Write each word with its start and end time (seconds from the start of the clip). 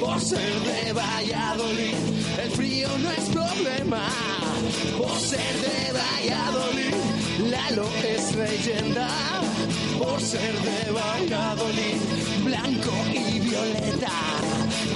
Por 0.00 0.20
ser 0.20 0.60
de 0.60 0.92
Valladolid, 0.92 1.94
el 2.42 2.50
frío 2.52 2.88
no 2.98 3.10
es 3.10 3.28
problema. 3.30 4.08
Por 4.96 5.18
ser 5.20 5.54
de 5.66 5.92
Valladolid, 5.92 6.94
Lalo 7.50 7.88
es 8.04 8.34
leyenda. 8.34 9.08
Por 9.98 10.20
ser 10.20 10.54
de 10.68 10.90
Valladolid, 10.90 12.00
blanco 12.44 12.92
y 13.12 13.38
violeta. 13.40 14.12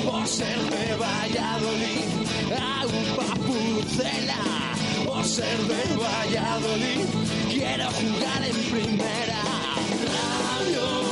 Por 0.05 0.27
ser 0.27 0.59
de 0.59 0.95
Valladolid, 0.97 2.05
agua 2.81 3.35
pucela. 3.47 4.43
Por 5.07 5.25
ser 5.25 5.59
de 5.59 5.97
Valladolid, 5.97 7.07
quiero 7.51 7.87
jugar 7.91 8.43
en 8.45 8.57
primera. 8.71 9.43
Radio 10.15 11.12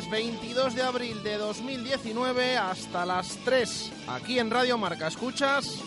Es 0.00 0.06
lunes 0.06 0.10
22 0.10 0.74
de 0.74 0.82
abril 0.82 1.22
de 1.22 1.36
2019 1.36 2.56
hasta 2.56 3.04
las 3.04 3.36
3 3.44 3.92
aquí 4.08 4.38
en 4.38 4.50
Radio 4.50 4.78
Marca. 4.78 5.08
¿Escuchas? 5.08 5.78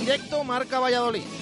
Directo 0.00 0.42
Marca 0.42 0.78
Valladolid. 0.78 1.41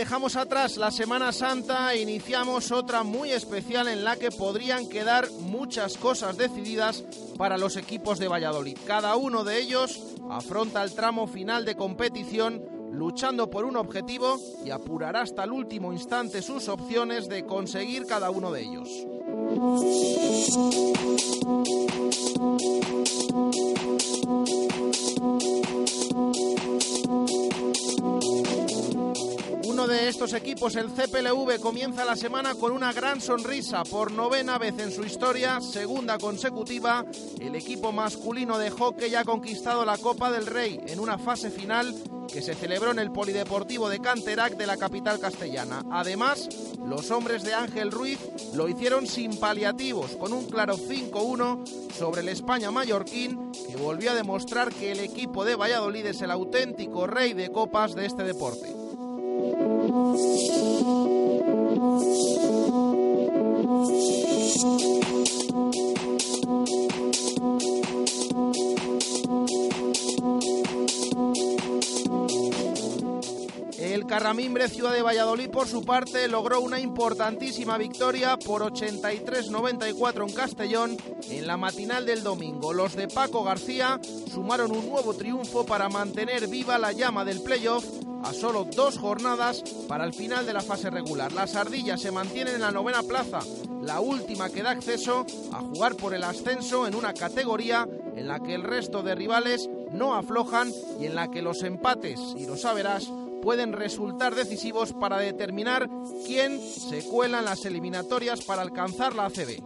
Dejamos 0.00 0.34
atrás 0.36 0.78
la 0.78 0.90
Semana 0.90 1.30
Santa 1.30 1.92
e 1.92 2.00
iniciamos 2.00 2.72
otra 2.72 3.02
muy 3.02 3.32
especial 3.32 3.86
en 3.86 4.02
la 4.02 4.16
que 4.16 4.30
podrían 4.30 4.88
quedar 4.88 5.30
muchas 5.30 5.98
cosas 5.98 6.38
decididas 6.38 7.04
para 7.36 7.58
los 7.58 7.76
equipos 7.76 8.18
de 8.18 8.26
Valladolid. 8.26 8.78
Cada 8.86 9.14
uno 9.16 9.44
de 9.44 9.60
ellos 9.60 10.02
afronta 10.30 10.82
el 10.82 10.94
tramo 10.94 11.26
final 11.26 11.66
de 11.66 11.74
competición 11.74 12.64
luchando 12.90 13.50
por 13.50 13.66
un 13.66 13.76
objetivo 13.76 14.38
y 14.64 14.70
apurará 14.70 15.20
hasta 15.20 15.44
el 15.44 15.52
último 15.52 15.92
instante 15.92 16.40
sus 16.40 16.68
opciones 16.68 17.28
de 17.28 17.44
conseguir 17.44 18.06
cada 18.06 18.30
uno 18.30 18.52
de 18.52 18.62
ellos. 18.62 18.88
Estos 30.20 30.38
equipos, 30.38 30.76
el 30.76 30.90
CPLV, 30.90 31.60
comienza 31.62 32.04
la 32.04 32.14
semana 32.14 32.54
con 32.54 32.72
una 32.72 32.92
gran 32.92 33.22
sonrisa. 33.22 33.84
Por 33.84 34.12
novena 34.12 34.58
vez 34.58 34.78
en 34.78 34.92
su 34.92 35.02
historia, 35.02 35.62
segunda 35.62 36.18
consecutiva, 36.18 37.06
el 37.40 37.54
equipo 37.54 37.90
masculino 37.90 38.58
de 38.58 38.68
hockey 38.68 39.14
ha 39.14 39.24
conquistado 39.24 39.82
la 39.86 39.96
Copa 39.96 40.30
del 40.30 40.44
Rey 40.44 40.78
en 40.88 41.00
una 41.00 41.16
fase 41.16 41.50
final 41.50 41.94
que 42.30 42.42
se 42.42 42.54
celebró 42.54 42.90
en 42.90 42.98
el 42.98 43.10
Polideportivo 43.10 43.88
de 43.88 44.00
Canterac 44.00 44.58
de 44.58 44.66
la 44.66 44.76
capital 44.76 45.18
castellana. 45.20 45.86
Además, 45.90 46.50
los 46.84 47.10
hombres 47.10 47.42
de 47.42 47.54
Ángel 47.54 47.90
Ruiz 47.90 48.18
lo 48.52 48.68
hicieron 48.68 49.06
sin 49.06 49.40
paliativos, 49.40 50.16
con 50.16 50.34
un 50.34 50.50
claro 50.50 50.76
5-1 50.76 51.64
sobre 51.96 52.20
el 52.20 52.28
España 52.28 52.70
mallorquín, 52.70 53.52
que 53.66 53.76
volvió 53.76 54.10
a 54.10 54.16
demostrar 54.16 54.70
que 54.70 54.92
el 54.92 55.00
equipo 55.00 55.46
de 55.46 55.56
Valladolid 55.56 56.04
es 56.04 56.20
el 56.20 56.30
auténtico 56.30 57.06
rey 57.06 57.32
de 57.32 57.50
copas 57.50 57.94
de 57.94 58.04
este 58.04 58.22
deporte. 58.22 58.79
Thank 59.92 60.20
you. 60.84 62.29
Carramimbre 74.40 74.70
Ciudad 74.70 74.94
de 74.94 75.02
Valladolid, 75.02 75.50
por 75.50 75.68
su 75.68 75.84
parte, 75.84 76.26
logró 76.26 76.62
una 76.62 76.80
importantísima 76.80 77.76
victoria 77.76 78.38
por 78.38 78.62
83-94 78.62 80.26
en 80.26 80.34
Castellón 80.34 80.96
en 81.28 81.46
la 81.46 81.58
matinal 81.58 82.06
del 82.06 82.22
domingo. 82.22 82.72
Los 82.72 82.96
de 82.96 83.06
Paco 83.06 83.44
García 83.44 84.00
sumaron 84.32 84.72
un 84.72 84.88
nuevo 84.88 85.12
triunfo 85.12 85.66
para 85.66 85.90
mantener 85.90 86.48
viva 86.48 86.78
la 86.78 86.92
llama 86.92 87.26
del 87.26 87.42
playoff 87.42 87.84
a 88.24 88.32
solo 88.32 88.64
dos 88.64 88.96
jornadas 88.96 89.62
para 89.86 90.04
el 90.04 90.14
final 90.14 90.46
de 90.46 90.54
la 90.54 90.62
fase 90.62 90.88
regular. 90.88 91.32
Las 91.32 91.54
ardillas 91.54 92.00
se 92.00 92.10
mantienen 92.10 92.54
en 92.54 92.62
la 92.62 92.70
novena 92.70 93.02
plaza, 93.02 93.40
la 93.82 94.00
última 94.00 94.48
que 94.48 94.62
da 94.62 94.70
acceso 94.70 95.26
a 95.52 95.60
jugar 95.60 95.96
por 95.96 96.14
el 96.14 96.24
ascenso 96.24 96.86
en 96.86 96.94
una 96.94 97.12
categoría 97.12 97.86
en 98.16 98.26
la 98.26 98.40
que 98.40 98.54
el 98.54 98.62
resto 98.62 99.02
de 99.02 99.14
rivales 99.14 99.68
no 99.92 100.14
aflojan 100.14 100.72
y 100.98 101.06
en 101.06 101.14
la 101.14 101.30
que 101.30 101.42
los 101.42 101.62
empates, 101.62 102.18
y 102.36 102.46
lo 102.46 102.56
saberás, 102.56 103.10
pueden 103.42 103.72
resultar 103.72 104.34
decisivos 104.34 104.92
para 104.92 105.18
determinar 105.18 105.88
quién 106.26 106.60
se 106.60 107.04
cuela 107.04 107.40
en 107.40 107.46
las 107.46 107.64
eliminatorias 107.64 108.44
para 108.44 108.62
alcanzar 108.62 109.14
la 109.14 109.26
ACB. 109.26 109.60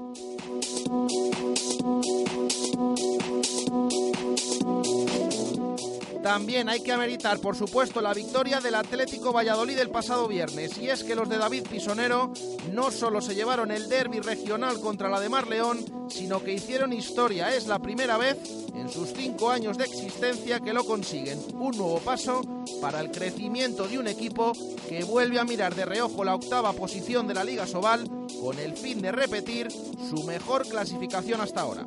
También 6.24 6.70
hay 6.70 6.80
que 6.80 6.90
ameritar, 6.90 7.38
por 7.38 7.54
supuesto, 7.54 8.00
la 8.00 8.14
victoria 8.14 8.58
del 8.58 8.76
Atlético 8.76 9.30
Valladolid 9.30 9.78
el 9.78 9.90
pasado 9.90 10.26
viernes. 10.26 10.78
Y 10.78 10.88
es 10.88 11.04
que 11.04 11.14
los 11.14 11.28
de 11.28 11.36
David 11.36 11.64
Pisonero 11.70 12.32
no 12.72 12.90
solo 12.90 13.20
se 13.20 13.34
llevaron 13.34 13.70
el 13.70 13.90
derby 13.90 14.20
regional 14.20 14.80
contra 14.80 15.10
la 15.10 15.20
de 15.20 15.28
Mar 15.28 15.46
León, 15.48 15.84
sino 16.08 16.42
que 16.42 16.54
hicieron 16.54 16.94
historia. 16.94 17.54
Es 17.54 17.66
la 17.66 17.78
primera 17.78 18.16
vez 18.16 18.38
en 18.74 18.88
sus 18.88 19.12
cinco 19.12 19.50
años 19.50 19.76
de 19.76 19.84
existencia 19.84 20.60
que 20.60 20.72
lo 20.72 20.86
consiguen. 20.86 21.38
Un 21.58 21.76
nuevo 21.76 22.00
paso 22.00 22.40
para 22.80 23.02
el 23.02 23.10
crecimiento 23.10 23.86
de 23.86 23.98
un 23.98 24.08
equipo 24.08 24.54
que 24.88 25.04
vuelve 25.04 25.38
a 25.38 25.44
mirar 25.44 25.74
de 25.74 25.84
reojo 25.84 26.24
la 26.24 26.36
octava 26.36 26.72
posición 26.72 27.28
de 27.28 27.34
la 27.34 27.44
Liga 27.44 27.66
Sobal 27.66 28.08
con 28.40 28.58
el 28.58 28.78
fin 28.78 29.02
de 29.02 29.12
repetir 29.12 29.70
su 29.70 30.24
mejor 30.24 30.66
clasificación 30.66 31.42
hasta 31.42 31.60
ahora. 31.60 31.84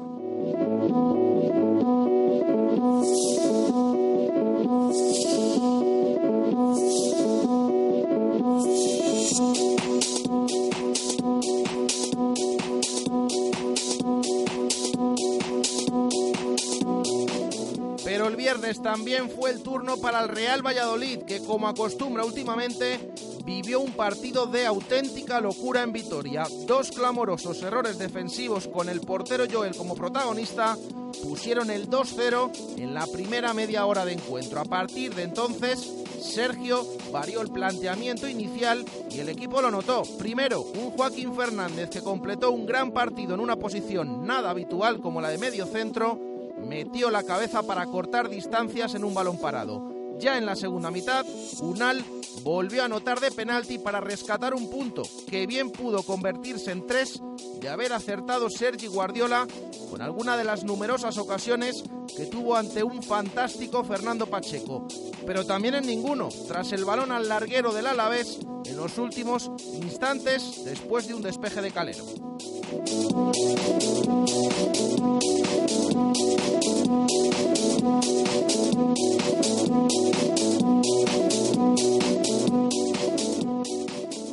Viernes 18.38 18.82
también 18.82 19.30
fue 19.30 19.50
el 19.50 19.62
turno 19.62 19.98
para 19.98 20.22
el 20.22 20.30
Real 20.30 20.66
Valladolid, 20.66 21.24
que 21.24 21.44
como 21.44 21.68
acostumbra 21.68 22.24
últimamente, 22.24 23.12
vivió 23.44 23.80
un 23.82 23.92
partido 23.92 24.46
de 24.46 24.66
auténtica 24.66 25.42
locura 25.42 25.82
en 25.82 25.92
Vitoria. 25.92 26.46
Dos 26.66 26.92
clamorosos 26.92 27.62
errores 27.64 27.98
defensivos 27.98 28.68
con 28.68 28.88
el 28.88 29.02
portero 29.02 29.46
Joel 29.52 29.76
como 29.76 29.96
protagonista 29.96 30.78
pusieron 31.24 31.72
el 31.72 31.90
2-0 31.90 32.78
en 32.78 32.94
la 32.94 33.08
primera 33.08 33.54
media 33.54 33.86
hora 33.86 34.06
de 34.06 34.14
encuentro. 34.14 34.60
A 34.60 34.66
partir 34.66 35.16
de 35.16 35.24
entonces, 35.24 35.92
Sergio 36.22 36.86
varió 37.12 37.42
el 37.42 37.50
planteamiento 37.50 38.28
inicial 38.28 38.86
y 39.10 39.20
el 39.20 39.30
equipo 39.30 39.62
lo 39.62 39.72
notó. 39.72 40.04
Primero, 40.20 40.62
un 40.62 40.92
Joaquín 40.92 41.36
Fernández 41.36 41.90
que 41.90 42.02
completó 42.02 42.52
un 42.52 42.66
gran 42.66 42.92
partido 42.92 43.34
en 43.34 43.40
una 43.40 43.56
posición 43.56 44.28
nada 44.28 44.52
habitual 44.52 45.00
como 45.00 45.22
la 45.22 45.30
de 45.30 45.40
medio 45.40 45.66
centro, 45.66 46.37
metió 46.60 47.10
la 47.10 47.24
cabeza 47.24 47.64
para 47.64 47.86
cortar 47.86 48.30
distancias 48.30 48.96
en 48.96 49.04
un 49.04 49.14
balón 49.14 49.38
parado. 49.40 49.98
Ya 50.20 50.38
en 50.38 50.48
la 50.48 50.56
segunda 50.56 50.90
mitad, 50.90 51.26
Unal 51.62 52.04
volvió 52.42 52.82
a 52.82 52.86
anotar 52.86 53.20
de 53.20 53.32
penalti 53.32 53.78
para 53.78 54.00
rescatar 54.00 54.56
un 54.56 54.70
punto 54.70 55.04
que 55.30 55.46
bien 55.46 55.70
pudo 55.70 56.02
convertirse 56.02 56.72
en 56.72 56.88
tres 56.88 57.22
de 57.60 57.70
haber 57.70 57.94
acertado 57.94 58.50
Sergi 58.50 58.88
Guardiola 58.88 59.48
con 59.92 60.02
alguna 60.02 60.36
de 60.36 60.44
las 60.44 60.64
numerosas 60.64 61.18
ocasiones 61.18 61.84
que 62.16 62.26
tuvo 62.26 62.56
ante 62.56 62.84
un 62.84 63.04
fantástico 63.04 63.84
Fernando 63.84 64.26
Pacheco. 64.28 64.88
Pero 65.26 65.46
también 65.46 65.76
en 65.76 65.86
ninguno, 65.86 66.30
tras 66.48 66.72
el 66.72 66.84
balón 66.84 67.12
al 67.12 67.30
larguero 67.30 67.72
del 67.72 67.88
Alavés 67.88 68.40
en 68.66 68.76
los 68.76 68.98
últimos 68.98 69.52
instantes 69.74 70.66
después 70.66 71.08
de 71.08 71.14
un 71.14 71.22
despeje 71.22 71.62
de 71.62 71.72
Calero. 71.72 72.06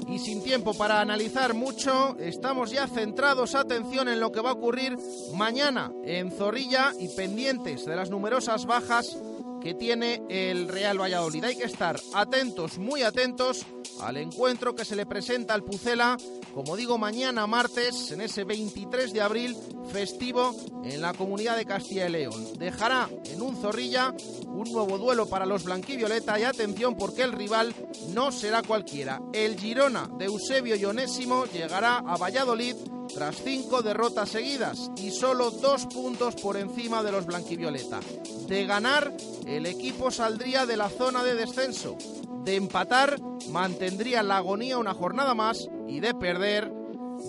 Y 0.08 0.18
sin 0.20 0.44
tiempo 0.44 0.74
para 0.74 1.00
analizar 1.00 1.54
mucho, 1.54 2.16
estamos 2.20 2.70
ya 2.70 2.86
centrados, 2.86 3.56
atención, 3.56 4.08
en 4.08 4.20
lo 4.20 4.30
que 4.30 4.40
va 4.40 4.50
a 4.50 4.52
ocurrir 4.52 4.96
mañana 5.34 5.90
en 6.04 6.30
Zorrilla 6.30 6.92
y 7.00 7.08
pendientes 7.08 7.86
de 7.86 7.96
las 7.96 8.10
numerosas 8.10 8.66
bajas 8.66 9.18
que 9.64 9.72
tiene 9.72 10.22
el 10.28 10.68
Real 10.68 11.00
Valladolid. 11.00 11.42
Hay 11.42 11.56
que 11.56 11.64
estar 11.64 11.98
atentos, 12.12 12.76
muy 12.76 13.02
atentos 13.02 13.64
al 14.02 14.18
encuentro 14.18 14.74
que 14.74 14.84
se 14.84 14.94
le 14.94 15.06
presenta 15.06 15.54
al 15.54 15.64
Pucela, 15.64 16.18
como 16.52 16.76
digo, 16.76 16.98
mañana 16.98 17.46
martes, 17.46 18.10
en 18.10 18.20
ese 18.20 18.44
23 18.44 19.14
de 19.14 19.22
abril, 19.22 19.56
festivo 19.90 20.54
en 20.84 21.00
la 21.00 21.14
comunidad 21.14 21.56
de 21.56 21.64
Castilla 21.64 22.06
y 22.06 22.12
León. 22.12 22.58
Dejará 22.58 23.08
en 23.24 23.40
un 23.40 23.56
zorrilla 23.56 24.14
un 24.46 24.70
nuevo 24.70 24.98
duelo 24.98 25.26
para 25.30 25.46
los 25.46 25.64
blanquivioleta 25.64 26.38
y 26.38 26.42
atención 26.42 26.94
porque 26.96 27.22
el 27.22 27.32
rival 27.32 27.74
no 28.12 28.32
será 28.32 28.62
cualquiera. 28.62 29.22
El 29.32 29.58
Girona 29.58 30.10
de 30.18 30.26
Eusebio 30.26 30.76
Ionésimo 30.76 31.46
llegará 31.46 31.96
a 31.96 32.18
Valladolid 32.18 32.76
tras 33.12 33.36
cinco 33.42 33.82
derrotas 33.82 34.30
seguidas 34.30 34.90
y 34.96 35.10
solo 35.10 35.50
dos 35.50 35.86
puntos 35.86 36.34
por 36.36 36.56
encima 36.56 37.02
de 37.02 37.12
los 37.12 37.26
blanquivioleta. 37.26 38.00
De 38.48 38.66
ganar, 38.66 39.12
el 39.56 39.66
equipo 39.66 40.10
saldría 40.10 40.66
de 40.66 40.76
la 40.76 40.88
zona 40.88 41.22
de 41.22 41.34
descenso. 41.34 41.96
De 42.44 42.56
empatar, 42.56 43.18
mantendría 43.50 44.22
la 44.22 44.38
agonía 44.38 44.78
una 44.78 44.94
jornada 44.94 45.34
más 45.34 45.68
y 45.88 46.00
de 46.00 46.14
perder, 46.14 46.70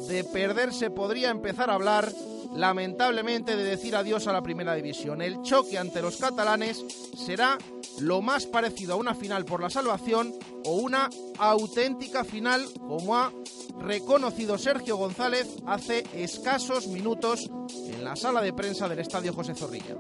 de 0.08 0.24
perder 0.24 0.74
se 0.74 0.90
podría 0.90 1.30
empezar 1.30 1.70
a 1.70 1.76
hablar 1.76 2.12
lamentablemente 2.54 3.56
de 3.56 3.64
decir 3.64 3.96
adiós 3.96 4.28
a 4.28 4.34
la 4.34 4.42
primera 4.42 4.74
división. 4.76 5.22
El 5.22 5.42
choque 5.42 5.78
ante 5.78 6.02
los 6.02 6.18
catalanes 6.18 6.84
será 7.16 7.58
lo 8.00 8.22
más 8.22 8.46
parecido 8.46 8.94
a 8.94 8.98
una 8.98 9.16
final 9.16 9.46
por 9.46 9.62
la 9.62 9.70
salvación 9.70 10.34
o 10.66 10.76
una 10.76 11.10
auténtica 11.38 12.24
final 12.24 12.66
como 12.88 13.16
ha 13.16 13.32
reconocido 13.80 14.58
Sergio 14.58 14.98
González 14.98 15.48
hace 15.66 16.04
escasos 16.14 16.88
minutos 16.88 17.50
en 17.88 18.04
la 18.04 18.16
sala 18.16 18.42
de 18.42 18.54
prensa 18.54 18.88
del 18.88 19.00
Estadio 19.00 19.34
José 19.34 19.56
Zorrilla. 19.56 19.96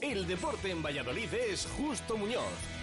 El 0.00 0.26
deporte 0.26 0.70
en 0.70 0.82
Valladolid 0.82 1.32
es 1.34 1.66
Justo 1.78 2.16
Muñoz. 2.16 2.77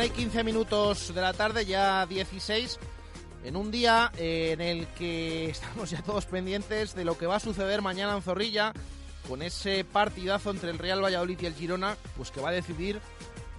Una 0.00 0.06
y 0.06 0.10
15 0.12 0.44
minutos 0.44 1.14
de 1.14 1.20
la 1.20 1.34
tarde, 1.34 1.66
ya 1.66 2.06
16, 2.06 2.78
en 3.44 3.54
un 3.54 3.70
día 3.70 4.10
eh, 4.16 4.52
en 4.52 4.62
el 4.62 4.86
que 4.86 5.44
estamos 5.50 5.90
ya 5.90 6.00
todos 6.00 6.24
pendientes 6.24 6.94
de 6.94 7.04
lo 7.04 7.18
que 7.18 7.26
va 7.26 7.36
a 7.36 7.40
suceder 7.40 7.82
mañana 7.82 8.16
en 8.16 8.22
Zorrilla, 8.22 8.72
con 9.28 9.42
ese 9.42 9.84
partidazo 9.84 10.52
entre 10.52 10.70
el 10.70 10.78
Real 10.78 11.04
Valladolid 11.04 11.38
y 11.42 11.44
el 11.44 11.52
Girona, 11.52 11.98
pues 12.16 12.30
que 12.30 12.40
va 12.40 12.48
a 12.48 12.52
decidir 12.52 12.98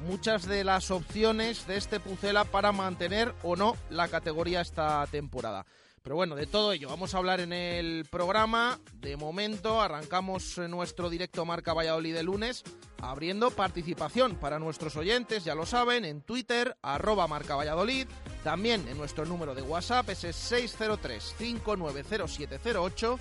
muchas 0.07 0.48
de 0.48 0.63
las 0.63 0.89
opciones 0.89 1.67
de 1.67 1.77
este 1.77 2.00
Pucela 2.00 2.43
para 2.43 2.71
mantener 2.71 3.36
o 3.43 3.55
no 3.55 3.77
la 3.91 4.07
categoría 4.07 4.62
esta 4.62 5.05
temporada. 5.12 5.67
Pero 6.03 6.15
bueno, 6.15 6.36
de 6.36 6.48
todo 6.48 6.74
ello 6.74 6.89
vamos 6.89 7.13
a 7.13 7.20
hablar 7.20 7.41
en 7.41 7.53
el 7.53 8.08
programa. 8.10 8.79
De 8.93 9.15
momento 9.17 9.79
arrancamos 9.81 10.58
nuestro 10.58 11.12
directo 11.12 11.46
Marca 11.46 11.74
Valladolid 11.74 12.15
de 12.15 12.24
lunes, 12.24 12.63
abriendo 13.00 13.51
participación 13.51 14.36
para 14.36 14.58
nuestros 14.58 14.96
oyentes, 14.96 15.43
ya 15.43 15.53
lo 15.53 15.67
saben, 15.67 16.05
en 16.05 16.22
Twitter, 16.22 16.75
arroba 16.81 17.27
Marca 17.27 17.55
Valladolid, 17.55 18.08
también 18.43 18.88
en 18.88 18.98
nuestro 18.98 19.25
número 19.25 19.53
de 19.53 19.62
WhatsApp, 19.62 20.10
ese 20.10 20.29
es 20.29 20.51
603-590708, 20.51 23.20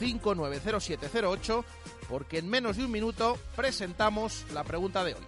603-590708, 0.00 1.64
porque 2.08 2.38
en 2.38 2.48
menos 2.48 2.78
de 2.78 2.86
un 2.86 2.90
minuto 2.90 3.36
presentamos 3.56 4.46
la 4.54 4.64
pregunta 4.64 5.04
de 5.04 5.12
hoy. 5.14 5.20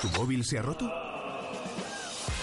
¿Tu 0.00 0.08
móvil 0.18 0.44
se 0.44 0.58
ha 0.58 0.62
roto? 0.62 1.11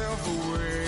herself 0.00 0.26
away. 0.28 0.86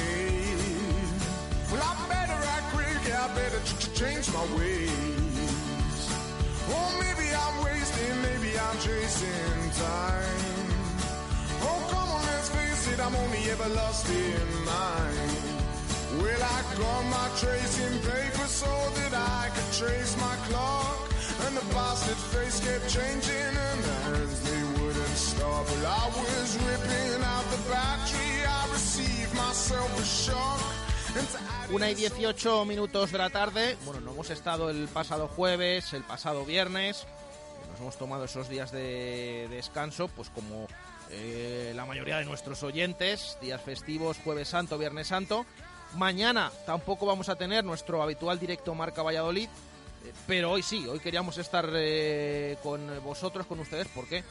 Well, 1.71 1.83
I 1.83 2.09
better 2.09 2.39
act 2.55 2.67
quick, 2.75 2.99
yeah, 3.09 3.25
I 3.25 3.35
better 3.35 3.61
ch- 3.65 3.79
ch- 3.79 3.95
change 3.95 4.33
my 4.33 4.45
ways. 4.57 6.09
Oh, 6.69 6.91
maybe 7.01 7.29
I'm 7.35 7.65
wasting, 7.65 8.23
maybe 8.23 8.59
I'm 8.59 8.79
chasing 8.79 9.61
time. 9.77 10.69
Oh, 11.63 11.81
come 11.91 12.09
on, 12.17 12.23
let's 12.27 12.49
face 12.51 12.93
it, 12.93 13.01
I'm 13.01 13.15
only 13.15 13.51
ever 13.51 13.69
lost 13.75 14.09
in 14.09 14.49
mind. 14.65 15.33
Well, 16.21 16.43
I 16.43 16.61
got 16.79 17.03
my 17.17 17.29
tracing 17.41 17.99
paper 18.01 18.47
so 18.49 18.73
that 18.99 19.13
I 19.15 19.51
could 19.55 19.73
trace 19.81 20.17
my 20.21 20.37
clock. 20.49 21.09
And 21.47 21.57
the 21.57 21.65
bastard 21.75 22.21
face 22.33 22.61
kept 22.61 22.89
changing, 22.89 23.57
and 23.69 23.85
hands 23.85 24.41
they 24.47 24.72
wouldn't 25.43 25.67
stop. 25.67 25.67
Well, 25.69 25.87
I 25.87 26.07
was 26.09 26.59
ripping 26.59 27.23
out 27.25 27.45
the 27.51 27.71
battery, 27.71 28.47
I 28.47 28.73
received 28.73 29.35
myself 29.35 30.01
a 30.01 30.05
shock. 30.05 30.61
And 31.17 31.29
to 31.29 31.39
add 31.39 31.71
Una 31.71 31.91
y 31.91 31.95
18 31.95 32.65
minutos 32.65 33.13
de 33.13 33.19
la 33.19 33.31
tarde. 33.31 33.77
Bueno, 33.85 34.01
no 34.01 34.13
hemos 34.13 34.31
estado 34.31 34.71
el 34.71 34.89
pasado 34.89 35.29
jueves, 35.29 35.93
el 35.93 36.03
pasado 36.03 36.45
viernes. 36.45 37.07
Nos 37.71 37.81
hemos 37.81 37.97
tomado 37.97 38.25
esos 38.25 38.49
días 38.49 38.73
de 38.73 39.49
descanso, 39.51 40.09
pues 40.09 40.31
como 40.31 40.67
eh, 41.11 41.73
la 41.75 41.85
mayoría 41.87 42.19
de 42.19 42.25
nuestros 42.25 42.63
oyentes, 42.63 43.39
días 43.41 43.61
festivos, 43.61 44.19
jueves 44.25 44.49
santo, 44.49 44.79
viernes 44.79 45.09
santo. 45.09 45.47
Mañana 45.97 46.51
tampoco 46.65 47.05
vamos 47.05 47.29
a 47.29 47.37
tener 47.37 47.65
nuestro 47.65 48.03
habitual 48.03 48.39
directo 48.39 48.75
Marca 48.75 49.03
Valladolid, 49.03 49.49
eh, 49.49 50.13
pero 50.27 50.53
hoy 50.53 50.63
sí, 50.63 50.87
hoy 50.87 51.01
queríamos 51.01 51.37
estar 51.37 51.69
eh, 51.75 52.57
con 52.63 52.81
vosotros, 53.05 53.47
con 53.47 53.61
ustedes, 53.61 53.89
porque 53.95 54.25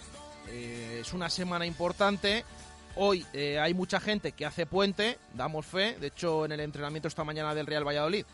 eh, 0.49 0.99
es 1.01 1.13
una 1.13 1.29
semana 1.29 1.65
importante. 1.65 2.43
Hoy 2.95 3.25
eh, 3.33 3.59
hay 3.59 3.73
mucha 3.73 3.99
gente 3.99 4.33
que 4.33 4.45
hace 4.45 4.65
puente, 4.65 5.17
damos 5.33 5.65
fe. 5.65 5.97
De 5.99 6.07
hecho, 6.07 6.45
en 6.45 6.51
el 6.51 6.59
entrenamiento 6.59 7.07
esta 7.07 7.23
mañana 7.23 7.55
del 7.55 7.67
Real 7.67 7.87
Valladolid, 7.87 8.25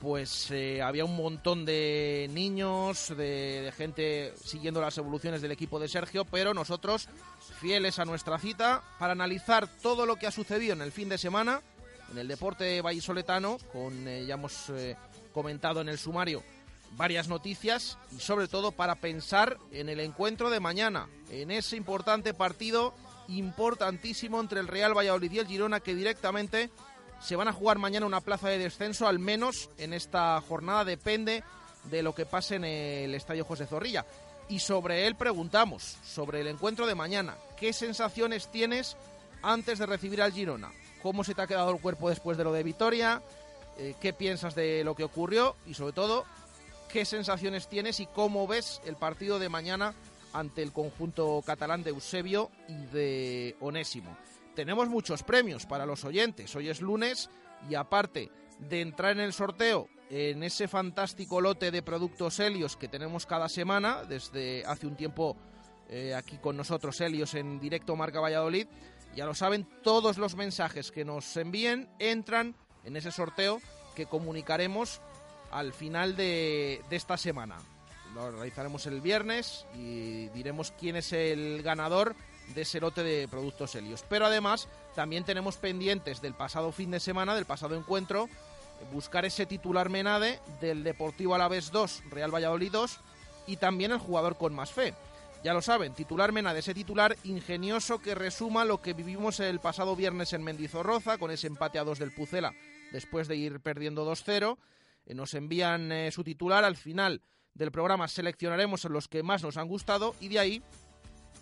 pues 0.00 0.50
eh, 0.50 0.82
había 0.82 1.04
un 1.04 1.16
montón 1.16 1.64
de 1.64 2.28
niños, 2.32 3.08
de, 3.16 3.62
de 3.62 3.72
gente 3.72 4.34
siguiendo 4.44 4.80
las 4.80 4.98
evoluciones 4.98 5.40
del 5.42 5.52
equipo 5.52 5.78
de 5.78 5.88
Sergio, 5.88 6.24
pero 6.24 6.52
nosotros, 6.54 7.08
fieles 7.60 8.00
a 8.00 8.04
nuestra 8.04 8.38
cita, 8.38 8.82
para 8.98 9.12
analizar 9.12 9.68
todo 9.80 10.04
lo 10.04 10.16
que 10.16 10.26
ha 10.26 10.32
sucedido 10.32 10.72
en 10.72 10.82
el 10.82 10.90
fin 10.90 11.08
de 11.08 11.18
semana 11.18 11.62
en 12.12 12.18
el 12.18 12.28
deporte 12.28 12.80
vallisoletano, 12.80 13.58
con 13.72 14.06
eh, 14.06 14.24
ya 14.26 14.34
hemos 14.34 14.68
eh, 14.70 14.96
comentado 15.32 15.80
en 15.80 15.88
el 15.88 15.98
sumario 15.98 16.42
varias 16.96 17.28
noticias 17.28 17.98
y 18.16 18.20
sobre 18.20 18.48
todo 18.48 18.72
para 18.72 18.96
pensar 18.96 19.58
en 19.70 19.88
el 19.88 20.00
encuentro 20.00 20.50
de 20.50 20.60
mañana, 20.60 21.08
en 21.30 21.50
ese 21.50 21.76
importante 21.76 22.34
partido 22.34 22.94
importantísimo 23.28 24.40
entre 24.40 24.60
el 24.60 24.68
Real 24.68 24.96
Valladolid 24.96 25.32
y 25.32 25.38
el 25.38 25.46
Girona 25.46 25.80
que 25.80 25.94
directamente 25.94 26.70
se 27.20 27.36
van 27.36 27.48
a 27.48 27.52
jugar 27.52 27.78
mañana 27.78 28.06
una 28.06 28.20
plaza 28.20 28.48
de 28.48 28.58
descenso, 28.58 29.06
al 29.06 29.18
menos 29.18 29.70
en 29.78 29.92
esta 29.92 30.40
jornada 30.40 30.84
depende 30.84 31.44
de 31.84 32.02
lo 32.02 32.14
que 32.14 32.26
pase 32.26 32.56
en 32.56 32.64
el 32.64 33.14
Estadio 33.14 33.44
José 33.44 33.66
Zorrilla. 33.66 34.04
Y 34.48 34.58
sobre 34.58 35.06
él 35.06 35.14
preguntamos, 35.14 35.98
sobre 36.04 36.40
el 36.40 36.48
encuentro 36.48 36.86
de 36.86 36.94
mañana, 36.94 37.36
¿qué 37.56 37.72
sensaciones 37.72 38.50
tienes 38.50 38.96
antes 39.40 39.78
de 39.78 39.86
recibir 39.86 40.20
al 40.20 40.32
Girona? 40.32 40.72
¿Cómo 41.00 41.24
se 41.24 41.34
te 41.34 41.42
ha 41.42 41.46
quedado 41.46 41.70
el 41.70 41.80
cuerpo 41.80 42.08
después 42.08 42.36
de 42.36 42.44
lo 42.44 42.52
de 42.52 42.62
Vitoria? 42.62 43.22
Eh, 43.78 43.94
¿Qué 44.00 44.12
piensas 44.12 44.54
de 44.54 44.84
lo 44.84 44.94
que 44.94 45.04
ocurrió? 45.04 45.56
Y 45.66 45.74
sobre 45.74 45.92
todo, 45.92 46.24
¿qué 46.92 47.04
sensaciones 47.06 47.68
tienes 47.68 48.00
y 48.00 48.06
cómo 48.06 48.46
ves 48.46 48.82
el 48.84 48.96
partido 48.96 49.38
de 49.38 49.48
mañana 49.48 49.94
ante 50.34 50.62
el 50.62 50.72
conjunto 50.72 51.42
catalán 51.44 51.82
de 51.82 51.90
Eusebio 51.90 52.50
y 52.68 52.74
de 52.92 53.56
Onésimo? 53.60 54.16
Tenemos 54.54 54.88
muchos 54.90 55.22
premios 55.22 55.64
para 55.64 55.86
los 55.86 56.04
oyentes. 56.04 56.54
Hoy 56.54 56.68
es 56.68 56.82
lunes 56.82 57.30
y 57.68 57.76
aparte 57.76 58.30
de 58.58 58.82
entrar 58.82 59.12
en 59.12 59.20
el 59.20 59.32
sorteo 59.32 59.88
en 60.10 60.42
ese 60.42 60.68
fantástico 60.68 61.40
lote 61.40 61.70
de 61.70 61.82
productos 61.82 62.38
Helios 62.38 62.76
que 62.76 62.88
tenemos 62.88 63.24
cada 63.24 63.48
semana, 63.48 64.04
desde 64.04 64.62
hace 64.66 64.86
un 64.86 64.94
tiempo 64.94 65.34
eh, 65.88 66.14
aquí 66.14 66.36
con 66.36 66.58
nosotros 66.58 67.00
Helios 67.00 67.32
en 67.34 67.58
directo 67.58 67.96
Marca 67.96 68.20
Valladolid, 68.20 68.66
ya 69.16 69.24
lo 69.24 69.34
saben, 69.34 69.66
todos 69.82 70.18
los 70.18 70.36
mensajes 70.36 70.90
que 70.90 71.06
nos 71.06 71.34
envíen 71.38 71.88
entran 71.98 72.54
en 72.84 72.96
ese 72.96 73.10
sorteo 73.10 73.62
que 73.94 74.04
comunicaremos 74.04 75.00
al 75.52 75.72
final 75.72 76.16
de, 76.16 76.82
esta 76.90 77.16
semana. 77.16 77.56
Lo 78.14 78.30
realizaremos 78.30 78.86
el 78.86 79.00
viernes 79.00 79.64
y 79.74 80.28
diremos 80.28 80.72
quién 80.78 80.96
es 80.96 81.12
el 81.12 81.62
ganador 81.62 82.14
de 82.54 82.62
ese 82.62 82.80
lote 82.80 83.02
de 83.02 83.28
productos 83.28 83.74
Helios. 83.74 84.04
Pero 84.08 84.26
además 84.26 84.68
también 84.94 85.24
tenemos 85.24 85.56
pendientes 85.56 86.20
del 86.20 86.34
pasado 86.34 86.72
fin 86.72 86.90
de 86.90 87.00
semana, 87.00 87.34
del 87.34 87.46
pasado 87.46 87.76
encuentro, 87.76 88.28
buscar 88.92 89.24
ese 89.24 89.46
titular 89.46 89.88
Menade 89.88 90.40
del 90.60 90.84
Deportivo 90.84 91.34
Alavés 91.34 91.70
2, 91.70 92.02
Real 92.10 92.34
Valladolid 92.34 92.72
2 92.72 92.98
y 93.46 93.56
también 93.56 93.92
el 93.92 93.98
jugador 93.98 94.36
con 94.36 94.54
más 94.54 94.72
fe. 94.72 94.94
Ya 95.44 95.54
lo 95.54 95.62
saben, 95.62 95.94
titular 95.94 96.32
Menade, 96.32 96.60
ese 96.60 96.74
titular 96.74 97.16
ingenioso 97.24 97.98
que 97.98 98.14
resuma 98.14 98.64
lo 98.64 98.82
que 98.82 98.92
vivimos 98.92 99.40
el 99.40 99.58
pasado 99.58 99.96
viernes 99.96 100.32
en 100.32 100.44
Mendizorroza 100.44 101.18
con 101.18 101.30
ese 101.30 101.46
empate 101.46 101.78
a 101.78 101.84
2 101.84 101.98
del 101.98 102.12
Pucela 102.12 102.52
después 102.92 103.26
de 103.26 103.36
ir 103.36 103.58
perdiendo 103.60 104.08
2-0. 104.08 104.56
Eh, 105.06 105.14
nos 105.14 105.34
envían 105.34 105.90
eh, 105.92 106.10
su 106.10 106.22
titular 106.22 106.64
al 106.64 106.76
final 106.76 107.22
del 107.54 107.70
programa 107.70 108.08
seleccionaremos 108.08 108.84
los 108.84 109.08
que 109.08 109.22
más 109.22 109.42
nos 109.42 109.58
han 109.58 109.68
gustado 109.68 110.14
y 110.20 110.28
de 110.28 110.38
ahí 110.38 110.62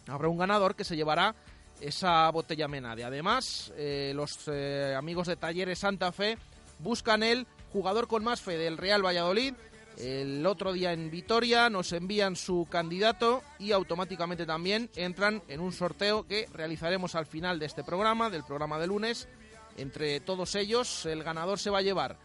habrá 0.08 0.28
un 0.28 0.38
ganador 0.38 0.74
que 0.74 0.84
se 0.84 0.96
llevará 0.96 1.36
esa 1.80 2.28
botella 2.30 2.66
Menade. 2.66 3.04
Además, 3.04 3.72
eh, 3.76 4.12
los 4.14 4.48
amigos 4.96 5.28
de 5.28 5.36
Talleres 5.36 5.78
Santa 5.78 6.10
Fe 6.10 6.36
buscan 6.80 7.22
el 7.22 7.46
jugador 7.72 8.08
con 8.08 8.24
más 8.24 8.40
fe 8.40 8.58
del 8.58 8.76
Real 8.76 9.04
Valladolid. 9.04 9.54
El 9.96 10.44
otro 10.46 10.72
día 10.72 10.92
en 10.92 11.10
Vitoria 11.10 11.70
nos 11.70 11.92
envían 11.92 12.34
su 12.34 12.66
candidato 12.68 13.42
y 13.58 13.72
automáticamente 13.72 14.46
también 14.46 14.90
entran 14.96 15.42
en 15.48 15.60
un 15.60 15.72
sorteo 15.72 16.26
que 16.26 16.48
realizaremos 16.52 17.14
al 17.14 17.26
final 17.26 17.58
de 17.58 17.66
este 17.66 17.84
programa, 17.84 18.30
del 18.30 18.44
programa 18.44 18.78
de 18.78 18.86
lunes. 18.86 19.28
Entre 19.76 20.20
todos 20.20 20.54
ellos, 20.54 21.06
el 21.06 21.22
ganador 21.22 21.58
se 21.58 21.70
va 21.70 21.78
a 21.78 21.82
llevar 21.82 22.18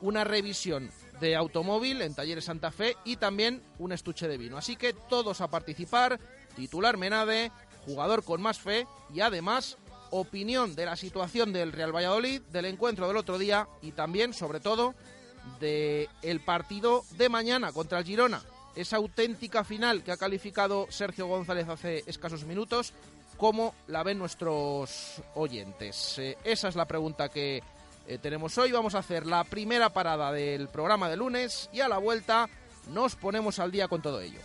una 0.00 0.24
revisión 0.24 0.90
de 1.20 1.36
automóvil 1.36 2.02
en 2.02 2.14
Talleres 2.14 2.44
Santa 2.44 2.70
Fe 2.70 2.96
y 3.04 3.16
también 3.16 3.62
un 3.78 3.92
estuche 3.92 4.28
de 4.28 4.38
vino. 4.38 4.56
Así 4.56 4.76
que 4.76 4.92
todos 4.92 5.40
a 5.40 5.48
participar, 5.48 6.18
titular 6.54 6.96
Menade, 6.96 7.50
jugador 7.84 8.24
con 8.24 8.40
más 8.42 8.58
fe 8.58 8.86
y 9.12 9.20
además 9.20 9.78
opinión 10.10 10.74
de 10.74 10.86
la 10.86 10.96
situación 10.96 11.52
del 11.52 11.72
Real 11.72 11.94
Valladolid, 11.94 12.42
del 12.52 12.66
encuentro 12.66 13.08
del 13.08 13.16
otro 13.16 13.38
día 13.38 13.68
y 13.82 13.92
también, 13.92 14.32
sobre 14.32 14.60
todo, 14.60 14.94
del 15.60 16.08
el 16.22 16.40
partido 16.40 17.04
de 17.16 17.28
mañana 17.28 17.72
contra 17.72 17.98
el 17.98 18.04
Girona. 18.04 18.42
Esa 18.76 18.96
auténtica 18.96 19.64
final 19.64 20.02
que 20.04 20.12
ha 20.12 20.16
calificado 20.16 20.86
Sergio 20.90 21.26
González 21.26 21.68
hace 21.68 22.04
escasos 22.06 22.44
minutos, 22.44 22.92
¿cómo 23.36 23.74
la 23.88 24.02
ven 24.02 24.18
nuestros 24.18 25.20
oyentes? 25.34 26.18
Eh, 26.18 26.36
esa 26.44 26.68
es 26.68 26.76
la 26.76 26.86
pregunta 26.86 27.28
que 27.28 27.62
eh, 28.08 28.18
tenemos 28.18 28.58
hoy. 28.58 28.72
Vamos 28.72 28.94
a 28.94 28.98
hacer 28.98 29.26
la 29.26 29.44
primera 29.44 29.90
parada 29.90 30.32
del 30.32 30.68
programa 30.68 31.08
de 31.08 31.16
lunes 31.16 31.70
y 31.72 31.80
a 31.80 31.88
la 31.88 31.98
vuelta 31.98 32.48
nos 32.92 33.14
ponemos 33.14 33.58
al 33.58 33.70
día 33.70 33.88
con 33.88 34.02
todo 34.02 34.20
ello. 34.20 34.40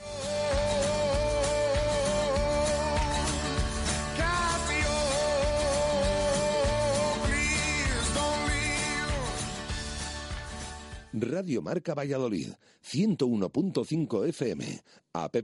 Radio 11.14 11.62
Marca 11.62 11.94
Valladolid, 11.94 12.50
101.5 12.84 14.28
FM, 14.30 14.84
app 15.14 15.36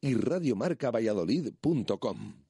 y 0.00 0.14
radiomarcavalladolid.com. 0.14 2.49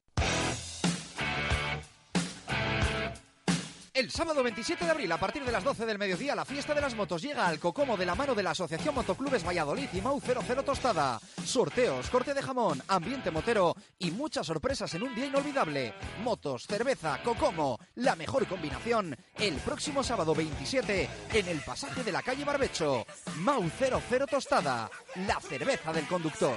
El 4.00 4.10
sábado 4.10 4.43
27 4.43 4.82
de 4.82 4.91
abril, 4.91 5.13
a 5.13 5.21
partir 5.21 5.45
de 5.45 5.52
las 5.52 5.63
12 5.63 5.84
del 5.84 5.99
mediodía, 5.99 6.34
la 6.34 6.47
fiesta 6.47 6.73
de 6.73 6.80
las 6.80 6.95
motos 6.95 7.21
llega 7.21 7.47
al 7.47 7.58
Cocomo 7.58 7.99
de 7.99 8.06
la 8.06 8.15
mano 8.15 8.34
de 8.34 8.43
la 8.43 8.52
Asociación 8.52 8.95
Motoclubes 8.95 9.47
Valladolid 9.47 9.91
y 9.93 10.00
Mau 10.00 10.19
00 10.19 10.63
Tostada. 10.63 11.21
Sorteos, 11.45 12.08
corte 12.08 12.32
de 12.32 12.41
jamón, 12.41 12.82
ambiente 12.89 13.30
motero 13.30 13.76
y 13.99 14.10
muchas 14.10 14.47
sorpresas 14.47 14.95
en 14.95 15.02
un 15.02 15.15
día 15.15 15.26
inolvidable. 15.26 15.93
Motos, 16.25 16.67
cerveza, 16.67 17.21
Cocomo, 17.23 17.78
la 17.97 18.17
mejor 18.17 18.47
combinación. 18.47 19.15
El 19.36 19.56
próximo 19.56 20.02
sábado 20.02 20.34
27 20.34 21.06
en 21.34 21.49
el 21.49 21.60
pasaje 21.60 22.02
de 22.02 22.13
la 22.13 22.23
calle 22.23 22.47
Barbecho. 22.47 23.04
Mau 23.41 23.63
00 23.69 24.26
Tostada, 24.26 24.91
la 25.26 25.39
cerveza 25.41 25.93
del 25.93 26.06
conductor. 26.06 26.56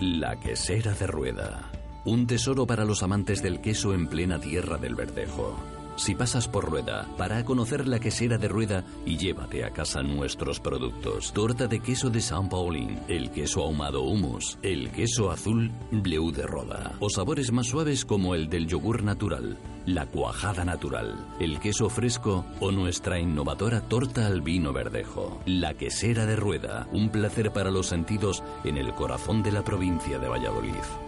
La 0.00 0.38
quesera 0.38 0.92
de 0.92 1.08
rueda. 1.08 1.77
Un 2.08 2.26
tesoro 2.26 2.66
para 2.66 2.86
los 2.86 3.02
amantes 3.02 3.42
del 3.42 3.60
queso 3.60 3.92
en 3.92 4.06
plena 4.06 4.40
tierra 4.40 4.78
del 4.78 4.94
verdejo. 4.94 5.54
Si 5.96 6.14
pasas 6.14 6.48
por 6.48 6.64
Rueda, 6.64 7.06
para 7.18 7.36
a 7.36 7.44
conocer 7.44 7.86
la 7.86 8.00
quesera 8.00 8.38
de 8.38 8.48
Rueda 8.48 8.82
y 9.04 9.18
llévate 9.18 9.62
a 9.62 9.72
casa 9.72 10.02
nuestros 10.02 10.58
productos. 10.58 11.34
Torta 11.34 11.66
de 11.66 11.80
queso 11.80 12.08
de 12.08 12.22
San 12.22 12.48
Paulín, 12.48 12.98
el 13.08 13.30
queso 13.30 13.62
ahumado 13.62 14.04
humus, 14.04 14.58
el 14.62 14.90
queso 14.90 15.30
azul 15.30 15.70
Bleu 15.90 16.32
de 16.32 16.46
Roda, 16.46 16.94
o 16.98 17.10
sabores 17.10 17.52
más 17.52 17.66
suaves 17.66 18.06
como 18.06 18.34
el 18.34 18.48
del 18.48 18.66
yogur 18.66 19.02
natural, 19.02 19.58
la 19.84 20.06
cuajada 20.06 20.64
natural, 20.64 21.14
el 21.40 21.60
queso 21.60 21.90
fresco 21.90 22.46
o 22.58 22.72
nuestra 22.72 23.20
innovadora 23.20 23.82
torta 23.82 24.26
al 24.26 24.40
vino 24.40 24.72
verdejo. 24.72 25.42
La 25.44 25.74
quesera 25.74 26.24
de 26.24 26.36
Rueda, 26.36 26.88
un 26.90 27.10
placer 27.10 27.52
para 27.52 27.70
los 27.70 27.88
sentidos 27.88 28.42
en 28.64 28.78
el 28.78 28.94
corazón 28.94 29.42
de 29.42 29.52
la 29.52 29.62
provincia 29.62 30.18
de 30.18 30.28
Valladolid. 30.28 31.07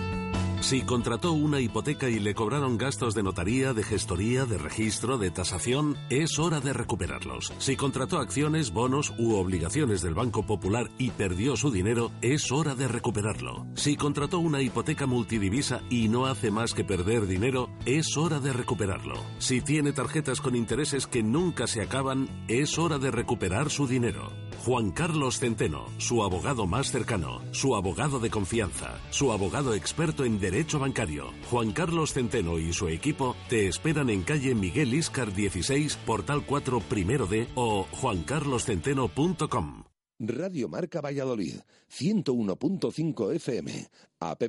Si 0.61 0.83
contrató 0.83 1.33
una 1.33 1.59
hipoteca 1.59 2.07
y 2.07 2.19
le 2.19 2.35
cobraron 2.35 2.77
gastos 2.77 3.15
de 3.15 3.23
notaría, 3.23 3.73
de 3.73 3.81
gestoría, 3.81 4.45
de 4.45 4.59
registro, 4.59 5.17
de 5.17 5.31
tasación, 5.31 5.97
es 6.11 6.37
hora 6.37 6.61
de 6.61 6.71
recuperarlos. 6.71 7.51
Si 7.57 7.75
contrató 7.75 8.19
acciones, 8.19 8.71
bonos 8.71 9.11
u 9.17 9.33
obligaciones 9.33 10.03
del 10.03 10.13
Banco 10.13 10.45
Popular 10.45 10.91
y 10.99 11.09
perdió 11.09 11.55
su 11.55 11.71
dinero, 11.71 12.11
es 12.21 12.51
hora 12.51 12.75
de 12.75 12.87
recuperarlo. 12.87 13.65
Si 13.73 13.97
contrató 13.97 14.37
una 14.37 14.61
hipoteca 14.61 15.07
multidivisa 15.07 15.81
y 15.89 16.09
no 16.09 16.27
hace 16.27 16.51
más 16.51 16.75
que 16.75 16.83
perder 16.83 17.25
dinero, 17.25 17.69
es 17.87 18.15
hora 18.15 18.39
de 18.39 18.53
recuperarlo. 18.53 19.15
Si 19.39 19.61
tiene 19.61 19.93
tarjetas 19.93 20.41
con 20.41 20.55
intereses 20.55 21.07
que 21.07 21.23
nunca 21.23 21.65
se 21.65 21.81
acaban, 21.81 22.29
es 22.47 22.77
hora 22.77 22.99
de 22.99 23.09
recuperar 23.09 23.71
su 23.71 23.87
dinero. 23.87 24.31
Juan 24.65 24.91
Carlos 24.91 25.39
Centeno, 25.39 25.87
su 25.97 26.21
abogado 26.21 26.67
más 26.67 26.91
cercano, 26.91 27.41
su 27.51 27.75
abogado 27.75 28.19
de 28.19 28.29
confianza, 28.29 28.99
su 29.09 29.31
abogado 29.31 29.73
experto 29.73 30.23
en 30.23 30.39
derecho 30.39 30.77
bancario. 30.77 31.33
Juan 31.49 31.71
Carlos 31.71 32.13
Centeno 32.13 32.59
y 32.59 32.71
su 32.71 32.87
equipo 32.87 33.35
te 33.49 33.67
esperan 33.67 34.11
en 34.11 34.21
calle 34.21 34.53
Miguel 34.53 34.93
Iscar 34.93 35.33
16, 35.33 35.95
portal 36.05 36.45
4 36.45 36.79
primero 36.81 37.25
D 37.25 37.47
o 37.55 37.87
juancarloscenteno.com. 37.91 39.83
Radio 40.19 40.69
Marca 40.69 41.01
Valladolid, 41.01 41.55
101.5 41.89 43.33
FM, 43.33 43.87
app 44.19 44.43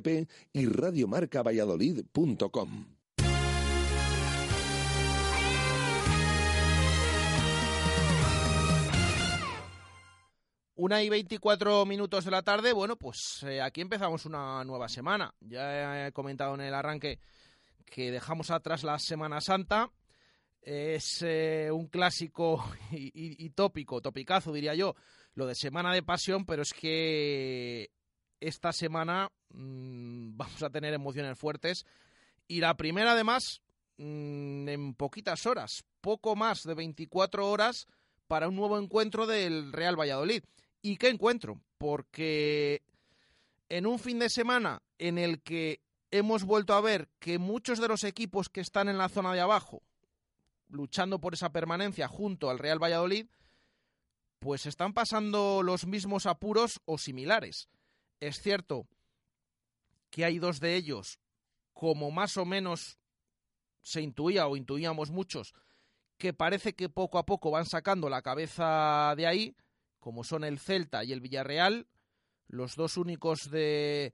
y 0.53 0.67
radiomarcavalladolid.com. 0.67 2.92
Una 10.75 11.03
y 11.03 11.09
24 11.09 11.85
minutos 11.85 12.25
de 12.25 12.31
la 12.31 12.41
tarde, 12.41 12.73
bueno, 12.73 12.95
pues 12.95 13.43
eh, 13.43 13.61
aquí 13.61 13.81
empezamos 13.81 14.25
una 14.25 14.63
nueva 14.63 14.89
semana. 14.89 15.31
Ya 15.39 16.07
he 16.07 16.11
comentado 16.11 16.55
en 16.55 16.61
el 16.61 16.73
arranque 16.73 17.19
que 17.85 18.09
dejamos 18.09 18.49
atrás 18.49 18.83
la 18.83 18.97
Semana 18.97 19.39
Santa. 19.39 19.91
Es 20.63 21.21
eh, 21.21 21.69
un 21.71 21.87
clásico 21.87 22.63
y, 22.91 23.49
tópico, 23.51 24.01
topicazo 24.01 24.51
diría 24.51 24.73
yo, 24.73 24.95
lo 25.35 25.45
de 25.45 25.53
Semana 25.53 25.93
de 25.93 26.01
Pasión, 26.01 26.43
pero 26.43 26.63
es 26.63 26.73
que 26.73 27.91
esta 28.39 28.73
semana 28.73 29.29
mm, 29.49 30.35
vamos 30.35 30.63
a 30.63 30.71
tener 30.71 30.95
emociones 30.95 31.37
fuertes. 31.37 31.85
Y 32.47 32.61
la 32.61 32.75
primera, 32.75 33.11
además, 33.11 33.61
mm, 33.97 34.67
en 34.67 34.95
poquitas 34.95 35.45
horas, 35.45 35.83
poco 36.01 36.35
más 36.35 36.63
de 36.63 36.73
24 36.73 37.47
horas 37.47 37.85
para 38.27 38.47
un 38.47 38.55
nuevo 38.55 38.79
encuentro 38.79 39.27
del 39.27 39.71
Real 39.71 39.99
Valladolid. 39.99 40.43
¿Y 40.85 40.97
qué 40.97 41.07
encuentro? 41.07 41.61
Porque 41.77 42.83
en 43.69 43.87
un 43.87 43.97
fin 43.97 44.19
de 44.19 44.29
semana 44.29 44.83
en 44.99 45.17
el 45.17 45.41
que 45.41 45.81
hemos 46.11 46.43
vuelto 46.43 46.73
a 46.73 46.81
ver 46.81 47.09
que 47.19 47.39
muchos 47.39 47.79
de 47.79 47.87
los 47.87 48.03
equipos 48.03 48.49
que 48.49 48.59
están 48.59 48.89
en 48.89 48.97
la 48.97 49.07
zona 49.07 49.33
de 49.33 49.39
abajo, 49.39 49.81
luchando 50.67 51.19
por 51.21 51.33
esa 51.33 51.53
permanencia 51.53 52.09
junto 52.09 52.49
al 52.49 52.59
Real 52.59 52.83
Valladolid, 52.83 53.27
pues 54.39 54.65
están 54.65 54.93
pasando 54.93 55.63
los 55.63 55.87
mismos 55.87 56.25
apuros 56.25 56.81
o 56.83 56.97
similares. 56.97 57.69
Es 58.19 58.41
cierto 58.41 58.85
que 60.09 60.25
hay 60.25 60.37
dos 60.37 60.59
de 60.59 60.75
ellos, 60.75 61.17
como 61.71 62.11
más 62.11 62.35
o 62.35 62.43
menos 62.43 62.99
se 63.81 64.01
intuía 64.01 64.47
o 64.47 64.57
intuíamos 64.57 65.11
muchos, 65.11 65.53
que 66.17 66.33
parece 66.33 66.73
que 66.73 66.89
poco 66.89 67.19
a 67.19 67.25
poco 67.25 67.51
van 67.51 67.65
sacando 67.65 68.09
la 68.09 68.21
cabeza 68.21 69.13
de 69.15 69.27
ahí, 69.27 69.55
como 70.03 70.25
son 70.25 70.43
el 70.43 70.59
Celta 70.59 71.05
y 71.05 71.13
el 71.13 71.21
Villarreal, 71.21 71.87
los 72.49 72.75
dos 72.75 72.97
únicos 72.97 73.49
de 73.49 74.13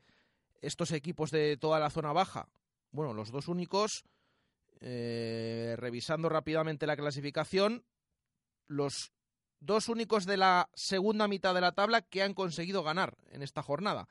estos 0.62 0.92
equipos 0.92 1.32
de 1.32 1.58
toda 1.58 1.80
la 1.80 1.90
zona 1.90 2.14
baja. 2.14 2.48
Bueno, 2.92 3.16
los 3.16 3.32
dos 3.32 3.48
únicos, 3.48 4.04
eh, 4.82 5.74
revisando 5.80 6.30
rápidamente 6.30 6.86
la 6.86 6.96
clasificación, 6.96 7.84
los 8.68 9.14
dos 9.60 9.90
únicos 9.90 10.28
de 10.28 10.38
la 10.38 10.70
segunda 10.76 11.28
mitad 11.28 11.56
de 11.56 11.62
la 11.62 11.72
tabla 11.72 12.04
que 12.04 12.22
han 12.22 12.36
conseguido 12.36 12.84
ganar 12.84 13.18
en 13.32 13.42
esta 13.42 13.64
jornada. 13.64 14.08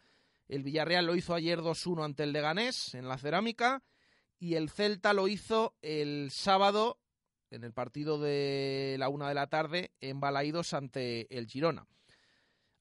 El 0.48 0.64
Villarreal 0.64 1.06
lo 1.06 1.14
hizo 1.14 1.32
ayer 1.32 1.60
2-1 1.60 2.04
ante 2.04 2.24
el 2.24 2.32
Leganés 2.32 2.92
en 2.94 3.06
la 3.06 3.18
cerámica 3.18 3.84
y 4.40 4.54
el 4.54 4.68
Celta 4.68 5.12
lo 5.12 5.28
hizo 5.28 5.76
el 5.80 6.32
sábado 6.32 6.98
en 7.50 7.64
el 7.64 7.72
partido 7.72 8.18
de 8.18 8.96
la 8.98 9.08
una 9.08 9.28
de 9.28 9.34
la 9.34 9.46
tarde 9.48 9.92
en 10.00 10.20
Balaídos 10.20 10.74
ante 10.74 11.26
el 11.36 11.46
Girona. 11.46 11.86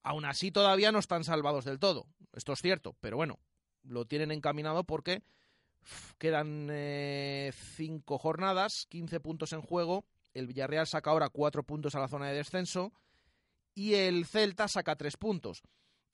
Aún 0.03 0.25
así 0.25 0.51
todavía 0.51 0.91
no 0.91 0.99
están 0.99 1.23
salvados 1.23 1.65
del 1.65 1.79
todo, 1.79 2.07
esto 2.33 2.53
es 2.53 2.59
cierto, 2.61 2.95
pero 3.01 3.17
bueno, 3.17 3.39
lo 3.83 4.05
tienen 4.05 4.31
encaminado 4.31 4.83
porque 4.83 5.21
quedan 6.17 6.69
eh, 6.71 7.51
cinco 7.75 8.17
jornadas, 8.17 8.85
15 8.89 9.19
puntos 9.19 9.53
en 9.53 9.61
juego 9.61 10.05
el 10.37 10.45
Villarreal 10.45 10.85
saca 10.85 11.09
ahora 11.09 11.29
cuatro 11.29 11.63
puntos 11.63 11.95
a 11.95 11.99
la 11.99 12.07
zona 12.07 12.27
de 12.27 12.35
descenso 12.35 12.93
y 13.73 13.95
el 13.95 14.25
Celta 14.27 14.67
saca 14.67 14.95
tres 14.95 15.17
puntos. 15.17 15.63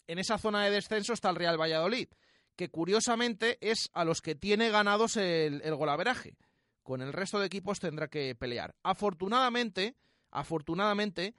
En 0.07 0.17
esa 0.17 0.37
zona 0.37 0.63
de 0.63 0.71
descenso 0.71 1.11
está 1.11 1.29
el 1.29 1.35
Real 1.35 1.59
Valladolid, 1.59 2.07
que 2.55 2.69
curiosamente 2.69 3.57
es 3.59 3.89
a 3.93 4.05
los 4.05 4.21
que 4.21 4.35
tiene 4.35 4.69
ganados 4.69 5.17
el, 5.17 5.61
el 5.63 5.75
golaveraje. 5.75 6.37
Con 6.83 7.01
el 7.01 7.13
resto 7.13 7.39
de 7.39 7.47
equipos 7.47 7.79
tendrá 7.79 8.07
que 8.07 8.35
pelear. 8.35 8.75
Afortunadamente, 8.83 9.95
afortunadamente, 10.31 11.33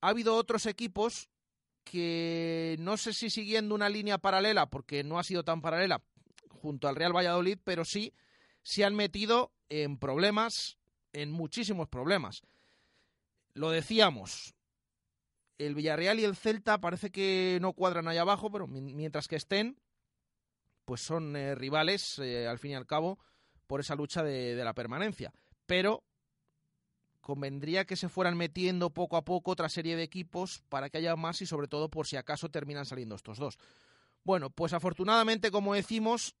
ha 0.00 0.08
habido 0.08 0.36
otros 0.36 0.66
equipos 0.66 1.28
que 1.82 2.76
no 2.78 2.96
sé 2.96 3.12
si 3.12 3.28
siguiendo 3.28 3.74
una 3.74 3.88
línea 3.88 4.18
paralela, 4.18 4.70
porque 4.70 5.04
no 5.04 5.18
ha 5.18 5.24
sido 5.24 5.44
tan 5.44 5.60
paralela 5.60 6.02
junto 6.48 6.88
al 6.88 6.96
Real 6.96 7.14
Valladolid, 7.14 7.58
pero 7.62 7.84
sí 7.84 8.14
se 8.62 8.84
han 8.84 8.94
metido 8.94 9.52
en 9.68 9.98
problemas 9.98 10.78
en 11.12 11.30
muchísimos 11.30 11.88
problemas. 11.88 12.42
Lo 13.54 13.70
decíamos, 13.70 14.54
el 15.58 15.74
Villarreal 15.74 16.18
y 16.18 16.24
el 16.24 16.36
Celta 16.36 16.80
parece 16.80 17.10
que 17.10 17.58
no 17.60 17.72
cuadran 17.72 18.08
allá 18.08 18.22
abajo, 18.22 18.50
pero 18.50 18.66
mientras 18.66 19.28
que 19.28 19.36
estén, 19.36 19.78
pues 20.84 21.00
son 21.00 21.36
eh, 21.36 21.54
rivales, 21.54 22.18
eh, 22.18 22.48
al 22.48 22.58
fin 22.58 22.72
y 22.72 22.74
al 22.74 22.86
cabo, 22.86 23.18
por 23.66 23.80
esa 23.80 23.94
lucha 23.94 24.22
de, 24.22 24.54
la 24.56 24.74
permanencia. 24.74 25.32
Pero 25.66 26.02
convendría 27.20 27.84
que 27.84 27.96
se 27.96 28.08
fueran 28.08 28.36
metiendo 28.36 28.90
poco 28.90 29.16
a 29.16 29.24
poco 29.24 29.52
otra 29.52 29.68
serie 29.68 29.96
de 29.96 30.02
equipos 30.02 30.62
para 30.68 30.90
que 30.90 30.98
haya 30.98 31.16
más 31.16 31.40
y 31.40 31.46
sobre 31.46 31.68
todo 31.68 31.88
por 31.88 32.06
si 32.06 32.16
acaso 32.16 32.50
terminan 32.50 32.84
saliendo 32.84 33.14
estos 33.14 33.38
dos. 33.38 33.58
Bueno, 34.24 34.50
pues 34.50 34.72
afortunadamente, 34.72 35.50
como 35.50 35.74
decimos, 35.74 36.34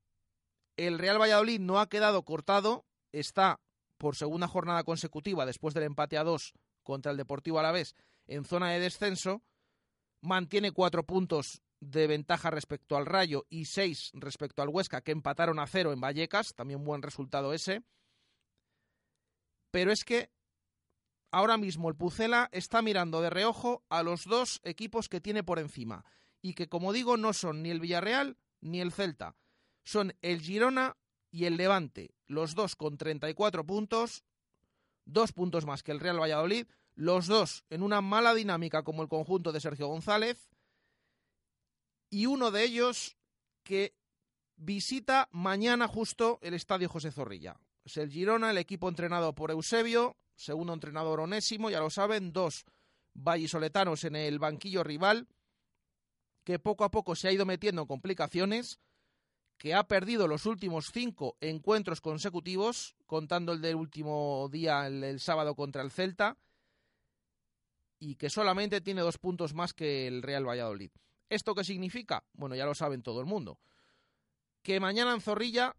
el 0.76 0.98
Real 0.98 1.20
Valladolid 1.20 1.60
no 1.60 1.80
ha 1.80 1.88
quedado 1.88 2.22
cortado, 2.24 2.84
está 3.12 3.60
por 3.96 4.16
segunda 4.16 4.48
jornada 4.48 4.84
consecutiva 4.84 5.46
después 5.46 5.74
del 5.74 5.84
empate 5.84 6.18
a 6.18 6.24
dos 6.24 6.52
contra 6.82 7.12
el 7.12 7.16
Deportivo 7.16 7.58
Alavés 7.58 7.94
en 8.26 8.44
zona 8.44 8.70
de 8.70 8.80
descenso, 8.80 9.42
mantiene 10.20 10.72
cuatro 10.72 11.04
puntos 11.04 11.62
de 11.90 12.06
ventaja 12.06 12.50
respecto 12.50 12.96
al 12.96 13.06
Rayo 13.06 13.46
y 13.48 13.66
seis 13.66 14.10
respecto 14.14 14.62
al 14.62 14.68
Huesca, 14.68 15.02
que 15.02 15.12
empataron 15.12 15.58
a 15.58 15.66
cero 15.66 15.92
en 15.92 16.00
Vallecas, 16.00 16.54
también 16.54 16.84
buen 16.84 17.02
resultado 17.02 17.52
ese. 17.52 17.82
Pero 19.70 19.92
es 19.92 20.04
que 20.04 20.30
ahora 21.30 21.56
mismo 21.56 21.88
el 21.88 21.96
Pucela 21.96 22.48
está 22.52 22.80
mirando 22.80 23.20
de 23.20 23.30
reojo 23.30 23.84
a 23.88 24.02
los 24.02 24.24
dos 24.24 24.60
equipos 24.62 25.08
que 25.08 25.20
tiene 25.20 25.42
por 25.42 25.58
encima 25.58 26.04
y 26.40 26.54
que, 26.54 26.68
como 26.68 26.92
digo, 26.92 27.16
no 27.16 27.32
son 27.32 27.62
ni 27.62 27.70
el 27.70 27.80
Villarreal 27.80 28.36
ni 28.60 28.80
el 28.80 28.92
Celta, 28.92 29.36
son 29.82 30.14
el 30.22 30.40
Girona 30.40 30.96
y 31.30 31.46
el 31.46 31.56
Levante, 31.56 32.14
los 32.26 32.54
dos 32.54 32.76
con 32.76 32.96
34 32.96 33.66
puntos, 33.66 34.24
dos 35.04 35.32
puntos 35.32 35.66
más 35.66 35.82
que 35.82 35.92
el 35.92 36.00
Real 36.00 36.20
Valladolid, 36.20 36.66
los 36.94 37.26
dos 37.26 37.64
en 37.70 37.82
una 37.82 38.00
mala 38.00 38.34
dinámica 38.34 38.84
como 38.84 39.02
el 39.02 39.08
conjunto 39.08 39.52
de 39.52 39.60
Sergio 39.60 39.88
González, 39.88 40.48
y 42.14 42.26
uno 42.26 42.52
de 42.52 42.62
ellos 42.62 43.16
que 43.64 43.92
visita 44.54 45.28
mañana 45.32 45.88
justo 45.88 46.38
el 46.42 46.54
Estadio 46.54 46.88
José 46.88 47.10
Zorrilla. 47.10 47.58
Es 47.82 47.96
el 47.96 48.08
Girona, 48.08 48.52
el 48.52 48.58
equipo 48.58 48.88
entrenado 48.88 49.34
por 49.34 49.50
Eusebio, 49.50 50.16
segundo 50.36 50.72
entrenador 50.72 51.18
Onésimo, 51.18 51.70
ya 51.70 51.80
lo 51.80 51.90
saben, 51.90 52.32
dos 52.32 52.66
vallisoletanos 53.14 54.04
en 54.04 54.14
el 54.14 54.38
banquillo 54.38 54.84
rival, 54.84 55.26
que 56.44 56.60
poco 56.60 56.84
a 56.84 56.92
poco 56.92 57.16
se 57.16 57.26
ha 57.26 57.32
ido 57.32 57.46
metiendo 57.46 57.82
en 57.82 57.88
complicaciones, 57.88 58.78
que 59.58 59.74
ha 59.74 59.88
perdido 59.88 60.28
los 60.28 60.46
últimos 60.46 60.92
cinco 60.92 61.36
encuentros 61.40 62.00
consecutivos, 62.00 62.94
contando 63.06 63.52
el 63.52 63.60
del 63.60 63.74
último 63.74 64.48
día, 64.52 64.86
el, 64.86 65.18
sábado 65.18 65.56
contra 65.56 65.82
el 65.82 65.90
Celta, 65.90 66.38
y 67.98 68.14
que 68.14 68.30
solamente 68.30 68.80
tiene 68.80 69.00
dos 69.00 69.18
puntos 69.18 69.52
más 69.52 69.74
que 69.74 70.06
el 70.06 70.22
Real 70.22 70.48
Valladolid. 70.48 70.92
¿Esto 71.28 71.54
qué 71.54 71.64
significa? 71.64 72.24
Bueno, 72.32 72.54
ya 72.54 72.66
lo 72.66 72.74
saben 72.74 73.02
todo 73.02 73.20
el 73.20 73.26
mundo. 73.26 73.58
Que 74.62 74.80
mañana 74.80 75.12
en 75.12 75.20
Zorrilla 75.20 75.76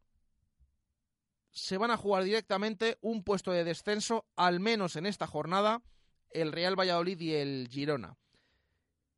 se 1.51 1.77
van 1.77 1.91
a 1.91 1.97
jugar 1.97 2.23
directamente 2.23 2.97
un 3.01 3.23
puesto 3.23 3.51
de 3.51 3.63
descenso, 3.63 4.25
al 4.35 4.59
menos 4.59 4.95
en 4.95 5.05
esta 5.05 5.25
jornada, 5.25 5.81
el 6.29 6.51
Real 6.51 6.77
Valladolid 6.77 7.19
y 7.19 7.33
el 7.33 7.69
Girona. 7.71 8.17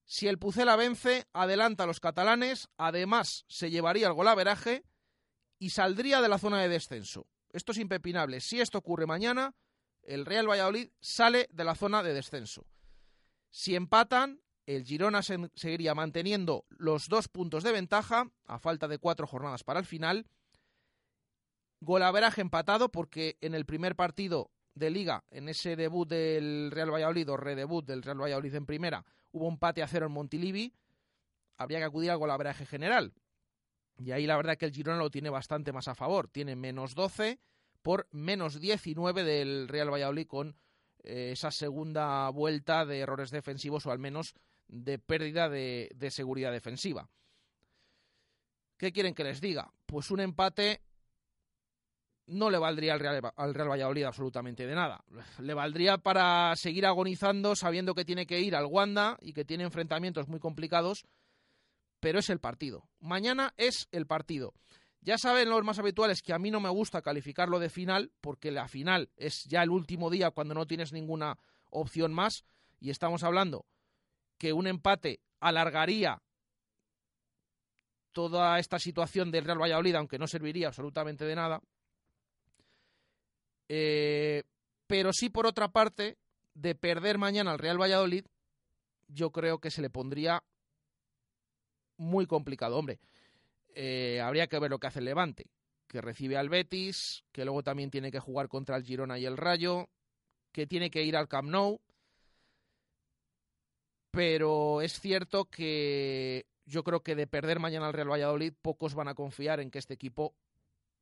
Si 0.06 0.28
el 0.28 0.38
Pucela 0.38 0.76
vence, 0.76 1.28
adelanta 1.34 1.84
a 1.84 1.88
los 1.88 2.00
catalanes, 2.00 2.70
además 2.78 3.44
se 3.50 3.70
llevaría 3.72 4.08
el 4.08 4.13
golaveraje 4.13 4.86
y 5.60 5.72
saldría 5.72 6.22
de 6.22 6.30
la 6.30 6.38
zona 6.38 6.62
de 6.62 6.70
descenso. 6.70 7.28
Esto 7.52 7.72
es 7.72 7.80
impepinable. 7.80 8.40
Si 8.40 8.62
esto 8.62 8.78
ocurre 8.78 9.06
mañana, 9.06 9.56
el 10.04 10.26
Real 10.26 10.48
Valladolid 10.50 10.92
sale 11.02 11.50
de 11.52 11.63
la 11.63 11.76
zona 11.76 12.04
de 12.04 12.13
descenso. 12.13 12.66
Si 13.50 13.76
empatan, 13.76 14.42
el 14.67 14.84
Girona 14.84 15.21
seguiría 15.23 15.95
manteniendo 15.95 16.65
los 16.69 17.08
dos 17.08 17.30
puntos 17.30 17.63
de 17.63 17.71
ventaja, 17.71 18.30
a 18.45 18.60
falta 18.60 18.88
de 18.89 18.99
cuatro 18.99 19.25
jornadas 19.25 19.63
para 19.63 19.80
el 19.80 19.86
final. 19.86 20.27
Golaveraje 21.80 22.41
empatado, 22.41 22.89
porque 22.89 23.38
en 23.39 23.56
el 23.56 23.65
primer 23.65 23.95
partido 23.95 24.51
de 24.75 24.89
liga, 24.89 25.23
en 25.32 25.47
ese 25.47 25.77
debut 25.77 26.08
del 26.08 26.69
Real 26.71 26.91
Valladolid 26.91 27.32
o 27.32 27.38
redebut 27.38 27.86
del 27.86 28.03
Real 28.03 28.21
Valladolid 28.21 28.56
en 28.56 28.65
primera, 28.65 29.06
hubo 29.32 29.47
un 29.47 29.58
pate 29.58 29.82
a 29.82 29.88
cero 29.88 30.08
en 30.08 30.12
Montilivi, 30.12 30.73
habría 31.58 31.80
que 31.80 31.86
acudir 31.86 32.12
al 32.12 32.17
golaveraje 32.17 32.65
general. 32.65 33.13
Y 33.97 34.12
ahí 34.12 34.27
la 34.27 34.36
verdad 34.36 34.58
que 34.58 34.65
el 34.65 34.73
Girona 34.73 34.99
lo 34.99 35.10
tiene 35.10 35.30
bastante 35.30 35.71
más 35.71 35.88
a 35.88 35.95
favor. 35.95 36.27
Tiene 36.27 36.58
menos 36.58 36.93
12 36.93 37.39
por 37.82 38.08
menos 38.12 38.60
19 38.60 39.23
del 39.23 39.69
Real 39.69 39.91
Valladolid 39.91 40.27
con 40.27 40.58
eh, 41.03 41.32
esa 41.32 41.51
segunda 41.51 42.30
vuelta 42.30 42.86
de 42.86 42.99
errores 42.99 43.32
defensivos 43.32 43.86
o 43.86 43.91
al 43.91 43.99
menos 43.99 44.36
de 44.67 44.99
pérdida 44.99 45.49
de, 45.49 46.10
seguridad 46.12 46.51
defensiva. 46.51 47.10
¿Qué 48.77 48.91
quieren 48.91 49.13
que 49.13 49.23
les 49.23 49.41
diga? 49.41 49.71
Pues 49.86 50.12
un 50.12 50.19
empate 50.19 50.82
no 52.27 52.49
le 52.49 52.58
valdría 52.58 52.93
al 52.93 52.99
Real, 52.99 53.32
al 53.36 53.53
Real, 53.53 53.69
Valladolid 53.69 54.03
absolutamente 54.03 54.67
de 54.67 54.75
nada. 54.75 55.03
Le 55.39 55.53
valdría 55.53 55.97
para 55.97 56.56
seguir 56.56 56.86
agonizando 56.86 57.56
sabiendo 57.56 57.95
que 57.95 58.06
tiene 58.06 58.27
que 58.27 58.41
ir 58.41 58.56
al 58.56 58.65
Wanda 58.65 59.17
y 59.21 59.34
que 59.34 59.45
tiene 59.45 59.63
enfrentamientos 59.63 60.27
muy 60.27 60.39
complicados, 60.39 61.06
pero 61.99 62.19
es 62.19 62.30
el 62.30 62.39
partido. 62.39 62.88
Mañana 62.99 63.53
es 63.58 63.88
el 63.91 64.06
partido. 64.06 64.53
Ya 65.01 65.17
saben 65.17 65.49
los 65.49 65.63
más 65.63 65.80
habituales 65.80 66.21
que 66.21 66.34
a 66.34 66.39
mí 66.39 66.51
no 66.51 66.60
me 66.60 66.69
gusta 66.69 67.01
calificarlo 67.01 67.60
de 67.60 67.69
final, 67.69 68.12
porque 68.19 68.51
la 68.51 68.67
final 68.67 69.10
es 69.15 69.45
ya 69.45 69.63
el 69.63 69.69
último 69.69 70.10
día 70.10 70.32
cuando 70.32 70.53
no 70.53 70.67
tienes 70.67 70.91
ninguna 70.91 71.39
opción 71.69 72.13
más, 72.13 72.43
y 72.80 72.89
estamos 72.89 73.23
hablando 73.23 73.65
que 74.38 74.54
un 74.54 74.67
empate 74.67 75.19
alargaría 75.39 76.21
toda 78.12 78.58
esta 78.60 78.80
situación 78.80 79.32
del 79.32 79.45
Real 79.45 79.62
Valladolid, 79.62 79.95
aunque 79.95 80.17
no 80.17 80.28
serviría 80.28 80.67
absolutamente 80.67 81.26
de 81.26 81.36
nada. 81.36 81.62
Eh, 83.69 84.43
pero 84.88 85.13
sí, 85.13 85.30
por 85.30 85.45
otra 85.45 85.67
parte, 85.67 86.17
de 86.54 86.73
perder 86.73 87.17
mañana 87.17 87.52
al 87.52 87.60
Real 87.60 87.80
Valladolid, 87.80 88.26
yo 89.08 89.32
creo 89.32 89.60
que 89.60 89.71
se 89.71 89.82
le 89.82 89.89
pondría 89.89 90.43
muy 91.97 92.26
complicado. 92.26 92.78
Hombre, 92.78 93.00
eh, 93.76 94.19
habría 94.21 94.47
que 94.47 94.60
ver 94.60 94.71
lo 94.71 94.80
que 94.80 94.88
hace 94.88 95.00
el 95.00 95.06
Levante, 95.06 95.45
que 95.88 96.02
recibe 96.02 96.38
al 96.38 96.50
Betis, 96.50 97.23
que 97.32 97.45
luego 97.45 97.63
también 97.63 97.91
tiene 97.91 98.12
que 98.12 98.19
jugar 98.19 98.47
contra 98.47 98.76
el 98.78 98.84
Girona 98.84 99.19
y 99.19 99.26
el 99.26 99.38
Rayo, 99.38 99.89
que 100.52 100.65
tiene 100.65 100.89
que 100.89 101.04
ir 101.04 101.15
al 101.15 101.28
Camp 101.28 101.50
Nou. 101.50 101.80
Pero 104.17 104.82
es 104.82 104.99
cierto 104.99 105.45
que 105.45 106.47
yo 106.65 106.84
creo 106.84 107.03
que 107.03 107.13
de 107.13 107.27
perder 107.27 107.60
mañana 107.60 107.86
al 107.86 107.93
Real 107.93 108.10
Valladolid, 108.10 108.51
pocos 108.60 108.95
van 108.95 109.08
a 109.10 109.13
confiar 109.13 109.60
en 109.60 109.69
que 109.69 109.77
este 109.77 109.93
equipo 109.93 110.34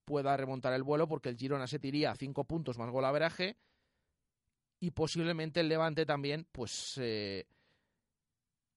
pueda 0.03 0.35
remontar 0.35 0.73
el 0.73 0.83
vuelo, 0.83 1.07
porque 1.07 1.29
el 1.29 1.37
Girona 1.37 1.65
se 1.65 1.79
tiría 1.79 2.11
a 2.11 2.15
cinco 2.17 2.43
puntos 2.43 2.77
más 2.77 2.89
golaveraje 2.89 3.55
y 4.81 4.91
posiblemente 4.91 5.61
el 5.61 5.69
Levante 5.69 6.05
también, 6.05 6.45
pues 6.51 6.97
eh, 6.97 7.47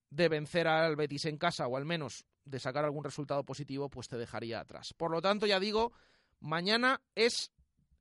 de 0.08 0.28
vencer 0.28 0.68
al 0.68 0.94
Betis 0.94 1.24
en 1.24 1.36
casa 1.36 1.66
o 1.66 1.76
al 1.76 1.84
menos 1.84 2.24
de 2.44 2.60
sacar 2.60 2.84
algún 2.84 3.02
resultado 3.02 3.42
positivo, 3.42 3.90
pues 3.90 4.06
te 4.06 4.18
dejaría 4.18 4.60
atrás. 4.60 4.94
Por 4.94 5.10
lo 5.10 5.20
tanto, 5.20 5.46
ya 5.46 5.58
digo, 5.58 5.92
mañana 6.38 7.02
es 7.16 7.50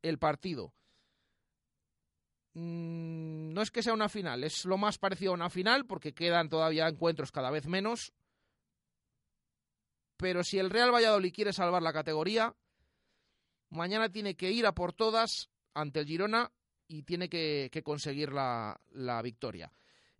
el 0.04 0.19
partido. 0.19 0.76
Mm, 2.60 3.54
no 3.54 3.62
es 3.62 3.70
que 3.70 3.84
sea 3.84 3.93
una 3.93 4.10
final, 4.10 4.43
es 4.43 4.65
lo 4.65 4.80
más 4.80 4.98
parecido 4.98 5.30
a 5.30 5.36
una 5.36 5.52
final 5.52 5.86
porque 5.86 6.15
quedan 6.15 6.50
todavía 6.50 6.88
encuentros 6.88 7.32
cada 7.32 7.52
vez 7.52 7.67
menos. 7.67 8.13
Pero 10.17 10.43
si 10.43 10.58
el 10.58 10.72
Real 10.72 10.91
Valladolid 10.91 11.32
quiere 11.32 11.54
salvar 11.54 11.84
la 11.84 11.93
categoría, 11.93 12.56
mañana 13.70 14.10
tiene 14.12 14.36
que 14.36 14.52
ir 14.52 14.65
a 14.65 14.74
por 14.74 14.91
todas 14.91 15.52
ante 15.76 16.00
el 16.00 16.08
Girona 16.08 16.52
y 16.88 17.04
tiene 17.04 17.30
que, 17.30 17.70
conseguir 17.84 18.34
la, 18.34 18.82
la 18.89 19.22
victoria. 19.22 19.72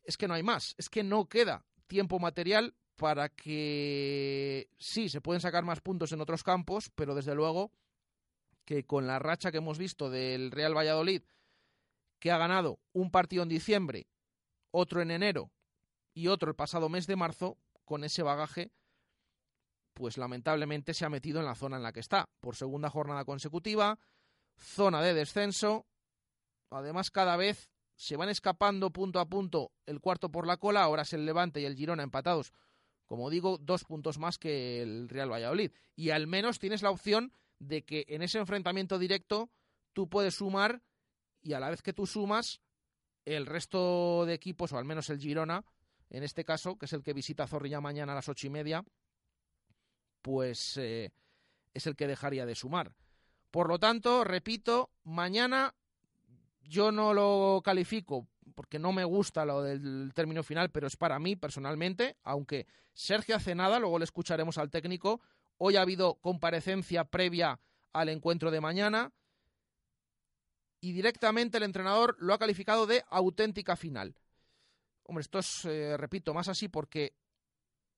Es 0.04 0.16
que 0.16 0.28
no 0.28 0.36
hay 0.36 0.44
más, 0.44 0.76
es 0.78 0.90
que 0.90 1.04
no 1.04 1.28
queda 1.28 1.66
tiempo 1.88 2.20
material 2.20 2.76
para 2.98 3.30
que 3.30 4.70
sí, 4.78 5.10
se 5.10 5.22
pueden 5.22 5.42
sacar 5.42 5.64
más 5.64 5.82
puntos 5.82 6.12
en 6.12 6.22
otros 6.22 6.44
campos, 6.44 6.92
pero 6.94 7.16
desde 7.16 7.34
luego 7.34 7.72
que 8.64 8.86
con 8.86 9.08
la 9.08 9.18
racha 9.18 9.52
que 9.52 9.58
hemos 9.58 9.80
visto 9.80 10.12
del 10.12 10.52
Real 10.52 10.78
Valladolid, 10.78 11.24
que 12.20 12.32
ha 12.32 12.38
ganado 12.38 12.80
un 12.94 13.12
partido 13.12 13.44
en 13.44 13.50
diciembre, 13.50 14.08
otro 14.72 15.02
en 15.02 15.12
enero 15.12 15.52
y 16.14 16.28
otro 16.28 16.50
el 16.50 16.56
pasado 16.56 16.90
mes 16.90 17.08
de 17.08 17.16
marzo, 17.16 17.58
con 17.86 18.04
ese 18.04 18.24
bagaje, 18.24 18.72
pues 19.94 20.18
lamentablemente 20.18 20.94
se 20.94 21.06
ha 21.06 21.10
metido 21.10 21.40
en 21.40 21.46
la 21.46 21.56
zona 21.56 21.78
en 21.78 21.84
la 21.84 21.94
que 21.94 22.02
está, 22.02 22.30
por 22.40 22.56
segunda 22.56 22.90
jornada 22.90 23.26
consecutiva, 23.26 23.98
zona 24.58 25.02
de 25.02 25.14
descenso, 25.14 25.86
además 26.70 27.12
cada 27.12 27.38
vez 27.38 27.70
se 27.96 28.16
van 28.16 28.30
escapando 28.30 28.92
punto 28.92 29.20
a 29.20 29.26
punto 29.26 29.72
el 29.86 30.00
cuarto 30.00 30.30
por 30.30 30.46
la 30.46 30.58
cola, 30.58 30.84
ahora 30.84 31.02
es 31.02 31.14
el 31.14 31.26
Levante 31.26 31.62
y 31.62 31.66
el 31.66 31.76
Girona 31.76 32.04
empatados, 32.04 32.54
como 33.08 33.30
digo, 33.30 33.58
dos 33.58 33.86
puntos 33.86 34.20
más 34.20 34.38
que 34.38 34.82
el 34.82 35.10
Real 35.10 35.32
Valladolid. 35.32 35.72
Y 35.96 36.10
al 36.10 36.28
menos 36.28 36.60
tienes 36.60 36.82
la 36.82 36.92
opción 36.92 37.32
de 37.58 37.84
que 37.84 38.06
en 38.10 38.22
ese 38.22 38.38
enfrentamiento 38.38 39.00
directo 39.00 39.50
tú 39.94 40.10
puedes 40.10 40.36
sumar 40.36 40.84
y 41.42 41.54
a 41.54 41.60
la 41.60 41.70
vez 41.70 41.82
que 41.82 41.94
tú 41.94 42.06
sumas, 42.06 42.62
el 43.26 43.46
resto 43.46 44.26
de 44.26 44.34
equipos, 44.34 44.72
o 44.72 44.78
al 44.78 44.86
menos 44.86 45.10
el 45.10 45.20
Girona, 45.20 45.66
en 46.10 46.24
este 46.24 46.46
caso, 46.46 46.78
que 46.78 46.86
es 46.86 46.94
el 46.94 47.04
que 47.04 47.14
visita 47.14 47.48
Zorrilla 47.48 47.82
mañana 47.82 48.14
a 48.14 48.16
las 48.16 48.30
ocho 48.30 48.48
y 48.48 48.50
media, 48.50 48.84
pues 50.22 50.78
eh, 50.78 51.12
es 51.74 51.88
el 51.88 51.96
que 51.96 52.08
dejaría 52.08 52.46
de 52.46 52.56
sumar. 52.56 52.94
Por 53.52 53.68
lo 53.68 53.80
tanto, 53.80 54.24
repito, 54.24 54.92
mañana 55.04 55.74
yo 56.62 56.92
no 56.92 57.14
lo 57.14 57.62
califico 57.64 58.28
porque 58.56 58.80
no 58.80 58.92
me 58.92 59.04
gusta 59.04 59.46
lo 59.46 59.62
del 59.62 60.12
término 60.16 60.42
final, 60.44 60.72
pero 60.72 60.88
es 60.88 60.98
para 60.98 61.20
mí 61.20 61.36
personalmente, 61.36 62.18
aunque 62.24 62.66
Sergio 62.94 63.36
hace 63.36 63.54
nada, 63.54 63.80
luego 63.80 64.00
le 64.00 64.06
escucharemos 64.06 64.58
al 64.58 64.72
técnico. 64.72 65.22
Hoy 65.58 65.76
ha 65.76 65.82
habido 65.82 66.16
comparecencia 66.16 67.04
previa 67.04 67.60
al 67.94 68.10
encuentro 68.10 68.50
de 68.50 68.62
mañana 68.62 69.12
y 70.88 70.94
directamente 70.94 71.58
el 71.58 71.64
entrenador 71.64 72.16
lo 72.18 72.34
ha 72.34 72.40
calificado 72.40 72.88
de 72.88 73.04
auténtica 73.10 73.76
final. 73.76 74.16
Hombre, 75.04 75.22
esto 75.22 75.40
es, 75.40 75.66
eh, 75.66 75.98
repito, 75.98 76.34
más 76.34 76.48
así 76.48 76.70
porque 76.70 77.14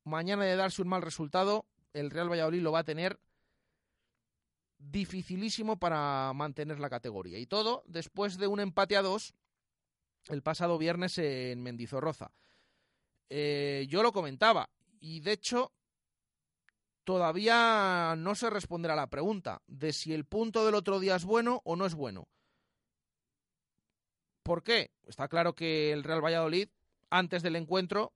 mañana 0.05 0.43
de 0.43 0.55
darse 0.55 0.81
un 0.81 0.87
mal 0.87 1.03
resultado, 1.03 1.67
el 1.93 2.09
Real 2.09 2.31
Valladolid 2.31 2.63
lo 2.63 2.71
va 2.71 2.79
a 2.79 2.83
tener 2.83 3.19
dificilísimo 4.79 5.77
para 5.77 6.33
mantener 6.33 6.79
la 6.79 6.89
categoría. 6.89 7.37
Y 7.37 7.45
todo 7.45 7.83
después 7.85 8.39
de 8.39 8.47
un 8.47 8.59
empate 8.59 8.97
a 8.97 9.03
dos 9.03 9.35
el 10.29 10.41
pasado 10.41 10.79
viernes 10.79 11.15
en 11.19 11.61
Mendizorroza. 11.61 12.31
Eh, 13.29 13.85
yo 13.87 14.01
lo 14.01 14.11
comentaba 14.11 14.67
y 14.99 15.19
de 15.19 15.33
hecho 15.33 15.73
todavía 17.03 18.15
no 18.17 18.33
se 18.33 18.49
responderá 18.49 18.95
la 18.95 19.11
pregunta 19.11 19.61
de 19.67 19.93
si 19.93 20.11
el 20.11 20.25
punto 20.25 20.65
del 20.65 20.73
otro 20.73 20.99
día 20.99 21.17
es 21.17 21.23
bueno 21.23 21.61
o 21.65 21.75
no 21.75 21.85
es 21.85 21.93
bueno. 21.93 22.27
¿Por 24.49 24.63
qué? 24.63 24.89
Está 25.05 25.27
claro 25.27 25.53
que 25.53 25.91
el 25.91 26.03
Real 26.03 26.25
Valladolid, 26.25 26.69
antes 27.11 27.43
del 27.43 27.55
encuentro, 27.55 28.15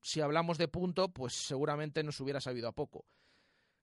si 0.00 0.20
hablamos 0.20 0.58
de 0.58 0.66
punto, 0.66 1.12
pues 1.12 1.34
seguramente 1.34 2.02
nos 2.02 2.18
hubiera 2.18 2.40
sabido 2.40 2.66
a 2.66 2.72
poco. 2.72 3.04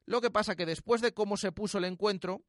Lo 0.06 0.20
que 0.20 0.32
pasa 0.32 0.58
que 0.58 0.66
después 0.66 1.00
de 1.00 1.14
cómo 1.14 1.38
se 1.38 1.54
puso 1.54 1.78
el 1.78 1.86
encuentro, 1.86 2.44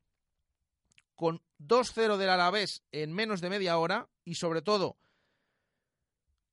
con 1.15 1.41
2-0 1.61 2.17
del 2.17 2.31
Alavés 2.31 2.83
en 2.91 3.13
menos 3.13 3.41
de 3.41 3.51
media 3.51 3.79
hora 3.79 4.09
y 4.25 4.35
sobre 4.35 4.61
todo 4.61 4.97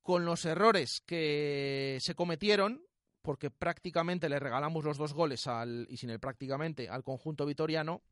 con 0.03 0.23
los 0.23 0.45
errores 0.45 1.01
que 1.07 1.97
se 2.01 2.13
cometieron, 2.13 2.85
porque 3.23 3.49
prácticamente 3.49 4.29
le 4.29 4.37
regalamos 4.37 4.85
los 4.85 4.99
dos 4.99 5.13
goles 5.13 5.47
al, 5.47 5.87
y 5.89 5.97
sin 5.97 6.11
el 6.11 6.19
prácticamente 6.19 6.87
al 6.87 7.03
conjunto 7.03 7.47
vitoriano, 7.47 8.03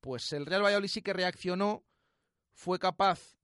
pues 0.00 0.32
el 0.32 0.46
Real 0.46 0.64
Valladolid 0.64 0.88
sí 0.88 1.02
que 1.02 1.12
reaccionó, 1.12 1.84
fue 2.56 2.78
capaz 2.78 3.36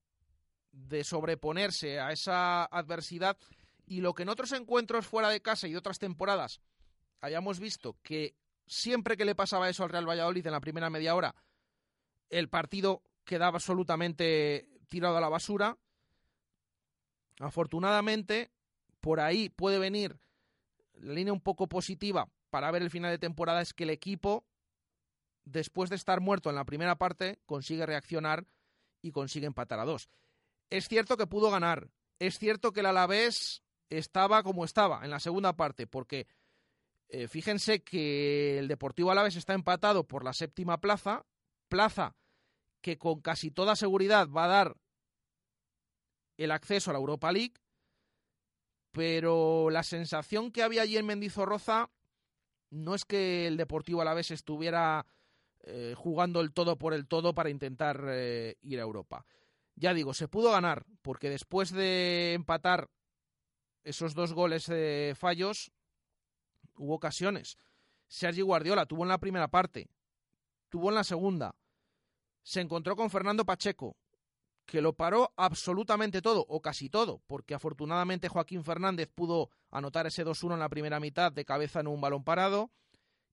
de 0.71 1.03
sobreponerse 1.03 1.99
a 1.99 2.11
esa 2.11 2.65
adversidad 2.65 3.37
y 3.85 4.01
lo 4.01 4.13
que 4.13 4.23
en 4.23 4.29
otros 4.29 4.51
encuentros 4.53 5.05
fuera 5.05 5.29
de 5.29 5.39
casa 5.39 5.67
y 5.67 5.71
de 5.71 5.77
otras 5.77 5.99
temporadas 5.99 6.61
hayamos 7.21 7.59
visto 7.59 7.95
que 8.01 8.35
siempre 8.65 9.15
que 9.15 9.23
le 9.23 9.35
pasaba 9.35 9.69
eso 9.69 9.83
al 9.83 9.91
Real 9.91 10.09
Valladolid 10.09 10.45
en 10.47 10.51
la 10.51 10.59
primera 10.59 10.89
media 10.89 11.13
hora, 11.13 11.35
el 12.29 12.49
partido 12.49 13.03
quedaba 13.23 13.57
absolutamente 13.57 14.67
tirado 14.89 15.15
a 15.17 15.21
la 15.21 15.29
basura. 15.29 15.77
Afortunadamente, 17.39 18.51
por 18.99 19.19
ahí 19.19 19.49
puede 19.49 19.77
venir 19.77 20.19
la 20.95 21.13
línea 21.13 21.33
un 21.33 21.41
poco 21.41 21.67
positiva 21.67 22.27
para 22.49 22.71
ver 22.71 22.81
el 22.81 22.89
final 22.89 23.11
de 23.11 23.19
temporada, 23.19 23.61
es 23.61 23.73
que 23.73 23.83
el 23.83 23.89
equipo, 23.91 24.43
después 25.45 25.91
de 25.91 25.97
estar 25.97 26.19
muerto 26.19 26.49
en 26.49 26.55
la 26.55 26.65
primera 26.65 26.95
parte, 26.95 27.39
consigue 27.45 27.85
reaccionar 27.85 28.45
y 29.03 29.11
consigue 29.11 29.45
empatar 29.45 29.79
a 29.79 29.85
dos. 29.85 30.09
Es 30.71 30.87
cierto 30.87 31.17
que 31.17 31.27
pudo 31.27 31.51
ganar, 31.51 31.91
es 32.17 32.39
cierto 32.39 32.71
que 32.71 32.79
el 32.79 32.87
Alavés 32.87 33.61
estaba 33.89 34.41
como 34.41 34.65
estaba 34.65 35.03
en 35.03 35.11
la 35.11 35.19
segunda 35.19 35.55
parte, 35.55 35.85
porque 35.85 36.25
eh, 37.09 37.27
fíjense 37.27 37.83
que 37.83 38.57
el 38.57 38.67
Deportivo 38.67 39.11
Alavés 39.11 39.35
está 39.35 39.53
empatado 39.53 40.07
por 40.07 40.23
la 40.23 40.33
séptima 40.33 40.81
plaza, 40.81 41.25
plaza 41.67 42.15
que 42.81 42.97
con 42.97 43.21
casi 43.21 43.51
toda 43.51 43.75
seguridad 43.75 44.27
va 44.29 44.45
a 44.45 44.47
dar 44.47 44.77
el 46.37 46.51
acceso 46.51 46.89
a 46.89 46.93
la 46.93 46.99
Europa 46.99 47.31
League, 47.31 47.53
pero 48.91 49.69
la 49.69 49.83
sensación 49.83 50.51
que 50.51 50.63
había 50.63 50.81
allí 50.81 50.97
en 50.97 51.05
Mendizorroza 51.05 51.91
no 52.69 52.95
es 52.95 53.05
que 53.05 53.47
el 53.47 53.57
Deportivo 53.57 54.01
Alavés 54.01 54.31
estuviera 54.31 55.05
eh, 55.63 55.93
jugando 55.97 56.41
el 56.41 56.51
todo 56.51 56.77
por 56.77 56.93
el 56.93 57.07
todo 57.07 57.33
para 57.33 57.49
intentar 57.49 58.03
eh, 58.07 58.57
ir 58.61 58.79
a 58.79 58.83
Europa. 58.83 59.25
Ya 59.75 59.93
digo, 59.93 60.13
se 60.13 60.27
pudo 60.27 60.51
ganar, 60.51 60.85
porque 61.01 61.29
después 61.29 61.71
de 61.71 62.33
empatar 62.33 62.89
esos 63.83 64.13
dos 64.13 64.33
goles 64.33 64.67
de 64.67 65.15
fallos, 65.17 65.71
hubo 66.75 66.95
ocasiones. 66.95 67.57
Sergi 68.07 68.41
Guardiola 68.41 68.85
tuvo 68.85 69.03
en 69.03 69.09
la 69.09 69.19
primera 69.19 69.47
parte, 69.47 69.89
tuvo 70.69 70.89
en 70.89 70.95
la 70.95 71.03
segunda. 71.03 71.55
Se 72.43 72.61
encontró 72.61 72.95
con 72.95 73.09
Fernando 73.09 73.45
Pacheco, 73.45 73.95
que 74.65 74.81
lo 74.81 74.93
paró 74.93 75.33
absolutamente 75.35 76.21
todo, 76.21 76.45
o 76.47 76.61
casi 76.61 76.89
todo, 76.89 77.21
porque 77.25 77.53
afortunadamente 77.53 78.27
Joaquín 78.27 78.63
Fernández 78.63 79.09
pudo 79.13 79.49
anotar 79.71 80.07
ese 80.07 80.25
2-1 80.25 80.53
en 80.53 80.59
la 80.59 80.69
primera 80.69 80.99
mitad 80.99 81.31
de 81.31 81.45
cabeza 81.45 81.79
en 81.79 81.87
un 81.87 82.01
balón 82.01 82.23
parado. 82.23 82.71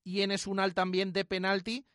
Y 0.02 0.22
en 0.22 0.30
Esunal 0.30 0.74
también 0.74 1.12
de 1.12 1.24
penalti, 1.26 1.86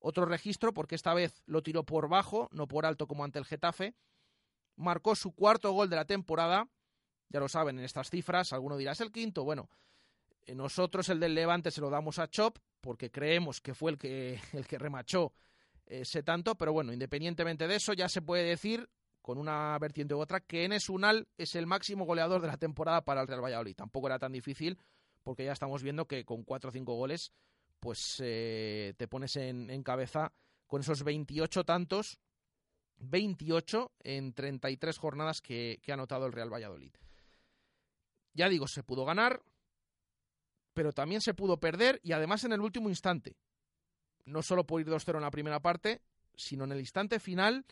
otro 0.00 0.24
registro, 0.24 0.72
porque 0.72 0.94
esta 0.94 1.14
vez 1.14 1.42
lo 1.46 1.62
tiró 1.62 1.84
por 1.84 2.08
bajo, 2.08 2.48
no 2.52 2.66
por 2.66 2.86
alto 2.86 3.06
como 3.06 3.24
ante 3.24 3.38
el 3.38 3.44
Getafe. 3.44 3.94
Marcó 4.76 5.14
su 5.14 5.32
cuarto 5.32 5.72
gol 5.72 5.88
de 5.88 5.96
la 5.96 6.06
temporada. 6.06 6.68
Ya 7.28 7.38
lo 7.38 7.48
saben 7.48 7.78
en 7.78 7.84
estas 7.84 8.10
cifras, 8.10 8.52
alguno 8.52 8.76
dirá, 8.76 8.92
es 8.92 9.00
el 9.00 9.12
quinto. 9.12 9.44
Bueno, 9.44 9.68
nosotros 10.54 11.08
el 11.10 11.20
del 11.20 11.34
Levante 11.34 11.70
se 11.70 11.80
lo 11.80 11.90
damos 11.90 12.18
a 12.18 12.28
Chop 12.28 12.58
porque 12.80 13.10
creemos 13.10 13.60
que 13.60 13.74
fue 13.74 13.92
el 13.92 13.98
que, 13.98 14.40
el 14.52 14.66
que 14.66 14.78
remachó 14.78 15.32
ese 15.86 16.22
tanto, 16.22 16.54
pero 16.56 16.72
bueno, 16.72 16.92
independientemente 16.92 17.66
de 17.66 17.76
eso, 17.76 17.92
ya 17.92 18.08
se 18.08 18.22
puede 18.22 18.44
decir, 18.44 18.88
con 19.20 19.38
una 19.38 19.76
vertiente 19.78 20.14
u 20.14 20.20
otra, 20.20 20.40
que 20.40 20.64
Enes 20.64 20.88
Unal 20.88 21.26
es 21.36 21.56
el 21.56 21.66
máximo 21.66 22.04
goleador 22.04 22.40
de 22.40 22.46
la 22.48 22.56
temporada 22.56 23.04
para 23.04 23.22
el 23.22 23.26
Real 23.26 23.42
Valladolid. 23.42 23.74
Tampoco 23.74 24.06
era 24.06 24.18
tan 24.18 24.32
difícil, 24.32 24.78
porque 25.22 25.44
ya 25.44 25.52
estamos 25.52 25.82
viendo 25.82 26.06
que 26.06 26.24
con 26.24 26.44
cuatro 26.44 26.70
o 26.70 26.72
cinco 26.72 26.94
goles, 26.94 27.32
pues 27.80 28.20
eh, 28.22 28.94
te 28.96 29.08
pones 29.08 29.36
en, 29.36 29.82
cabeza 29.82 30.32
con 30.66 30.82
esos 30.82 31.02
28 31.02 31.64
tantos, 31.64 32.20
28 32.98 33.92
en 34.00 34.34
33 34.34 34.98
jornadas 34.98 35.40
que, 35.40 35.80
que 35.82 35.90
ha 35.90 35.94
anotado 35.94 36.26
el 36.26 36.32
Real 36.32 36.52
Valladolid. 36.52 36.92
Ya 38.34 38.48
digo, 38.48 38.68
se 38.68 38.82
pudo 38.82 39.04
ganar, 39.04 39.42
pero 40.74 40.92
también 40.92 41.20
se 41.20 41.34
pudo 41.34 41.58
perder 41.58 42.00
y 42.04 42.12
además 42.12 42.44
en 42.44 42.52
el 42.52 42.60
último 42.60 42.88
instante. 42.88 43.36
No 44.26 44.42
solo 44.42 44.66
por 44.66 44.80
ir 44.80 44.86
2-0 44.86 45.16
en 45.16 45.22
la 45.22 45.30
primera 45.30 45.60
parte, 45.60 46.02
sino 46.36 46.64
en 46.64 46.72
el 46.72 46.80
instante 46.80 47.18
final. 47.18 47.64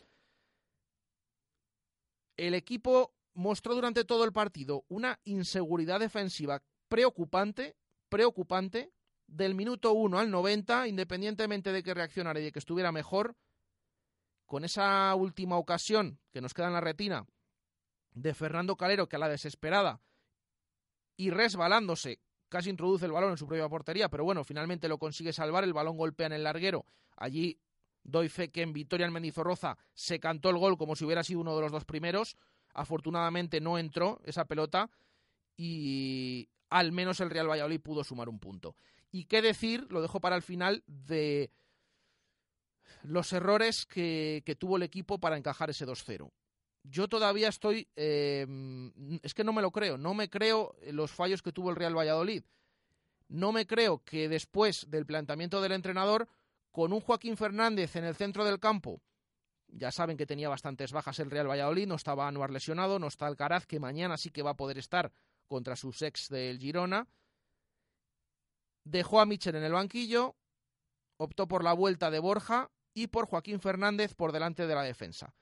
El 2.35 2.53
equipo 2.53 3.13
mostró 3.33 3.75
durante 3.75 4.03
todo 4.03 4.23
el 4.25 4.33
partido 4.33 4.83
una 4.89 5.19
inseguridad 5.23 5.99
defensiva 5.99 6.61
preocupante, 6.87 7.77
preocupante, 8.09 8.91
del 9.29 9.55
minuto 9.55 9.93
1 9.93 10.19
al 10.19 10.31
90, 10.31 10.87
independientemente 10.87 11.71
de 11.71 11.83
que 11.83 11.93
reaccionara 11.93 12.39
y 12.39 12.43
de 12.43 12.51
que 12.51 12.59
estuviera 12.59 12.91
mejor, 12.91 13.35
con 14.45 14.65
esa 14.65 15.13
última 15.15 15.57
ocasión 15.57 16.19
que 16.31 16.41
nos 16.41 16.53
queda 16.53 16.67
en 16.67 16.73
la 16.73 16.81
retina 16.81 17.25
de 18.11 18.33
Fernando 18.33 18.75
Calero, 18.75 19.07
que 19.07 19.15
a 19.15 19.19
la 19.19 19.29
desesperada 19.29 20.01
y 21.15 21.29
resbalándose 21.29 22.19
casi 22.49 22.69
introduce 22.71 23.05
el 23.05 23.11
balón 23.11 23.31
en 23.31 23.37
su 23.37 23.45
propia 23.45 23.69
portería, 23.69 24.09
pero 24.09 24.23
bueno, 24.23 24.43
finalmente 24.43 24.87
lo 24.87 24.97
consigue 24.97 25.33
salvar, 25.33 25.63
el 25.63 25.73
balón 25.73 25.97
golpea 25.97 26.27
en 26.27 26.33
el 26.33 26.43
larguero, 26.43 26.85
allí 27.15 27.59
doy 28.03 28.27
fe 28.27 28.49
que 28.49 28.63
en 28.63 28.73
Vitoria 28.73 29.05
en 29.05 29.13
Mendizorroza 29.13 29.77
se 29.93 30.19
cantó 30.19 30.49
el 30.49 30.57
gol 30.57 30.77
como 30.77 30.95
si 30.95 31.05
hubiera 31.05 31.23
sido 31.23 31.41
uno 31.41 31.55
de 31.55 31.61
los 31.61 31.71
dos 31.71 31.85
primeros, 31.85 32.37
afortunadamente 32.73 33.61
no 33.61 33.77
entró 33.77 34.19
esa 34.23 34.45
pelota 34.45 34.89
y 35.55 36.49
al 36.69 36.91
menos 36.91 37.19
el 37.19 37.29
Real 37.29 37.49
Valladolid 37.49 37.81
pudo 37.81 38.03
sumar 38.03 38.29
un 38.29 38.39
punto. 38.39 38.75
Y 39.11 39.25
qué 39.25 39.41
decir, 39.41 39.87
lo 39.89 40.01
dejo 40.01 40.19
para 40.19 40.35
el 40.35 40.41
final, 40.41 40.83
de 40.87 41.51
los 43.03 43.31
errores 43.33 43.85
que, 43.85 44.43
tuvo 44.59 44.77
el 44.77 44.83
equipo 44.83 45.19
para 45.19 45.37
encajar 45.37 45.69
ese 45.69 45.85
2-0 45.85 46.31
yo 46.83 47.09
todavía 47.09 47.49
estoy. 47.49 47.89
Eh, 47.97 48.47
es 49.21 49.33
que 49.33 49.43
no 49.43 49.53
me 49.53 49.61
lo 49.61 49.69
creo. 49.69 49.97
No 49.97 50.13
me 50.13 50.29
creo 50.29 50.75
los 50.91 51.11
fallos 51.11 51.43
que 51.43 51.51
tuvo 51.51 51.69
el 51.69 51.75
Real 51.75 51.95
Valladolid. 51.95 52.43
No 53.27 53.51
me 53.51 53.67
creo 53.67 54.03
que 54.03 54.27
después 54.27 54.89
del 54.89 55.05
planteamiento 55.05 55.61
del 55.61 55.73
entrenador, 55.73 56.27
con 56.71 56.93
un 56.93 57.01
Joaquín 57.01 57.37
Fernández 57.37 57.95
en 57.95 58.05
el 58.05 58.15
centro 58.15 58.43
del 58.43 58.59
campo, 58.59 59.01
ya 59.67 59.91
saben 59.91 60.17
que 60.17 60.25
tenía 60.25 60.49
bastantes 60.49 60.91
bajas 60.91 61.19
el 61.19 61.29
Real 61.29 61.49
Valladolid, 61.49 61.87
no 61.87 61.95
estaba 61.95 62.27
Anuar 62.27 62.49
lesionado, 62.49 62.97
no 62.97 63.07
está 63.07 63.27
Alcaraz, 63.27 63.65
que 63.65 63.79
mañana 63.79 64.17
sí 64.17 64.31
que 64.31 64.41
va 64.41 64.51
a 64.51 64.57
poder 64.57 64.77
estar 64.77 65.11
contra 65.47 65.75
sus 65.75 66.01
ex 66.01 66.29
del 66.29 66.59
Girona. 66.59 67.07
Dejó 68.83 69.19
a 69.19 69.25
Michel 69.25 69.55
en 69.55 69.63
el 69.63 69.73
banquillo, 69.73 70.35
optó 71.17 71.47
por 71.47 71.63
la 71.63 71.73
vuelta 71.73 72.09
de 72.09 72.19
Borja 72.19 72.71
y 72.93 73.07
por 73.07 73.27
Joaquín 73.27 73.59
Fernández 73.59 74.13
por 74.15 74.31
delante 74.31 74.67
de 74.67 74.75
la 74.75 74.83
defensa. 74.83 75.33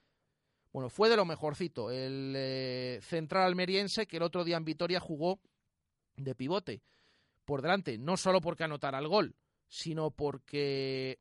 Bueno, 0.73 0.89
fue 0.89 1.09
de 1.09 1.15
lo 1.15 1.25
mejorcito. 1.25 1.91
El 1.91 2.33
eh, 2.35 2.99
central 3.01 3.43
almeriense 3.43 4.05
que 4.05 4.17
el 4.17 4.23
otro 4.23 4.43
día 4.43 4.57
en 4.57 4.65
Vitoria 4.65 4.99
jugó 4.99 5.39
de 6.15 6.35
pivote 6.35 6.81
por 7.45 7.61
delante, 7.61 7.97
no 7.97 8.17
solo 8.17 8.41
porque 8.41 8.65
anotara 8.65 8.99
el 8.99 9.07
gol, 9.07 9.35
sino 9.69 10.11
porque 10.11 11.19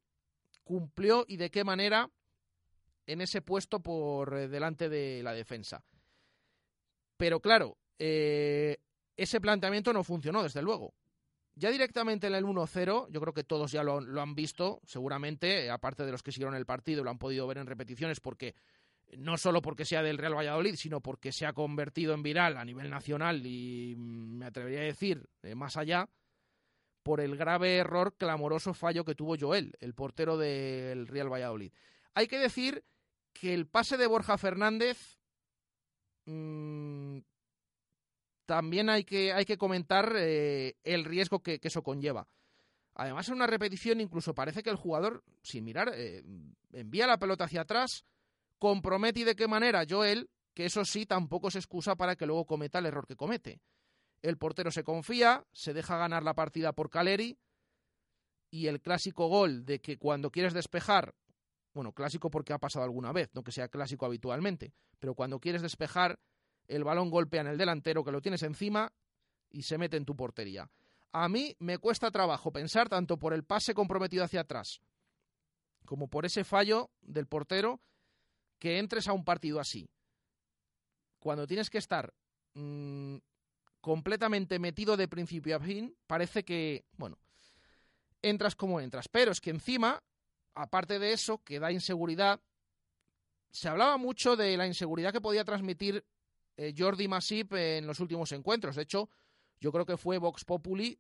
cumplió 0.65 1.25
y 1.29 1.37
de 1.37 1.51
qué 1.51 1.63
manera 1.63 2.11
en 3.07 3.21
ese 3.21 3.41
puesto 3.41 3.81
por 3.81 4.37
eh, 4.37 4.49
delante 4.49 4.89
de 4.89 5.23
la 5.23 5.33
defensa. 5.33 5.85
Pero 7.17 7.41
claro, 7.41 7.79
eh, 7.99 8.79
ese 9.17 9.41
planteamiento 9.41 9.93
no 9.93 10.05
funcionó, 10.05 10.43
desde 10.43 10.63
luego. 10.63 10.93
Ya 11.59 11.71
directamente 11.71 12.27
en 12.27 12.35
el 12.35 12.45
1-0, 12.45 13.09
yo 13.11 13.21
creo 13.21 13.33
que 13.33 13.43
todos 13.43 13.73
ya 13.73 13.83
lo, 13.83 13.99
han 14.21 14.35
visto, 14.35 14.81
seguramente, 14.85 15.71
aparte 15.71 16.05
de 16.05 16.13
los 16.13 16.23
que 16.23 16.31
siguieron 16.31 16.55
el 16.55 16.67
partido, 16.67 17.03
lo 17.03 17.09
han 17.09 17.19
podido 17.19 17.47
ver 17.47 17.57
en 17.57 17.67
repeticiones 17.67 18.21
porque 18.21 18.55
no 19.17 19.39
solo 19.39 19.63
porque 19.63 19.87
sea 19.87 20.03
del 20.03 20.19
Real 20.19 20.37
Valladolid, 20.37 20.75
sino 20.75 21.01
porque 21.01 21.33
se 21.33 21.47
ha 21.47 21.55
convertido 21.55 22.13
en 22.13 22.23
viral 22.23 22.59
a 22.59 22.65
nivel 22.65 22.91
nacional 22.91 23.47
y 23.47 23.95
mm, 23.97 24.39
me 24.39 24.47
atrevería 24.47 24.81
a 24.81 24.85
decir 24.85 25.27
eh, 25.43 25.55
más 25.55 25.79
allá, 25.79 26.11
por 27.03 27.23
el 27.23 27.37
grave 27.37 27.77
error, 27.77 28.17
clamoroso 28.19 28.75
fallo 28.75 29.05
que 29.05 29.15
tuvo 29.15 29.37
Joel, 29.41 29.73
el 29.81 29.95
portero 29.95 30.37
del 30.37 31.07
Real 31.07 31.33
Valladolid. 31.33 31.73
Hay 32.13 32.27
que 32.27 32.39
decir 32.39 32.85
que 33.33 33.55
el 33.55 33.67
pase 33.67 33.97
de 33.97 34.07
Borja 34.07 34.37
Fernández 34.37 35.17
mm, 36.27 37.19
también 38.47 38.89
hay 38.89 39.05
que, 39.05 39.33
hay 39.33 39.45
que 39.45 39.59
comentar 39.59 40.13
eh, 40.17 40.77
el 40.85 41.05
riesgo 41.05 41.43
que, 41.43 41.61
eso 41.63 41.83
conlleva. 41.83 42.27
Además, 42.95 43.29
en 43.29 43.35
una 43.35 43.47
repetición 43.47 44.01
incluso 44.01 44.35
parece 44.35 44.63
que 44.63 44.71
el 44.71 44.77
jugador, 44.77 45.23
sin 45.43 45.65
mirar, 45.65 45.93
eh, 45.95 46.23
envía 46.73 47.07
la 47.07 47.19
pelota 47.19 47.45
hacia 47.45 47.63
atrás, 47.63 48.07
compromete 48.59 49.21
y 49.21 49.25
de 49.25 49.37
qué 49.37 49.49
manera 49.49 49.85
Joel, 49.89 50.31
que 50.55 50.65
eso 50.65 50.85
sí 50.85 51.05
tampoco 51.05 51.51
se 51.51 51.59
excusa 51.59 51.97
para 51.97 52.17
que 52.17 52.25
luego 52.25 52.47
cometa 52.47 52.79
el 52.79 52.87
error 52.87 53.07
que 53.07 53.17
comete. 53.17 53.61
El 54.23 54.39
portero 54.39 54.71
se 54.71 54.85
confía, 54.85 55.45
se 55.53 55.75
deja 55.75 55.99
ganar 55.99 56.23
la 56.23 56.35
partida 56.35 56.73
por 56.73 56.89
Caleri 56.89 57.39
y 58.51 58.69
el 58.69 58.81
clásico 58.81 59.29
gol 59.29 59.67
de 59.67 59.81
que 59.81 59.99
cuando 59.99 60.31
quieres 60.31 60.55
despejar, 60.55 61.15
bueno, 61.75 61.93
clásico 61.93 62.31
porque 62.31 62.55
ha 62.55 62.59
pasado 62.59 62.85
alguna 62.85 63.13
vez, 63.13 63.29
no 63.35 63.43
que 63.43 63.53
sea 63.53 63.69
clásico 63.69 64.07
habitualmente, 64.07 64.73
pero 64.99 65.15
cuando 65.15 65.39
quieres 65.41 65.61
despejar, 65.61 66.19
el 66.69 66.85
balón 66.85 67.11
golpea 67.11 67.43
en 67.43 67.49
el 67.49 67.59
delantero 67.59 68.05
que 68.05 68.13
lo 68.13 68.21
tienes 68.21 68.43
encima 68.43 68.93
y 69.51 69.63
se 69.63 69.79
mete 69.79 69.97
en 69.97 70.05
tu 70.05 70.17
portería. 70.17 70.71
A 71.13 71.29
mí 71.29 71.57
me 71.61 71.79
cuesta 71.79 72.11
trabajo 72.11 72.53
pensar 72.53 72.89
tanto 72.89 73.19
por 73.19 73.33
el 73.33 73.45
pase 73.45 73.75
comprometido 73.75 74.25
hacia 74.25 74.41
atrás 74.41 74.81
como 75.87 76.09
por 76.09 76.27
ese 76.27 76.45
fallo 76.45 76.91
del 77.01 77.27
portero 77.27 77.81
que 78.59 78.79
entres 78.79 79.09
a 79.09 79.13
un 79.13 79.25
partido 79.25 79.61
así, 79.61 79.89
cuando 81.19 81.47
tienes 81.47 81.71
que 81.71 81.79
estar 81.79 82.13
mm, 82.55 83.17
completamente 83.81 84.59
metido 84.59 84.97
de 84.97 85.09
principio 85.09 85.57
a 85.57 85.61
fin, 85.61 85.97
parece 86.07 86.45
que, 86.45 86.85
bueno, 86.97 87.19
entras 88.21 88.55
como 88.55 88.81
entras. 88.81 89.09
Pero 89.09 89.33
es 89.33 89.41
que 89.41 89.51
encima, 89.51 90.03
aparte 90.55 90.99
de 90.99 91.13
eso, 91.13 91.43
que 91.43 91.61
da 91.61 91.73
inseguridad, 91.73 92.41
se 93.51 93.69
hablaba 93.69 93.97
mucho 93.97 94.37
de 94.37 94.57
la 94.57 94.67
inseguridad 94.67 95.13
que 95.13 95.21
podía 95.21 95.45
transmitir 95.45 96.05
eh, 96.57 96.75
Jordi 96.77 97.07
Masip 97.07 97.53
en 97.53 97.87
los 97.87 98.01
últimos 98.01 98.33
encuentros. 98.33 98.77
De 98.77 98.83
hecho, 98.83 99.11
yo 99.61 99.71
creo 99.73 99.85
que 99.85 99.97
fue 99.97 100.19
Vox 100.19 100.45
Populi 100.45 100.99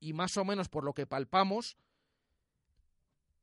y 0.00 0.12
más 0.12 0.36
o 0.36 0.44
menos 0.44 0.68
por 0.68 0.84
lo 0.84 0.94
que 0.94 1.06
palpamos, 1.06 1.76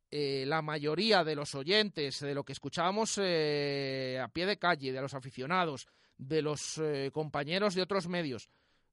eh, 0.10 0.44
la 0.46 0.62
mayoría 0.62 1.24
de 1.24 1.36
los 1.36 1.56
oyentes, 1.56 2.20
de 2.20 2.34
lo 2.36 2.44
que 2.44 2.54
escuchábamos 2.54 3.18
eh, 3.22 4.20
a 4.22 4.28
pie 4.28 4.46
de 4.46 4.60
calle, 4.60 4.92
de 4.92 5.02
los 5.02 5.14
aficionados, 5.14 5.88
de 6.18 6.42
los 6.42 6.80
compañeros 7.14 7.74
de 7.74 7.82
otros 7.82 8.08
medios, 8.08 8.50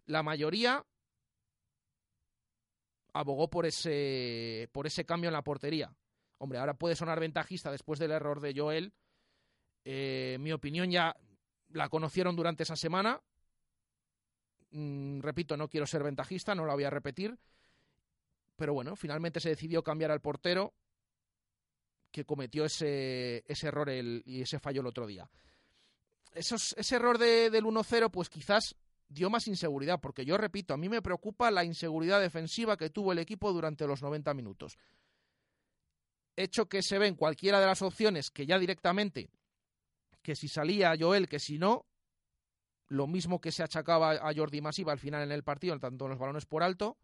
la 0.07 0.23
mayoría 0.23 0.87
abogó 3.13 3.51
por 3.51 3.67
ese, 3.67 4.71
por 4.73 4.87
ese 4.87 5.05
cambio 5.05 5.29
en 5.29 5.35
la 5.35 5.43
portería. 5.43 5.95
Hombre, 6.39 6.59
ahora 6.59 6.79
puede 6.79 6.97
sonar 6.97 7.21
ventajista 7.21 7.71
después 7.71 7.99
del 7.99 8.13
error 8.13 8.41
de 8.41 8.55
Joel. 8.57 8.95
mi 9.85 10.53
opinión 10.53 10.91
ya 10.91 11.15
la 11.71 11.89
conocieron 11.89 12.37
durante 12.37 12.63
esa 12.63 12.77
semana. 12.77 13.21
Mm, 14.71 15.21
repito, 15.21 15.57
no 15.57 15.69
quiero 15.69 15.87
ser 15.87 16.03
ventajista, 16.03 16.55
no 16.55 16.67
la 16.67 16.75
voy 16.75 16.85
a 16.85 16.91
repetir. 16.91 17.39
Pero 18.57 18.75
bueno, 18.75 18.97
finalmente 18.97 19.41
se 19.41 19.51
decidió 19.51 19.83
cambiar 19.83 20.11
al 20.11 20.21
portero 20.21 20.75
que 22.11 22.25
cometió 22.25 22.65
ese, 22.65 23.45
ese 23.47 23.69
error 23.69 23.89
y 23.91 24.43
ese 24.43 24.59
fallo 24.59 24.81
el 24.81 24.87
otro 24.87 25.07
día. 25.07 25.31
ese 26.35 26.97
error 26.97 27.19
de, 27.19 27.51
del 27.51 27.65
1-0, 27.65 28.11
pues 28.11 28.29
quizás 28.29 28.75
dio 29.09 29.31
más 29.31 29.47
inseguridad, 29.49 30.01
porque 30.01 30.25
yo 30.25 30.37
repito, 30.37 30.75
a 30.75 30.77
mí 30.77 30.89
me 30.89 31.03
preocupa 31.03 31.51
la 31.51 31.65
inseguridad 31.65 32.21
defensiva 32.21 32.77
que 32.77 32.91
tuvo 32.91 33.13
el 33.13 33.19
equipo 33.19 33.53
durante 33.53 33.87
los 33.87 34.03
90 34.03 34.35
minutos. 34.35 34.79
Hecho 36.37 36.69
que 36.69 36.83
se 36.83 36.99
ve 36.99 37.07
en 37.07 37.15
cualquiera 37.15 37.61
de 37.61 37.67
las 37.67 37.83
opciones 37.83 38.31
que 38.31 38.47
ya 38.47 38.59
directamente, 38.59 39.31
que 40.29 40.37
si 40.37 40.47
salía 40.47 40.95
Joel, 41.01 41.27
que 41.27 41.39
si 41.39 41.59
no, 41.59 41.87
lo 42.89 43.07
mismo 43.07 43.41
que 43.41 43.51
se 43.51 43.63
achacaba 43.63 44.11
a 44.11 44.35
Jordi 44.35 44.61
Masiva 44.61 44.93
al 44.93 44.99
final 44.99 45.23
en 45.23 45.33
el 45.33 45.43
partido, 45.43 45.79
tanto 45.79 46.07
los 46.07 46.19
balones 46.19 46.45
por 46.45 46.63
alto, 46.63 46.99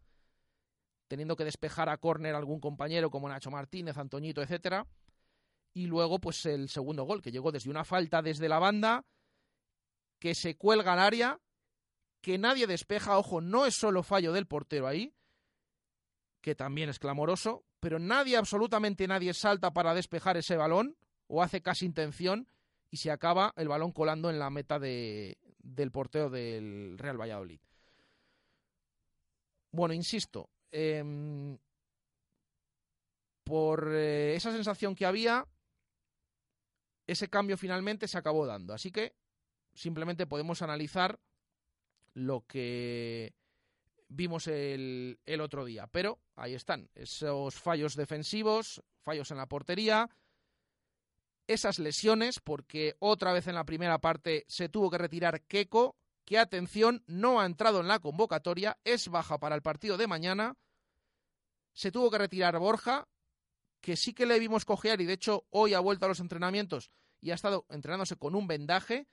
teniendo 1.07 1.35
que 1.35 1.43
despejar 1.43 1.89
a 1.89 1.97
córner 1.97 2.35
algún 2.35 2.59
compañero 2.59 3.09
como 3.09 3.27
Nacho 3.27 3.49
Martínez, 3.49 3.97
Antoñito, 3.97 4.43
etcétera. 4.43 4.85
Y 5.73 5.87
luego, 5.87 6.19
pues 6.19 6.45
el 6.45 6.69
segundo 6.69 7.03
gol, 7.05 7.23
que 7.23 7.31
llegó 7.31 7.51
desde 7.51 7.71
una 7.71 7.83
falta 7.83 8.21
desde 8.21 8.47
la 8.47 8.59
banda, 8.59 9.03
que 10.19 10.35
se 10.35 10.55
cuelga 10.55 10.93
al 10.93 10.99
área, 10.99 11.39
que 12.21 12.37
nadie 12.37 12.67
despeja, 12.67 13.17
ojo, 13.17 13.41
no 13.41 13.65
es 13.65 13.73
solo 13.73 14.03
fallo 14.03 14.33
del 14.33 14.45
portero 14.45 14.85
ahí, 14.85 15.15
que 16.41 16.53
también 16.53 16.89
es 16.89 16.99
clamoroso, 16.99 17.65
pero 17.79 17.97
nadie, 17.97 18.37
absolutamente 18.37 19.07
nadie 19.07 19.33
salta 19.33 19.73
para 19.73 19.95
despejar 19.95 20.37
ese 20.37 20.57
balón 20.57 20.95
o 21.25 21.41
hace 21.41 21.63
casi 21.63 21.87
intención 21.87 22.47
y 22.95 22.97
se 22.97 23.11
acaba 23.11 23.51
el 23.57 23.67
balón 23.67 23.91
colando 23.91 24.29
en 24.29 24.39
la 24.39 24.49
meta 24.49 24.79
de, 24.79 25.37
del 25.59 25.91
portero 25.91 26.29
del 26.29 26.97
Real 26.97 27.19
Valladolid. 27.19 27.59
Bueno, 29.71 29.93
insisto, 29.93 30.49
em, 30.71 31.57
por 33.43 33.89
eh, 33.91 34.33
esa 34.33 34.53
sensación 34.53 34.95
que 34.95 35.05
había, 35.05 35.45
ese 37.05 37.27
cambio 37.27 37.57
finalmente 37.57 38.07
se 38.07 38.17
acabó 38.17 38.45
dando. 38.45 38.73
Así 38.73 38.93
que 38.93 39.13
simplemente 39.73 40.25
podemos 40.25 40.61
analizar 40.61 41.19
lo 42.13 42.45
que 42.47 43.35
vimos 44.07 44.47
el, 44.47 45.19
el, 45.25 45.41
otro 45.41 45.65
día. 45.65 45.87
Pero 45.87 46.21
ahí 46.37 46.53
están, 46.53 46.89
esos 46.95 47.55
fallos 47.55 47.97
defensivos, 47.97 48.81
fallos 49.01 49.31
en 49.31 49.37
la 49.37 49.47
portería, 49.47 50.09
esas 51.47 51.79
lesiones, 51.79 52.39
porque 52.39 52.95
otra 52.99 53.33
vez 53.33 53.47
en 53.47 53.55
la 53.55 53.65
primera 53.65 53.99
parte 53.99 54.45
se 54.47 54.69
tuvo 54.69 54.89
que 54.89 54.97
retirar 54.97 55.41
Keco, 55.43 55.95
que 56.25 56.39
atención, 56.39 57.03
no 57.07 57.39
ha 57.39 57.45
entrado 57.45 57.81
en 57.81 57.87
la 57.87 57.99
convocatoria, 57.99 58.79
es 58.83 59.07
baja 59.09 59.39
para 59.39 59.55
el 59.55 59.61
partido 59.61 59.97
de 59.97 60.07
mañana. 60.07 60.57
Se 61.73 61.91
tuvo 61.91 62.09
que 62.09 62.17
retirar 62.17 62.57
Borja, 62.57 63.07
que 63.79 63.95
sí 63.95 64.13
que 64.13 64.25
le 64.25 64.39
vimos 64.39 64.65
cojear 64.65 64.99
y 65.01 65.05
de 65.05 65.13
hecho 65.13 65.45
hoy 65.51 65.75
ha 65.75 65.79
vuelto 65.79 66.05
a 66.05 66.09
los 66.09 66.19
entrenamientos 66.19 66.89
y 67.21 67.31
ha 67.31 67.35
estado 67.35 67.65
entrenándose 67.69 68.15
con 68.15 68.33
un 68.33 68.47
vendaje, 68.47 69.07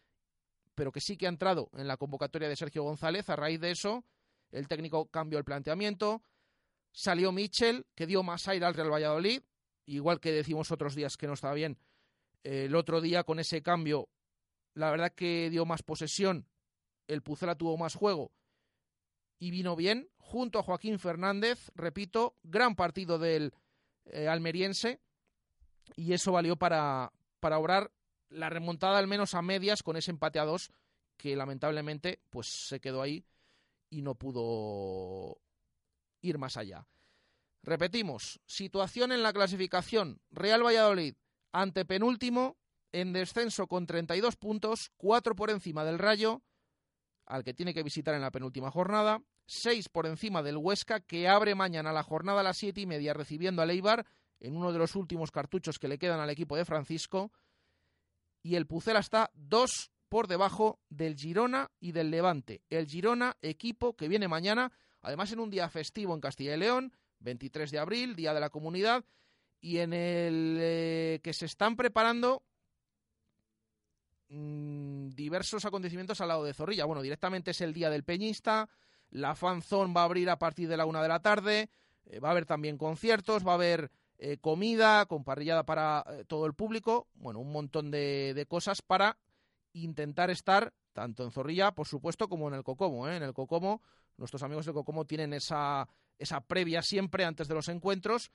pero 0.74 0.90
que 0.90 1.00
sí 1.00 1.18
que 1.18 1.26
ha 1.26 1.28
entrado 1.28 1.68
en 1.74 1.86
la 1.86 1.98
convocatoria 1.98 2.48
de 2.48 2.56
Sergio 2.56 2.82
González. 2.82 3.28
A 3.28 3.36
raíz 3.36 3.60
de 3.60 3.70
eso, 3.70 4.04
el 4.50 4.68
técnico 4.68 5.06
cambió 5.10 5.38
el 5.38 5.44
planteamiento. 5.44 6.22
Salió 6.92 7.32
Michel, 7.32 7.86
que 7.94 8.06
dio 8.06 8.22
más 8.22 8.48
aire 8.48 8.64
al 8.64 8.74
Real 8.74 8.92
Valladolid, 8.92 9.42
igual 9.84 10.20
que 10.20 10.32
decimos 10.32 10.70
otros 10.70 10.94
días 10.94 11.16
que 11.16 11.26
no 11.26 11.34
estaba 11.34 11.54
bien 11.54 11.78
el 12.43 12.74
otro 12.74 13.01
día 13.01 13.24
con 13.24 13.38
ese 13.38 13.62
cambio, 13.62 14.09
la 14.74 14.90
verdad 14.90 15.12
que 15.12 15.51
dio 15.51 15.64
más 15.64 15.82
posesión, 15.82 16.49
el 17.07 17.22
Pucela 17.22 17.57
tuvo 17.57 17.76
más 17.76 17.95
juego 17.95 18.32
y 19.38 19.51
vino 19.51 19.74
bien, 19.74 20.09
junto 20.18 20.59
a 20.59 20.62
Joaquín 20.62 20.99
Fernández, 20.99 21.70
repito, 21.74 22.36
gran 22.43 22.76
partido 22.76 23.18
del 23.18 23.53
eh, 24.05 24.28
almeriense 24.28 25.01
y 25.97 26.12
eso 26.12 26.32
valió 26.32 26.57
para, 26.57 27.12
para 27.40 27.59
obrar 27.59 27.90
la 28.28 28.49
remontada 28.49 28.99
al 28.99 29.09
menos 29.09 29.34
a 29.34 29.43
medias 29.43 29.82
con 29.82 29.97
ese 29.97 30.11
empate 30.11 30.38
a 30.38 30.45
dos 30.45 30.70
que 31.16 31.36
lamentablemente 31.36 32.20
pues 32.30 32.49
se 32.68 32.80
quedó 32.80 33.03
ahí 33.03 33.24
y 33.90 34.03
no 34.03 34.14
pudo 34.14 35.38
ir 36.20 36.38
más 36.38 36.57
allá. 36.57 36.86
Repetimos, 37.62 38.40
situación 38.47 39.12
en 39.12 39.22
la 39.22 39.32
clasificación. 39.32 40.20
Real 40.30 40.64
Valladolid 40.64 41.14
ante 41.53 41.84
penúltimo 41.84 42.57
en 42.92 43.12
descenso 43.12 43.66
con 43.66 43.86
32 43.86 44.36
puntos, 44.36 44.90
4 44.96 45.34
por 45.34 45.50
encima 45.50 45.84
del 45.84 45.98
Rayo, 45.98 46.42
al 47.26 47.44
que 47.44 47.55
tiene 47.55 47.72
que 47.72 47.82
visitar 47.82 48.14
en 48.14 48.20
la 48.20 48.30
penúltima 48.30 48.70
jornada, 48.70 49.22
6 49.46 49.88
por 49.88 50.07
encima 50.07 50.42
del 50.42 50.57
Huesca, 50.57 51.00
que 51.00 51.28
abre 51.28 51.55
mañana 51.55 51.92
la 51.92 52.03
jornada 52.03 52.40
a 52.40 52.44
las 52.44 52.59
7 52.59 52.80
y 52.80 52.86
media 52.86 53.14
recibiendo 53.14 53.62
a 53.62 53.66
Leibar 53.66 54.07
en 54.40 54.57
uno 54.57 54.72
de 54.72 54.78
los 54.78 54.96
últimos 54.96 55.30
cartuchos 55.30 55.78
que 55.78 55.88
le 55.88 55.98
quedan 55.98 56.20
al 56.20 56.30
equipo 56.30 56.57
de 56.57 56.64
Francisco, 56.64 57.30
y 58.42 58.57
el 58.57 58.66
Pucela 58.66 58.98
está 58.98 59.30
2 59.34 59.92
por 60.09 60.26
debajo 60.26 60.80
del 60.88 61.16
Girona 61.16 61.70
y 61.80 61.92
del 61.92 62.11
Levante. 62.11 62.62
El 62.68 62.86
Girona, 62.86 63.36
equipo 63.40 63.94
que 63.96 64.09
viene 64.09 64.28
mañana, 64.28 64.72
además 65.00 65.32
en 65.32 65.40
un 65.40 65.48
día 65.48 65.68
festivo 65.68 66.14
en 66.14 66.20
Castilla 66.20 66.55
y 66.55 66.59
León, 66.59 66.92
23 67.20 67.70
de 67.70 67.78
abril, 67.78 68.16
Día 68.16 68.34
de 68.34 68.40
la 68.40 68.50
Comunidad, 68.50 69.05
y 69.62 69.78
en 69.78 69.92
el 69.92 70.58
eh, 70.60 71.20
que 71.22 71.32
se 71.32 71.46
están 71.46 71.76
preparando 71.76 72.42
mm, 74.28 75.10
diversos 75.10 75.64
acontecimientos 75.64 76.20
al 76.20 76.28
lado 76.28 76.44
de 76.44 76.52
Zorrilla. 76.52 76.84
Bueno, 76.84 77.00
directamente 77.00 77.52
es 77.52 77.60
el 77.60 77.72
día 77.72 77.88
del 77.88 78.02
peñista, 78.02 78.68
la 79.10 79.36
fanzón 79.36 79.94
va 79.96 80.02
a 80.02 80.04
abrir 80.04 80.28
a 80.28 80.38
partir 80.38 80.68
de 80.68 80.76
la 80.76 80.84
una 80.84 81.00
de 81.00 81.08
la 81.08 81.22
tarde, 81.22 81.70
eh, 82.06 82.18
va 82.18 82.28
a 82.28 82.30
haber 82.32 82.44
también 82.44 82.76
conciertos, 82.76 83.46
va 83.46 83.52
a 83.52 83.54
haber 83.54 83.92
eh, 84.18 84.38
comida 84.38 85.06
con 85.06 85.22
parrillada 85.22 85.64
para 85.64 86.04
todo 86.26 86.46
el 86.46 86.54
público, 86.54 87.06
bueno, 87.14 87.38
un 87.38 87.52
montón 87.52 87.92
de, 87.92 88.32
de, 88.34 88.46
cosas 88.46 88.82
para 88.82 89.16
intentar 89.74 90.28
estar 90.30 90.74
tanto 90.92 91.22
en 91.22 91.30
Zorrilla, 91.30 91.72
por 91.72 91.86
supuesto, 91.86 92.28
como 92.28 92.48
en 92.48 92.54
el 92.54 92.64
Cocomo. 92.64 93.08
En 93.08 93.22
el 93.22 93.32
Cocomo, 93.32 93.80
nuestros 94.16 94.42
amigos 94.42 94.66
de 94.66 94.72
Cocomo 94.72 95.06
tienen 95.06 95.32
esa, 95.32 95.88
esa 96.18 96.40
previa 96.40 96.82
siempre 96.82 97.24
antes 97.24 97.48
de 97.48 97.54
los 97.54 97.68
encuentros 97.68 98.32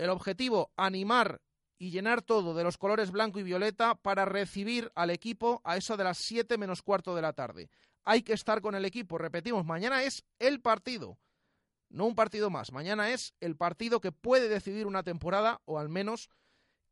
el 0.00 0.10
objetivo, 0.10 0.72
animar 0.76 1.42
y 1.78 1.90
llenar 1.90 2.22
todo 2.22 2.54
de 2.54 2.64
los 2.64 2.78
colores 2.78 3.10
blanco 3.10 3.38
y 3.38 3.42
violeta 3.42 3.94
para 3.94 4.24
recibir 4.24 4.90
al 4.94 5.10
equipo 5.10 5.60
a 5.64 5.76
eso 5.76 5.96
de 5.96 6.04
las 6.04 6.18
7 6.18 6.56
menos 6.58 6.82
cuarto 6.82 7.14
de 7.14 7.22
la 7.22 7.34
tarde. 7.34 7.70
Hay 8.04 8.22
que 8.22 8.32
estar 8.32 8.62
con 8.62 8.74
el 8.74 8.86
equipo, 8.86 9.18
repetimos, 9.18 9.64
mañana 9.64 10.02
es 10.02 10.24
el 10.38 10.60
partido, 10.60 11.18
no 11.90 12.06
un 12.06 12.14
partido 12.14 12.48
más, 12.48 12.72
mañana 12.72 13.10
es 13.10 13.34
el 13.40 13.56
partido 13.56 14.00
que 14.00 14.10
puede 14.10 14.48
decidir 14.48 14.86
una 14.86 15.02
temporada 15.02 15.60
o 15.66 15.78
al 15.78 15.90
menos 15.90 16.30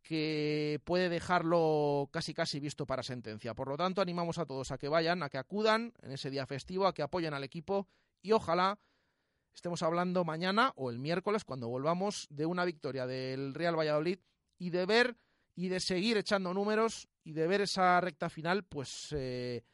que 0.03 0.81
puede 0.85 1.09
dejarlo 1.09 2.09
casi 2.13 2.35
casi 2.35 2.61
visto 2.61 2.87
para 2.87 3.03
sentencia. 3.03 3.55
Por 3.55 3.69
lo 3.69 3.77
tanto, 3.77 4.01
animamos 4.01 4.39
a 4.39 4.47
todos 4.47 4.71
a 4.71 4.79
que 4.79 4.89
vayan, 4.89 5.23
a 5.23 5.29
que 5.29 5.39
acudan 5.39 5.93
en 6.03 6.13
ese 6.13 6.31
día 6.31 6.47
festivo, 6.47 6.87
a 6.87 6.95
que 6.95 7.03
apoyen 7.03 7.35
al 7.35 7.45
equipo 7.45 7.89
y 8.23 8.33
ojalá 8.33 8.79
estemos 9.55 9.83
hablando 9.83 10.25
mañana 10.25 10.73
o 10.77 10.91
el 10.91 10.99
miércoles 10.99 11.45
cuando 11.45 11.69
volvamos 11.69 12.27
de 12.31 12.47
una 12.47 12.65
victoria 12.65 13.07
del 13.07 13.55
Real 13.55 13.79
Valladolid 13.79 14.19
y 14.59 14.71
de 14.71 14.87
ver 14.87 15.17
y 15.55 15.69
de 15.69 15.81
seguir 15.81 16.17
echando 16.17 16.55
números 16.55 17.09
y 17.25 17.33
de 17.33 17.47
ver 17.47 17.63
esa 17.63 18.01
recta 18.01 18.31
final 18.31 18.65
pues 18.65 19.09
eh, 19.11 19.65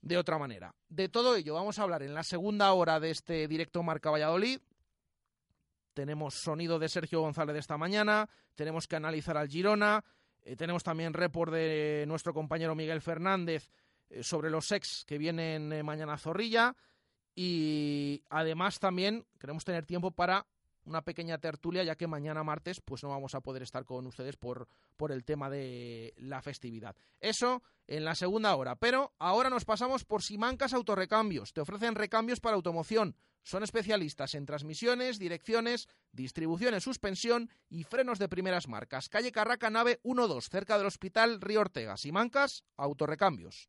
de 0.00 0.16
otra 0.16 0.38
manera. 0.38 0.74
De 0.88 1.08
todo 1.08 1.36
ello 1.36 1.54
vamos 1.54 1.78
a 1.78 1.82
hablar 1.82 2.02
en 2.02 2.14
la 2.14 2.22
segunda 2.22 2.72
hora 2.72 2.98
de 3.00 3.10
este 3.10 3.46
directo 3.46 3.82
Marca 3.82 4.10
Valladolid. 4.10 4.60
Tenemos 5.92 6.34
sonido 6.34 6.78
de 6.78 6.88
Sergio 6.88 7.20
González 7.20 7.52
de 7.52 7.60
esta 7.60 7.76
mañana, 7.76 8.28
tenemos 8.54 8.88
que 8.88 8.96
analizar 8.96 9.36
al 9.36 9.48
Girona, 9.48 10.02
eh, 10.42 10.56
tenemos 10.56 10.82
también 10.82 11.12
report 11.12 11.52
de 11.52 12.04
nuestro 12.08 12.32
compañero 12.32 12.74
Miguel 12.74 13.00
Fernández 13.00 13.68
eh, 14.08 14.22
sobre 14.22 14.50
los 14.50 14.72
ex 14.72 15.04
que 15.06 15.18
vienen 15.18 15.84
mañana 15.84 16.14
a 16.14 16.18
Zorrilla 16.18 16.74
y 17.34 18.22
además 18.30 18.78
también 18.78 19.26
queremos 19.38 19.64
tener 19.64 19.86
tiempo 19.86 20.10
para 20.10 20.46
una 20.86 21.02
pequeña 21.02 21.38
tertulia, 21.38 21.82
ya 21.82 21.96
que 21.96 22.06
mañana 22.06 22.44
martes 22.44 22.80
pues 22.80 23.02
no 23.02 23.08
vamos 23.08 23.34
a 23.34 23.40
poder 23.40 23.62
estar 23.62 23.84
con 23.84 24.06
ustedes 24.06 24.36
por, 24.36 24.68
por 24.96 25.12
el 25.12 25.24
tema 25.24 25.48
de 25.48 26.14
la 26.16 26.42
festividad. 26.42 26.94
Eso 27.20 27.62
en 27.86 28.04
la 28.04 28.14
segunda 28.14 28.54
hora. 28.54 28.76
Pero 28.76 29.12
ahora 29.18 29.50
nos 29.50 29.64
pasamos 29.64 30.04
por 30.04 30.22
Simancas 30.22 30.72
Autorrecambios. 30.74 31.52
Te 31.52 31.60
ofrecen 31.60 31.94
recambios 31.94 32.40
para 32.40 32.56
automoción. 32.56 33.16
Son 33.42 33.62
especialistas 33.62 34.34
en 34.34 34.46
transmisiones, 34.46 35.18
direcciones, 35.18 35.88
distribución 36.12 36.80
suspensión 36.80 37.50
y 37.68 37.84
frenos 37.84 38.18
de 38.18 38.28
primeras 38.28 38.68
marcas. 38.68 39.08
Calle 39.10 39.32
Carraca, 39.32 39.68
nave 39.68 40.00
12, 40.02 40.48
cerca 40.50 40.78
del 40.78 40.86
Hospital 40.86 41.40
Río 41.40 41.60
Ortega. 41.60 41.96
Simancas 41.96 42.64
Autorrecambios. 42.76 43.68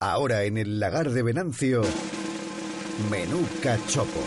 Ahora 0.00 0.44
en 0.44 0.58
el 0.58 0.78
lagar 0.78 1.10
de 1.10 1.22
Venancio, 1.22 1.80
menú 3.10 3.38
cachopo. 3.62 4.20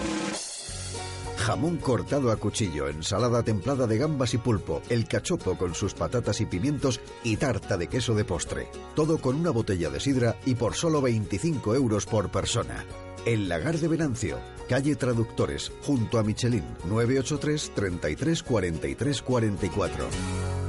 Jamón 1.38 1.78
cortado 1.78 2.32
a 2.32 2.38
cuchillo, 2.38 2.88
ensalada 2.88 3.44
templada 3.44 3.86
de 3.86 4.00
gambas 4.00 4.34
y 4.34 4.40
pulpo, 4.40 4.82
el 4.90 5.08
cachopo 5.08 5.60
con 5.60 5.76
sus 5.76 5.94
patatas 5.94 6.42
y 6.42 6.48
pimientos 6.48 7.00
y 7.24 7.38
tarta 7.38 7.78
de 7.78 7.86
queso 7.86 8.16
de 8.16 8.26
postre. 8.26 8.68
Todo 8.96 9.20
con 9.20 9.36
una 9.36 9.52
botella 9.52 9.92
de 9.92 10.00
sidra 10.00 10.38
y 10.44 10.56
por 10.56 10.74
solo 10.74 11.04
25 11.04 11.76
euros 11.76 12.08
por 12.08 12.32
persona. 12.32 12.84
El 13.28 13.48
lagar 13.48 13.78
de 13.78 13.90
Venancio, 13.90 14.40
calle 14.68 14.96
Traductores, 14.96 15.72
junto 15.84 16.18
a 16.18 16.24
Michelin, 16.24 16.66
983 16.86 17.72
33 17.76 18.42
43 18.42 19.22
44. 19.22 20.69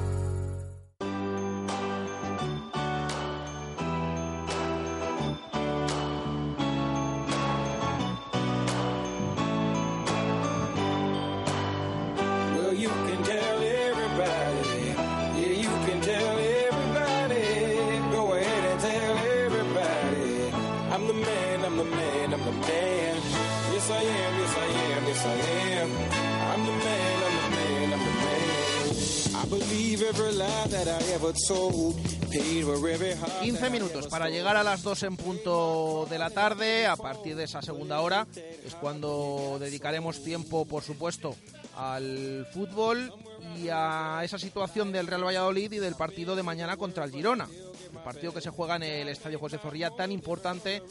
Para 34.21 34.29
llegar 34.29 34.59
a 34.59 34.63
las 34.63 34.83
2 34.83 35.05
en 35.05 35.17
punto 35.17 36.07
de 36.11 36.19
la 36.19 36.29
tarde. 36.29 36.87
A 36.87 36.95
partir 36.95 37.37
de 37.37 37.45
esa 37.45 37.63
segunda 37.63 38.03
hora 38.03 38.27
es 38.67 38.75
cuando 38.75 39.57
dedicaremos 39.59 40.23
tiempo, 40.23 40.67
por 40.67 40.83
supuesto, 40.83 41.35
al 41.75 42.47
fútbol 42.53 43.15
y 43.57 43.69
a 43.73 44.21
esa 44.23 44.39
situación 44.39 44.93
del 44.93 45.07
Real 45.07 45.25
Valladolid 45.25 45.73
y 45.73 45.79
del 45.79 45.95
partido 45.95 46.37
de 46.37 46.43
mañana 46.43 46.77
contra 46.77 47.05
el 47.05 47.13
Girona. 47.13 47.49
El 47.95 48.03
partido 48.03 48.35
que 48.35 48.43
se 48.43 48.51
juega 48.51 48.77
en 48.77 48.83
el 48.83 49.09
Estadio 49.09 49.39
José 49.39 49.57
Zorrilla, 49.57 49.89
tan 49.89 50.13
importante 50.13 50.83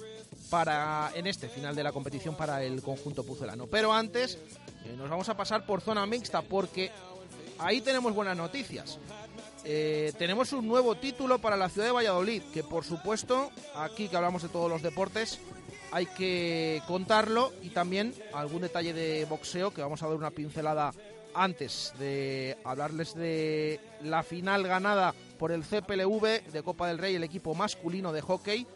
para 0.49 1.11
en 1.13 1.27
este 1.27 1.49
final 1.49 1.75
de 1.75 1.83
la 1.83 1.91
competición 1.91 2.35
para 2.35 2.63
el 2.63 2.81
conjunto 2.81 3.23
pucelano. 3.23 3.67
Pero 3.67 3.93
antes 3.93 4.39
eh, 4.85 4.95
nos 4.97 5.07
vamos 5.07 5.29
a 5.29 5.37
pasar 5.37 5.67
por 5.67 5.81
zona 5.81 6.03
mixta 6.07 6.41
porque 6.41 6.91
ahí 7.59 7.79
tenemos 7.81 8.11
buenas 8.15 8.35
noticias. 8.35 8.97
Eh, 9.65 10.13
tenemos 10.17 10.53
un 10.53 10.67
nuevo 10.67 10.95
título 10.95 11.39
para 11.39 11.57
la 11.57 11.69
ciudad 11.69 11.87
de 11.87 11.93
Valladolid, 11.93 12.41
que 12.53 12.63
por 12.63 12.85
supuesto, 12.85 13.51
aquí 13.75 14.07
que 14.07 14.15
hablamos 14.15 14.41
de 14.41 14.49
todos 14.49 14.69
los 14.69 14.81
deportes, 14.81 15.39
hay 15.91 16.05
que 16.05 16.81
contarlo 16.87 17.51
y 17.61 17.69
también 17.69 18.13
algún 18.33 18.61
detalle 18.61 18.93
de 18.93 19.25
boxeo 19.25 19.71
que 19.71 19.81
vamos 19.81 20.01
a 20.01 20.07
dar 20.07 20.15
una 20.15 20.31
pincelada 20.31 20.91
antes 21.33 21.93
de 21.99 22.57
hablarles 22.63 23.15
de 23.15 23.79
la 24.01 24.23
final 24.23 24.63
ganada 24.67 25.13
por 25.37 25.51
el 25.51 25.63
CPLV 25.63 26.51
de 26.51 26.63
Copa 26.63 26.87
del 26.87 26.97
Rey, 26.97 27.15
el 27.15 27.23
equipo 27.23 27.53
masculino 27.53 28.11
de 28.11 28.21
hockey, 28.21 28.67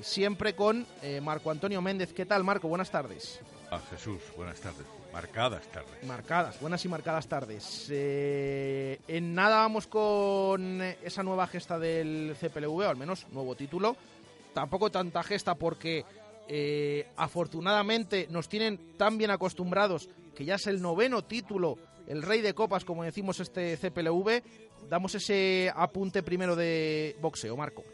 y 0.00 0.02
siempre 0.02 0.54
con 0.54 0.86
eh, 1.02 1.20
Marco 1.20 1.50
Antonio 1.50 1.80
Méndez. 1.80 2.12
¿Qué 2.12 2.26
tal, 2.26 2.44
Marco? 2.44 2.68
Buenas 2.68 2.90
tardes. 2.90 3.40
A 3.70 3.78
Jesús, 3.78 4.20
buenas 4.36 4.60
tardes. 4.60 4.86
Marcadas 5.14 5.64
tardes. 5.68 6.04
Marcadas, 6.04 6.60
buenas 6.60 6.84
y 6.84 6.88
marcadas 6.88 7.28
tardes. 7.28 7.86
Eh, 7.88 8.98
en 9.06 9.32
nada 9.32 9.58
vamos 9.58 9.86
con 9.86 10.82
esa 10.82 11.22
nueva 11.22 11.46
gesta 11.46 11.78
del 11.78 12.34
CPLV, 12.36 12.80
o 12.80 12.88
al 12.88 12.96
menos 12.96 13.24
nuevo 13.30 13.54
título. 13.54 13.96
Tampoco 14.52 14.90
tanta 14.90 15.22
gesta 15.22 15.54
porque 15.54 16.04
eh, 16.48 17.06
afortunadamente 17.16 18.26
nos 18.28 18.48
tienen 18.48 18.96
tan 18.96 19.16
bien 19.16 19.30
acostumbrados 19.30 20.08
que 20.34 20.44
ya 20.44 20.56
es 20.56 20.66
el 20.66 20.82
noveno 20.82 21.22
título, 21.22 21.78
el 22.08 22.20
rey 22.20 22.40
de 22.40 22.52
copas, 22.52 22.84
como 22.84 23.04
decimos 23.04 23.38
este 23.38 23.76
CPLV. 23.76 24.42
Damos 24.90 25.14
ese 25.14 25.70
apunte 25.76 26.24
primero 26.24 26.56
de 26.56 27.16
boxeo, 27.20 27.56
Marco. 27.56 27.84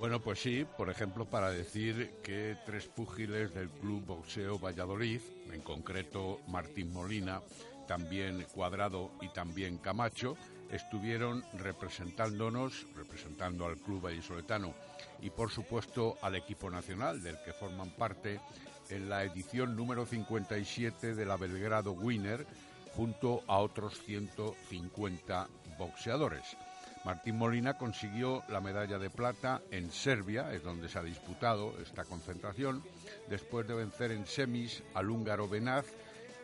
Bueno, 0.00 0.18
pues 0.18 0.40
sí, 0.40 0.66
por 0.78 0.88
ejemplo, 0.88 1.26
para 1.26 1.50
decir 1.50 2.10
que 2.22 2.56
tres 2.64 2.86
púgiles 2.86 3.52
del 3.52 3.68
Club 3.68 4.06
Boxeo 4.06 4.58
Valladolid, 4.58 5.20
en 5.52 5.60
concreto 5.60 6.40
Martín 6.48 6.90
Molina, 6.90 7.42
también 7.86 8.46
Cuadrado 8.54 9.10
y 9.20 9.28
también 9.28 9.76
Camacho, 9.76 10.38
estuvieron 10.70 11.44
representándonos, 11.52 12.86
representando 12.96 13.66
al 13.66 13.76
Club 13.76 14.06
Vallisoletano 14.06 14.72
y 15.20 15.28
por 15.28 15.50
supuesto 15.50 16.16
al 16.22 16.34
equipo 16.34 16.70
nacional 16.70 17.22
del 17.22 17.36
que 17.44 17.52
forman 17.52 17.90
parte 17.90 18.40
en 18.88 19.10
la 19.10 19.22
edición 19.22 19.76
número 19.76 20.06
57 20.06 21.14
de 21.14 21.26
la 21.26 21.36
Belgrado 21.36 21.92
Winner 21.92 22.46
junto 22.96 23.42
a 23.46 23.58
otros 23.58 24.00
150 24.06 25.46
boxeadores. 25.78 26.56
Martín 27.04 27.38
Molina 27.38 27.78
consiguió 27.78 28.42
la 28.48 28.60
medalla 28.60 28.98
de 28.98 29.08
plata 29.08 29.62
en 29.70 29.90
Serbia, 29.90 30.52
es 30.52 30.62
donde 30.62 30.88
se 30.88 30.98
ha 30.98 31.02
disputado 31.02 31.74
esta 31.80 32.04
concentración, 32.04 32.82
después 33.28 33.66
de 33.66 33.74
vencer 33.74 34.12
en 34.12 34.26
semis 34.26 34.82
al 34.92 35.08
húngaro 35.08 35.48
Benaz 35.48 35.86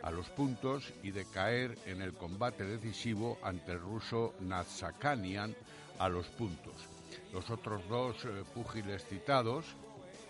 a 0.03 0.11
los 0.11 0.31
puntos 0.31 0.95
y 1.03 1.11
de 1.11 1.27
caer 1.27 1.77
en 1.85 2.01
el 2.01 2.15
combate 2.15 2.65
decisivo 2.65 3.39
ante 3.43 3.73
el 3.73 3.81
ruso 3.81 4.35
Nazakanian 4.41 5.55
a 5.99 6.09
los 6.09 6.27
puntos. 6.29 6.75
Los 7.33 7.51
otros 7.51 7.87
dos 7.89 8.25
eh, 8.25 8.45
púgiles 8.55 9.05
citados, 9.05 9.67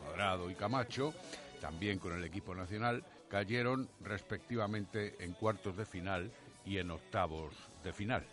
Cuadrado 0.02 0.50
y 0.50 0.54
Camacho, 0.54 1.14
también 1.60 1.98
con 1.98 2.16
el 2.16 2.24
equipo 2.24 2.54
nacional, 2.54 3.04
cayeron 3.28 3.88
respectivamente 4.00 5.14
en 5.20 5.34
cuartos 5.34 5.76
de 5.76 5.84
final 5.84 6.32
y 6.64 6.78
en 6.78 6.90
octavos 6.90 7.54
de 7.84 7.92
final. 7.92 8.24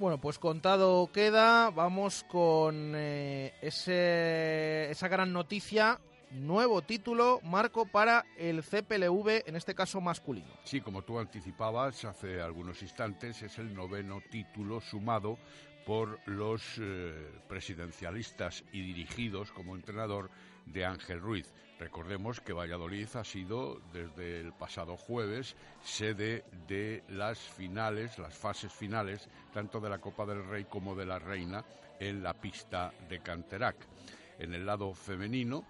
Bueno, 0.00 0.18
pues 0.18 0.38
contado 0.38 1.10
queda, 1.12 1.68
vamos 1.68 2.24
con 2.24 2.94
eh, 2.96 3.52
ese, 3.60 4.90
esa 4.90 5.08
gran 5.08 5.30
noticia, 5.30 6.00
nuevo 6.30 6.80
título, 6.80 7.38
marco 7.42 7.84
para 7.84 8.24
el 8.38 8.62
CPLV, 8.62 9.42
en 9.44 9.56
este 9.56 9.74
caso 9.74 10.00
masculino. 10.00 10.48
Sí, 10.64 10.80
como 10.80 11.02
tú 11.02 11.18
anticipabas 11.18 12.06
hace 12.06 12.40
algunos 12.40 12.80
instantes, 12.80 13.42
es 13.42 13.58
el 13.58 13.74
noveno 13.74 14.22
título 14.30 14.80
sumado 14.80 15.36
por 15.84 16.18
los 16.26 16.62
eh, 16.80 17.32
presidencialistas 17.46 18.64
y 18.72 18.80
dirigidos 18.80 19.52
como 19.52 19.76
entrenador 19.76 20.30
de 20.72 20.84
Ángel 20.84 21.20
Ruiz. 21.20 21.52
Recordemos 21.78 22.40
que 22.40 22.52
Valladolid 22.52 23.08
ha 23.14 23.24
sido 23.24 23.80
desde 23.92 24.40
el 24.40 24.52
pasado 24.52 24.96
jueves 24.96 25.56
sede 25.82 26.44
de 26.68 27.02
las 27.08 27.38
finales, 27.38 28.18
las 28.18 28.34
fases 28.34 28.72
finales, 28.72 29.28
tanto 29.52 29.80
de 29.80 29.88
la 29.88 29.98
Copa 29.98 30.26
del 30.26 30.44
Rey 30.44 30.64
como 30.64 30.94
de 30.94 31.06
la 31.06 31.18
Reina 31.18 31.64
en 31.98 32.22
la 32.22 32.34
pista 32.34 32.92
de 33.08 33.20
Canterac. 33.20 33.76
En 34.38 34.54
el 34.54 34.66
lado 34.66 34.92
femenino, 34.94 35.64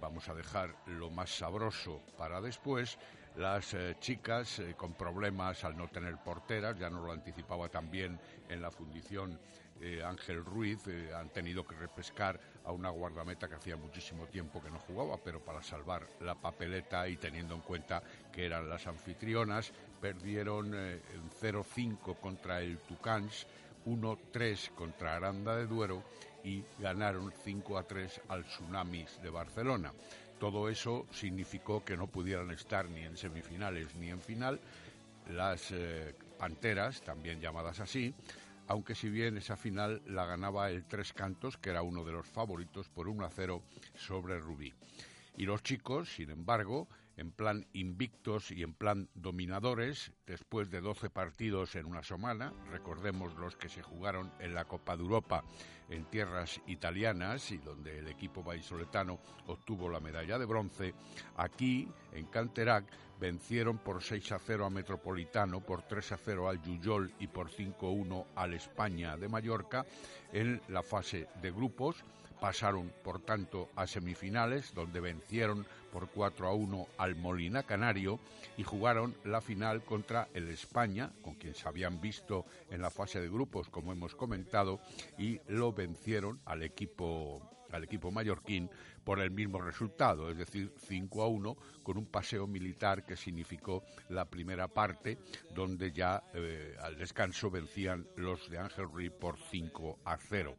vamos 0.00 0.28
a 0.28 0.34
dejar 0.34 0.74
lo 0.86 1.10
más 1.10 1.30
sabroso 1.30 2.02
para 2.16 2.40
después, 2.40 2.98
las 3.36 3.74
eh, 3.74 3.96
chicas 4.00 4.58
eh, 4.58 4.74
con 4.74 4.94
problemas 4.94 5.62
al 5.64 5.76
no 5.76 5.88
tener 5.88 6.16
porteras, 6.16 6.78
ya 6.78 6.88
nos 6.88 7.04
lo 7.04 7.12
anticipaba 7.12 7.68
también 7.68 8.18
en 8.48 8.62
la 8.62 8.70
fundición 8.70 9.38
eh, 9.80 10.02
Ángel 10.02 10.42
Ruiz, 10.42 10.80
han 11.14 11.28
tenido 11.28 11.66
que 11.66 11.76
repescar 11.76 12.40
a 12.66 12.72
una 12.72 12.90
guardameta 12.90 13.48
que 13.48 13.54
hacía 13.54 13.76
muchísimo 13.76 14.26
tiempo 14.26 14.62
que 14.62 14.70
no 14.70 14.78
jugaba, 14.80 15.16
pero 15.22 15.40
para 15.40 15.62
salvar 15.62 16.06
la 16.20 16.34
papeleta 16.34 17.08
y 17.08 17.16
teniendo 17.16 17.54
en 17.54 17.60
cuenta 17.60 18.02
que 18.32 18.44
eran 18.44 18.68
las 18.68 18.86
anfitrionas, 18.86 19.72
perdieron 20.00 20.74
en 20.74 21.00
0-5 21.40 22.18
contra 22.20 22.60
el 22.60 22.78
Tucans, 22.78 23.46
1-3 23.86 24.70
contra 24.74 25.16
Aranda 25.16 25.56
de 25.56 25.66
Duero 25.66 26.02
y 26.42 26.64
ganaron 26.78 27.32
5-3 27.32 28.22
al 28.28 28.44
Tsunamis 28.44 29.22
de 29.22 29.30
Barcelona. 29.30 29.92
Todo 30.38 30.68
eso 30.68 31.06
significó 31.12 31.84
que 31.84 31.96
no 31.96 32.08
pudieran 32.08 32.50
estar 32.50 32.88
ni 32.88 33.02
en 33.02 33.16
semifinales 33.16 33.94
ni 33.94 34.10
en 34.10 34.20
final 34.20 34.60
las 35.30 35.70
eh, 35.70 36.14
Panteras, 36.38 37.00
también 37.02 37.40
llamadas 37.40 37.80
así, 37.80 38.12
aunque 38.68 38.94
si 38.94 39.08
bien 39.08 39.36
esa 39.36 39.56
final 39.56 40.02
la 40.06 40.26
ganaba 40.26 40.70
el 40.70 40.84
Tres 40.84 41.12
Cantos, 41.12 41.56
que 41.56 41.70
era 41.70 41.82
uno 41.82 42.04
de 42.04 42.12
los 42.12 42.26
favoritos 42.26 42.88
por 42.88 43.08
1 43.08 43.24
a 43.24 43.30
0 43.30 43.62
sobre 43.94 44.38
Rubí. 44.38 44.74
Y 45.36 45.44
los 45.44 45.62
chicos, 45.62 46.14
sin 46.14 46.30
embargo, 46.30 46.88
en 47.16 47.30
plan 47.30 47.66
invictos 47.72 48.50
y 48.50 48.62
en 48.62 48.74
plan 48.74 49.08
dominadores, 49.14 50.12
después 50.26 50.70
de 50.70 50.80
12 50.80 51.10
partidos 51.10 51.74
en 51.74 51.86
una 51.86 52.02
semana, 52.02 52.52
recordemos 52.70 53.34
los 53.36 53.56
que 53.56 53.68
se 53.68 53.82
jugaron 53.82 54.30
en 54.38 54.54
la 54.54 54.66
Copa 54.66 54.96
de 54.96 55.02
Europa 55.02 55.44
en 55.88 56.04
tierras 56.06 56.60
italianas 56.66 57.50
y 57.52 57.58
donde 57.58 57.98
el 57.98 58.08
equipo 58.08 58.42
vallisoletano 58.42 59.20
obtuvo 59.46 59.88
la 59.88 60.00
medalla 60.00 60.38
de 60.38 60.44
bronce, 60.44 60.94
aquí 61.36 61.88
en 62.12 62.26
Canterac 62.26 62.84
vencieron 63.18 63.78
por 63.78 64.02
6 64.02 64.32
a 64.32 64.38
0 64.38 64.66
a 64.66 64.70
Metropolitano, 64.70 65.60
por 65.60 65.82
3 65.82 66.12
a 66.12 66.16
0 66.18 66.48
al 66.48 66.62
Yuyol 66.62 67.14
y 67.18 67.28
por 67.28 67.50
5 67.50 67.86
a 67.86 67.90
1 67.90 68.26
al 68.34 68.54
España 68.54 69.16
de 69.16 69.28
Mallorca. 69.28 69.86
En 70.32 70.60
la 70.68 70.82
fase 70.82 71.28
de 71.40 71.50
grupos 71.50 72.04
pasaron 72.40 72.92
por 73.02 73.20
tanto 73.20 73.70
a 73.76 73.86
semifinales 73.86 74.74
donde 74.74 75.00
vencieron 75.00 75.66
por 75.96 76.10
4 76.10 76.46
a 76.46 76.52
1 76.52 76.86
al 76.98 77.16
Molina 77.16 77.62
Canario 77.62 78.20
y 78.58 78.64
jugaron 78.64 79.14
la 79.24 79.40
final 79.40 79.82
contra 79.82 80.28
el 80.34 80.48
España, 80.48 81.10
con 81.22 81.36
quien 81.36 81.54
se 81.54 81.66
habían 81.66 82.02
visto 82.02 82.44
en 82.70 82.82
la 82.82 82.90
fase 82.90 83.18
de 83.18 83.30
grupos 83.30 83.70
como 83.70 83.92
hemos 83.92 84.14
comentado 84.14 84.78
y 85.16 85.40
lo 85.48 85.72
vencieron 85.72 86.38
al 86.44 86.64
equipo 86.64 87.40
al 87.72 87.84
equipo 87.84 88.10
mallorquín 88.10 88.70
por 89.04 89.20
el 89.20 89.30
mismo 89.30 89.60
resultado, 89.60 90.30
es 90.30 90.36
decir, 90.36 90.72
5 90.78 91.22
a 91.22 91.28
1, 91.28 91.56
con 91.82 91.96
un 91.96 92.06
paseo 92.06 92.46
militar 92.46 93.04
que 93.04 93.16
significó 93.16 93.84
la 94.08 94.24
primera 94.24 94.68
parte, 94.68 95.18
donde 95.54 95.92
ya 95.92 96.22
eh, 96.34 96.76
al 96.80 96.96
descanso 96.96 97.50
vencían 97.50 98.06
los 98.16 98.50
de 98.50 98.58
Ángel 98.58 98.88
Ruiz 98.90 99.12
por 99.12 99.38
5 99.38 100.00
a 100.04 100.16
0. 100.16 100.56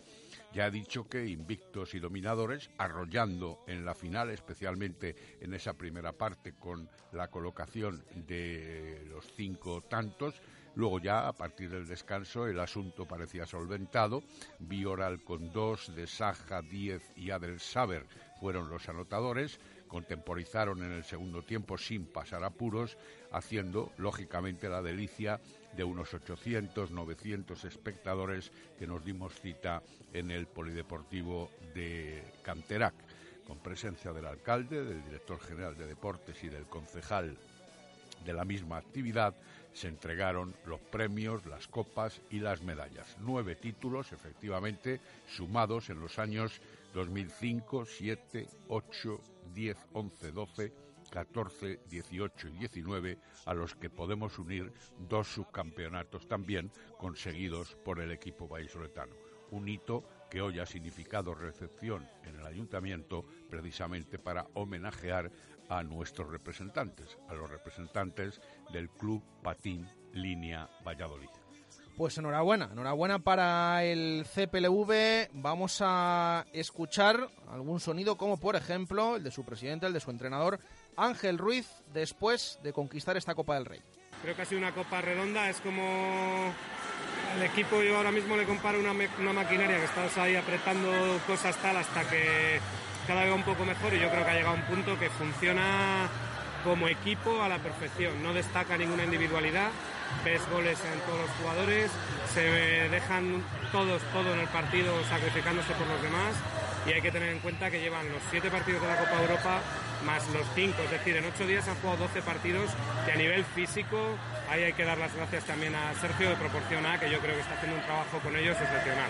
Ya 0.54 0.66
ha 0.66 0.72
dicho 0.72 1.08
que 1.08 1.28
invictos 1.28 1.94
y 1.94 2.00
dominadores, 2.00 2.70
arrollando 2.78 3.60
en 3.68 3.86
la 3.86 3.94
final, 3.94 4.30
especialmente 4.30 5.16
en 5.42 5.54
esa 5.54 5.74
primera 5.74 6.14
parte 6.14 6.54
con 6.54 6.90
la 7.12 7.30
colocación 7.30 8.04
de 8.28 9.06
los 9.10 9.26
cinco 9.36 9.82
tantos, 9.82 10.42
Luego 10.78 11.00
ya, 11.00 11.28
a 11.28 11.34
partir 11.34 11.72
del 11.72 11.88
descanso, 11.88 12.46
el 12.46 12.60
asunto 12.60 13.08
parecía 13.08 13.48
solventado. 13.48 14.22
Bioral 14.60 15.24
con 15.24 15.52
dos, 15.52 15.96
de 15.96 16.06
Saja, 16.06 16.62
diez 16.62 17.02
y 17.16 17.32
Adel 17.32 17.60
Saber 17.60 18.06
fueron 18.40 18.70
los 18.70 18.88
anotadores, 18.88 19.60
contemporizaron 19.88 20.84
en 20.84 20.92
el 20.92 21.04
segundo 21.04 21.42
tiempo 21.42 21.80
sin 21.80 22.06
pasar 22.06 22.44
apuros, 22.44 22.96
haciendo 23.32 23.92
lógicamente 23.98 24.70
la 24.70 24.84
delicia 24.84 25.42
de 25.76 25.84
unos 25.84 26.14
800, 26.14 26.92
900 26.92 27.66
espectadores 27.66 28.52
que 28.78 28.86
nos 28.86 29.04
dimos 29.04 29.34
cita 29.34 29.82
en 30.14 30.30
el 30.30 30.46
Polideportivo 30.46 31.50
de 31.74 32.24
Canterac, 32.44 32.94
con 33.48 33.58
presencia 33.64 34.14
del 34.14 34.28
alcalde, 34.28 34.86
del 34.86 35.04
director 35.04 35.40
general 35.40 35.76
de 35.76 35.88
deportes 35.88 36.44
y 36.44 36.50
del 36.50 36.68
concejal 36.68 37.36
de 38.24 38.34
la 38.34 38.46
misma 38.46 38.78
actividad, 38.78 39.34
se 39.78 39.88
entregaron 39.88 40.56
los 40.66 40.80
premios, 40.80 41.46
las 41.46 41.68
copas 41.68 42.20
y 42.32 42.40
las 42.40 42.64
medallas. 42.64 43.16
Nueve 43.20 43.56
títulos, 43.56 44.12
efectivamente, 44.12 45.00
sumados 45.28 45.92
en 45.92 46.00
los 46.00 46.18
años 46.18 46.60
2005, 46.96 47.86
7, 47.86 48.48
8, 48.70 49.22
10, 49.54 49.78
11, 49.94 50.32
12, 50.32 50.74
14, 51.12 51.80
18 51.88 52.48
y 52.48 52.52
19, 52.54 53.20
a 53.46 53.54
los 53.54 53.76
que 53.76 53.92
podemos 53.92 54.40
unir 54.40 54.74
dos 54.98 55.28
subcampeonatos 55.28 56.28
también 56.28 56.72
conseguidos 56.98 57.76
por 57.86 58.00
el 58.00 58.12
equipo 58.12 58.48
vallisoletano. 58.48 59.16
Un 59.52 59.70
hito 59.70 60.10
que 60.30 60.42
hoy 60.42 60.60
ha 60.60 60.66
significado 60.66 61.34
recepción 61.34 62.08
en 62.24 62.40
el 62.40 62.46
ayuntamiento 62.46 63.26
precisamente 63.50 64.20
para 64.20 64.48
homenajear 64.54 65.32
a 65.70 65.84
nuestros 65.84 66.30
representantes, 66.30 67.18
a 67.30 67.34
los 67.34 67.50
representantes 67.50 68.42
del 68.72 68.90
Club 68.90 69.24
Patín 69.42 69.88
Línea 70.14 70.70
Valladolid. 70.86 71.30
Pues 71.98 72.16
enhorabuena, 72.20 72.70
enhorabuena 72.72 73.18
para 73.18 73.84
el 73.84 74.24
CPLV. 74.26 75.30
Vamos 75.34 75.80
a 75.82 76.46
escuchar 76.54 77.28
algún 77.50 77.80
sonido 77.80 78.18
como 78.18 78.40
por 78.40 78.56
ejemplo 78.56 79.16
el 79.16 79.24
de 79.24 79.32
su 79.32 79.44
presidente, 79.44 79.88
el 79.88 79.94
de 79.94 80.00
su 80.00 80.12
entrenador, 80.12 80.60
Ángel 80.96 81.40
Ruiz, 81.40 81.68
después 81.94 82.60
de 82.62 82.72
conquistar 82.72 83.18
esta 83.18 83.34
Copa 83.34 83.56
del 83.56 83.66
Rey. 83.66 83.82
Creo 84.22 84.36
que 84.36 84.44
ha 84.44 84.46
sido 84.46 84.60
una 84.60 84.74
copa 84.74 85.02
redonda, 85.02 85.50
es 85.50 85.60
como 85.62 86.54
el 87.38 87.44
equipo 87.44 87.84
yo 87.84 87.98
ahora 87.98 88.12
mismo 88.12 88.36
le 88.36 88.46
comparo 88.46 88.80
una, 88.80 88.94
maquinaria 88.94 89.78
que 89.78 89.86
estás 89.86 90.18
ahí 90.18 90.36
apretando 90.36 90.90
cosas 91.28 91.56
tal 91.58 91.78
hasta 91.78 92.04
que 92.10 92.60
cada 93.06 93.22
vez 93.22 93.32
va 93.32 93.36
un 93.36 93.44
poco 93.44 93.64
mejor 93.64 93.94
y 93.94 94.00
yo 94.00 94.10
creo 94.10 94.26
que 94.26 94.32
ha 94.32 94.34
llegado 94.34 94.56
a 94.56 94.60
un 94.60 94.66
punto 94.66 94.98
que 94.98 95.10
funciona 95.12 96.10
como 96.64 96.88
equipo 96.88 97.44
a 97.44 97.48
la 97.48 97.60
perfección, 97.60 98.24
no 98.24 98.34
destaca 98.34 98.76
ninguna 98.76 99.04
individualidad, 99.04 99.70
ves 100.26 100.42
goles 100.52 100.80
en 100.84 101.00
todos 101.02 101.22
los 101.22 101.30
jugadores, 101.40 101.92
se 102.34 102.42
dejan 102.90 103.44
todos, 103.72 104.02
todo 104.12 104.34
en 104.34 104.40
el 104.40 104.48
partido 104.48 104.92
sacrificándose 105.08 105.74
por 105.74 105.88
los 105.88 106.02
demás 106.02 106.34
y 106.88 106.94
hay 106.94 107.02
que 107.02 107.12
tener 107.12 107.30
en 107.30 107.40
cuenta 107.40 107.70
que 107.70 107.80
llevan 107.80 108.12
los 108.12 108.22
siete 108.32 108.50
partidos 108.50 108.82
de 108.82 108.88
la 108.88 108.98
Copa 108.98 109.22
Europa 109.22 109.62
más 110.06 110.28
los 110.30 110.46
cinco, 110.56 110.82
es 110.84 110.92
decir, 110.92 111.16
en 111.16 111.26
ocho 111.26 111.46
días 111.46 111.68
han 111.68 111.76
jugado 111.76 112.08
12 112.08 112.22
partidos 112.22 112.72
y 113.08 113.12
a 113.12 113.16
nivel 113.16 113.46
físico 113.46 114.18
ahí 114.50 114.64
hay 114.64 114.74
que 114.74 114.86
dar 114.86 114.98
las 114.98 115.14
gracias 115.16 115.44
también 115.46 115.76
a 115.76 115.94
Sergio 115.96 116.30
de 116.30 116.36
Proporción 116.36 116.86
A, 116.86 117.00
que 117.00 117.10
yo 117.10 117.20
creo 117.20 117.36
que 117.36 117.42
está 117.42 117.56
haciendo 117.56 117.78
un 117.78 117.84
trabajo 117.84 118.20
con 118.20 118.36
ellos 118.36 118.58
excepcional. 118.60 119.10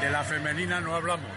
De 0.00 0.10
la 0.10 0.24
femenina 0.24 0.80
no 0.80 0.94
hablamos. 0.94 1.30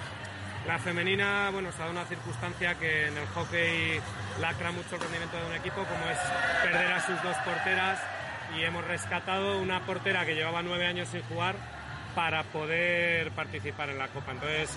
La 0.67 0.77
femenina, 0.77 1.49
bueno, 1.51 1.71
se 1.71 1.77
ha 1.77 1.81
dado 1.81 1.91
una 1.91 2.05
circunstancia 2.05 2.75
que 2.75 3.07
en 3.07 3.17
el 3.17 3.27
hockey 3.29 3.99
lacra 4.39 4.71
mucho 4.71 4.95
el 4.95 5.01
rendimiento 5.01 5.37
de 5.37 5.45
un 5.47 5.53
equipo, 5.55 5.83
como 5.83 6.09
es 6.09 6.19
perder 6.63 6.91
a 6.91 7.01
sus 7.01 7.21
dos 7.23 7.35
porteras 7.37 7.99
y 8.55 8.63
hemos 8.63 8.85
rescatado 8.85 9.59
una 9.59 9.85
portera 9.85 10.25
que 10.25 10.35
llevaba 10.35 10.61
nueve 10.61 10.85
años 10.85 11.07
sin 11.09 11.23
jugar 11.23 11.55
para 12.13 12.43
poder 12.43 13.31
participar 13.31 13.89
en 13.89 13.97
la 13.97 14.07
Copa. 14.09 14.33
Entonces, 14.33 14.69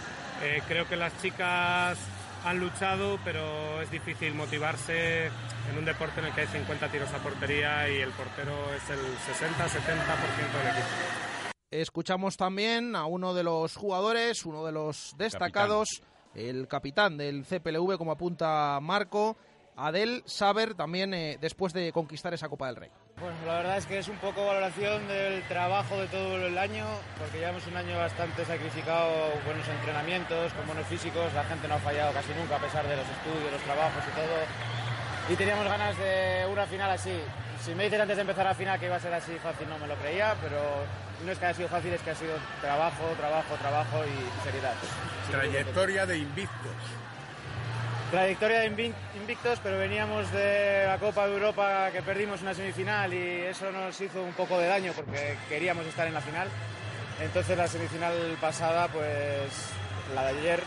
eh, 0.43 0.63
creo 0.67 0.89
que 0.89 0.97
las 0.97 1.21
chicas 1.21 1.99
han 2.45 2.61
luchado, 2.61 3.19
pero 3.25 3.81
es 3.81 3.91
difícil 3.91 4.35
motivarse 4.35 5.27
en 5.27 5.79
un 5.79 5.85
deporte 5.85 6.21
en 6.21 6.27
el 6.27 6.35
que 6.35 6.43
hay 6.43 6.47
50 6.47 6.89
tiros 6.91 7.13
a 7.13 7.19
portería 7.19 7.89
y 7.89 8.01
el 8.01 8.11
portero 8.11 8.53
es 8.75 8.91
el 8.91 8.99
60-70% 8.99 10.59
del 10.59 10.69
equipo. 10.73 11.55
Escuchamos 11.71 12.37
también 12.37 12.95
a 12.95 13.07
uno 13.07 13.35
de 13.35 13.43
los 13.43 13.75
jugadores, 13.77 14.45
uno 14.45 14.65
de 14.65 14.73
los 14.73 15.15
destacados, 15.17 16.03
el 16.35 16.69
capitán 16.69 17.17
del 17.17 17.45
CPLV, 17.45 17.97
como 17.97 18.13
apunta 18.13 18.79
Marco, 18.81 19.37
Adel 19.77 20.23
Saber, 20.27 20.75
también 20.75 21.15
eh, 21.15 21.39
después 21.41 21.73
de 21.73 21.93
conquistar 21.93 22.33
esa 22.35 22.49
Copa 22.49 22.67
del 22.67 22.77
Rey. 22.77 22.91
Bueno, 23.19 23.37
la 23.47 23.55
verdad 23.57 23.77
es 23.79 23.87
que 23.87 23.99
es 23.99 24.09
un 24.09 24.17
poco 24.19 24.47
valoración 24.47 25.07
del 25.09 25.43
trabajo 25.49 25.97
de 25.99 26.07
todo 26.09 26.37
el 26.47 26.59
año, 26.59 26.85
porque 27.19 27.39
llevamos 27.39 27.67
un 27.67 27.77
año 27.77 27.97
bastante 27.97 28.45
sacrificado, 28.45 29.11
buenos 29.45 29.67
entrenamientos, 29.69 30.53
con 30.53 30.67
buenos 30.67 30.87
físicos, 30.87 31.33
la 31.35 31.45
gente 31.45 31.69
no 31.69 31.75
ha 31.75 31.79
fallado 31.79 32.13
casi 32.13 32.33
nunca 32.35 32.57
a 32.57 32.61
pesar 32.61 32.87
de 32.87 32.97
los 32.97 33.07
estudios, 33.09 33.53
los 33.53 33.63
trabajos 33.63 34.03
y 34.07 34.15
todo. 34.15 35.33
Y 35.33 35.37
teníamos 35.37 35.65
ganas 35.65 35.97
de 35.99 36.47
una 36.53 36.67
final 36.67 36.91
así. 36.91 37.17
Si 37.65 37.75
me 37.75 37.85
dices 37.85 38.01
antes 38.01 38.17
de 38.17 38.21
empezar 38.23 38.45
la 38.45 38.55
final 38.55 38.79
que 38.79 38.87
iba 38.87 38.97
a 38.97 39.01
ser 39.01 39.15
así 39.15 39.33
fácil, 39.43 39.69
no 39.69 39.79
me 39.79 39.87
lo 39.87 39.95
creía, 39.97 40.35
pero 40.43 40.61
no 41.25 41.33
es 41.33 41.39
que 41.39 41.47
haya 41.47 41.55
sido 41.55 41.69
fácil, 41.69 41.93
es 41.93 42.03
que 42.03 42.11
ha 42.11 42.15
sido 42.15 42.35
trabajo, 42.61 43.05
trabajo, 43.17 43.55
trabajo 43.57 44.03
y, 44.05 44.45
seriedad. 44.45 44.75
Trayectoria 45.31 46.05
de 46.05 46.19
invictos. 46.19 46.75
Trayectoria 48.15 48.61
de 48.61 48.67
invictos, 48.67 49.59
pero 49.61 49.77
veníamos 49.77 50.31
de 50.31 50.85
la 50.87 50.99
Copa 50.99 51.27
de 51.27 51.35
Europa 51.35 51.91
que 51.91 52.01
perdimos 52.01 52.43
una 52.43 52.55
semifinal 52.55 53.13
y 53.13 53.41
eso 53.51 53.73
nos 53.73 54.01
hizo 54.01 54.23
un 54.23 54.33
poco 54.35 54.57
de 54.57 54.69
daño 54.69 54.93
porque 54.95 55.37
queríamos 55.49 55.85
estar 55.85 56.07
en 56.07 56.15
la 56.15 56.21
final. 56.21 56.47
Entonces 57.21 57.59
la 57.59 57.67
semifinal 57.67 58.15
pasada, 58.41 58.87
pues 58.87 59.51
la 60.15 60.27
de 60.27 60.39
ayer, 60.39 60.63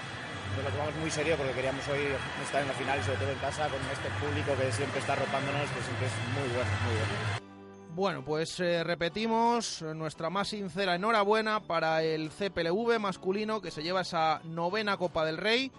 nos 0.57 0.65
lo 0.65 0.71
tomamos 0.71 0.95
muy 0.97 1.09
serio 1.09 1.37
porque 1.37 1.53
queríamos 1.53 1.87
hoy 1.87 2.01
estar 2.43 2.61
en 2.63 2.67
la 2.67 2.73
final 2.73 3.01
sobre 3.01 3.17
todo 3.17 3.31
en 3.31 3.39
casa 3.39 3.69
con 3.69 3.79
este 3.93 4.09
público 4.19 4.51
que 4.61 4.69
siempre 4.73 4.99
está 4.99 5.13
arropándonos, 5.13 5.69
que 5.71 5.83
siempre 5.83 6.07
es 6.07 6.13
muy 6.35 6.49
bueno, 6.49 6.71
muy 6.83 6.95
bueno. 6.95 7.47
Bueno, 7.95 8.25
pues 8.25 8.59
eh, 8.59 8.83
repetimos 8.83 9.83
nuestra 9.95 10.29
más 10.29 10.49
sincera 10.49 10.95
enhorabuena 10.95 11.61
para 11.61 12.03
el 12.03 12.29
CPLV 12.29 12.99
masculino 12.99 13.61
que 13.61 13.71
se 13.71 13.83
lleva 13.83 14.01
esa 14.01 14.41
novena 14.43 14.97
Copa 14.97 15.23
del 15.23 15.37
Rey 15.37 15.71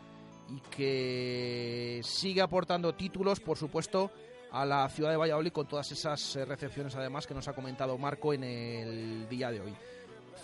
y 0.48 0.60
que 0.70 2.00
sigue 2.02 2.40
aportando 2.40 2.94
títulos, 2.94 3.40
por 3.40 3.56
supuesto, 3.56 4.10
a 4.50 4.64
la 4.64 4.88
ciudad 4.88 5.10
de 5.10 5.16
Valladolid 5.16 5.52
con 5.52 5.66
todas 5.66 5.90
esas 5.92 6.36
eh, 6.36 6.44
recepciones 6.44 6.94
además 6.96 7.26
que 7.26 7.34
nos 7.34 7.48
ha 7.48 7.52
comentado 7.52 7.98
Marco 7.98 8.32
en 8.32 8.44
el 8.44 9.28
día 9.28 9.50
de 9.50 9.60
hoy. 9.60 9.74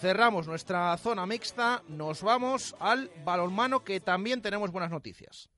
Cerramos 0.00 0.46
nuestra 0.46 0.96
zona 0.98 1.24
mixta, 1.24 1.82
nos 1.88 2.22
vamos 2.22 2.74
al 2.78 3.10
balonmano 3.24 3.84
que 3.84 4.00
también 4.00 4.42
tenemos 4.42 4.70
buenas 4.70 4.90
noticias. 4.90 5.48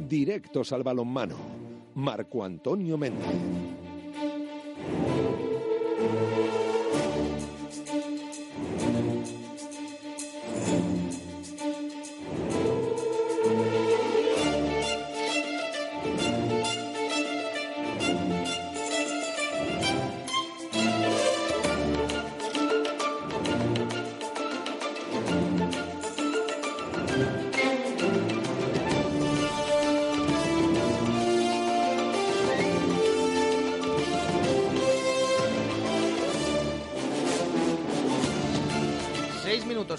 Directos 0.00 0.72
al 0.72 0.82
balonmano 0.82 1.36
Marco 1.94 2.44
Antonio 2.44 2.98
Méndez. 2.98 3.26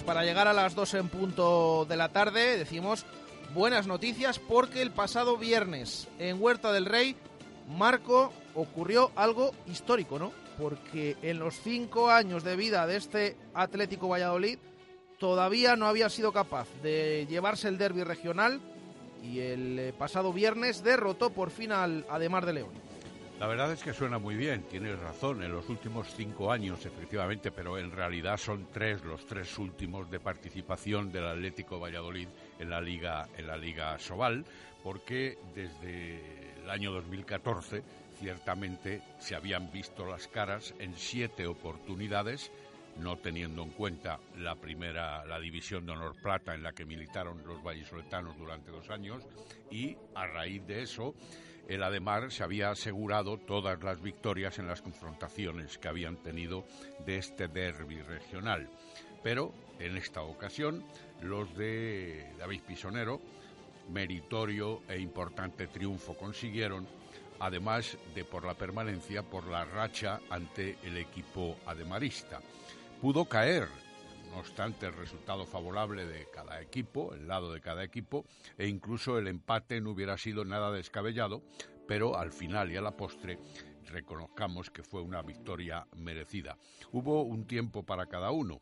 Para 0.04 0.24
llegar 0.24 0.48
a 0.48 0.54
las 0.54 0.76
2 0.76 0.94
en 0.96 1.10
punto 1.10 1.86
de 1.88 1.98
la 1.98 2.10
tarde. 2.10 2.58
Decimos 2.58 3.06
buenas 3.54 3.88
noticias 3.88 4.40
porque 4.40 4.82
el 4.82 4.92
pasado 4.92 5.38
viernes 5.38 6.08
en 6.20 6.42
Huerta 6.42 6.72
del 6.72 6.86
Rey, 6.86 7.16
Marco, 7.68 8.32
ocurrió 8.56 9.12
algo 9.16 9.52
histórico, 9.68 10.20
¿no? 10.20 10.32
Porque 10.58 11.18
en 11.22 11.40
los 11.40 11.56
cinco 11.60 12.10
años 12.10 12.44
de 12.44 12.56
vida 12.56 12.86
de 12.88 12.98
este 12.98 13.38
Atlético 13.54 14.10
Valladolid 14.10 14.60
todavía 15.18 15.76
no 15.76 15.88
había 15.88 16.10
sido 16.10 16.32
capaz 16.32 16.68
de 16.84 17.26
llevarse 17.30 17.68
el 17.68 17.78
derby 17.78 18.04
regional 18.04 18.60
y 19.24 19.40
el 19.40 19.80
eh, 19.80 19.94
pasado 19.98 20.34
viernes 20.34 20.84
derrotó 20.84 21.30
por 21.30 21.52
fin 21.52 21.72
al 21.72 22.06
Ademar 22.10 22.46
de 22.46 22.54
León. 22.54 22.89
La 23.40 23.48
verdad 23.48 23.72
es 23.72 23.82
que 23.82 23.94
suena 23.94 24.20
muy 24.20 24.36
bien, 24.36 24.64
tienes 24.64 25.00
razón, 25.00 25.42
en 25.42 25.54
los 25.54 25.70
últimos 25.70 26.14
cinco 26.14 26.52
años 26.52 26.86
efectivamente, 26.86 27.52
pero 27.52 27.78
en 27.78 27.90
realidad 27.90 28.36
son 28.36 28.68
tres 28.74 29.02
los 29.06 29.26
tres 29.26 29.58
últimos 29.58 30.12
de 30.12 30.20
participación 30.20 31.10
del 31.10 31.26
Atlético 31.26 31.80
Valladolid 31.80 32.28
en 32.60 32.70
la 32.70 32.82
Liga, 32.82 33.30
en 33.38 33.48
la 33.48 33.56
Liga 33.56 33.98
Sobal, 33.98 34.44
porque 34.84 35.38
desde 35.56 36.20
el 36.62 36.70
año 36.70 36.92
2014 36.92 37.82
ciertamente 38.20 39.02
se 39.20 39.36
habían 39.36 39.72
visto 39.72 40.06
las 40.06 40.28
caras 40.28 40.74
en 40.78 40.98
siete 40.98 41.48
oportunidades 41.48 42.52
no 42.98 43.16
teniendo 43.18 43.64
en 43.64 43.70
cuenta 43.70 44.20
la 44.38 44.56
primera, 44.56 45.26
la 45.26 45.40
división 45.40 45.86
de 45.86 45.94
honor 45.94 46.16
plata 46.22 46.54
en 46.54 46.64
la 46.64 46.74
que 46.74 46.86
militaron 46.86 47.42
los 47.48 47.64
vallisoletanos 47.64 48.38
durante 48.38 48.72
dos 48.72 48.90
años, 48.90 49.24
y 49.72 49.96
a 50.16 50.28
raíz 50.28 50.66
de 50.68 50.84
eso, 50.84 51.16
el 51.70 51.84
Ademar 51.84 52.32
se 52.32 52.44
había 52.44 52.72
asegurado 52.72 53.38
todas 53.38 53.82
las 53.84 54.02
victorias 54.02 54.58
en 54.58 54.68
las 54.68 54.82
confrontaciones 54.82 55.78
que 55.78 55.88
habían 55.88 56.18
tenido 56.18 56.66
de 57.06 57.18
este 57.18 57.48
derby 57.48 58.02
regional. 58.02 58.68
Pero 59.22 59.54
en 59.78 59.96
esta 59.96 60.24
ocasión, 60.24 60.84
los 61.22 61.56
de 61.56 62.34
David 62.40 62.62
Pisonero, 62.68 63.22
meritorio 63.92 64.82
e 64.88 64.98
importante 65.00 65.68
triunfo 65.68 66.18
consiguieron, 66.18 66.88
además 67.40 67.98
de 68.16 68.26
por 68.26 68.46
la 68.46 68.56
permanencia, 68.56 69.22
por 69.22 69.48
la 69.48 69.64
racha 69.64 70.20
ante 70.32 70.76
el 70.84 70.98
equipo 70.98 71.56
ademarista. 71.68 72.40
Pudo 73.00 73.26
caer, 73.26 73.68
no 74.32 74.40
obstante, 74.40 74.86
el 74.86 74.94
resultado 74.94 75.46
favorable 75.46 76.06
de 76.06 76.28
cada 76.34 76.62
equipo, 76.62 77.14
el 77.14 77.28
lado 77.28 77.52
de 77.52 77.62
cada 77.62 77.84
equipo, 77.84 78.26
e 78.58 78.68
incluso 78.68 79.18
el 79.18 79.28
empate 79.28 79.82
no 79.82 79.92
hubiera 79.92 80.18
sido 80.18 80.46
nada 80.46 80.72
descabellado, 80.72 81.42
pero 81.88 82.18
al 82.18 82.32
final 82.32 82.72
y 82.72 82.78
a 82.78 82.82
la 82.82 82.96
postre 82.96 83.40
reconozcamos 83.88 84.70
que 84.70 84.84
fue 84.84 85.02
una 85.02 85.22
victoria 85.22 85.88
merecida. 85.96 86.58
Hubo 86.92 87.24
un 87.24 87.46
tiempo 87.46 87.84
para 87.84 88.06
cada 88.06 88.32
uno. 88.32 88.62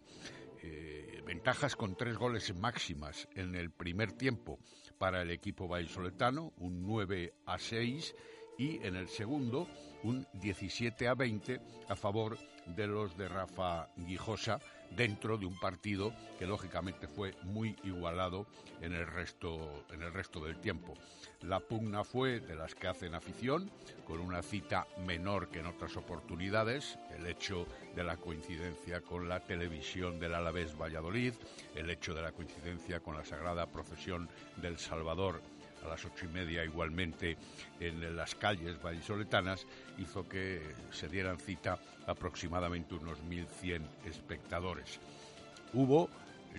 Eh, 0.63 1.21
ventajas 1.25 1.75
con 1.75 1.95
tres 1.95 2.17
goles 2.17 2.55
máximas 2.55 3.27
en 3.35 3.55
el 3.55 3.71
primer 3.71 4.13
tiempo 4.13 4.59
para 4.97 5.21
el 5.21 5.31
equipo 5.31 5.67
vallisoletano, 5.67 6.53
un 6.57 6.81
9 6.81 7.33
a 7.45 7.59
6, 7.59 8.15
y 8.57 8.83
en 8.85 8.95
el 8.95 9.07
segundo 9.07 9.67
un 10.03 10.25
17 10.33 11.07
a 11.07 11.13
20 11.13 11.59
a 11.89 11.95
favor 11.95 12.37
de 12.65 12.87
los 12.87 13.15
de 13.17 13.27
Rafa 13.27 13.89
Guijosa 13.97 14.59
dentro 14.95 15.37
de 15.37 15.45
un 15.45 15.59
partido 15.59 16.13
que 16.39 16.45
lógicamente 16.45 17.07
fue 17.07 17.35
muy 17.43 17.75
igualado 17.83 18.47
en 18.81 18.93
el 18.93 19.07
resto 19.07 19.85
en 19.91 20.01
el 20.01 20.13
resto 20.13 20.39
del 20.39 20.57
tiempo. 20.57 20.93
La 21.41 21.59
pugna 21.59 22.03
fue 22.03 22.39
de 22.39 22.55
las 22.55 22.73
que 22.73 22.87
hacen 22.87 23.13
afición, 23.13 23.69
con 24.05 24.19
una 24.19 24.41
cita 24.41 24.87
menor 25.05 25.49
que 25.49 25.59
en 25.59 25.67
otras 25.67 25.95
oportunidades, 25.97 26.97
el 27.15 27.27
hecho 27.27 27.67
de 27.95 28.03
la 28.03 28.17
coincidencia 28.17 29.01
con 29.01 29.29
la 29.29 29.39
televisión 29.41 30.19
del 30.19 30.33
Alavés 30.33 30.77
Valladolid, 30.77 31.33
el 31.75 31.89
hecho 31.89 32.13
de 32.13 32.21
la 32.21 32.31
coincidencia 32.31 32.99
con 32.99 33.15
la 33.15 33.25
Sagrada 33.25 33.67
Procesión 33.67 34.29
del 34.57 34.77
Salvador 34.79 35.41
a 35.87 35.91
las 35.91 36.05
ocho 36.05 36.25
y 36.25 36.29
media 36.29 36.63
igualmente 36.63 37.37
en 37.79 38.15
las 38.15 38.35
calles 38.35 38.81
vallisoletanas, 38.81 39.65
hizo 39.97 40.27
que 40.27 40.61
se 40.91 41.07
dieran 41.07 41.39
cita 41.39 41.79
aproximadamente 42.05 42.95
unos 42.95 43.19
1.100 43.23 43.81
espectadores. 44.05 44.99
Hubo 45.73 46.09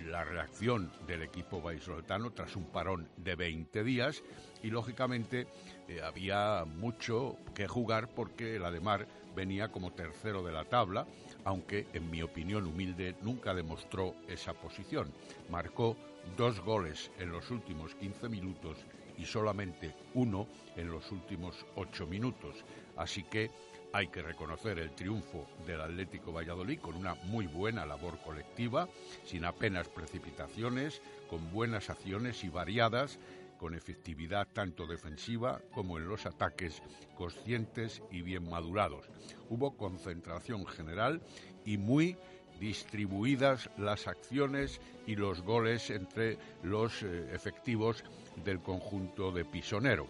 la 0.07 0.23
reacción 0.23 0.91
del 1.07 1.23
equipo 1.23 1.61
vallisoletano 1.61 2.31
tras 2.31 2.55
un 2.55 2.65
parón 2.65 3.07
de 3.17 3.35
20 3.35 3.83
días 3.83 4.23
y 4.63 4.69
lógicamente 4.69 5.47
eh, 5.87 6.01
había 6.01 6.65
mucho 6.65 7.37
que 7.53 7.67
jugar 7.67 8.09
porque 8.09 8.55
el 8.55 8.65
Ademar 8.65 9.07
venía 9.35 9.71
como 9.71 9.91
tercero 9.91 10.43
de 10.43 10.51
la 10.51 10.65
tabla, 10.65 11.05
aunque 11.43 11.87
en 11.93 12.09
mi 12.09 12.21
opinión 12.21 12.65
humilde 12.65 13.15
nunca 13.21 13.53
demostró 13.53 14.15
esa 14.27 14.53
posición. 14.53 15.11
Marcó 15.49 15.95
dos 16.37 16.59
goles 16.61 17.11
en 17.19 17.31
los 17.31 17.49
últimos 17.51 17.95
15 17.95 18.29
minutos 18.29 18.77
y 19.19 19.25
solamente 19.25 19.93
uno 20.15 20.47
en 20.75 20.89
los 20.89 21.11
últimos 21.11 21.65
ocho 21.75 22.07
minutos. 22.07 22.63
Así 22.95 23.23
que 23.23 23.51
hay 23.91 24.07
que 24.07 24.21
reconocer 24.21 24.79
el 24.79 24.91
triunfo 24.91 25.47
del 25.65 25.81
Atlético 25.81 26.31
Valladolid 26.31 26.79
con 26.79 26.95
una 26.95 27.15
muy 27.25 27.47
buena 27.47 27.85
labor 27.85 28.19
colectiva, 28.19 28.87
sin 29.25 29.45
apenas 29.45 29.89
precipitaciones, 29.89 31.01
con 31.29 31.51
buenas 31.51 31.89
acciones 31.89 32.43
y 32.43 32.49
variadas, 32.49 33.19
con 33.57 33.75
efectividad 33.75 34.47
tanto 34.53 34.87
defensiva 34.87 35.61
como 35.73 35.97
en 35.97 36.07
los 36.07 36.25
ataques, 36.25 36.81
conscientes 37.15 38.01
y 38.09 38.21
bien 38.21 38.49
madurados. 38.49 39.05
Hubo 39.49 39.75
concentración 39.75 40.65
general 40.65 41.21
y 41.65 41.77
muy 41.77 42.15
distribuidas 42.59 43.69
las 43.77 44.07
acciones 44.07 44.79
y 45.07 45.15
los 45.15 45.41
goles 45.41 45.89
entre 45.89 46.37
los 46.61 47.03
eh, 47.03 47.33
efectivos 47.33 48.03
del 48.43 48.59
conjunto 48.61 49.31
de 49.31 49.45
Pisonero, 49.45 50.07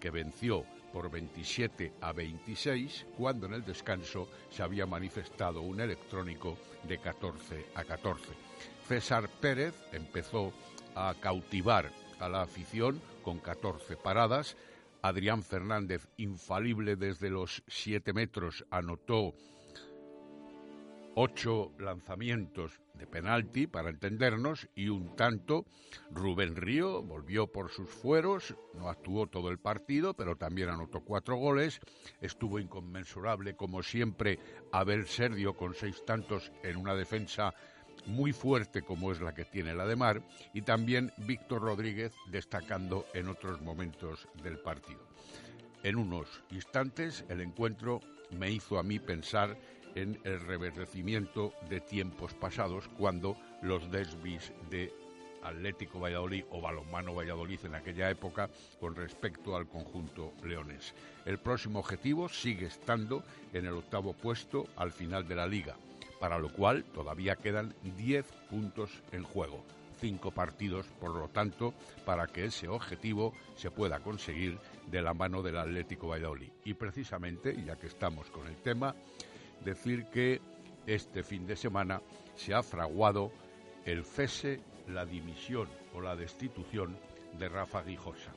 que 0.00 0.10
venció 0.10 0.64
por 0.92 1.10
27 1.10 1.94
a 2.00 2.12
26, 2.12 3.06
cuando 3.16 3.46
en 3.46 3.54
el 3.54 3.64
descanso 3.64 4.28
se 4.50 4.62
había 4.62 4.86
manifestado 4.86 5.60
un 5.60 5.80
electrónico 5.80 6.56
de 6.86 6.98
14 6.98 7.66
a 7.74 7.84
14. 7.84 8.24
César 8.86 9.28
Pérez 9.40 9.74
empezó 9.92 10.52
a 10.94 11.14
cautivar 11.20 11.90
a 12.20 12.28
la 12.28 12.42
afición 12.42 13.00
con 13.22 13.38
14 13.38 13.96
paradas. 13.96 14.56
Adrián 15.02 15.42
Fernández, 15.42 16.06
infalible 16.16 16.96
desde 16.96 17.28
los 17.28 17.62
7 17.66 18.12
metros, 18.12 18.64
anotó 18.70 19.34
ocho 21.14 21.72
lanzamientos 21.78 22.80
de 22.94 23.06
penalti, 23.06 23.66
para 23.66 23.90
entendernos, 23.90 24.68
y 24.74 24.88
un 24.88 25.16
tanto. 25.16 25.64
Rubén 26.10 26.56
Río 26.56 27.02
volvió 27.02 27.46
por 27.46 27.70
sus 27.70 27.88
fueros, 27.88 28.54
no 28.74 28.88
actuó 28.88 29.26
todo 29.26 29.50
el 29.50 29.58
partido, 29.58 30.14
pero 30.14 30.36
también 30.36 30.68
anotó 30.68 31.00
cuatro 31.00 31.36
goles. 31.36 31.80
Estuvo 32.20 32.58
inconmensurable, 32.58 33.54
como 33.54 33.82
siempre, 33.82 34.38
Abel 34.72 35.06
Serdio 35.06 35.54
con 35.54 35.74
seis 35.74 36.04
tantos 36.04 36.52
en 36.62 36.76
una 36.76 36.94
defensa 36.94 37.54
muy 38.06 38.32
fuerte 38.32 38.82
como 38.82 39.12
es 39.12 39.20
la 39.20 39.34
que 39.34 39.44
tiene 39.44 39.74
la 39.74 39.86
de 39.86 39.96
Mar, 39.96 40.22
y 40.52 40.62
también 40.62 41.12
Víctor 41.18 41.62
Rodríguez 41.62 42.12
destacando 42.30 43.06
en 43.14 43.28
otros 43.28 43.60
momentos 43.62 44.28
del 44.42 44.58
partido. 44.58 45.00
En 45.82 45.96
unos 45.96 46.42
instantes 46.50 47.24
el 47.28 47.40
encuentro 47.40 48.00
me 48.30 48.50
hizo 48.50 48.78
a 48.78 48.82
mí 48.82 48.98
pensar 48.98 49.56
en 49.94 50.18
el 50.24 50.40
reverdecimiento 50.40 51.52
de 51.68 51.80
tiempos 51.80 52.34
pasados 52.34 52.88
cuando 52.98 53.36
los 53.62 53.90
derbis 53.90 54.52
de 54.70 54.92
Atlético 55.44 56.00
Valladolid 56.00 56.44
o 56.50 56.60
Balonmano 56.60 57.14
Valladolid 57.14 57.60
en 57.64 57.74
aquella 57.74 58.10
época 58.10 58.48
con 58.80 58.96
respecto 58.96 59.56
al 59.56 59.68
conjunto 59.68 60.32
leones. 60.42 60.94
El 61.24 61.38
próximo 61.38 61.78
objetivo 61.78 62.28
sigue 62.28 62.66
estando 62.66 63.22
en 63.52 63.66
el 63.66 63.74
octavo 63.74 64.14
puesto 64.14 64.66
al 64.76 64.90
final 64.90 65.28
de 65.28 65.36
la 65.36 65.46
liga, 65.46 65.76
para 66.18 66.38
lo 66.38 66.52
cual 66.52 66.84
todavía 66.84 67.36
quedan 67.36 67.74
10 67.96 68.24
puntos 68.50 68.90
en 69.12 69.22
juego. 69.22 69.62
Cinco 70.00 70.32
partidos, 70.32 70.86
por 71.00 71.14
lo 71.14 71.28
tanto, 71.28 71.72
para 72.04 72.26
que 72.26 72.46
ese 72.46 72.68
objetivo 72.68 73.32
se 73.54 73.70
pueda 73.70 74.00
conseguir 74.00 74.58
de 74.90 75.00
la 75.00 75.14
mano 75.14 75.40
del 75.40 75.56
Atlético 75.56 76.08
Valladolid. 76.08 76.50
Y 76.64 76.74
precisamente, 76.74 77.56
ya 77.64 77.76
que 77.76 77.86
estamos 77.86 78.28
con 78.30 78.46
el 78.48 78.56
tema, 78.56 78.94
decir 79.62 80.06
que 80.06 80.40
este 80.86 81.22
fin 81.22 81.46
de 81.46 81.56
semana 81.56 82.02
se 82.34 82.54
ha 82.54 82.62
fraguado 82.62 83.32
el 83.84 84.04
cese, 84.04 84.60
la 84.88 85.06
dimisión 85.06 85.68
o 85.94 86.00
la 86.00 86.16
destitución 86.16 86.96
de 87.38 87.48
Rafa 87.48 87.82
Guijosa. 87.82 88.32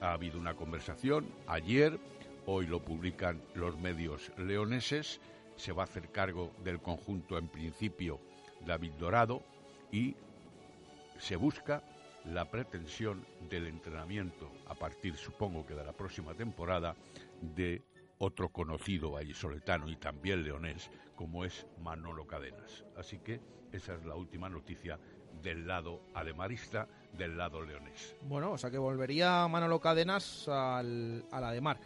Ha 0.00 0.12
habido 0.12 0.38
una 0.38 0.54
conversación 0.54 1.26
ayer, 1.46 1.98
hoy 2.46 2.66
lo 2.66 2.80
publican 2.80 3.40
los 3.54 3.78
medios 3.78 4.32
leoneses, 4.38 5.20
se 5.56 5.72
va 5.72 5.82
a 5.82 5.84
hacer 5.84 6.10
cargo 6.10 6.52
del 6.64 6.80
conjunto 6.80 7.36
en 7.36 7.48
principio 7.48 8.18
David 8.66 8.92
Dorado 8.98 9.42
y 9.92 10.16
se 11.18 11.36
busca 11.36 11.82
la 12.24 12.50
pretensión 12.50 13.24
del 13.48 13.66
entrenamiento 13.66 14.50
a 14.66 14.74
partir, 14.74 15.16
supongo 15.16 15.66
que 15.66 15.74
de 15.74 15.84
la 15.84 15.92
próxima 15.92 16.34
temporada, 16.34 16.94
de 17.40 17.82
otro 18.20 18.50
conocido 18.50 19.12
vallisoletano 19.12 19.88
y 19.88 19.96
también 19.96 20.44
leonés, 20.44 20.90
como 21.16 21.44
es 21.44 21.66
Manolo 21.78 22.26
Cadenas. 22.26 22.84
Así 22.96 23.18
que 23.18 23.40
esa 23.72 23.94
es 23.94 24.04
la 24.04 24.14
última 24.14 24.50
noticia 24.50 24.98
del 25.42 25.66
lado 25.66 26.02
ademarista, 26.12 26.86
del 27.16 27.38
lado 27.38 27.62
leonés. 27.62 28.14
Bueno, 28.22 28.52
o 28.52 28.58
sea 28.58 28.70
que 28.70 28.76
volvería 28.76 29.48
Manolo 29.48 29.80
Cadenas 29.80 30.46
al, 30.48 31.24
al 31.30 31.44
Ademar. 31.44 31.78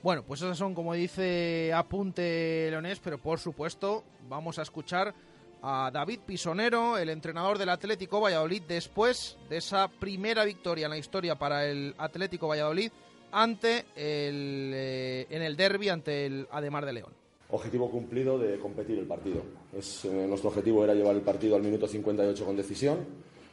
Bueno, 0.00 0.22
pues 0.22 0.40
esas 0.40 0.56
son, 0.56 0.74
como 0.74 0.94
dice, 0.94 1.72
apunte 1.74 2.68
leonés, 2.70 3.00
pero 3.00 3.18
por 3.18 3.40
supuesto 3.40 4.04
vamos 4.28 4.60
a 4.60 4.62
escuchar 4.62 5.12
a 5.60 5.90
David 5.92 6.20
Pisonero, 6.24 6.98
el 6.98 7.10
entrenador 7.10 7.58
del 7.58 7.68
Atlético 7.68 8.20
Valladolid, 8.20 8.62
después 8.62 9.36
de 9.48 9.56
esa 9.56 9.88
primera 9.88 10.44
victoria 10.44 10.86
en 10.86 10.90
la 10.90 10.98
historia 10.98 11.34
para 11.34 11.66
el 11.66 11.96
Atlético 11.98 12.46
Valladolid 12.46 12.92
ante 13.32 13.86
el, 13.96 14.72
eh, 14.74 15.26
en 15.30 15.42
el 15.42 15.56
derby 15.56 15.88
ante 15.88 16.26
el 16.26 16.46
Ademar 16.50 16.86
de 16.86 16.92
León. 16.92 17.12
Objetivo 17.50 17.90
cumplido 17.90 18.38
de 18.38 18.58
competir 18.58 18.98
el 18.98 19.06
partido. 19.06 19.42
Es, 19.76 20.04
eh, 20.04 20.26
nuestro 20.28 20.50
objetivo 20.50 20.84
era 20.84 20.94
llevar 20.94 21.16
el 21.16 21.22
partido 21.22 21.56
al 21.56 21.62
minuto 21.62 21.88
58 21.88 22.44
con 22.44 22.56
decisión, 22.56 22.98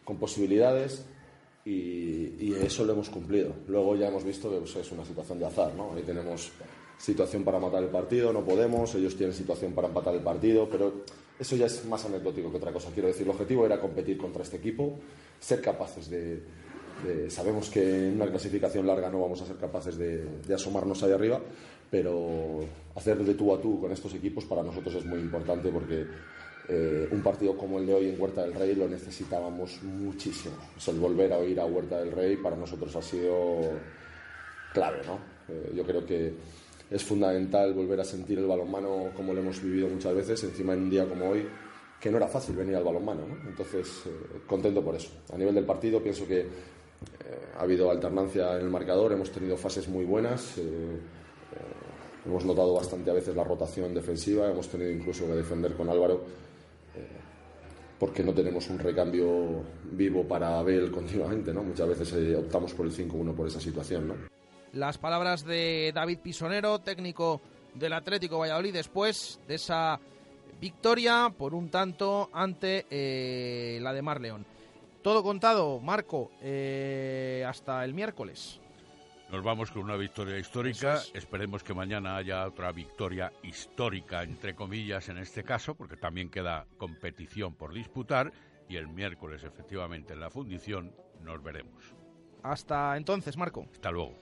con 0.03 0.17
posibilidades 0.17 1.05
y, 1.65 2.53
eso 2.53 2.85
lo 2.85 2.93
hemos 2.93 3.09
cumplido. 3.09 3.53
Luego 3.67 3.95
ya 3.95 4.07
hemos 4.07 4.23
visto 4.23 4.49
que 4.49 4.57
pues, 4.57 4.75
es 4.75 4.91
una 4.91 5.05
situación 5.05 5.39
de 5.39 5.45
azar. 5.45 5.73
¿no? 5.75 5.93
Ahí 5.93 6.03
tenemos 6.03 6.51
situación 6.97 7.43
para 7.43 7.59
matar 7.59 7.83
el 7.83 7.89
partido, 7.89 8.33
no 8.33 8.43
podemos, 8.43 8.93
ellos 8.95 9.15
tienen 9.15 9.35
situación 9.35 9.73
para 9.73 9.87
empatar 9.87 10.15
el 10.15 10.21
partido, 10.21 10.67
pero 10.69 11.03
eso 11.39 11.55
ya 11.55 11.67
es 11.67 11.85
más 11.85 12.03
anecdótico 12.05 12.49
que 12.51 12.57
otra 12.57 12.71
cosa. 12.71 12.89
Quiero 12.91 13.07
decir, 13.07 13.23
el 13.23 13.29
objetivo 13.29 13.65
era 13.65 13.79
competir 13.79 14.17
contra 14.17 14.43
este 14.43 14.57
equipo, 14.57 14.97
ser 15.39 15.61
capaces 15.61 16.09
de, 16.09 16.41
sabemos 17.29 17.69
que 17.69 18.07
en 18.07 18.15
una 18.15 18.27
clasificación 18.27 18.85
larga 18.87 19.09
no 19.09 19.21
vamos 19.21 19.41
a 19.41 19.45
ser 19.45 19.57
capaces 19.57 19.97
de, 19.97 20.53
asomarnos 20.53 21.01
ahí 21.03 21.11
arriba, 21.11 21.39
pero 21.89 22.59
hacer 22.95 23.17
de 23.23 23.33
tú 23.33 23.53
a 23.53 23.61
tú 23.61 23.79
con 23.79 23.91
estos 23.91 24.13
equipos 24.13 24.45
para 24.45 24.63
nosotros 24.63 24.95
es 24.95 25.05
muy 25.05 25.19
importante 25.19 25.69
porque 25.69 26.05
eh, 26.69 27.07
un 27.11 27.21
partido 27.21 27.55
como 27.55 27.79
el 27.79 27.85
de 27.85 27.93
hoy 27.93 28.09
en 28.09 28.19
Huerta 28.19 28.41
del 28.41 28.53
Rey 28.53 28.75
lo 28.75 28.89
necesitábamos 28.89 29.81
muchísimo. 29.83 30.55
el 30.87 30.99
volver 30.99 31.31
a 31.31 31.39
ir 31.43 31.59
a 31.59 31.65
Huerta 31.65 31.99
del 31.99 32.11
Rey 32.11 32.35
para 32.37 32.57
nosotros 32.57 32.93
ha 32.95 33.01
sido 33.01 33.61
clave, 34.73 35.01
¿no? 35.05 35.19
Eh, 35.47 35.71
yo 35.75 35.83
creo 35.85 36.05
que 36.05 36.33
es 36.89 37.03
fundamental 37.03 37.73
volver 37.73 38.01
a 38.01 38.03
sentir 38.03 38.39
el 38.39 38.45
balonmano 38.45 39.11
como 39.15 39.33
lo 39.33 39.39
hemos 39.39 39.61
vivido 39.61 39.87
muchas 39.87 40.13
veces, 40.13 40.43
encima 40.43 40.73
en 40.73 40.83
un 40.83 40.89
día 40.89 41.07
como 41.07 41.29
hoy, 41.29 41.47
que 41.99 42.11
no 42.11 42.17
era 42.17 42.27
fácil 42.27 42.55
venir 42.55 42.75
al 42.75 42.83
balonmano, 42.83 43.25
¿no? 43.27 43.49
Entonces, 43.49 44.03
eh, 44.05 44.39
contento 44.45 44.83
por 44.83 44.95
eso. 44.95 45.09
A 45.33 45.37
nivel 45.37 45.55
del 45.55 45.65
partido 45.65 46.01
pienso 46.01 46.27
que 46.27 46.45
ha 47.57 47.61
habido 47.61 47.89
alternancia 47.91 48.55
en 48.55 48.61
el 48.61 48.69
marcador, 48.69 49.13
hemos 49.13 49.31
tenido 49.31 49.57
fases 49.57 49.87
muy 49.87 50.05
buenas, 50.05 50.55
hemos 52.25 52.45
notado 52.45 52.73
bastante 52.73 53.09
a 53.11 53.13
veces 53.13 53.35
la 53.35 53.43
rotación 53.43 53.93
defensiva, 53.93 54.49
hemos 54.49 54.67
tenido 54.67 54.91
incluso 54.91 55.25
que 55.25 55.33
defender 55.33 55.73
con 55.75 55.89
Álvaro 55.89 56.23
porque 57.99 58.23
no 58.23 58.33
tenemos 58.33 58.69
un 58.69 58.79
recambio 58.79 59.63
vivo 59.91 60.27
para 60.27 60.59
Abel 60.59 60.91
continuamente, 60.91 61.53
¿no? 61.53 61.63
Muchas 61.63 61.87
veces 61.87 62.13
eh, 62.13 62.35
optamos 62.35 62.73
por 62.73 62.85
el 62.85 62.93
5-1 62.93 63.35
por 63.35 63.47
esa 63.47 63.59
situación, 63.59 64.07
¿no? 64.07 64.15
Las 64.73 64.97
palabras 64.97 65.45
de 65.45 65.91
David 65.93 66.19
Pisonero, 66.19 66.79
técnico 66.79 67.41
del 67.73 67.93
Atlético 67.93 68.39
Valladolid, 68.39 68.73
después 68.73 69.39
de 69.47 69.55
esa 69.55 69.99
victoria 70.59 71.33
por 71.35 71.53
un 71.53 71.69
tanto 71.69 72.29
ante 72.33 72.85
eh, 72.89 73.79
la 73.81 73.93
de 73.93 74.01
Mar 74.01 74.21
León. 74.21 74.45
Todo 75.07 75.23
contado, 75.23 75.79
Marco, 75.79 76.31
eh, 76.41 77.41
hasta 77.47 77.85
el 77.85 77.93
miércoles. 77.93 78.59
Nos 79.31 79.41
vamos 79.41 79.71
con 79.71 79.83
una 79.83 79.95
victoria 79.95 80.37
histórica. 80.37 81.01
Esperemos 81.13 81.63
que 81.63 81.73
mañana 81.73 82.17
haya 82.17 82.45
otra 82.45 82.73
victoria 82.73 83.31
histórica, 83.41 84.23
entre 84.23 84.53
comillas, 84.53 85.07
en 85.07 85.19
este 85.19 85.45
caso, 85.45 85.75
porque 85.75 85.95
también 85.95 86.29
queda 86.29 86.67
competición 86.77 87.55
por 87.55 87.73
disputar. 87.73 88.33
Y 88.67 88.75
el 88.75 88.89
miércoles, 88.89 89.45
efectivamente, 89.45 90.11
en 90.11 90.19
la 90.19 90.29
fundición 90.29 90.93
nos 91.21 91.41
veremos. 91.41 91.85
Hasta 92.43 92.97
entonces, 92.97 93.37
Marco. 93.37 93.65
Hasta 93.71 93.91
luego. 93.91 94.13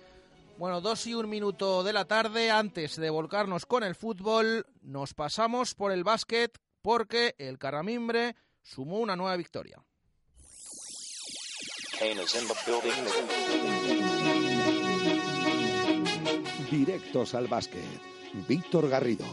Bueno, 0.59 0.81
dos 0.81 1.07
y 1.07 1.15
un 1.15 1.27
minuto 1.27 1.83
de 1.83 1.93
la 1.93 2.05
tarde. 2.05 2.51
Antes 2.51 2.95
de 2.95 3.09
volcarnos 3.09 3.65
con 3.65 3.81
el 3.81 3.95
fútbol, 3.95 4.67
nos 4.83 5.15
pasamos 5.15 5.73
por 5.73 5.91
el 5.91 6.03
básquet 6.03 6.59
porque 6.83 7.33
el 7.39 7.57
Carramimbre 7.57 8.35
sumó 8.61 8.99
una 8.99 9.15
nueva 9.15 9.35
victoria. 9.35 9.83
Directos 16.69 17.35
al 17.35 17.47
básquet. 17.47 17.83
Víctor 18.47 18.89
Garrido. 18.89 19.25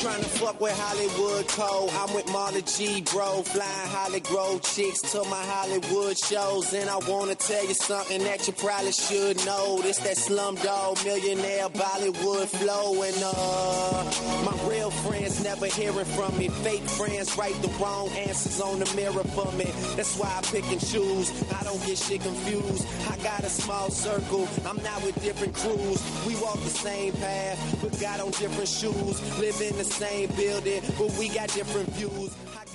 Trying 0.00 0.22
to 0.22 0.28
fuck 0.28 0.58
with 0.60 0.72
Hollywood 0.78 1.46
Cole. 1.48 1.90
I'm 1.92 2.14
with 2.14 2.24
Marla 2.26 2.64
G, 2.64 3.02
bro. 3.02 3.42
Flying 3.42 3.88
Hollywood 3.90 4.62
chicks 4.62 5.02
to 5.12 5.22
my 5.24 5.44
Hollywood 5.44 6.16
shows. 6.16 6.72
And 6.72 6.88
I 6.88 6.96
wanna 7.06 7.34
tell 7.34 7.62
you 7.66 7.74
something 7.74 8.22
that 8.24 8.46
you 8.46 8.54
probably 8.54 8.92
should 8.92 9.44
know. 9.44 9.82
This 9.82 9.98
that 9.98 10.16
slumdog 10.16 11.04
millionaire 11.04 11.68
Bollywood 11.68 12.48
flow. 12.48 13.02
And 13.02 13.16
uh, 13.22 14.04
my 14.44 14.70
real 14.70 14.90
friends 14.90 15.44
never 15.44 15.66
hearing 15.66 16.06
from 16.16 16.36
me. 16.38 16.48
Fake 16.48 16.88
friends 16.96 17.36
write 17.36 17.60
the 17.60 17.68
wrong 17.78 18.08
answers 18.10 18.58
on 18.58 18.78
the 18.78 18.90
mirror 18.96 19.24
for 19.36 19.52
me. 19.52 19.66
That's 19.96 20.16
why 20.16 20.32
I 20.34 20.40
pick 20.50 20.64
and 20.72 20.80
choose. 20.80 21.30
I 21.52 21.62
don't 21.62 21.84
get 21.84 21.98
shit 21.98 22.22
confused. 22.22 22.86
I 23.10 23.16
got 23.18 23.44
a 23.44 23.50
small 23.50 23.90
circle. 23.90 24.48
I'm 24.64 24.82
not 24.82 25.04
with 25.04 25.22
different 25.22 25.54
crews. 25.54 26.00
We 26.26 26.36
walk 26.36 26.58
the 26.60 26.70
same 26.70 27.12
path, 27.14 27.58
but 27.82 28.00
got 28.00 28.20
on 28.20 28.30
different 28.30 28.68
shoes. 28.68 29.20
Live 29.38 29.60
in 29.60 29.76
the 29.76 29.89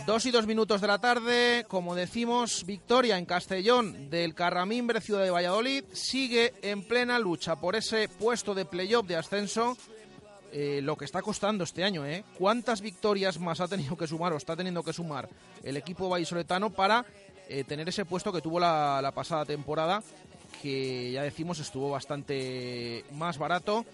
Dos 0.05 0.25
y 0.25 0.31
dos 0.31 0.45
minutos 0.45 0.81
de 0.81 0.87
la 0.87 0.99
tarde, 0.99 1.65
como 1.67 1.95
decimos, 1.95 2.63
victoria 2.65 3.17
en 3.17 3.25
Castellón 3.25 4.09
del 4.09 4.35
Carramimbre, 4.35 5.01
ciudad 5.01 5.23
de 5.23 5.31
Valladolid, 5.31 5.83
sigue 5.93 6.53
en 6.61 6.83
plena 6.83 7.17
lucha 7.17 7.55
por 7.55 7.75
ese 7.75 8.07
puesto 8.07 8.53
de 8.53 8.65
playoff 8.65 9.07
de 9.07 9.15
ascenso, 9.15 9.75
eh, 10.51 10.79
lo 10.83 10.95
que 10.95 11.05
está 11.05 11.21
costando 11.21 11.63
este 11.63 11.83
año, 11.83 12.05
¿eh? 12.05 12.23
¿Cuántas 12.37 12.81
victorias 12.81 13.39
más 13.39 13.61
ha 13.61 13.67
tenido 13.67 13.97
que 13.97 14.05
sumar 14.07 14.33
o 14.33 14.37
está 14.37 14.55
teniendo 14.55 14.83
que 14.83 14.93
sumar 14.93 15.27
el 15.63 15.77
equipo 15.77 16.07
vallisoletano 16.07 16.69
para 16.69 17.03
eh, 17.49 17.63
tener 17.63 17.89
ese 17.89 18.05
puesto 18.05 18.31
que 18.31 18.41
tuvo 18.41 18.59
la 18.59 19.11
pasada 19.15 19.45
temporada, 19.45 20.03
que 20.61 21.11
ya 21.11 21.23
decimos 21.23 21.59
estuvo 21.59 21.89
bastante 21.89 23.05
más 23.11 23.37
barato? 23.37 23.85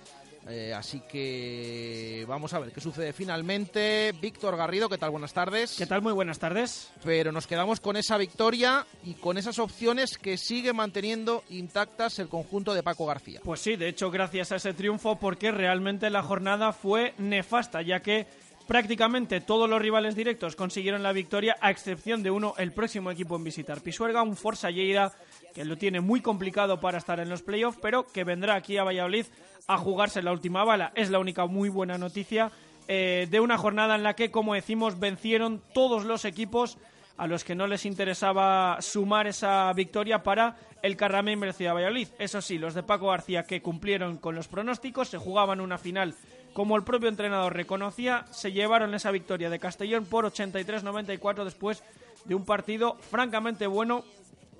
Eh, 0.47 0.73
así 0.73 1.01
que 1.01 2.25
vamos 2.27 2.53
a 2.53 2.59
ver 2.59 2.71
qué 2.71 2.81
sucede 2.81 3.13
finalmente. 3.13 4.13
Víctor 4.19 4.57
Garrido, 4.57 4.89
¿qué 4.89 4.97
tal? 4.97 5.11
Buenas 5.11 5.33
tardes. 5.33 5.75
¿Qué 5.77 5.85
tal? 5.85 6.01
Muy 6.01 6.13
buenas 6.13 6.39
tardes. 6.39 6.91
Pero 7.03 7.31
nos 7.31 7.45
quedamos 7.45 7.79
con 7.79 7.95
esa 7.95 8.17
victoria 8.17 8.85
y 9.03 9.13
con 9.13 9.37
esas 9.37 9.59
opciones 9.59 10.17
que 10.17 10.37
sigue 10.37 10.73
manteniendo 10.73 11.43
intactas 11.49 12.17
el 12.19 12.27
conjunto 12.27 12.73
de 12.73 12.83
Paco 12.83 13.05
García. 13.05 13.41
Pues 13.43 13.61
sí, 13.61 13.75
de 13.75 13.89
hecho, 13.89 14.09
gracias 14.09 14.51
a 14.51 14.55
ese 14.55 14.73
triunfo, 14.73 15.17
porque 15.17 15.51
realmente 15.51 16.09
la 16.09 16.23
jornada 16.23 16.73
fue 16.73 17.13
nefasta, 17.17 17.81
ya 17.81 18.01
que 18.01 18.25
prácticamente 18.67 19.41
todos 19.41 19.69
los 19.69 19.81
rivales 19.81 20.15
directos 20.15 20.55
consiguieron 20.55 21.03
la 21.03 21.11
victoria, 21.11 21.55
a 21.61 21.71
excepción 21.71 22.23
de 22.23 22.31
uno, 22.31 22.55
el 22.57 22.71
próximo 22.71 23.11
equipo 23.11 23.35
en 23.35 23.43
visitar. 23.43 23.81
Pisuerga, 23.81 24.23
un 24.23 24.35
Forza 24.35 24.71
Lleida 24.71 25.13
que 25.53 25.65
lo 25.65 25.77
tiene 25.77 26.01
muy 26.01 26.21
complicado 26.21 26.79
para 26.79 26.97
estar 26.97 27.19
en 27.19 27.29
los 27.29 27.41
playoffs, 27.41 27.79
pero 27.81 28.05
que 28.07 28.23
vendrá 28.23 28.55
aquí 28.55 28.77
a 28.77 28.83
Valladolid 28.83 29.25
a 29.67 29.77
jugarse 29.77 30.21
la 30.21 30.31
última 30.31 30.63
bala. 30.63 30.91
Es 30.95 31.09
la 31.09 31.19
única 31.19 31.45
muy 31.45 31.69
buena 31.69 31.97
noticia 31.97 32.51
eh, 32.87 33.27
de 33.29 33.39
una 33.39 33.57
jornada 33.57 33.95
en 33.95 34.03
la 34.03 34.15
que, 34.15 34.31
como 34.31 34.53
decimos, 34.53 34.99
vencieron 34.99 35.61
todos 35.73 36.05
los 36.05 36.25
equipos 36.25 36.77
a 37.17 37.27
los 37.27 37.43
que 37.43 37.55
no 37.55 37.67
les 37.67 37.85
interesaba 37.85 38.77
sumar 38.81 39.27
esa 39.27 39.71
victoria 39.73 40.23
para 40.23 40.55
el 40.81 40.97
Carramimbre 40.97 41.53
Ciudad 41.53 41.75
Valladolid. 41.75 42.07
Eso 42.17 42.41
sí, 42.41 42.57
los 42.57 42.73
de 42.73 42.83
Paco 42.83 43.09
García 43.09 43.43
que 43.43 43.61
cumplieron 43.61 44.17
con 44.17 44.33
los 44.33 44.47
pronósticos, 44.47 45.09
se 45.09 45.19
jugaban 45.19 45.61
una 45.61 45.77
final 45.77 46.15
como 46.53 46.75
el 46.75 46.83
propio 46.83 47.09
entrenador 47.09 47.53
reconocía, 47.55 48.25
se 48.31 48.51
llevaron 48.51 48.93
esa 48.93 49.11
victoria 49.11 49.49
de 49.49 49.59
Castellón 49.59 50.05
por 50.05 50.25
83-94 50.25 51.43
después 51.45 51.83
de 52.25 52.35
un 52.35 52.45
partido 52.45 52.97
francamente 53.09 53.67
bueno 53.67 54.03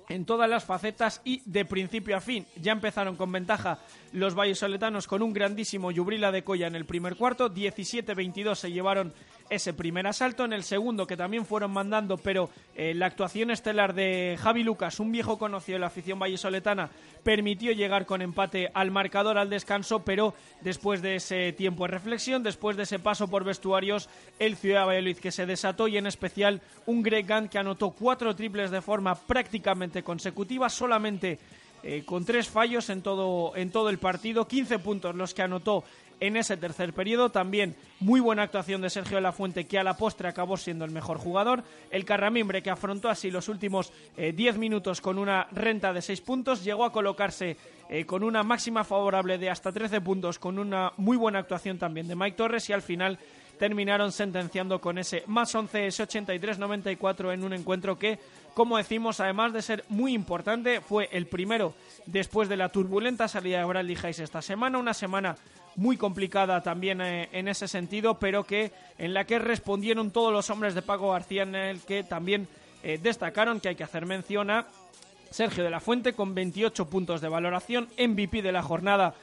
en 0.08 0.24
todas 0.24 0.48
las 0.48 0.64
facetas 0.64 1.20
y 1.24 1.42
de 1.44 1.64
principio 1.64 2.16
a 2.16 2.20
fin. 2.20 2.46
Ya 2.60 2.72
empezaron 2.72 3.16
con 3.16 3.32
ventaja 3.32 3.78
los 4.12 4.34
vallesoletanos 4.34 5.06
con 5.06 5.22
un 5.22 5.32
grandísimo 5.32 5.90
Yubrila 5.90 6.32
de 6.32 6.44
Colla 6.44 6.66
en 6.66 6.74
el 6.74 6.84
primer 6.84 7.16
cuarto, 7.16 7.52
17-22 7.52 8.54
se 8.54 8.72
llevaron 8.72 9.12
ese 9.52 9.74
primer 9.74 10.06
asalto, 10.06 10.44
en 10.44 10.52
el 10.52 10.62
segundo 10.64 11.06
que 11.06 11.16
también 11.16 11.44
fueron 11.44 11.72
mandando, 11.72 12.16
pero 12.16 12.48
eh, 12.74 12.94
la 12.94 13.06
actuación 13.06 13.50
estelar 13.50 13.94
de 13.94 14.38
Javi 14.40 14.62
Lucas, 14.62 14.98
un 14.98 15.12
viejo 15.12 15.38
conocido 15.38 15.76
de 15.76 15.80
la 15.80 15.88
afición 15.88 16.18
vallesoletana, 16.18 16.88
permitió 17.22 17.72
llegar 17.72 18.06
con 18.06 18.22
empate 18.22 18.70
al 18.72 18.90
marcador 18.90 19.36
al 19.36 19.50
descanso, 19.50 20.00
pero 20.00 20.34
después 20.62 21.02
de 21.02 21.16
ese 21.16 21.52
tiempo 21.52 21.84
de 21.84 21.92
reflexión, 21.92 22.42
después 22.42 22.76
de 22.76 22.84
ese 22.84 22.98
paso 22.98 23.28
por 23.28 23.44
vestuarios, 23.44 24.08
el 24.38 24.56
Ciudad 24.56 24.86
Valladolid 24.86 25.18
que 25.18 25.30
se 25.30 25.44
desató 25.44 25.86
y 25.86 25.98
en 25.98 26.06
especial 26.06 26.62
un 26.86 27.02
Greg 27.02 27.26
Gant 27.26 27.50
que 27.50 27.58
anotó 27.58 27.90
cuatro 27.90 28.34
triples 28.34 28.70
de 28.70 28.80
forma 28.80 29.14
prácticamente 29.14 30.02
consecutiva, 30.02 30.70
solamente 30.70 31.38
eh, 31.82 32.04
con 32.06 32.24
tres 32.24 32.48
fallos 32.48 32.88
en 32.90 33.02
todo, 33.02 33.56
en 33.56 33.70
todo 33.70 33.90
el 33.90 33.98
partido, 33.98 34.46
15 34.46 34.78
puntos 34.78 35.14
los 35.14 35.34
que 35.34 35.42
anotó 35.42 35.84
en 36.22 36.36
ese 36.36 36.56
tercer 36.56 36.92
periodo. 36.92 37.30
También 37.30 37.74
muy 37.98 38.20
buena 38.20 38.44
actuación 38.44 38.80
de 38.80 38.90
Sergio 38.90 39.16
de 39.16 39.22
la 39.22 39.32
Fuente, 39.32 39.66
que 39.66 39.78
a 39.78 39.84
la 39.84 39.96
postre 39.96 40.28
acabó 40.28 40.56
siendo 40.56 40.84
el 40.84 40.92
mejor 40.92 41.18
jugador. 41.18 41.64
El 41.90 42.04
Carramimbre, 42.04 42.62
que 42.62 42.70
afrontó 42.70 43.08
así 43.08 43.30
los 43.30 43.48
últimos 43.48 43.92
10 44.16 44.54
eh, 44.54 44.58
minutos 44.58 45.00
con 45.00 45.18
una 45.18 45.48
renta 45.50 45.92
de 45.92 46.00
6 46.00 46.20
puntos, 46.20 46.62
llegó 46.62 46.84
a 46.84 46.92
colocarse 46.92 47.56
eh, 47.88 48.06
con 48.06 48.22
una 48.22 48.44
máxima 48.44 48.84
favorable 48.84 49.36
de 49.36 49.50
hasta 49.50 49.72
13 49.72 50.00
puntos, 50.00 50.38
con 50.38 50.60
una 50.60 50.92
muy 50.96 51.16
buena 51.16 51.40
actuación 51.40 51.78
también 51.78 52.06
de 52.06 52.14
Mike 52.14 52.36
Torres 52.36 52.70
y 52.70 52.72
al 52.72 52.82
final 52.82 53.18
terminaron 53.58 54.12
sentenciando 54.12 54.80
con 54.80 54.98
ese 54.98 55.24
más 55.26 55.54
11, 55.54 55.88
ese 55.88 56.04
83-94 56.04 57.34
en 57.34 57.44
un 57.44 57.52
encuentro 57.52 57.98
que, 57.98 58.18
como 58.54 58.76
decimos, 58.76 59.20
además 59.20 59.52
de 59.52 59.62
ser 59.62 59.84
muy 59.88 60.14
importante, 60.14 60.80
fue 60.80 61.08
el 61.12 61.26
primero 61.26 61.74
después 62.06 62.48
de 62.48 62.56
la 62.56 62.70
turbulenta 62.70 63.28
salida 63.28 63.58
de 63.58 63.64
Bradley 63.64 63.98
Hayes 64.02 64.20
esta 64.20 64.42
semana, 64.42 64.78
una 64.78 64.94
semana 64.94 65.36
muy 65.76 65.96
complicada 65.96 66.62
también 66.62 67.00
eh, 67.00 67.28
en 67.32 67.48
ese 67.48 67.68
sentido, 67.68 68.18
pero 68.18 68.44
que 68.44 68.72
en 68.98 69.14
la 69.14 69.24
que 69.24 69.38
respondieron 69.38 70.10
todos 70.10 70.32
los 70.32 70.50
hombres 70.50 70.74
de 70.74 70.82
Paco 70.82 71.12
García, 71.12 71.42
en 71.42 71.54
el 71.54 71.80
que 71.80 72.04
también 72.04 72.48
eh, 72.82 72.98
destacaron 73.02 73.60
que 73.60 73.70
hay 73.70 73.76
que 73.76 73.84
hacer 73.84 74.06
mención 74.06 74.50
a 74.50 74.66
Sergio 75.30 75.64
de 75.64 75.70
la 75.70 75.80
Fuente 75.80 76.12
con 76.12 76.34
28 76.34 76.86
puntos 76.86 77.20
de 77.20 77.28
valoración, 77.28 77.88
MVP 77.98 78.42
de 78.42 78.52
la 78.52 78.62
jornada 78.62 79.14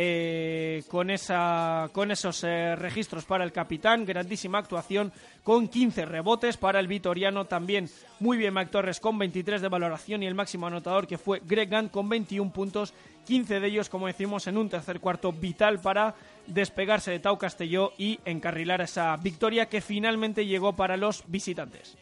eh, 0.00 0.84
con, 0.88 1.10
esa, 1.10 1.90
con 1.92 2.10
esos 2.10 2.42
registros 2.42 3.24
para 3.24 3.44
el 3.44 3.52
capitán, 3.52 4.06
grandísima 4.06 4.58
actuación 4.58 5.12
con 5.42 5.68
15 5.68 6.04
rebotes 6.04 6.56
para 6.56 6.78
el 6.78 6.86
vitoriano, 6.86 7.46
también 7.46 7.90
muy 8.20 8.38
bien 8.38 8.54
Mac 8.54 8.70
Torres 8.70 9.00
con 9.00 9.18
23 9.18 9.60
de 9.60 9.68
valoración 9.68 10.22
y 10.22 10.26
el 10.26 10.34
máximo 10.34 10.66
anotador 10.66 11.06
que 11.06 11.18
fue 11.18 11.42
Greg 11.44 11.68
Gant 11.68 11.90
con 11.90 12.08
21 12.08 12.52
puntos, 12.52 12.94
15 13.28 13.60
de 13.60 13.66
ellos 13.68 13.90
como 13.90 14.06
decimos 14.06 14.46
en 14.46 14.56
un 14.56 14.70
tercer 14.70 15.00
cuarto 15.00 15.34
vital 15.34 15.80
para 15.80 16.14
despegarse 16.46 17.10
de 17.10 17.18
Tau 17.18 17.36
Castelló 17.36 17.92
y 17.98 18.18
encarrilar 18.24 18.80
esa 18.80 19.14
victoria 19.18 19.68
que 19.68 19.82
finalmente 19.82 20.46
llegó 20.46 20.74
para 20.74 20.96
los 20.96 21.24
visitantes. 21.26 21.98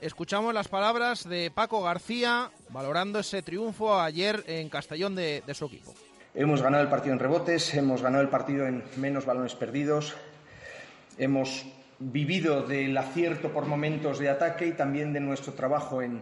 Escuchamos 0.00 0.54
las 0.54 0.68
palabras 0.68 1.28
de 1.28 1.50
Paco 1.50 1.82
García 1.82 2.52
valorando 2.70 3.18
ese 3.18 3.42
triunfo 3.42 4.00
ayer 4.00 4.44
en 4.46 4.68
Castellón 4.68 5.16
de, 5.16 5.42
de 5.44 5.52
su 5.52 5.64
equipo. 5.64 5.92
Hemos 6.32 6.62
ganado 6.62 6.84
el 6.84 6.88
partido 6.88 7.12
en 7.12 7.18
rebotes, 7.18 7.74
hemos 7.74 8.00
ganado 8.00 8.22
el 8.22 8.28
partido 8.28 8.64
en 8.68 8.84
menos 8.98 9.26
balones 9.26 9.56
perdidos, 9.56 10.14
hemos 11.18 11.66
vivido 11.98 12.62
del 12.62 12.96
acierto 12.96 13.52
por 13.52 13.66
momentos 13.66 14.20
de 14.20 14.28
ataque 14.28 14.68
y 14.68 14.72
también 14.74 15.12
de 15.12 15.18
nuestro 15.18 15.54
trabajo 15.54 16.02
en, 16.02 16.20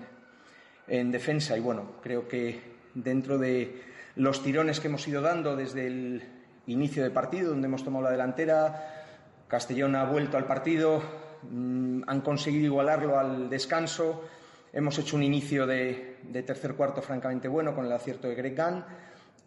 en 0.89 1.13
defensa. 1.13 1.59
Y 1.59 1.61
bueno, 1.61 1.97
creo 2.03 2.27
que 2.27 2.59
dentro 2.95 3.37
de 3.37 3.96
los 4.17 4.43
tirones 4.43 4.81
que 4.81 4.89
hemos 4.89 5.07
ido 5.07 5.23
dando 5.23 5.57
desde 5.57 5.87
el 5.87 6.23
inicio 6.67 7.03
del 7.03 7.13
partido, 7.13 7.51
donde 7.51 7.69
hemos 7.69 7.85
tomado 7.85 8.05
la 8.05 8.11
delantera, 8.11 9.05
Castellón 9.47 9.95
ha 9.95 10.05
vuelto 10.05 10.37
al 10.37 10.45
partido, 10.45 11.03
mmm, 11.51 12.03
han 12.07 12.21
conseguido 12.23 12.65
igualarlo 12.65 13.19
al 13.19 13.49
descanso. 13.49 14.25
Hemos 14.73 14.99
hecho 14.99 15.17
un 15.17 15.23
inicio 15.23 15.67
de, 15.67 16.19
de, 16.23 16.43
tercer 16.43 16.75
cuarto 16.75 17.01
francamente 17.01 17.49
bueno 17.49 17.75
con 17.75 17.87
el 17.87 17.93
acierto 17.93 18.29
de 18.29 18.35
Greg 18.35 18.57
Gunn 18.57 18.85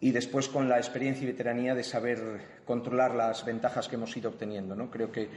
y 0.00 0.12
después 0.12 0.48
con 0.48 0.68
la 0.68 0.78
experiencia 0.78 1.24
y 1.24 1.26
veteranía 1.26 1.74
de 1.74 1.84
saber 1.84 2.40
controlar 2.64 3.14
las 3.14 3.44
ventajas 3.44 3.86
que 3.86 3.96
hemos 3.96 4.16
ido 4.16 4.30
obteniendo. 4.30 4.74
¿no? 4.74 4.90
Creo 4.90 5.12
que, 5.12 5.28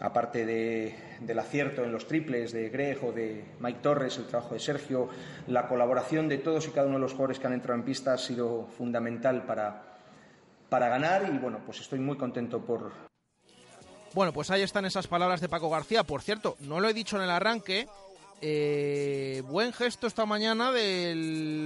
aparte 0.00 0.46
de, 0.46 0.94
del 1.20 1.38
acierto 1.38 1.84
en 1.84 1.92
los 1.92 2.06
triples 2.06 2.52
de 2.52 2.68
Greg 2.68 3.04
o 3.04 3.12
de 3.12 3.44
Mike 3.60 3.80
Torres, 3.82 4.16
el 4.18 4.26
trabajo 4.26 4.54
de 4.54 4.60
Sergio, 4.60 5.08
la 5.46 5.66
colaboración 5.66 6.28
de 6.28 6.38
todos 6.38 6.66
y 6.68 6.70
cada 6.70 6.86
uno 6.86 6.96
de 6.96 7.02
los 7.02 7.12
jugadores 7.12 7.38
que 7.38 7.46
han 7.46 7.52
entrado 7.52 7.78
en 7.78 7.84
pista 7.84 8.12
ha 8.12 8.18
sido 8.18 8.66
fundamental 8.76 9.44
para, 9.44 9.98
para 10.68 10.88
ganar 10.88 11.30
y 11.32 11.38
bueno, 11.38 11.60
pues 11.64 11.80
estoy 11.80 11.98
muy 11.98 12.16
contento 12.16 12.60
por. 12.60 12.92
Bueno, 14.14 14.32
pues 14.32 14.50
ahí 14.50 14.62
están 14.62 14.84
esas 14.84 15.06
palabras 15.06 15.40
de 15.40 15.48
Paco 15.48 15.68
García. 15.68 16.02
Por 16.02 16.22
cierto, 16.22 16.56
no 16.60 16.80
lo 16.80 16.88
he 16.88 16.94
dicho 16.94 17.16
en 17.16 17.22
el 17.22 17.30
arranque, 17.30 17.86
eh, 18.40 19.42
buen 19.46 19.72
gesto 19.72 20.06
esta 20.06 20.24
mañana 20.24 20.70
de, 20.70 21.14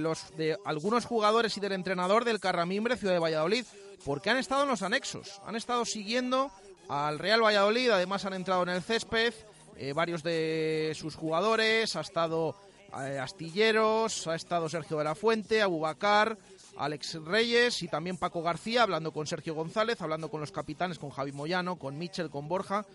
los, 0.01 0.35
de 0.35 0.57
algunos 0.65 1.05
jugadores 1.05 1.55
y 1.57 1.59
del 1.59 1.71
entrenador 1.73 2.25
del 2.25 2.39
Carramimbre 2.39 2.97
Ciudad 2.97 3.13
de 3.13 3.19
Valladolid, 3.19 3.65
porque 4.03 4.31
han 4.31 4.37
estado 4.37 4.63
en 4.63 4.69
los 4.69 4.81
anexos, 4.81 5.39
han 5.45 5.55
estado 5.55 5.85
siguiendo 5.85 6.51
al 6.89 7.19
Real 7.19 7.43
Valladolid, 7.43 7.89
además 7.89 8.25
han 8.25 8.33
entrado 8.33 8.63
en 8.63 8.69
el 8.69 8.81
césped 8.81 9.33
eh, 9.77 9.93
varios 9.93 10.23
de 10.23 10.93
sus 10.95 11.15
jugadores, 11.15 11.95
ha 11.95 12.01
estado 12.01 12.55
eh, 13.01 13.17
Astilleros, 13.19 14.27
ha 14.27 14.35
estado 14.35 14.69
Sergio 14.69 14.97
de 14.97 15.03
la 15.03 15.15
Fuente, 15.15 15.61
Abubacar, 15.61 16.37
Alex 16.77 17.15
Reyes 17.23 17.81
y 17.81 17.87
también 17.87 18.17
Paco 18.17 18.43
García, 18.43 18.83
hablando 18.83 19.11
con 19.11 19.25
Sergio 19.25 19.55
González, 19.55 20.01
hablando 20.01 20.29
con 20.29 20.41
los 20.41 20.51
capitanes, 20.51 20.99
con 20.99 21.09
Javi 21.09 21.31
Moyano, 21.31 21.77
con 21.77 21.97
Michel, 21.97 22.29
con 22.29 22.47
Borja. 22.47 22.85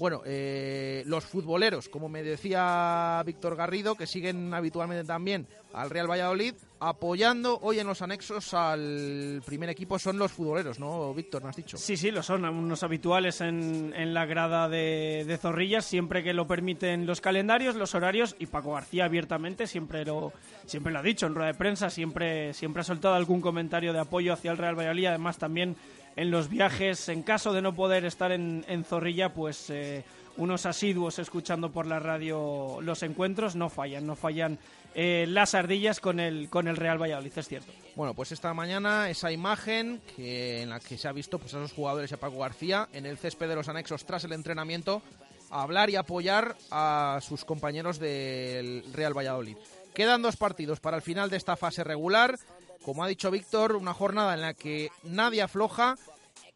Bueno, 0.00 0.22
eh, 0.24 1.02
los 1.04 1.26
futboleros, 1.26 1.90
como 1.90 2.08
me 2.08 2.22
decía 2.22 3.22
Víctor 3.26 3.54
Garrido, 3.54 3.96
que 3.96 4.06
siguen 4.06 4.54
habitualmente 4.54 5.04
también 5.04 5.46
al 5.74 5.90
Real 5.90 6.10
Valladolid, 6.10 6.54
apoyando 6.80 7.58
hoy 7.60 7.80
en 7.80 7.86
los 7.86 8.00
anexos 8.00 8.54
al 8.54 9.42
primer 9.44 9.68
equipo 9.68 9.98
son 9.98 10.18
los 10.18 10.32
futboleros, 10.32 10.78
¿no, 10.78 11.12
Víctor? 11.12 11.42
¿Me 11.42 11.50
has 11.50 11.56
dicho? 11.56 11.76
Sí, 11.76 11.98
sí, 11.98 12.10
lo 12.10 12.22
son, 12.22 12.46
unos 12.46 12.82
habituales 12.82 13.42
en, 13.42 13.92
en 13.94 14.14
la 14.14 14.24
grada 14.24 14.70
de, 14.70 15.24
de, 15.26 15.36
Zorrillas, 15.36 15.84
siempre 15.84 16.24
que 16.24 16.32
lo 16.32 16.46
permiten 16.46 17.04
los 17.04 17.20
calendarios, 17.20 17.76
los 17.76 17.94
horarios, 17.94 18.34
y 18.38 18.46
Paco 18.46 18.72
García 18.72 19.04
abiertamente 19.04 19.66
siempre 19.66 20.06
lo, 20.06 20.32
siempre 20.64 20.94
lo 20.94 21.00
ha 21.00 21.02
dicho 21.02 21.26
en 21.26 21.34
rueda 21.34 21.48
de 21.48 21.58
prensa, 21.58 21.90
siempre, 21.90 22.54
siempre 22.54 22.80
ha 22.80 22.84
soltado 22.84 23.14
algún 23.16 23.42
comentario 23.42 23.92
de 23.92 24.00
apoyo 24.00 24.32
hacia 24.32 24.50
el 24.50 24.56
Real 24.56 24.78
Valladolid, 24.78 25.06
además 25.06 25.36
también 25.36 25.76
en 26.16 26.30
los 26.30 26.48
viajes, 26.48 27.08
en 27.08 27.22
caso 27.22 27.52
de 27.52 27.62
no 27.62 27.74
poder 27.74 28.04
estar 28.04 28.32
en, 28.32 28.84
Zorrilla, 28.84 29.32
pues 29.32 29.70
eh, 29.70 30.04
unos 30.36 30.66
asiduos 30.66 31.18
escuchando 31.18 31.70
por 31.70 31.86
la 31.86 31.98
radio 31.98 32.78
los 32.80 33.02
encuentros 33.02 33.56
no 33.56 33.68
fallan, 33.68 34.06
no 34.06 34.16
fallan 34.16 34.58
eh, 34.94 35.26
las 35.28 35.54
ardillas 35.54 36.00
con 36.00 36.18
el, 36.18 36.48
con 36.48 36.66
el 36.66 36.76
Real 36.76 37.00
Valladolid, 37.00 37.32
es 37.36 37.48
cierto. 37.48 37.72
Bueno, 37.94 38.14
pues 38.14 38.32
esta 38.32 38.52
mañana 38.54 39.08
esa 39.10 39.30
imagen 39.30 40.00
que, 40.16 40.62
en 40.62 40.70
la 40.70 40.80
que 40.80 40.98
se 40.98 41.08
ha 41.08 41.12
visto 41.12 41.38
pues, 41.38 41.54
a 41.54 41.58
esos 41.58 41.72
jugadores 41.72 42.10
y 42.10 42.14
a 42.14 42.20
Paco 42.20 42.38
García 42.38 42.88
en 42.92 43.06
el 43.06 43.18
césped 43.18 43.48
de 43.48 43.54
los 43.54 43.68
anexos 43.68 44.04
tras 44.04 44.24
el 44.24 44.32
entrenamiento 44.32 45.02
hablar 45.50 45.90
y 45.90 45.96
apoyar 45.96 46.56
a 46.70 47.18
sus 47.22 47.44
compañeros 47.44 47.98
del 47.98 48.84
Real 48.92 49.16
Valladolid. 49.16 49.56
Quedan 49.94 50.22
dos 50.22 50.36
partidos 50.36 50.80
para 50.80 50.96
el 50.96 51.02
final 51.02 51.30
de 51.30 51.36
esta 51.36 51.56
fase 51.56 51.82
regular. 51.82 52.38
Como 52.84 53.04
ha 53.04 53.08
dicho 53.08 53.30
Víctor, 53.30 53.76
una 53.76 53.92
jornada 53.92 54.34
en 54.34 54.40
la 54.40 54.54
que 54.54 54.90
nadie 55.02 55.42
afloja 55.42 55.96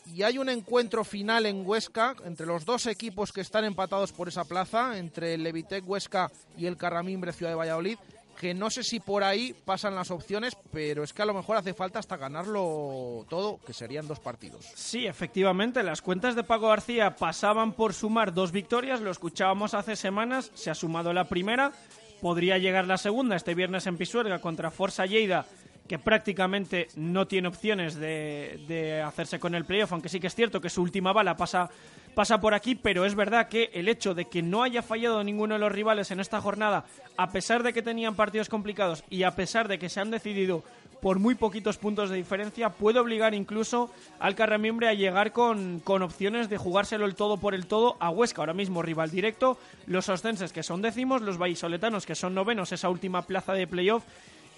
y 0.07 0.23
hay 0.23 0.39
un 0.39 0.49
encuentro 0.49 1.05
final 1.05 1.47
en 1.47 1.67
Huesca 1.67 2.15
entre 2.25 2.47
los 2.47 2.65
dos 2.65 2.87
equipos 2.87 3.33
que 3.33 3.41
están 3.41 3.65
empatados 3.65 4.13
por 4.13 4.29
esa 4.29 4.45
plaza, 4.45 4.99
entre 4.99 5.35
el 5.35 5.43
Levitec 5.43 5.89
Huesca 5.89 6.31
y 6.57 6.67
el 6.67 6.77
Carramimbre 6.77 7.33
Ciudad 7.33 7.53
de 7.53 7.57
Valladolid, 7.57 7.99
que 8.39 8.55
no 8.55 8.69
sé 8.71 8.83
si 8.83 9.01
por 9.01 9.23
ahí 9.23 9.55
pasan 9.65 9.95
las 9.95 10.11
opciones, 10.11 10.57
pero 10.73 11.05
es 11.05 11.13
que 11.13 11.23
a 11.23 11.27
lo 11.27 11.35
mejor 11.35 11.57
hace 11.57 11.73
falta 11.73 11.99
hasta 11.99 12.17
ganarlo 12.17 13.25
todo, 13.29 13.59
que 13.65 13.73
serían 13.73 14.09
dos 14.09 14.21
partidos. 14.21 14.67
Sí, 14.75 15.07
efectivamente, 15.07 15.83
las 15.83 16.03
cuentas 16.03 16.35
de 16.35 16.45
Paco 16.45 16.69
García 16.69 17.17
pasaban 17.17 17.73
por 17.73 17.95
sumar 17.95 18.35
dos 18.35 18.51
victorias, 18.51 19.01
lo 19.01 19.11
escuchábamos 19.11 19.75
hace 19.75 19.97
semanas, 19.97 20.51
se 20.55 20.71
ha 20.71 20.75
sumado 20.75 21.13
la 21.13 21.29
primera, 21.29 21.73
podría 22.21 22.59
llegar 22.59 22.87
la 22.87 22.99
segunda 22.99 23.37
este 23.37 23.55
viernes 23.55 23.87
en 23.87 23.97
Pisuerga 23.97 24.41
contra 24.41 24.71
Forza 24.71 25.07
Lleida 25.07 25.47
que 25.89 25.99
prácticamente 25.99 26.89
no 26.97 27.27
tiene 27.27 27.49
opciones 27.49 27.95
de, 27.95 28.65
de, 28.67 29.03
hacerse 29.03 29.39
con 29.39 29.55
el 29.55 29.65
playoff, 29.65 29.93
aunque 29.93 30.09
sí 30.09 30.19
que 30.19 30.29
es 30.29 30.35
cierto 30.35 30.61
que 30.61 30.71
su 30.71 30.81
última 30.81 31.13
bala 31.13 31.37
pasa, 31.37 31.69
pasa 32.15 32.41
por 32.41 32.55
aquí, 32.55 32.75
pero 32.75 33.05
es 33.05 33.15
verdad 33.15 33.49
que 33.49 33.71
el 33.75 33.89
hecho 33.89 34.15
de 34.15 34.25
que 34.25 34.43
no 34.43 34.63
haya 34.63 34.83
fallado 34.83 35.23
ninguno 35.23 35.55
de 35.55 35.61
los 35.61 35.73
rivales 35.73 36.11
en 36.11 36.21
esta 36.21 36.41
jornada, 36.41 36.85
a 37.17 37.31
pesar 37.31 37.63
de 37.63 37.73
que 37.73 37.83
tenían 37.83 38.15
partidos 38.15 38.49
complicados 38.49 39.05
y 39.11 39.25
a 39.25 39.33
pesar 39.33 39.69
de 39.69 39.79
que 39.79 39.91
se 39.91 40.01
han 40.01 40.11
decidido 40.11 40.65
por 41.03 41.19
muy 41.19 41.35
poquitos 41.35 41.77
puntos 41.77 42.09
de 42.09 42.17
diferencia, 42.17 42.71
puede 42.71 42.99
obligar 42.99 43.35
incluso 43.35 43.91
al 44.21 44.35
Carramimbre 44.35 44.89
a 44.89 44.95
llegar 44.95 45.33
con, 45.33 45.81
con 45.81 46.01
opciones 46.01 46.49
de 46.49 46.57
jugárselo 46.57 47.05
el 47.05 47.15
todo 47.15 47.37
por 47.37 47.55
el 47.55 47.67
todo 47.67 47.99
a 48.01 48.09
Huesca, 48.09 48.41
ahora 48.41 48.55
mismo 48.55 48.81
rival 48.81 49.11
directo, 49.11 49.59
los 49.87 50.09
ostenses 50.09 50.55
que 50.55 50.63
son 50.63 50.81
décimos, 50.81 51.21
los 51.21 51.37
vallisoletanos 51.37 52.07
que 52.07 52.15
son 52.15 52.35
novenos, 52.35 52.73
esa 52.73 52.89
última 52.89 53.21
plaza 53.21 53.53
de 53.53 53.67
playoff, 53.67 54.03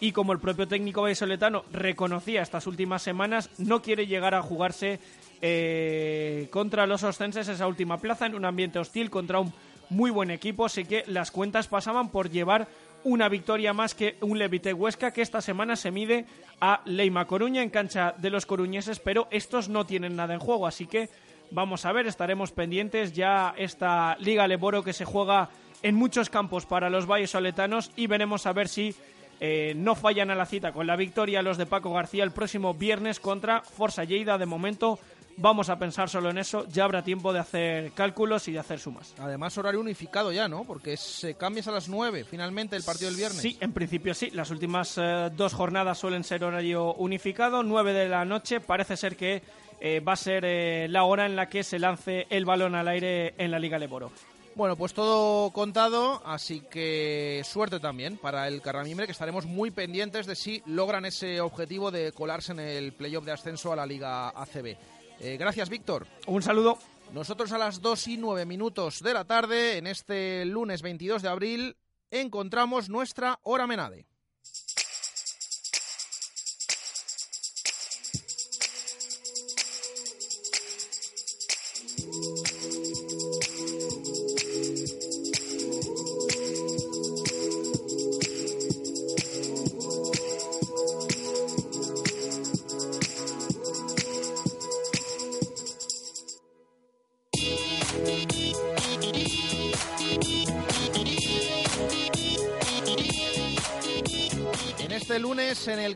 y 0.01 0.12
como 0.12 0.32
el 0.32 0.38
propio 0.38 0.68
técnico 0.68 1.03
vallisoletano 1.03 1.64
reconocía 1.72 2.42
estas 2.42 2.66
últimas 2.66 3.03
semanas, 3.03 3.51
no 3.59 3.82
quiere 3.82 4.07
llegar 4.07 4.34
a 4.34 4.42
jugarse 4.42 5.01
eh, 5.40 6.49
contra 6.51 6.86
los 6.86 7.03
ostenses 7.03 7.49
esa 7.49 7.66
última 7.66 7.99
plaza 7.99 8.26
en 8.26 8.34
un 8.34 8.44
ambiente 8.44 8.78
hostil 8.78 9.11
contra 9.11 9.40
un 9.40 9.53
muy 9.88 10.11
buen 10.11 10.30
equipo, 10.30 10.66
así 10.66 10.84
que 10.84 11.05
las 11.07 11.30
cuentas 11.30 11.68
pasaban 11.68 12.11
por 12.11 12.30
llevar 12.30 12.68
una 13.05 13.28
victoria 13.28 13.72
más 13.72 13.94
que 13.94 14.16
un 14.20 14.38
Levite 14.38 14.72
Huesca 14.72 15.12
que 15.12 15.22
esta 15.22 15.40
semana 15.40 15.76
se 15.76 15.92
mide 15.92 16.26
a 16.61 16.80
Leima 16.86 17.26
Coruña 17.26 17.62
en 17.62 17.70
cancha 17.70 18.14
de 18.18 18.30
los 18.30 18.47
coruñeses, 18.47 18.99
pero 18.99 19.28
estos 19.30 19.68
no 19.68 19.86
tienen 19.86 20.16
nada 20.16 20.34
en 20.34 20.40
juego, 20.40 20.66
así 20.66 20.86
que 20.86 21.09
vamos 21.51 21.84
a 21.84 21.92
ver, 21.92 22.07
estaremos 22.07 22.53
pendientes. 22.53 23.12
Ya 23.12 23.55
esta 23.57 24.16
Liga 24.18 24.49
Leboro 24.49 24.82
que 24.82 24.92
se 24.92 25.05
juega 25.05 25.51
en 25.82 25.94
muchos 25.94 26.30
campos 26.30 26.66
para 26.66 26.90
los 26.90 27.07
vallesoletanos 27.07 27.92
y 27.97 28.07
veremos 28.07 28.47
a 28.47 28.53
ver 28.53 28.68
si 28.68 28.94
eh, 29.41 29.74
no 29.76 29.95
fallan 29.95 30.30
a 30.30 30.34
la 30.34 30.47
cita 30.47 30.72
con 30.72 30.87
la 30.87 30.97
victoria 30.97 31.43
los 31.43 31.59
de 31.59 31.66
Paco 31.66 31.93
García 31.93 32.24
el 32.24 32.30
próximo 32.30 32.74
viernes 32.74 33.20
contra 33.20 33.61
Forza 33.61 34.05
Lleida. 34.05 34.39
De 34.39 34.47
momento 34.47 34.99
vamos 35.37 35.68
a 35.68 35.78
pensar 35.78 36.09
solo 36.09 36.30
en 36.30 36.39
eso, 36.39 36.66
ya 36.68 36.84
habrá 36.84 37.03
tiempo 37.03 37.32
de 37.32 37.41
hacer 37.41 37.93
cálculos 37.93 38.49
y 38.49 38.53
de 38.53 38.59
hacer 38.59 38.78
sumas. 38.78 39.14
Además 39.18 39.57
horario 39.59 39.80
unificado 39.80 40.32
ya, 40.32 40.49
¿no? 40.49 40.64
Porque 40.64 40.97
se 40.97 41.34
cambias 41.34 41.68
a 41.68 41.72
las 41.72 41.89
9 41.89 42.24
finalmente 42.24 42.76
el 42.76 42.82
partido 42.82 43.11
del 43.11 43.18
viernes. 43.18 43.43
Sí, 43.43 43.57
en 43.61 43.72
principio 43.72 44.14
sí. 44.14 44.30
Las 44.30 44.51
últimas 44.51 44.97
eh, 44.97 45.30
dos 45.34 45.53
jornadas 45.53 45.99
suelen 45.99 46.24
ser 46.24 46.43
horario 46.45 46.95
unificado, 46.95 47.62
9 47.62 47.93
de 47.93 48.09
la 48.09 48.24
noche. 48.24 48.61
Parece 48.61 48.97
ser 48.97 49.16
que 49.16 49.43
eh, 49.80 50.01
va 50.01 50.14
a 50.14 50.16
ser 50.16 50.91
la 50.91 51.05
hora 51.05 51.26
en 51.26 51.37
la 51.37 51.49
que 51.49 51.62
se 51.62 51.78
lance 51.78 52.26
el 52.30 52.47
balón 52.47 52.74
al 52.74 52.89
aire 52.89 53.34
en 53.37 53.51
la 53.51 53.59
Liga 53.59 53.78
Leboro. 53.78 54.11
Bueno, 54.57 54.74
pues 54.74 54.94
todo 54.94 55.50
contado, 55.50 56.22
así 56.24 56.61
que 56.61 57.42
suerte 57.44 57.78
también 57.78 58.16
para 58.16 58.48
el 58.48 58.62
Carramimbre, 58.62 59.04
que 59.04 59.12
estaremos 59.12 59.44
muy 59.44 59.70
pendientes 59.70 60.24
de 60.24 60.34
si 60.34 60.62
logran 60.64 61.04
ese 61.04 61.42
objetivo 61.42 61.90
de 61.90 62.11
colarse 62.12 62.52
en 62.52 62.61
el 62.61 62.94
playoff 62.94 63.26
de 63.26 63.32
ascenso 63.32 63.70
a 63.70 63.76
la 63.76 63.84
Liga 63.84 64.30
ACB. 64.30 64.78
Eh, 65.20 65.36
gracias, 65.38 65.68
Víctor. 65.68 66.07
Un 66.26 66.42
saludo. 66.42 66.78
Nosotros 67.12 67.52
a 67.52 67.59
las 67.59 67.82
2 67.82 68.09
y 68.09 68.16
9 68.16 68.46
minutos 68.46 69.00
de 69.02 69.12
la 69.12 69.26
tarde, 69.26 69.76
en 69.76 69.86
este 69.86 70.46
lunes 70.46 70.80
22 70.80 71.20
de 71.20 71.28
abril, 71.28 71.76
encontramos 72.11 72.88
nuestra 72.88 73.38
hora 73.42 73.66
Menade. 73.66 74.07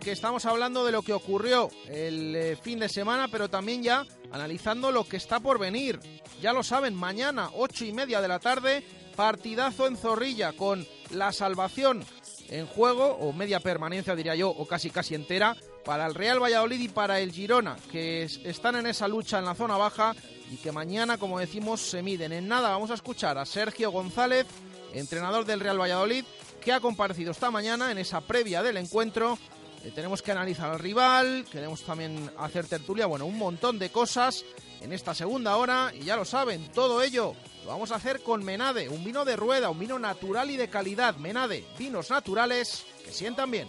Que 0.00 0.12
estamos 0.12 0.44
hablando 0.46 0.84
de 0.84 0.92
lo 0.92 1.02
que 1.02 1.12
ocurrió 1.12 1.68
el 1.86 2.34
eh, 2.34 2.56
fin 2.60 2.78
de 2.78 2.88
semana, 2.88 3.28
pero 3.28 3.48
también 3.50 3.82
ya 3.82 4.04
analizando 4.32 4.90
lo 4.92 5.04
que 5.06 5.16
está 5.18 5.40
por 5.40 5.58
venir. 5.58 6.00
Ya 6.40 6.52
lo 6.52 6.62
saben, 6.62 6.94
mañana, 6.94 7.50
ocho 7.54 7.84
y 7.84 7.92
media 7.92 8.20
de 8.20 8.28
la 8.28 8.38
tarde, 8.38 8.82
partidazo 9.14 9.86
en 9.86 9.96
Zorrilla 9.96 10.52
con 10.54 10.86
la 11.10 11.32
salvación 11.32 12.04
en 12.48 12.66
juego, 12.66 13.04
o 13.20 13.32
media 13.32 13.60
permanencia 13.60 14.16
diría 14.16 14.34
yo, 14.34 14.48
o 14.50 14.66
casi 14.66 14.90
casi 14.90 15.14
entera, 15.14 15.56
para 15.84 16.06
el 16.06 16.14
Real 16.14 16.42
Valladolid 16.42 16.80
y 16.80 16.88
para 16.88 17.20
el 17.20 17.30
Girona, 17.32 17.76
que 17.92 18.24
es- 18.24 18.40
están 18.44 18.76
en 18.76 18.86
esa 18.86 19.06
lucha 19.06 19.38
en 19.38 19.44
la 19.44 19.54
zona 19.54 19.76
baja 19.76 20.14
y 20.50 20.56
que 20.56 20.72
mañana, 20.72 21.16
como 21.18 21.38
decimos, 21.38 21.80
se 21.80 22.02
miden. 22.02 22.32
En 22.32 22.48
nada 22.48 22.70
vamos 22.70 22.90
a 22.90 22.94
escuchar 22.94 23.38
a 23.38 23.46
Sergio 23.46 23.90
González, 23.92 24.46
entrenador 24.94 25.44
del 25.44 25.60
Real 25.60 25.80
Valladolid, 25.80 26.24
que 26.60 26.72
ha 26.72 26.80
comparecido 26.80 27.30
esta 27.30 27.50
mañana 27.50 27.90
en 27.92 27.98
esa 27.98 28.20
previa 28.20 28.62
del 28.62 28.76
encuentro. 28.78 29.38
Eh, 29.84 29.92
tenemos 29.94 30.22
que 30.22 30.32
analizar 30.32 30.70
al 30.70 30.78
rival, 30.78 31.46
queremos 31.50 31.82
también 31.82 32.30
hacer 32.38 32.66
tertulia, 32.66 33.06
bueno, 33.06 33.26
un 33.26 33.38
montón 33.38 33.78
de 33.78 33.90
cosas 33.90 34.44
en 34.80 34.92
esta 34.92 35.14
segunda 35.14 35.56
hora 35.56 35.92
y 35.94 36.04
ya 36.04 36.16
lo 36.16 36.24
saben, 36.24 36.68
todo 36.72 37.02
ello 37.02 37.34
lo 37.64 37.70
vamos 37.70 37.90
a 37.90 37.96
hacer 37.96 38.22
con 38.22 38.42
Menade, 38.44 38.88
un 38.88 39.04
vino 39.04 39.24
de 39.24 39.36
rueda, 39.36 39.70
un 39.70 39.78
vino 39.78 39.98
natural 39.98 40.50
y 40.50 40.56
de 40.56 40.68
calidad. 40.68 41.16
Menade, 41.16 41.64
vinos 41.78 42.10
naturales 42.10 42.84
que 43.04 43.12
sientan 43.12 43.50
bien. 43.50 43.68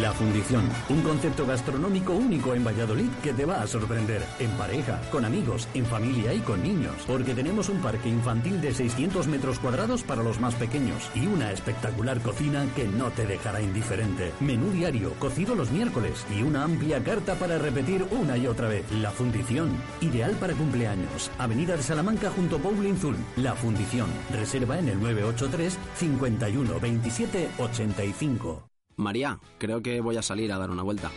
La 0.00 0.12
Fundición, 0.12 0.66
un 0.88 1.02
concepto 1.02 1.44
gastronómico 1.44 2.14
único 2.14 2.54
en 2.54 2.64
Valladolid 2.64 3.10
que 3.22 3.34
te 3.34 3.44
va 3.44 3.60
a 3.60 3.66
sorprender. 3.66 4.22
En 4.38 4.50
pareja, 4.52 5.00
con 5.10 5.24
amigos, 5.24 5.68
en 5.74 5.84
familia 5.84 6.32
y 6.32 6.38
con 6.38 6.62
niños. 6.62 6.94
Porque 7.06 7.34
tenemos 7.34 7.68
un 7.68 7.82
parque 7.82 8.08
infantil 8.08 8.60
de 8.62 8.72
600 8.72 9.26
metros 9.26 9.58
cuadrados 9.58 10.02
para 10.02 10.22
los 10.22 10.40
más 10.40 10.54
pequeños 10.54 11.10
y 11.14 11.26
una 11.26 11.52
espectacular 11.52 12.20
cocina 12.20 12.66
que 12.74 12.86
no 12.86 13.10
te 13.10 13.26
dejará 13.26 13.60
indiferente. 13.60 14.32
Menú 14.40 14.70
diario, 14.70 15.12
cocido 15.18 15.54
los 15.54 15.70
miércoles 15.70 16.24
y 16.34 16.42
una 16.42 16.64
amplia 16.64 17.04
carta 17.04 17.34
para 17.34 17.58
repetir 17.58 18.06
una 18.12 18.38
y 18.38 18.46
otra 18.46 18.68
vez. 18.68 18.90
La 18.92 19.10
Fundición, 19.10 19.70
ideal 20.00 20.32
para 20.40 20.54
cumpleaños. 20.54 21.30
Avenida 21.38 21.76
de 21.76 21.82
Salamanca 21.82 22.30
junto 22.30 22.56
a 22.56 22.60
Bowling 22.60 22.96
Zul. 22.96 23.16
La 23.36 23.54
Fundición, 23.54 24.08
reserva 24.32 24.78
en 24.78 24.88
el 24.88 25.00
983 25.00 25.78
51 25.96 26.80
27 26.80 27.50
85. 27.58 28.71
María, 28.96 29.38
creo 29.58 29.82
que 29.82 30.00
voy 30.00 30.16
a 30.16 30.22
salir 30.22 30.52
a 30.52 30.58
dar 30.58 30.70
una 30.70 30.82
vuelta. 30.82 31.10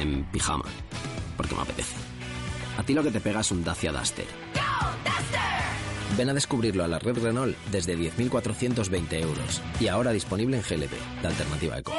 En 0.00 0.24
pijama. 0.30 0.64
Porque 1.36 1.54
me 1.54 1.62
apetece. 1.62 1.96
A 2.78 2.82
ti 2.82 2.94
lo 2.94 3.02
que 3.02 3.10
te 3.10 3.20
pega 3.20 3.40
es 3.40 3.50
un 3.50 3.64
Dacia 3.64 3.92
Duster. 3.92 4.26
Ven 6.16 6.30
a 6.30 6.34
descubrirlo 6.34 6.84
a 6.84 6.88
la 6.88 6.98
red 6.98 7.18
Renault 7.18 7.56
desde 7.70 7.96
10.420 7.96 9.20
euros. 9.20 9.62
Y 9.80 9.88
ahora 9.88 10.12
disponible 10.12 10.56
en 10.56 10.62
GLP, 10.62 10.92
la 11.22 11.28
alternativa 11.28 11.78
eco. 11.78 11.92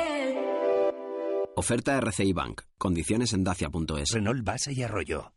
Oferta 1.56 1.98
RCI 1.98 2.34
Bank. 2.34 2.62
Condiciones 2.78 3.34
en 3.34 3.44
dacia.es. 3.44 4.12
Renault 4.12 4.44
Base 4.44 4.74
y 4.74 4.84
Arroyo. 4.84 5.37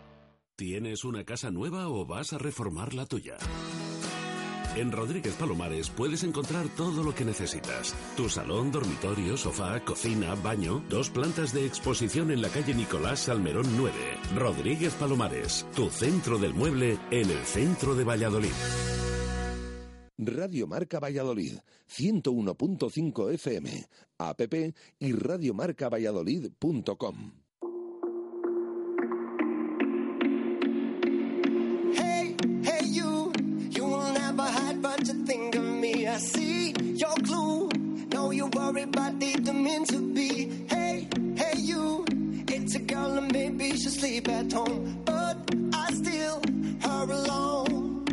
¿Tienes 0.61 1.03
una 1.05 1.23
casa 1.23 1.49
nueva 1.49 1.89
o 1.89 2.05
vas 2.05 2.33
a 2.33 2.37
reformar 2.37 2.93
la 2.93 3.07
tuya? 3.07 3.35
En 4.75 4.91
Rodríguez 4.91 5.33
Palomares 5.33 5.89
puedes 5.89 6.23
encontrar 6.23 6.69
todo 6.77 7.01
lo 7.01 7.15
que 7.15 7.25
necesitas. 7.25 7.95
Tu 8.15 8.29
salón, 8.29 8.71
dormitorio, 8.71 9.37
sofá, 9.37 9.83
cocina, 9.83 10.35
baño, 10.35 10.83
dos 10.87 11.09
plantas 11.09 11.51
de 11.51 11.65
exposición 11.65 12.29
en 12.29 12.43
la 12.43 12.49
calle 12.49 12.75
Nicolás 12.75 13.21
Salmerón 13.21 13.65
9. 13.75 13.91
Rodríguez 14.35 14.93
Palomares, 14.93 15.65
tu 15.75 15.89
centro 15.89 16.37
del 16.37 16.53
mueble 16.53 16.99
en 17.09 17.31
el 17.31 17.43
centro 17.43 17.95
de 17.95 18.03
Valladolid. 18.03 18.53
Radio 20.19 20.67
Marca 20.67 20.99
Valladolid, 20.99 21.57
101.5 21.89 23.33
FM, 23.33 23.87
app 24.19 24.41
y 24.99 25.13
radiomarcavalladolid.com. 25.13 27.40
Know 38.71 38.79
you 38.79 38.85
worry, 38.85 38.91
but 38.91 39.19
didn't 39.19 39.63
mean 39.63 39.85
to 39.85 39.99
be. 40.13 40.49
Hey, 40.69 41.07
hey, 41.35 41.57
you, 41.57 42.05
it's 42.47 42.75
a 42.75 42.79
girl 42.79 43.17
and 43.17 43.31
maybe 43.31 43.75
she'll 43.75 43.91
sleep 43.91 44.29
at 44.29 44.51
home, 44.51 45.01
but 45.03 45.37
I 45.73 45.91
still 45.93 46.41
her 46.81 47.03
alone. 47.03 48.05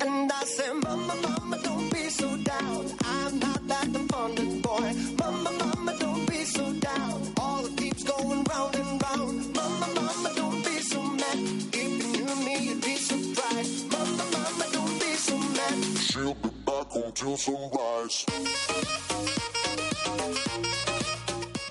And 0.00 0.32
I 0.32 0.44
say, 0.44 0.72
Mama, 0.72 1.14
Mama, 1.14 1.58
don't 1.62 1.92
be 1.92 2.08
so 2.08 2.36
down. 2.38 2.86
I'm 3.04 3.38
not 3.38 3.68
that 3.68 3.86
abundant 3.94 4.62
boy. 4.62 4.92
Mama, 5.18 5.52
Mama, 5.52 5.96
don't 5.98 6.26
be 6.28 6.44
so 6.44 6.72
down. 6.72 7.32
All 7.38 7.66
it 7.66 7.76
keeps 7.76 8.02
going 8.02 8.44
round 8.44 8.74
and 8.76 9.02
round. 9.04 9.54
Mama, 9.54 9.86
Mama, 9.94 10.32
don't 10.34 10.64
be 10.64 10.78
so 10.80 11.02
mad. 11.02 11.38
If 11.72 11.74
you 11.74 12.24
knew 12.24 12.44
me, 12.44 12.58
you'd 12.66 12.82
be 12.82 12.96
surprised. 12.96 13.92
Mama, 13.92 14.24
Mama, 14.32 14.66
don't 14.72 14.98
be 14.98 15.12
so 15.28 15.38
mad. 15.38 15.98
She'll 15.98 16.34
be 16.34 16.50
back 16.66 16.96
until 16.96 17.36
sunrise. 17.36 18.26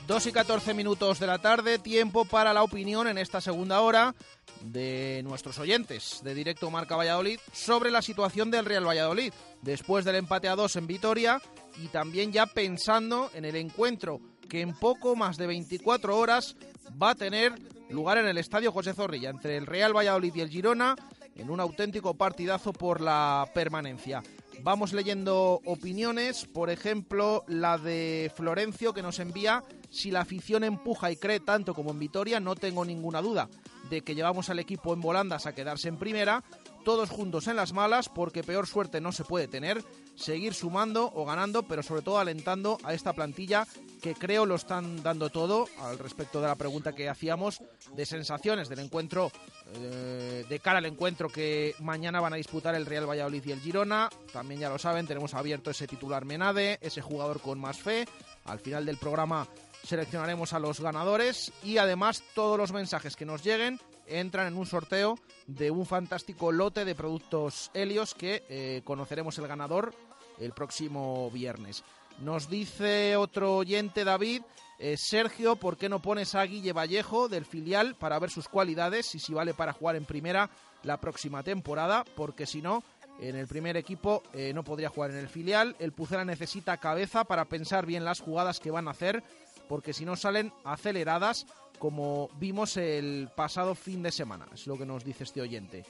2 0.07 0.25
y 0.25 0.31
14 0.31 0.73
minutos 0.73 1.19
de 1.19 1.27
la 1.27 1.37
tarde, 1.37 1.77
tiempo 1.77 2.25
para 2.25 2.51
la 2.51 2.63
opinión 2.63 3.07
en 3.07 3.19
esta 3.19 3.41
segunda 3.41 3.81
hora 3.81 4.15
de 4.61 5.21
nuestros 5.23 5.59
oyentes 5.59 6.21
de 6.23 6.33
Directo 6.33 6.71
Marca 6.71 6.95
Valladolid 6.95 7.39
sobre 7.53 7.91
la 7.91 8.01
situación 8.01 8.49
del 8.49 8.65
Real 8.65 8.87
Valladolid 8.87 9.31
después 9.61 10.05
del 10.05 10.15
empate 10.15 10.47
a 10.47 10.55
2 10.55 10.77
en 10.77 10.87
Vitoria 10.87 11.41
y 11.77 11.89
también 11.89 12.31
ya 12.31 12.47
pensando 12.47 13.29
en 13.35 13.45
el 13.45 13.55
encuentro 13.55 14.19
que 14.49 14.61
en 14.61 14.73
poco 14.73 15.15
más 15.15 15.37
de 15.37 15.45
24 15.45 16.17
horas 16.17 16.55
va 17.01 17.11
a 17.11 17.15
tener 17.15 17.53
lugar 17.89 18.17
en 18.17 18.27
el 18.27 18.37
Estadio 18.39 18.71
José 18.71 18.93
Zorrilla 18.93 19.29
entre 19.29 19.57
el 19.57 19.67
Real 19.67 19.95
Valladolid 19.95 20.33
y 20.35 20.41
el 20.41 20.49
Girona 20.49 20.95
en 21.35 21.49
un 21.49 21.59
auténtico 21.59 22.15
partidazo 22.15 22.73
por 22.73 22.99
la 22.99 23.49
permanencia. 23.53 24.23
Vamos 24.61 24.93
leyendo 24.93 25.61
opiniones, 25.65 26.45
por 26.45 26.69
ejemplo, 26.69 27.43
la 27.47 27.77
de 27.77 28.31
Florencio 28.35 28.93
que 28.93 29.01
nos 29.01 29.19
envía, 29.19 29.63
si 29.89 30.11
la 30.11 30.21
afición 30.21 30.63
empuja 30.63 31.11
y 31.11 31.15
cree 31.15 31.39
tanto 31.39 31.73
como 31.73 31.91
en 31.91 31.99
Vitoria, 31.99 32.39
no 32.39 32.55
tengo 32.55 32.83
ninguna 32.83 33.21
duda 33.21 33.49
de 33.89 34.01
que 34.01 34.15
llevamos 34.15 34.49
al 34.49 34.59
equipo 34.59 34.93
en 34.93 35.01
volandas 35.01 35.45
a 35.45 35.55
quedarse 35.55 35.87
en 35.87 35.97
primera, 35.97 36.43
todos 36.89 37.11
juntos 37.11 37.45
en 37.45 37.55
las 37.55 37.71
malas, 37.71 38.09
porque 38.09 38.43
peor 38.43 38.65
suerte 38.65 38.99
no 38.99 39.11
se 39.11 39.23
puede 39.23 39.47
tener, 39.47 39.83
seguir 40.15 40.55
sumando 40.55 41.11
o 41.13 41.23
ganando, 41.23 41.61
pero 41.61 41.83
sobre 41.83 42.01
todo 42.01 42.17
alentando 42.17 42.79
a 42.83 42.95
esta 42.95 43.13
plantilla 43.13 43.67
que 44.01 44.15
creo 44.15 44.47
lo 44.47 44.55
están 44.55 45.03
dando 45.03 45.29
todo 45.29 45.67
al 45.81 45.99
respecto 45.99 46.41
de 46.41 46.47
la 46.47 46.55
pregunta 46.55 46.93
que 46.93 47.07
hacíamos 47.07 47.61
de 47.93 48.07
sensaciones 48.07 48.69
del 48.69 48.79
encuentro, 48.79 49.31
eh, 49.75 50.43
de 50.49 50.59
cara 50.59 50.79
al 50.79 50.87
encuentro 50.87 51.29
que 51.29 51.75
mañana 51.77 52.21
van 52.21 52.33
a 52.33 52.37
disputar 52.37 52.73
el 52.73 52.87
Real 52.87 53.07
Valladolid 53.07 53.45
y 53.45 53.51
el 53.51 53.61
Girona. 53.61 54.09
También 54.33 54.61
ya 54.61 54.69
lo 54.69 54.79
saben, 54.79 55.05
tenemos 55.05 55.35
abierto 55.35 55.69
ese 55.69 55.85
titular 55.85 56.25
Menade, 56.25 56.79
ese 56.81 57.03
jugador 57.03 57.39
con 57.39 57.59
más 57.59 57.77
fe. 57.77 58.07
Al 58.45 58.59
final 58.59 58.83
del 58.83 58.97
programa 58.97 59.47
seleccionaremos 59.83 60.53
a 60.53 60.59
los 60.59 60.79
ganadores 60.79 61.51
y 61.63 61.77
además 61.77 62.23
todos 62.33 62.57
los 62.57 62.71
mensajes 62.71 63.15
que 63.15 63.25
nos 63.25 63.43
lleguen 63.43 63.79
entran 64.09 64.47
en 64.47 64.57
un 64.57 64.65
sorteo 64.65 65.17
de 65.47 65.71
un 65.71 65.85
fantástico 65.85 66.51
lote 66.51 66.85
de 66.85 66.95
productos 66.95 67.71
Helios 67.73 68.13
que 68.13 68.43
eh, 68.49 68.81
conoceremos 68.83 69.37
el 69.37 69.47
ganador 69.47 69.93
el 70.39 70.51
próximo 70.53 71.29
viernes. 71.31 71.83
Nos 72.19 72.49
dice 72.49 73.15
otro 73.15 73.57
oyente, 73.57 74.03
David, 74.03 74.41
eh, 74.77 74.95
Sergio, 74.97 75.55
¿por 75.55 75.77
qué 75.77 75.89
no 75.89 76.01
pones 76.01 76.35
a 76.35 76.43
Guille 76.43 76.73
Vallejo 76.73 77.29
del 77.29 77.45
filial 77.45 77.95
para 77.95 78.19
ver 78.19 78.29
sus 78.29 78.47
cualidades 78.47 79.13
y 79.15 79.19
si 79.19 79.33
vale 79.33 79.53
para 79.53 79.73
jugar 79.73 79.95
en 79.95 80.05
primera 80.05 80.49
la 80.83 80.99
próxima 80.99 81.43
temporada? 81.43 82.03
Porque 82.15 82.45
si 82.45 82.61
no, 82.61 82.83
en 83.19 83.35
el 83.35 83.47
primer 83.47 83.77
equipo 83.77 84.23
eh, 84.33 84.53
no 84.53 84.63
podría 84.63 84.89
jugar 84.89 85.11
en 85.11 85.17
el 85.17 85.29
filial. 85.29 85.75
El 85.79 85.91
Pucela 85.91 86.25
necesita 86.25 86.77
cabeza 86.77 87.23
para 87.23 87.45
pensar 87.45 87.85
bien 87.85 88.05
las 88.05 88.21
jugadas 88.21 88.59
que 88.59 88.71
van 88.71 88.87
a 88.87 88.91
hacer, 88.91 89.23
porque 89.67 89.93
si 89.93 90.05
no 90.05 90.15
salen 90.15 90.53
aceleradas, 90.63 91.45
como 91.79 92.29
vimos 92.39 92.77
el 92.77 93.29
pasado 93.35 93.73
fin 93.73 94.03
de 94.03 94.11
semana. 94.11 94.45
Es 94.53 94.67
lo 94.67 94.77
que 94.77 94.85
nos 94.85 95.03
dice 95.03 95.23
este 95.23 95.41
oyente. 95.41 95.85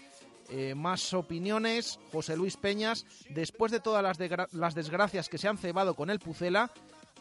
Eh, 0.49 0.73
más 0.75 1.13
opiniones. 1.13 1.99
José 2.11 2.37
Luis 2.37 2.57
Peñas, 2.57 3.05
después 3.29 3.71
de 3.71 3.79
todas 3.79 4.01
las, 4.01 4.17
las, 4.53 4.75
desgracias 4.75 5.29
que 5.29 5.37
se 5.37 5.47
han 5.47 5.57
cebado 5.57 5.95
con 5.95 6.09
el 6.09 6.19
Pucela, 6.19 6.71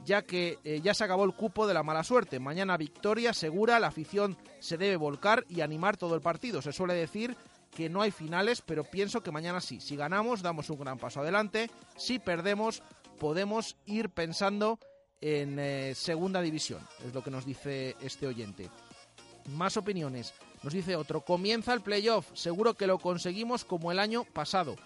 ya 0.05 0.23
que 0.23 0.59
eh, 0.65 0.81
ya 0.83 0.95
se 0.95 1.05
acabó 1.05 1.25
el 1.25 1.35
cupo 1.35 1.67
de 1.67 1.75
la 1.75 1.83
mala 1.83 2.05
suerte. 2.05 2.39
Mañana 2.39 2.77
victoria 2.77 3.35
segura, 3.35 3.81
la 3.81 3.89
afición 3.89 4.39
se 4.61 4.79
debe 4.79 4.97
volcar 4.97 5.45
y 5.49 5.61
animar 5.61 5.97
todo 5.97 6.15
el 6.15 6.21
partido. 6.21 6.63
Se 6.63 6.73
suele 6.73 6.95
decir 6.95 7.37
que 7.75 7.89
no 7.89 8.01
hay 8.01 8.11
finales, 8.11 8.63
pero 8.63 8.85
pienso 8.85 9.23
que 9.23 9.31
mañana 9.31 9.61
sí. 9.61 9.81
Si 9.81 9.97
ganamos, 9.97 10.43
damos 10.43 10.71
un 10.71 10.79
gran 10.79 10.99
paso 10.99 11.21
adelante. 11.21 11.71
Si 11.97 12.19
perdemos, 12.19 12.83
podemos 13.19 13.77
ir 13.85 14.09
pensando 14.09 14.79
en 15.21 15.59
eh, 15.59 15.95
segunda 15.95 16.41
división. 16.41 16.81
Es 17.05 17.15
lo 17.15 17.23
que 17.23 17.31
nos 17.31 17.45
dice 17.45 17.97
este 18.01 18.27
oyente. 18.27 18.71
Más 19.51 19.77
opiniones. 19.77 20.35
Nos 20.63 20.73
dice 20.73 20.97
otro, 20.97 21.21
comienza 21.21 21.73
el 21.73 21.81
playoff, 21.81 22.27
seguro 22.35 22.75
que 22.75 22.87
lo 22.87 22.99
conseguimos 22.99 23.65
como 23.65 23.93
el 23.93 23.99
año 23.99 24.25
pasado. 24.25 24.77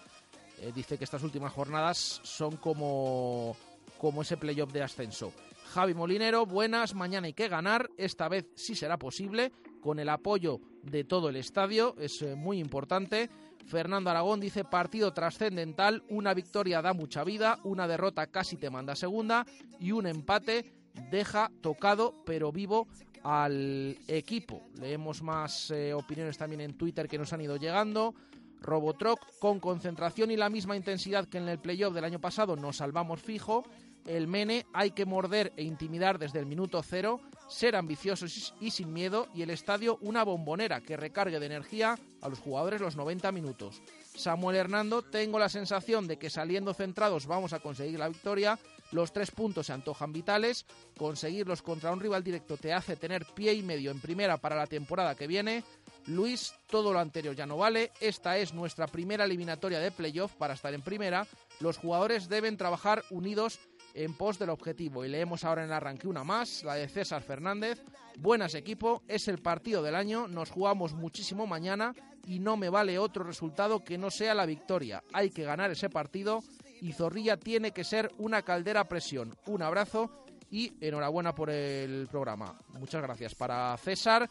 Eh, 0.59 0.71
dice 0.73 0.97
que 0.97 1.03
estas 1.03 1.23
últimas 1.23 1.51
jornadas 1.51 2.21
son 2.23 2.57
como, 2.57 3.57
como 3.97 4.21
ese 4.21 4.37
playoff 4.37 4.71
de 4.71 4.83
ascenso. 4.83 5.33
Javi 5.73 5.95
Molinero, 5.95 6.45
buenas, 6.45 6.93
mañana 6.93 7.25
hay 7.25 7.33
que 7.33 7.47
ganar, 7.47 7.89
esta 7.97 8.29
vez 8.29 8.45
sí 8.55 8.75
será 8.75 8.97
posible, 8.97 9.51
con 9.81 9.97
el 9.97 10.09
apoyo 10.09 10.59
de 10.83 11.03
todo 11.03 11.29
el 11.29 11.35
estadio, 11.35 11.95
es 11.99 12.21
eh, 12.21 12.35
muy 12.35 12.59
importante. 12.59 13.29
Fernando 13.65 14.09
Aragón 14.09 14.39
dice 14.39 14.63
partido 14.63 15.13
trascendental, 15.13 16.03
una 16.09 16.33
victoria 16.33 16.81
da 16.81 16.93
mucha 16.93 17.23
vida, 17.23 17.59
una 17.63 17.87
derrota 17.87 18.27
casi 18.27 18.57
te 18.57 18.69
manda 18.69 18.95
segunda 18.95 19.45
y 19.79 19.91
un 19.91 20.07
empate 20.07 20.71
deja 21.09 21.51
tocado 21.61 22.13
pero 22.25 22.51
vivo 22.51 22.87
al 23.23 23.97
equipo. 24.07 24.67
Leemos 24.79 25.21
más 25.23 25.71
eh, 25.71 25.93
opiniones 25.93 26.37
también 26.37 26.61
en 26.61 26.77
Twitter 26.77 27.07
que 27.07 27.17
nos 27.17 27.33
han 27.33 27.41
ido 27.41 27.57
llegando. 27.57 28.13
Robotroc 28.61 29.19
con 29.39 29.59
concentración 29.59 30.31
y 30.31 30.37
la 30.37 30.49
misma 30.49 30.75
intensidad 30.75 31.27
que 31.27 31.37
en 31.37 31.49
el 31.49 31.59
playoff 31.59 31.93
del 31.93 32.05
año 32.05 32.19
pasado 32.19 32.55
nos 32.55 32.77
salvamos 32.77 33.21
fijo. 33.21 33.63
El 34.05 34.27
Mene 34.27 34.65
hay 34.73 34.91
que 34.91 35.05
morder 35.05 35.53
e 35.55 35.63
intimidar 35.63 36.19
desde 36.19 36.39
el 36.39 36.45
minuto 36.45 36.81
cero, 36.83 37.21
ser 37.47 37.75
ambiciosos 37.75 38.53
y 38.59 38.71
sin 38.71 38.91
miedo 38.91 39.27
y 39.33 39.41
el 39.41 39.49
estadio 39.49 39.97
una 40.01 40.23
bombonera 40.23 40.81
que 40.81 40.97
recargue 40.97 41.39
de 41.39 41.45
energía 41.45 41.97
a 42.21 42.29
los 42.29 42.39
jugadores 42.39 42.81
los 42.81 42.95
90 42.95 43.31
minutos. 43.31 43.81
Samuel 44.15 44.57
Hernando, 44.57 45.01
tengo 45.01 45.39
la 45.39 45.49
sensación 45.49 46.07
de 46.07 46.17
que 46.17 46.29
saliendo 46.29 46.73
centrados 46.73 47.27
vamos 47.27 47.53
a 47.53 47.59
conseguir 47.59 47.99
la 47.99 48.09
victoria 48.09 48.59
los 48.93 49.11
tres 49.11 49.31
puntos 49.31 49.65
se 49.65 49.73
antojan 49.73 50.13
vitales. 50.13 50.67
Conseguirlos 50.97 51.63
contra 51.63 51.91
un 51.91 51.99
rival 51.99 52.23
directo 52.23 52.57
te 52.57 52.73
hace 52.73 52.95
tener 52.95 53.25
pie 53.25 53.53
y 53.53 53.63
medio 53.63 53.89
en 53.89 53.99
primera 53.99 54.37
para 54.37 54.55
la 54.55 54.67
temporada 54.67 55.15
que 55.15 55.25
viene. 55.25 55.63
Luis, 56.05 56.53
todo 56.67 56.93
lo 56.93 56.99
anterior 56.99 57.35
ya 57.35 57.47
no 57.47 57.57
vale. 57.57 57.91
Esta 57.99 58.37
es 58.37 58.53
nuestra 58.53 58.85
primera 58.85 59.23
eliminatoria 59.23 59.79
de 59.79 59.89
playoff 59.89 60.35
para 60.35 60.53
estar 60.53 60.75
en 60.75 60.83
primera. 60.83 61.25
Los 61.59 61.77
jugadores 61.77 62.29
deben 62.29 62.55
trabajar 62.55 63.03
unidos 63.09 63.59
en 63.93 64.13
pos 64.13 64.39
del 64.39 64.49
objetivo. 64.49 65.05
Y 65.05 65.09
leemos 65.09 65.43
ahora 65.43 65.63
en 65.63 65.69
el 65.69 65.73
arranque 65.73 66.07
una 66.07 66.23
más, 66.23 66.63
la 66.63 66.75
de 66.75 66.87
César 66.87 67.21
Fernández. 67.21 67.83
Buenas 68.17 68.55
equipo, 68.55 69.01
es 69.07 69.27
el 69.27 69.39
partido 69.39 69.81
del 69.81 69.95
año, 69.95 70.27
nos 70.27 70.51
jugamos 70.51 70.93
muchísimo 70.93 71.47
mañana 71.47 71.95
y 72.27 72.39
no 72.39 72.57
me 72.57 72.69
vale 72.69 72.99
otro 72.99 73.23
resultado 73.23 73.83
que 73.83 73.97
no 73.97 74.11
sea 74.11 74.33
la 74.33 74.45
victoria. 74.45 75.03
Hay 75.13 75.29
que 75.31 75.43
ganar 75.43 75.71
ese 75.71 75.89
partido 75.89 76.43
y 76.81 76.93
Zorrilla 76.93 77.37
tiene 77.37 77.71
que 77.71 77.83
ser 77.83 78.11
una 78.17 78.41
caldera 78.41 78.81
a 78.81 78.87
presión. 78.87 79.35
Un 79.47 79.61
abrazo 79.61 80.11
y 80.51 80.73
enhorabuena 80.79 81.33
por 81.33 81.49
el 81.49 82.07
programa. 82.09 82.55
Muchas 82.79 83.01
gracias 83.01 83.33
para 83.33 83.75
César. 83.77 84.29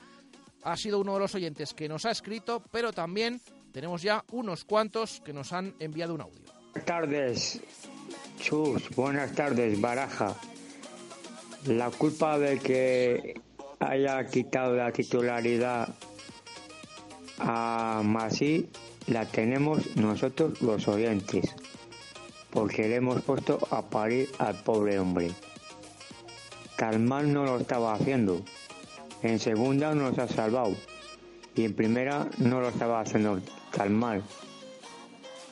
Ha 0.62 0.76
sido 0.76 1.00
uno 1.00 1.14
de 1.14 1.20
los 1.20 1.34
oyentes 1.34 1.74
que 1.74 1.88
nos 1.88 2.06
ha 2.06 2.12
escrito, 2.12 2.62
pero 2.70 2.92
también 2.92 3.40
tenemos 3.72 4.02
ya 4.02 4.24
unos 4.30 4.64
cuantos 4.64 5.20
que 5.24 5.32
nos 5.32 5.52
han 5.52 5.74
enviado 5.80 6.14
un 6.14 6.20
audio. 6.20 6.44
Buenas 6.72 6.86
tardes, 6.86 7.60
Chus. 8.42 8.90
Buenas 8.96 9.32
tardes, 9.36 9.80
Baraja. 9.80 10.34
La 11.66 11.90
culpa 11.90 12.40
de 12.40 12.58
que 12.58 13.40
haya 13.78 14.26
quitado 14.26 14.74
la 14.74 14.90
titularidad 14.90 15.94
a 17.38 18.02
Masí 18.04 18.68
la 19.06 19.26
tenemos 19.26 19.96
nosotros 19.96 20.60
los 20.60 20.88
oyentes 20.88 21.54
porque 22.50 22.88
le 22.88 22.96
hemos 22.96 23.22
puesto 23.22 23.60
a 23.70 23.82
parir 23.82 24.28
al 24.38 24.60
pobre 24.62 24.98
hombre. 24.98 25.30
Mal 26.98 27.32
no 27.32 27.44
lo 27.44 27.58
estaba 27.58 27.94
haciendo. 27.94 28.42
En 29.22 29.38
segunda 29.38 29.94
nos 29.94 30.18
ha 30.18 30.26
salvado 30.26 30.74
y 31.54 31.64
en 31.64 31.74
primera 31.74 32.26
no 32.38 32.60
lo 32.60 32.70
estaba 32.70 33.00
haciendo 33.00 33.40
tan 33.70 33.94
mal. 33.94 34.24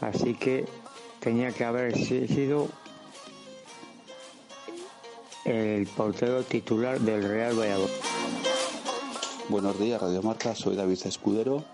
Así 0.01 0.35
que 0.35 0.65
tenía 1.21 1.53
que 1.53 1.65
haber 1.65 1.97
sido 1.97 2.69
el 5.45 5.87
portero 5.87 6.43
titular 6.43 7.01
del 7.01 7.23
Real 7.23 7.59
Valladolid. 7.59 7.91
Buenos 9.49 9.79
días, 9.79 10.01
Radio 10.01 10.23
Marca. 10.23 10.55
Soy 10.55 10.77
David 10.77 10.99
Escudero. 11.05 11.65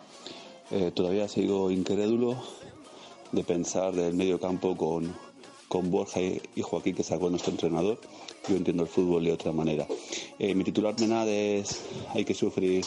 Eh, 0.71 0.93
todavía 0.95 1.29
sigo 1.29 1.71
incrédulo 1.71 2.37
de 3.33 3.45
pensar 3.45 3.93
del 3.93 4.15
medio 4.15 4.41
campo 4.41 4.77
con, 4.77 5.15
con 5.69 5.91
Borja 5.91 6.21
y 6.21 6.63
Joaquín, 6.63 6.95
que 6.95 7.03
sacó 7.03 7.29
nuestro 7.29 7.53
entrenador. 7.53 7.99
Yo 8.49 8.57
entiendo 8.57 8.85
el 8.85 8.89
fútbol 8.89 9.25
de 9.25 9.33
otra 9.33 9.53
manera. 9.53 9.87
Eh, 10.39 10.55
mi 10.55 10.65
titular 10.65 10.95
menad 11.01 11.29
es 11.29 11.81
hay 12.15 12.25
que 12.25 12.35
sufrir 12.35 12.85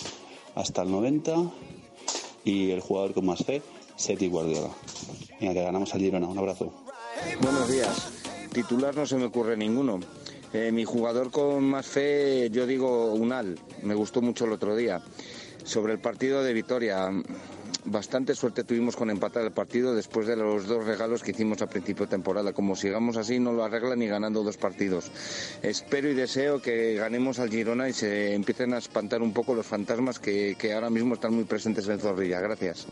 hasta 0.55 0.81
el 0.81 0.91
90 0.91 1.51
y 2.45 2.71
el 2.71 2.79
jugador 2.81 3.13
con 3.13 3.25
más 3.25 3.43
fe, 3.43 3.61
Seti 3.95 4.27
Guardiola. 4.27 4.69
Venga, 5.39 5.53
que 5.53 5.61
ganamos 5.61 5.93
al 5.93 6.01
Girona. 6.01 6.27
Un 6.27 6.37
abrazo. 6.37 6.71
Buenos 7.41 7.69
días. 7.69 8.11
Titular 8.53 8.95
no 8.95 9.05
se 9.05 9.17
me 9.17 9.25
ocurre 9.25 9.55
ninguno. 9.55 9.99
Eh, 10.51 10.71
mi 10.71 10.83
jugador 10.83 11.29
con 11.29 11.63
más 11.63 11.85
fe, 11.85 12.49
yo 12.51 12.65
digo 12.65 13.13
Unal. 13.13 13.59
Me 13.83 13.93
gustó 13.93 14.21
mucho 14.21 14.45
el 14.45 14.53
otro 14.53 14.75
día. 14.75 15.01
Sobre 15.63 15.93
el 15.93 15.99
partido 15.99 16.41
de 16.41 16.53
Vitoria, 16.53 17.11
bastante 17.85 18.33
suerte 18.33 18.63
tuvimos 18.63 18.95
con 18.95 19.09
empatar 19.09 19.43
el 19.43 19.51
partido 19.51 19.93
después 19.93 20.25
de 20.25 20.35
los 20.35 20.67
dos 20.67 20.85
regalos 20.85 21.21
que 21.21 21.31
hicimos 21.31 21.61
a 21.61 21.67
principio 21.67 22.05
de 22.05 22.11
temporada. 22.11 22.53
Como 22.53 22.75
sigamos 22.75 23.17
así, 23.17 23.39
no 23.39 23.53
lo 23.53 23.63
arreglan 23.63 23.99
ni 23.99 24.07
ganando 24.07 24.43
dos 24.43 24.57
partidos. 24.57 25.11
Espero 25.61 26.09
y 26.09 26.15
deseo 26.15 26.61
que 26.61 26.95
ganemos 26.95 27.37
al 27.37 27.49
Girona 27.49 27.87
y 27.87 27.93
se 27.93 28.33
empiecen 28.33 28.73
a 28.73 28.79
espantar 28.79 29.21
un 29.21 29.33
poco 29.33 29.53
los 29.53 29.67
fantasmas 29.67 30.17
que, 30.17 30.55
que 30.57 30.73
ahora 30.73 30.89
mismo 30.89 31.13
están 31.13 31.33
muy 31.33 31.43
presentes 31.43 31.87
en 31.87 31.99
Zorrilla. 31.99 32.39
Gracias. 32.39 32.87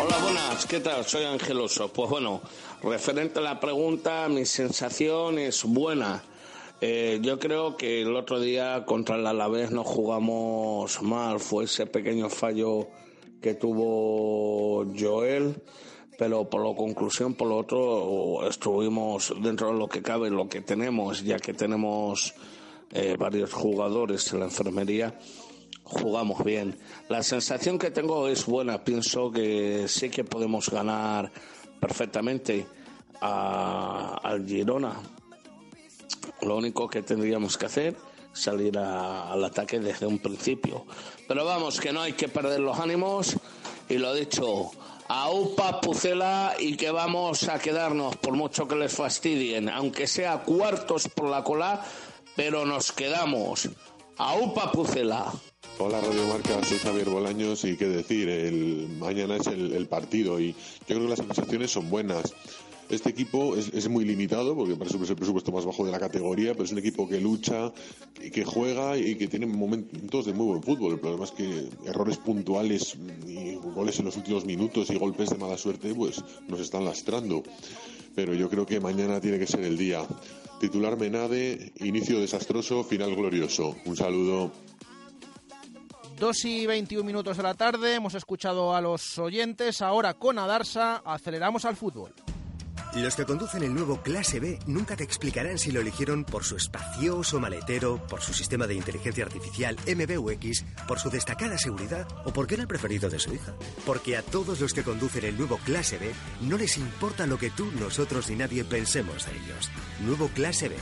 Hola, 0.00 0.18
buenas. 0.18 0.66
¿Qué 0.66 0.80
tal? 0.80 1.04
Soy 1.04 1.24
Angeloso. 1.24 1.92
Pues 1.92 2.10
bueno, 2.10 2.40
referente 2.82 3.38
a 3.38 3.42
la 3.42 3.60
pregunta, 3.60 4.28
mi 4.28 4.44
sensación 4.44 5.38
es 5.38 5.62
buena. 5.62 6.22
Eh, 6.80 7.18
yo 7.22 7.40
creo 7.40 7.76
que 7.76 8.02
el 8.02 8.14
otro 8.14 8.38
día 8.38 8.84
contra 8.86 9.16
el 9.16 9.26
Alavés 9.26 9.72
nos 9.72 9.86
jugamos 9.86 11.02
mal, 11.02 11.40
fue 11.40 11.64
ese 11.64 11.86
pequeño 11.86 12.28
fallo 12.28 12.86
que 13.42 13.54
tuvo 13.54 14.86
Joel, 14.96 15.60
pero 16.16 16.48
por 16.48 16.64
la 16.64 16.76
conclusión, 16.76 17.34
por 17.34 17.48
lo 17.48 17.56
otro, 17.56 18.48
estuvimos 18.48 19.34
dentro 19.40 19.72
de 19.72 19.78
lo 19.78 19.88
que 19.88 20.02
cabe, 20.02 20.30
lo 20.30 20.48
que 20.48 20.60
tenemos, 20.60 21.24
ya 21.24 21.38
que 21.40 21.52
tenemos 21.52 22.34
eh, 22.92 23.16
varios 23.18 23.52
jugadores 23.52 24.32
en 24.32 24.38
la 24.38 24.44
enfermería, 24.46 25.18
jugamos 25.82 26.44
bien. 26.44 26.78
La 27.08 27.24
sensación 27.24 27.78
que 27.78 27.90
tengo 27.90 28.28
es 28.28 28.46
buena, 28.46 28.84
pienso 28.84 29.32
que 29.32 29.86
sí 29.88 30.10
que 30.10 30.22
podemos 30.22 30.70
ganar 30.70 31.32
perfectamente 31.80 32.66
al 33.20 34.46
Girona. 34.46 35.17
Lo 36.42 36.56
único 36.56 36.88
que 36.88 37.02
tendríamos 37.02 37.56
que 37.56 37.66
hacer 37.66 37.96
salir 38.32 38.78
al 38.78 39.44
ataque 39.44 39.80
desde 39.80 40.06
un 40.06 40.18
principio. 40.18 40.86
Pero 41.26 41.44
vamos, 41.44 41.80
que 41.80 41.92
no 41.92 42.00
hay 42.00 42.12
que 42.12 42.28
perder 42.28 42.60
los 42.60 42.78
ánimos 42.78 43.36
y 43.88 43.98
lo 43.98 44.14
dicho, 44.14 44.70
a 45.08 45.30
UPA 45.30 45.80
Pucela 45.80 46.54
y 46.58 46.76
que 46.76 46.90
vamos 46.90 47.48
a 47.48 47.58
quedarnos 47.58 48.16
por 48.16 48.34
mucho 48.34 48.68
que 48.68 48.76
les 48.76 48.92
fastidien, 48.92 49.68
aunque 49.68 50.06
sea 50.06 50.42
cuartos 50.42 51.08
por 51.08 51.30
la 51.30 51.42
cola, 51.42 51.84
pero 52.36 52.64
nos 52.66 52.92
quedamos. 52.92 53.68
A 54.18 54.34
UPA 54.36 54.72
Pucela. 54.72 55.32
Hola 55.78 56.00
Radio 56.00 56.26
Marca, 56.26 56.62
soy 56.64 56.78
Javier 56.78 57.08
Bolaños 57.08 57.64
y 57.64 57.76
qué 57.76 57.86
decir, 57.86 58.28
el, 58.28 58.88
mañana 58.98 59.36
es 59.36 59.46
el, 59.46 59.86
partido 59.86 60.40
y 60.40 60.52
yo 60.52 60.56
creo 60.86 61.02
que 61.02 61.08
las 61.08 61.18
sensaciones 61.20 61.70
son 61.70 61.88
buenas. 61.88 62.34
Este 62.90 63.10
equipo 63.10 63.54
es, 63.54 63.88
muy 63.88 64.06
limitado 64.06 64.56
porque 64.56 64.74
para 64.74 64.88
eso 64.88 65.02
es 65.02 65.10
el 65.10 65.16
presupuesto 65.16 65.52
más 65.52 65.66
bajo 65.66 65.84
de 65.84 65.92
la 65.92 66.00
categoría, 66.00 66.52
pero 66.52 66.64
es 66.64 66.72
un 66.72 66.78
equipo 66.78 67.06
que 67.06 67.20
lucha, 67.20 67.70
que, 68.32 68.44
juega 68.44 68.96
y 68.96 69.14
que 69.16 69.28
tiene 69.28 69.44
momentos 69.44 70.24
de 70.24 70.32
muy 70.32 70.46
buen 70.46 70.62
fútbol. 70.62 70.94
El 70.94 71.00
problema 71.00 71.24
es 71.24 71.32
que 71.32 71.68
errores 71.84 72.16
puntuales 72.16 72.96
y 73.26 73.56
goles 73.56 73.98
en 73.98 74.06
los 74.06 74.16
últimos 74.16 74.46
minutos 74.46 74.88
y 74.88 74.96
golpes 74.96 75.28
de 75.28 75.36
mala 75.36 75.58
suerte 75.58 75.94
pues 75.94 76.24
nos 76.48 76.60
están 76.60 76.86
lastrando. 76.86 77.42
Pero 78.14 78.32
yo 78.32 78.48
creo 78.48 78.64
que 78.64 78.80
mañana 78.80 79.20
tiene 79.20 79.38
que 79.38 79.46
ser 79.46 79.60
el 79.60 79.76
día. 79.76 80.06
Titular 80.58 80.96
Menade, 80.96 81.72
inicio 81.80 82.20
desastroso, 82.20 82.82
final 82.84 83.14
glorioso. 83.14 83.76
Un 83.84 83.96
saludo. 83.96 84.50
2 86.18 86.44
y 86.46 86.66
21 86.66 87.04
minutos 87.04 87.36
de 87.36 87.42
la 87.42 87.54
tarde, 87.54 87.94
hemos 87.94 88.14
escuchado 88.14 88.74
a 88.74 88.80
los 88.80 89.18
oyentes, 89.18 89.82
ahora 89.82 90.14
con 90.14 90.38
Adarsa 90.38 91.02
aceleramos 91.04 91.64
al 91.64 91.76
fútbol. 91.76 92.12
Los 92.94 93.14
que 93.14 93.26
conducen 93.26 93.62
el 93.62 93.74
nuevo 93.74 94.00
Clase 94.00 94.40
B 94.40 94.58
nunca 94.66 94.96
te 94.96 95.04
explicarán 95.04 95.58
si 95.58 95.70
lo 95.70 95.80
eligieron 95.80 96.24
por 96.24 96.44
su 96.44 96.56
espacioso 96.56 97.38
maletero, 97.38 98.04
por 98.06 98.22
su 98.22 98.32
sistema 98.32 98.66
de 98.66 98.74
inteligencia 98.74 99.24
artificial 99.24 99.76
MBUX, 99.86 100.64
por 100.86 100.98
su 100.98 101.10
destacada 101.10 101.58
seguridad 101.58 102.08
o 102.24 102.32
porque 102.32 102.54
era 102.54 102.62
el 102.62 102.68
preferido 102.68 103.10
de 103.10 103.18
su 103.18 103.34
hija. 103.34 103.54
Porque 103.84 104.16
a 104.16 104.22
todos 104.22 104.60
los 104.60 104.72
que 104.72 104.82
conducen 104.82 105.26
el 105.26 105.36
nuevo 105.36 105.58
Clase 105.58 105.98
B 105.98 106.12
no 106.40 106.56
les 106.56 106.78
importa 106.78 107.26
lo 107.26 107.38
que 107.38 107.50
tú, 107.50 107.70
nosotros 107.78 108.30
ni 108.30 108.36
nadie 108.36 108.64
pensemos 108.64 109.26
de 109.26 109.32
ellos. 109.32 109.70
Nuevo 110.00 110.28
Clase 110.28 110.68
B. 110.70 110.76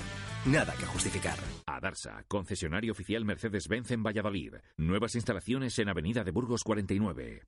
Nada 0.47 0.75
que 0.79 0.87
justificar. 0.87 1.39
Adarsa, 1.67 2.25
concesionario 2.29 2.93
oficial 2.93 3.25
Mercedes-Benz 3.25 3.91
en 3.91 4.05
Valladolid. 4.05 4.55
Nuevas 4.77 5.17
instalaciones 5.17 5.77
en 5.81 5.89
Avenida 5.89 6.23
de 6.23 6.31
Burgos 6.31 6.63
49. 6.63 7.43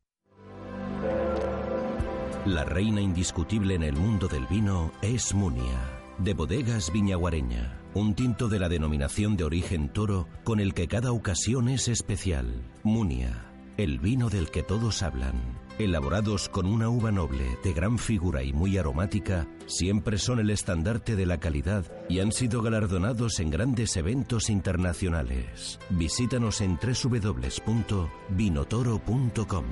La 2.49 2.65
reina 2.65 3.01
indiscutible 3.03 3.75
en 3.75 3.83
el 3.83 3.95
mundo 3.95 4.27
del 4.27 4.47
vino 4.47 4.91
es 5.03 5.35
Munia, 5.35 6.01
de 6.17 6.33
bodegas 6.33 6.91
Viñaguareña, 6.91 7.79
un 7.93 8.15
tinto 8.15 8.49
de 8.49 8.59
la 8.59 8.71
denominación 8.71 9.37
de 9.37 9.45
origen 9.45 9.91
toro 9.91 10.27
con 10.45 10.59
el 10.59 10.73
que 10.73 10.89
cada 10.89 11.13
ocasión 11.13 11.69
es 11.69 11.89
especial. 11.89 12.63
Munia, 12.85 13.53
el 13.77 13.99
vino 13.99 14.31
del 14.31 14.51
que 14.51 14.63
todos 14.63 15.03
hablan. 15.03 15.59
Elaborados 15.79 16.49
con 16.49 16.65
una 16.65 16.89
uva 16.89 17.13
noble, 17.13 17.59
de 17.63 17.75
gran 17.75 17.99
figura 17.99 18.43
y 18.43 18.55
muy 18.55 18.79
aromática, 18.79 19.47
siempre 19.67 20.17
son 20.17 20.41
el 20.41 20.49
estandarte 20.49 21.17
de 21.17 21.27
la 21.27 21.41
calidad 21.41 21.85
y 22.09 22.21
han 22.21 22.33
sido 22.33 22.63
galardonados 22.63 23.41
en 23.41 23.51
grandes 23.51 23.95
eventos 23.99 24.49
internacionales. 24.49 25.79
Visítanos 25.91 26.63
en 26.63 26.79
www.vinotoro.com. 26.79 29.65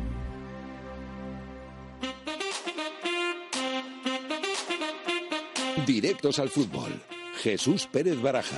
Directos 5.85 6.39
al 6.39 6.49
fútbol. 6.49 7.03
Jesús 7.43 7.87
Pérez 7.87 8.21
Baraja. 8.21 8.57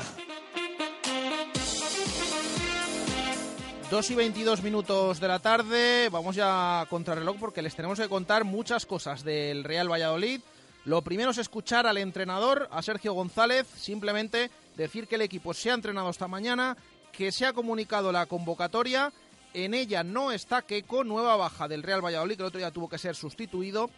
2 3.91 4.11
y 4.11 4.15
22 4.15 4.63
minutos 4.63 5.19
de 5.19 5.29
la 5.29 5.39
tarde, 5.39 6.09
vamos 6.11 6.37
ya 6.37 6.83
a 6.83 6.87
contrarreloj 6.87 7.37
porque 7.39 7.63
les 7.63 7.75
tenemos 7.75 7.99
que 7.99 8.09
contar 8.09 8.45
muchas 8.45 8.87
cosas 8.87 9.25
del 9.25 9.65
Real 9.65 9.91
Valladolid. 9.91 10.41
Lo 10.85 11.03
primero 11.03 11.31
es 11.31 11.39
escuchar 11.39 11.87
al 11.87 11.99
entrenador, 11.99 12.69
a 12.71 12.83
Sergio 12.83 13.15
González, 13.15 13.67
simplemente 13.77 14.51
decir 14.77 15.09
que 15.09 15.17
el 15.17 15.23
equipo 15.23 15.55
se 15.55 15.71
ha 15.71 15.75
entrenado 15.75 16.11
esta 16.11 16.29
mañana, 16.29 16.77
que 17.11 17.33
se 17.33 17.47
ha 17.47 17.53
comunicado 17.53 18.13
la 18.13 18.27
convocatoria, 18.27 19.13
en 19.55 19.75
ella 19.75 20.05
no 20.05 20.31
está 20.31 20.63
Keco, 20.63 21.05
nueva 21.05 21.37
baja 21.37 21.67
del 21.67 21.83
Real 21.83 22.05
Valladolid, 22.05 22.37
que 22.37 22.43
el 22.43 22.49
otro 22.49 22.59
día 22.59 22.71
tuvo 22.71 22.89
que 22.89 22.99
ser 22.99 23.17
sustituido, 23.17 23.91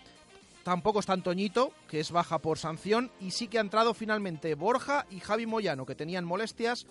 Tampoco 0.62 1.00
está 1.00 1.14
Antoñito, 1.14 1.72
que 1.88 2.00
es 2.00 2.10
baja 2.10 2.38
por 2.38 2.58
sanción, 2.58 3.10
y 3.20 3.30
sí 3.30 3.48
que 3.48 3.58
ha 3.58 3.62
entrado 3.62 3.94
finalmente 3.94 4.54
Borja 4.54 5.06
y 5.10 5.20
Javi 5.20 5.46
Moyano, 5.46 5.86
que 5.86 5.94
tenían 5.94 6.24
molestias. 6.24 6.86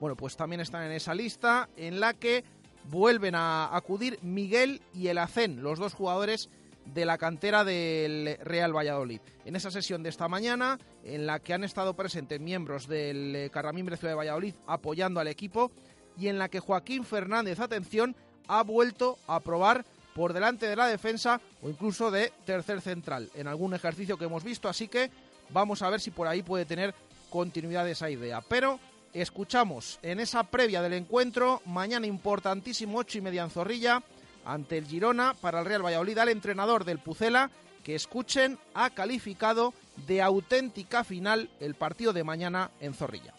Bueno, 0.00 0.16
pues 0.16 0.36
también 0.36 0.60
están 0.60 0.84
en 0.84 0.92
esa 0.92 1.14
lista 1.14 1.68
en 1.76 1.98
la 1.98 2.14
que 2.14 2.44
vuelven 2.84 3.34
a 3.34 3.74
acudir 3.76 4.18
Miguel 4.22 4.80
y 4.94 5.08
el 5.08 5.18
Acen, 5.18 5.62
los 5.62 5.78
dos 5.78 5.94
jugadores 5.94 6.48
de 6.86 7.04
la 7.04 7.18
cantera 7.18 7.64
del 7.64 8.38
Real 8.42 8.74
Valladolid. 8.74 9.20
En 9.44 9.56
esa 9.56 9.70
sesión 9.70 10.02
de 10.02 10.08
esta 10.08 10.28
mañana, 10.28 10.78
en 11.02 11.26
la 11.26 11.40
que 11.40 11.52
han 11.52 11.64
estado 11.64 11.94
presentes 11.94 12.40
miembros 12.40 12.86
del 12.86 13.50
Carramimbre 13.50 13.96
Ciudad 13.96 14.12
de 14.12 14.18
Valladolid 14.18 14.54
apoyando 14.66 15.20
al 15.20 15.28
equipo, 15.28 15.72
y 16.16 16.28
en 16.28 16.38
la 16.38 16.48
que 16.48 16.60
Joaquín 16.60 17.04
Fernández, 17.04 17.60
atención, 17.60 18.16
ha 18.46 18.62
vuelto 18.62 19.18
a 19.26 19.40
probar 19.40 19.84
por 20.18 20.32
delante 20.32 20.66
de 20.66 20.74
la 20.74 20.88
defensa 20.88 21.40
o 21.62 21.68
incluso 21.68 22.10
de 22.10 22.32
tercer 22.44 22.80
central 22.80 23.30
en 23.36 23.46
algún 23.46 23.72
ejercicio 23.72 24.18
que 24.18 24.24
hemos 24.24 24.42
visto. 24.42 24.68
Así 24.68 24.88
que 24.88 25.12
vamos 25.50 25.80
a 25.80 25.90
ver 25.90 26.00
si 26.00 26.10
por 26.10 26.26
ahí 26.26 26.42
puede 26.42 26.64
tener 26.64 26.92
continuidad 27.30 27.88
esa 27.88 28.10
idea. 28.10 28.40
Pero 28.40 28.80
escuchamos 29.12 30.00
en 30.02 30.18
esa 30.18 30.42
previa 30.42 30.82
del 30.82 30.94
encuentro, 30.94 31.62
mañana 31.66 32.08
importantísimo, 32.08 32.98
8 32.98 33.18
y 33.18 33.20
media 33.20 33.44
en 33.44 33.50
Zorrilla, 33.50 34.02
ante 34.44 34.78
el 34.78 34.88
Girona 34.88 35.34
para 35.40 35.60
el 35.60 35.66
Real 35.66 35.84
Valladolid, 35.84 36.18
al 36.18 36.30
entrenador 36.30 36.84
del 36.84 36.98
Pucela, 36.98 37.52
que 37.84 37.94
escuchen, 37.94 38.58
ha 38.74 38.90
calificado 38.90 39.72
de 40.08 40.20
auténtica 40.20 41.04
final 41.04 41.48
el 41.60 41.76
partido 41.76 42.12
de 42.12 42.24
mañana 42.24 42.72
en 42.80 42.92
Zorrilla. 42.92 43.34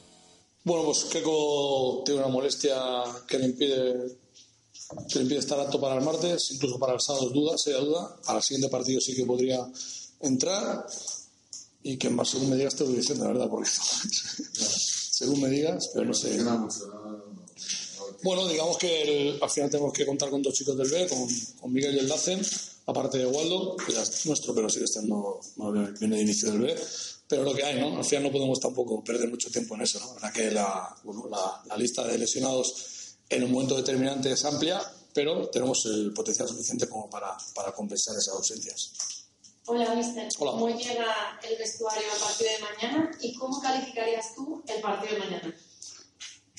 Bueno, 0.63 0.85
pues 0.85 1.03
Keco 1.11 2.03
tiene 2.05 2.21
una 2.21 2.29
molestia 2.29 2.77
que 3.27 3.37
le 3.37 3.47
impide 3.47 4.17
que 5.07 5.19
le 5.19 5.23
impide 5.23 5.39
estar 5.39 5.59
apto 5.59 5.79
para 5.79 5.95
el 5.95 6.01
martes, 6.01 6.51
incluso 6.51 6.79
para 6.79 6.93
el 6.93 6.99
sábado 6.99 7.29
duda, 7.29 7.57
sería 7.57 7.79
duda. 7.79 8.15
Para 8.25 8.39
el 8.39 8.43
siguiente 8.43 8.69
partido 8.69 8.99
sí 8.99 9.15
que 9.15 9.25
podría 9.25 9.67
entrar 10.21 10.85
y 11.83 11.97
que 11.97 12.09
más 12.09 12.29
según 12.29 12.49
me 12.49 12.55
digas 12.57 12.75
te 12.75 12.83
lo 12.83 12.89
estoy 12.89 13.01
diciendo, 13.01 13.25
la 13.25 13.33
verdad, 13.33 13.49
porque 13.49 13.69
según 13.69 15.41
me 15.41 15.49
digas, 15.49 15.91
pero 15.93 16.05
no 16.05 16.13
sé. 16.13 16.37
Bueno, 18.21 18.47
digamos 18.47 18.77
que 18.77 19.37
al 19.41 19.49
final 19.49 19.69
tenemos 19.69 19.93
que 19.93 20.05
contar 20.05 20.29
con 20.29 20.41
dos 20.41 20.53
chicos 20.53 20.75
del 20.75 20.89
B, 20.89 21.07
con, 21.07 21.71
Miguel 21.71 21.95
y 21.95 21.99
el 21.99 22.09
Lacen, 22.09 22.41
aparte 22.87 23.19
de 23.19 23.27
Waldo, 23.27 23.77
que 23.77 23.93
ya 23.93 24.01
es 24.01 24.25
nuestro, 24.25 24.53
pero 24.53 24.69
sigue 24.69 24.85
estando, 24.85 25.39
no 25.57 25.71
viene 25.71 26.17
de 26.17 26.21
inicio 26.23 26.51
del 26.51 26.61
B. 26.61 26.75
Pero 27.27 27.43
lo 27.43 27.53
que 27.53 27.63
hay, 27.63 27.79
¿no? 27.79 27.95
Al 27.95 28.03
final 28.03 28.23
no 28.23 28.31
podemos 28.31 28.59
tampoco 28.59 29.03
perder 29.03 29.29
mucho 29.29 29.51
tiempo 29.51 29.75
en 29.75 29.81
eso, 29.81 29.99
¿no? 29.99 30.07
La 30.07 30.13
verdad 30.13 30.33
que 30.33 30.51
la, 30.51 30.95
la 31.67 31.77
lista 31.77 32.05
de 32.07 32.17
lesionados 32.17 32.98
en 33.29 33.43
un 33.43 33.51
momento 33.51 33.75
determinante 33.75 34.31
es 34.31 34.43
amplia, 34.45 34.81
pero 35.13 35.49
tenemos 35.49 35.85
el 35.85 36.13
potencial 36.13 36.47
suficiente 36.47 36.87
como 36.87 37.09
para, 37.09 37.37
para 37.53 37.71
compensar 37.71 38.15
esas 38.15 38.33
ausencias. 38.33 38.91
Hola, 39.65 39.93
mister. 39.93 40.27
¿Cómo 40.37 40.67
llega 40.67 41.39
el 41.43 41.57
vestuario 41.57 42.11
al 42.11 42.19
partido 42.19 42.49
de 42.49 42.59
mañana 42.59 43.11
y 43.21 43.35
cómo 43.35 43.61
calificarías 43.61 44.33
tú 44.35 44.63
el 44.67 44.81
partido 44.81 45.13
de 45.13 45.19
mañana? 45.19 45.55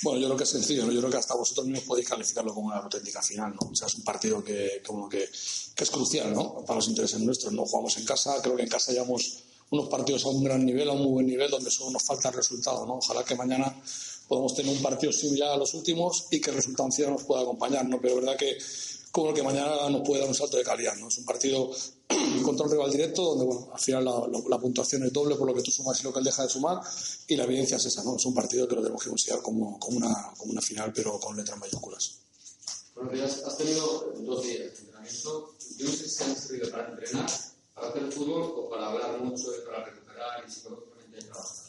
Bueno, 0.02 0.20
yo 0.20 0.28
creo 0.28 0.36
que 0.38 0.44
es 0.44 0.50
sencillo, 0.50 0.86
¿no? 0.86 0.92
yo 0.92 1.00
creo 1.00 1.10
que 1.10 1.18
hasta 1.18 1.34
vosotros 1.34 1.66
mismos 1.66 1.84
podéis 1.84 2.08
calificarlo 2.08 2.54
como 2.54 2.68
una 2.68 2.76
auténtica 2.76 3.20
final, 3.20 3.54
¿no? 3.60 3.70
O 3.70 3.74
sea, 3.74 3.86
es 3.86 3.94
un 3.96 4.04
partido 4.04 4.42
que, 4.42 4.80
como 4.86 5.08
que, 5.08 5.28
que 5.74 5.84
es 5.84 5.90
crucial, 5.90 6.32
¿no? 6.32 6.64
Para 6.64 6.76
los 6.76 6.88
intereses 6.88 7.20
nuestros, 7.20 7.52
no 7.52 7.66
jugamos 7.66 7.98
en 7.98 8.06
casa, 8.06 8.40
creo 8.40 8.56
que 8.56 8.62
en 8.62 8.68
casa 8.68 8.92
llevamos 8.92 9.42
unos 9.70 9.88
partidos 9.88 10.24
a 10.24 10.28
un 10.28 10.42
gran 10.42 10.64
nivel, 10.64 10.88
a 10.88 10.92
un 10.92 11.02
muy 11.02 11.12
buen 11.12 11.26
nivel, 11.26 11.50
donde 11.50 11.70
solo 11.70 11.90
nos 11.90 12.02
falta 12.02 12.28
el 12.28 12.34
resultado, 12.34 12.86
¿no? 12.86 12.94
Ojalá 12.94 13.24
que 13.24 13.34
mañana 13.34 13.76
podemos 14.30 14.54
tener 14.54 14.72
un 14.72 14.80
partido 14.80 15.12
similar 15.12 15.50
a 15.50 15.56
los 15.56 15.74
últimos 15.74 16.28
y 16.30 16.40
que 16.40 16.50
el 16.50 16.56
resultado 16.56 16.88
nos 17.10 17.24
pueda 17.24 17.42
acompañar. 17.42 17.84
Pero 18.00 18.14
es 18.14 18.14
verdad 18.14 18.36
que 18.36 18.58
como 19.10 19.34
que 19.34 19.42
mañana 19.42 19.90
nos 19.90 20.06
puede 20.06 20.20
dar 20.20 20.28
un 20.28 20.36
salto 20.36 20.56
de 20.56 20.62
calidad, 20.62 20.94
¿no? 20.94 21.08
Es 21.08 21.18
un 21.18 21.24
partido 21.24 21.68
contra 22.44 22.64
un 22.64 22.70
rival 22.70 22.92
directo, 22.92 23.24
donde 23.24 23.44
bueno, 23.44 23.70
al 23.72 23.80
final 23.80 24.04
la, 24.04 24.58
puntuación 24.60 25.02
es 25.02 25.12
doble 25.12 25.34
por 25.34 25.48
lo 25.48 25.54
que 25.54 25.62
tú 25.62 25.72
sumas 25.72 25.98
y 25.98 26.04
lo 26.04 26.12
que 26.12 26.20
él 26.20 26.24
deja 26.24 26.44
de 26.44 26.48
sumar, 26.48 26.80
y 27.26 27.34
la 27.34 27.42
evidencia 27.42 27.76
es 27.76 27.86
esa, 27.86 28.04
¿no? 28.04 28.14
Es 28.14 28.24
un 28.24 28.32
partido 28.32 28.68
que 28.68 28.76
lo 28.76 28.82
tenemos 28.82 29.02
que 29.02 29.08
considerar 29.08 29.42
como, 29.42 29.80
como, 29.80 29.96
una, 29.96 30.32
como 30.38 30.52
una 30.52 30.62
final, 30.62 30.92
pero 30.94 31.18
con 31.18 31.36
letras 31.36 31.58
mayúsculas. 31.58 32.18
Buenos 32.94 33.12
días, 33.12 33.42
has 33.44 33.58
tenido 33.58 34.12
dos 34.20 34.44
días 34.44 34.58
de 34.58 34.66
entrenamiento. 34.68 35.54
Yo 35.76 35.86
no 35.86 35.92
sé 35.92 36.08
si 36.08 36.22
han 36.22 36.36
servido 36.36 36.70
para 36.70 36.88
entrenar, 36.88 37.28
para 37.74 37.88
hacer 37.88 38.12
fútbol 38.12 38.42
o 38.42 38.70
para 38.70 38.90
hablar 38.92 39.20
mucho, 39.24 39.48
para 39.66 39.86
recuperar 39.86 40.44
y 40.46 40.52
psicológicamente 40.52 41.18
trabajar. 41.18 41.59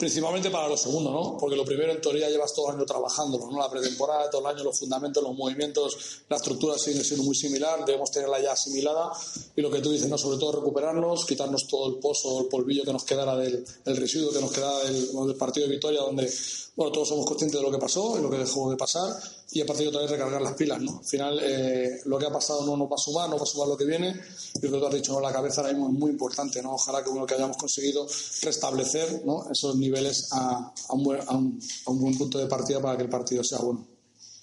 Principalmente 0.00 0.48
para 0.48 0.66
lo 0.66 0.78
segundo, 0.78 1.10
¿no? 1.10 1.36
Porque 1.36 1.54
lo 1.54 1.62
primero 1.62 1.92
en 1.92 2.00
teoría 2.00 2.30
llevas 2.30 2.54
todo 2.54 2.70
el 2.70 2.76
año 2.76 2.86
trabajándolo, 2.86 3.50
¿no? 3.50 3.58
La 3.58 3.68
pretemporada, 3.68 4.30
todo 4.30 4.40
el 4.40 4.56
año, 4.56 4.64
los 4.64 4.78
fundamentos, 4.78 5.22
los 5.22 5.36
movimientos, 5.36 6.22
la 6.26 6.36
estructura 6.36 6.78
sigue 6.78 7.04
siendo 7.04 7.22
muy 7.22 7.34
similar, 7.34 7.84
debemos 7.84 8.10
tenerla 8.10 8.40
ya 8.40 8.52
asimilada 8.52 9.12
y 9.54 9.60
lo 9.60 9.70
que 9.70 9.80
tú 9.80 9.90
dices, 9.90 10.08
¿no? 10.08 10.16
Sobre 10.16 10.38
todo 10.38 10.52
recuperarnos, 10.52 11.26
quitarnos 11.26 11.66
todo 11.66 11.90
el 11.90 11.96
pozo, 11.96 12.40
el 12.40 12.46
polvillo 12.46 12.82
que 12.82 12.94
nos 12.94 13.04
quedara 13.04 13.36
del 13.36 13.62
el 13.84 13.96
residuo 13.98 14.32
que 14.32 14.40
nos 14.40 14.52
quedara 14.52 14.78
del, 14.84 15.12
del 15.12 15.36
partido 15.36 15.66
de 15.66 15.74
Vitoria, 15.74 16.00
donde 16.00 16.32
bueno, 16.76 16.92
todos 16.92 17.08
somos 17.08 17.26
conscientes 17.26 17.60
de 17.60 17.66
lo 17.66 17.70
que 17.70 17.76
pasó 17.76 18.18
y 18.18 18.22
lo 18.22 18.30
que 18.30 18.38
dejó 18.38 18.70
de 18.70 18.78
pasar 18.78 19.20
y 19.52 19.60
a 19.60 19.66
partir 19.66 19.84
de 19.84 19.88
otra 19.88 20.02
vez 20.02 20.10
recargar 20.10 20.40
las 20.40 20.54
pilas, 20.54 20.80
¿no? 20.80 20.98
Al 20.98 21.04
final, 21.04 21.40
eh, 21.42 22.00
lo 22.04 22.18
que 22.18 22.26
ha 22.26 22.32
pasado 22.32 22.64
no 22.64 22.76
nos 22.76 22.90
va 22.90 22.94
a 22.94 22.98
sumar, 22.98 23.28
no 23.28 23.36
va 23.36 23.42
a 23.42 23.46
sumar 23.46 23.68
lo 23.68 23.76
que 23.76 23.84
viene 23.84 24.20
y 24.54 24.66
lo 24.66 24.72
que 24.72 24.78
tú 24.78 24.86
has 24.86 24.94
dicho, 24.94 25.12
¿no? 25.12 25.20
La 25.20 25.32
cabeza 25.32 25.60
ahora 25.60 25.72
mismo 25.72 25.88
es 25.88 25.94
muy 25.94 26.10
importante, 26.10 26.62
¿no? 26.62 26.74
Ojalá 26.74 27.02
que, 27.02 27.10
bueno, 27.10 27.26
que 27.26 27.34
hayamos 27.34 27.56
conseguido 27.56 28.06
restablecer 28.42 29.22
¿no? 29.24 29.50
esos 29.50 29.76
niveles 29.76 30.32
a, 30.32 30.72
a, 30.88 30.94
un 30.94 31.02
buen, 31.02 31.20
a, 31.20 31.32
un, 31.32 31.60
a, 31.86 31.90
un 31.90 32.00
buen, 32.00 32.16
punto 32.16 32.38
de 32.38 32.46
partida 32.46 32.80
para 32.80 32.96
que 32.96 33.02
el 33.02 33.08
partido 33.08 33.42
sea 33.42 33.58
bueno. 33.58 33.86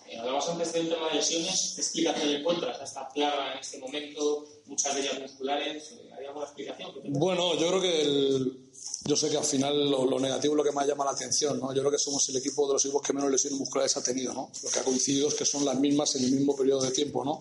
Eh, 0.10 0.18
hablamos 0.18 0.48
antes 0.50 0.74
del 0.74 0.90
tema 0.90 1.10
de 1.10 1.16
lesiones, 1.16 1.74
¿qué 1.76 1.82
explicación 1.82 2.30
encuentras 2.30 2.80
a 2.80 2.84
esta 2.84 3.10
plaga 3.10 3.54
en 3.54 3.60
este 3.60 3.78
momento? 3.80 4.46
Muchas 4.66 4.96
de 4.96 5.02
ellas 5.02 5.20
musculares, 5.22 5.92
¿hay 5.92 6.07
alguna 6.28 6.46
explicación? 6.46 6.92
Bueno, 7.10 7.56
yo 7.56 7.68
creo 7.68 7.82
que 7.82 8.02
el, 8.02 8.68
yo 9.08 9.16
sé 9.16 9.30
que 9.30 9.38
al 9.38 9.44
final 9.44 9.90
lo, 9.90 10.20
negativo 10.20 10.54
es 10.54 10.58
lo 10.58 10.64
que 10.64 10.72
más 10.72 10.86
llama 10.86 11.06
la 11.06 11.12
atención, 11.12 11.60
¿no? 11.60 11.74
Yo 11.74 11.82
creo 11.82 11.92
que 11.92 11.98
somos 11.98 12.28
el 12.30 12.36
equipo 12.36 12.68
de 12.68 12.74
los 12.74 12.86
equipos 12.86 13.02
que 13.02 13.14
menos 13.14 13.32
lesiones 13.32 13.58
musculares 13.60 13.96
ha 13.96 14.04
tenido, 14.04 14.34
¿no? 14.34 14.52
Lo 14.64 14.70
que 14.70 14.80
ha 14.80 14.84
coincidido 14.84 15.30
es 15.30 15.34
que 15.34 15.46
son 15.46 15.64
las 15.64 15.80
mismas 15.80 16.16
en 16.16 16.26
el 16.26 16.32
mismo 16.32 16.56
periodo 16.56 16.82
de 16.82 16.92
tiempo, 16.92 17.24
¿no? 17.24 17.40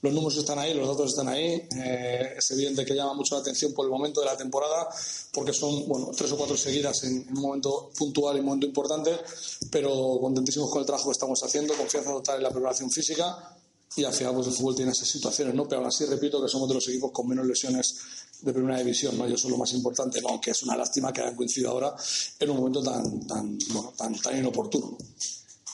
Los 0.00 0.12
números 0.12 0.36
están 0.36 0.60
ahí, 0.60 0.74
los 0.74 0.86
datos 0.86 1.10
están 1.10 1.28
ahí. 1.28 1.66
Eh, 1.76 2.34
es 2.36 2.50
evidente 2.52 2.84
que 2.84 2.94
llama 2.94 3.14
mucho 3.14 3.34
la 3.34 3.40
atención 3.40 3.72
por 3.72 3.84
el 3.84 3.90
momento 3.90 4.20
de 4.20 4.26
la 4.26 4.36
temporada, 4.36 4.88
porque 5.32 5.52
son, 5.52 5.88
bueno, 5.88 6.12
tres 6.16 6.30
o 6.30 6.36
cuatro 6.36 6.56
seguidas 6.56 7.02
en, 7.02 7.26
un 7.28 7.40
momento 7.40 7.90
puntual 7.98 8.36
y 8.36 8.40
un 8.40 8.46
momento 8.46 8.66
importante, 8.66 9.18
pero 9.70 10.18
contentísimos 10.20 10.70
con 10.70 10.80
el 10.80 10.86
trabajo 10.86 11.08
que 11.08 11.12
estamos 11.14 11.42
haciendo, 11.42 11.74
confianza 11.74 12.12
total 12.12 12.36
en 12.36 12.42
la 12.44 12.50
preparación 12.50 12.90
física 12.90 13.56
y 13.96 14.04
al 14.04 14.12
final 14.12 14.34
pues 14.34 14.46
el 14.46 14.52
fútbol 14.52 14.76
tiene 14.76 14.92
esas 14.92 15.08
situaciones, 15.08 15.54
¿no? 15.54 15.66
Pero 15.66 15.80
aún 15.80 15.88
así 15.88 16.04
repito 16.04 16.40
que 16.40 16.48
somos 16.48 16.68
de 16.68 16.74
los 16.74 16.88
equipos 16.88 17.10
con 17.10 17.26
menos 17.26 17.46
lesiones 17.46 17.96
de 18.40 18.52
primera 18.52 18.78
división, 18.78 19.18
¿no? 19.18 19.28
Y 19.28 19.34
eso 19.34 19.48
es 19.48 19.52
lo 19.52 19.58
más 19.58 19.72
importante, 19.72 20.20
¿no? 20.20 20.28
Aunque 20.28 20.50
es 20.50 20.62
una 20.62 20.76
lástima 20.76 21.12
que 21.12 21.20
hayan 21.20 21.36
coincidido 21.36 21.70
ahora 21.70 21.94
en 22.38 22.50
un 22.50 22.56
momento 22.56 22.82
tan, 22.82 23.26
tan, 23.26 23.58
bueno, 23.72 23.92
tan, 23.96 24.18
tan 24.20 24.38
inoportuno. 24.38 24.96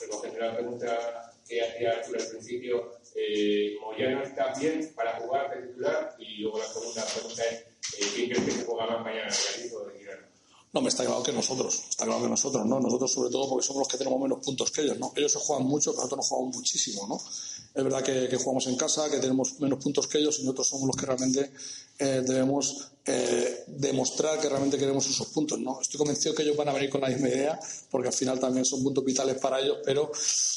Recoger 0.00 0.38
la 0.40 0.54
pregunta 0.54 1.32
que 1.46 1.62
hacía 1.62 1.92
Arturo 1.92 2.20
al 2.20 2.26
principio, 2.26 2.98
eh, 3.14 3.76
no 3.80 4.22
está 4.22 4.52
bien 4.58 4.92
para 4.96 5.20
jugar 5.20 5.50
de 5.50 5.68
titular 5.68 6.16
y 6.18 6.42
luego 6.42 6.58
la 6.58 6.66
segunda 6.66 7.04
pregunta 7.04 7.42
es, 7.44 7.60
eh, 7.98 8.12
¿quién 8.14 8.30
crees 8.30 8.44
que 8.44 8.50
se 8.50 8.64
juega 8.64 8.86
más 8.86 9.04
mañana, 9.04 9.28
Gallizo 9.28 9.76
o 9.76 9.86
de 9.86 9.98
Girona? 9.98 10.28
No, 10.72 10.80
me 10.80 10.88
está 10.88 11.04
claro 11.04 11.22
que 11.22 11.32
nosotros, 11.32 11.84
está 11.88 12.04
claro 12.04 12.22
que 12.22 12.28
nosotros, 12.28 12.66
¿no? 12.66 12.80
Nosotros 12.80 13.12
sobre 13.12 13.30
todo 13.30 13.48
porque 13.48 13.64
somos 13.64 13.80
los 13.82 13.88
que 13.88 13.96
tenemos 13.96 14.20
menos 14.20 14.44
puntos 14.44 14.72
que 14.72 14.80
ellos, 14.80 14.98
¿no? 14.98 15.12
Ellos 15.14 15.30
se 15.30 15.38
juegan 15.38 15.66
mucho, 15.66 15.92
pero 15.92 16.02
nosotros 16.02 16.18
nos 16.18 16.28
jugamos 16.28 16.56
muchísimo, 16.56 17.06
¿no? 17.06 17.16
Es 17.16 17.84
verdad 17.84 18.02
que, 18.02 18.28
que, 18.28 18.36
jugamos 18.36 18.66
en 18.66 18.76
casa, 18.76 19.08
que 19.08 19.18
tenemos 19.18 19.60
menos 19.60 19.78
puntos 19.82 20.08
que 20.08 20.18
ellos 20.18 20.40
y 20.40 20.42
nosotros 20.42 20.68
somos 20.68 20.88
los 20.88 20.96
que 20.96 21.06
realmente 21.06 21.52
eh, 21.98 22.22
debemos 22.26 22.92
eh, 23.06 23.64
demostrar 23.66 24.40
que 24.40 24.48
realmente 24.48 24.78
queremos 24.78 25.06
esos 25.06 25.26
puntos. 25.28 25.58
¿no? 25.58 25.80
Estoy 25.80 25.98
convencido 25.98 26.34
que 26.34 26.42
ellos 26.42 26.56
van 26.56 26.70
a 26.70 26.72
venir 26.72 26.88
con 26.88 27.02
la 27.02 27.08
misma 27.08 27.28
idea, 27.28 27.58
porque 27.90 28.08
al 28.08 28.14
final 28.14 28.40
también 28.40 28.64
son 28.64 28.82
puntos 28.82 29.04
vitales 29.04 29.36
para 29.38 29.60
ellos, 29.60 29.78
pero 29.84 30.10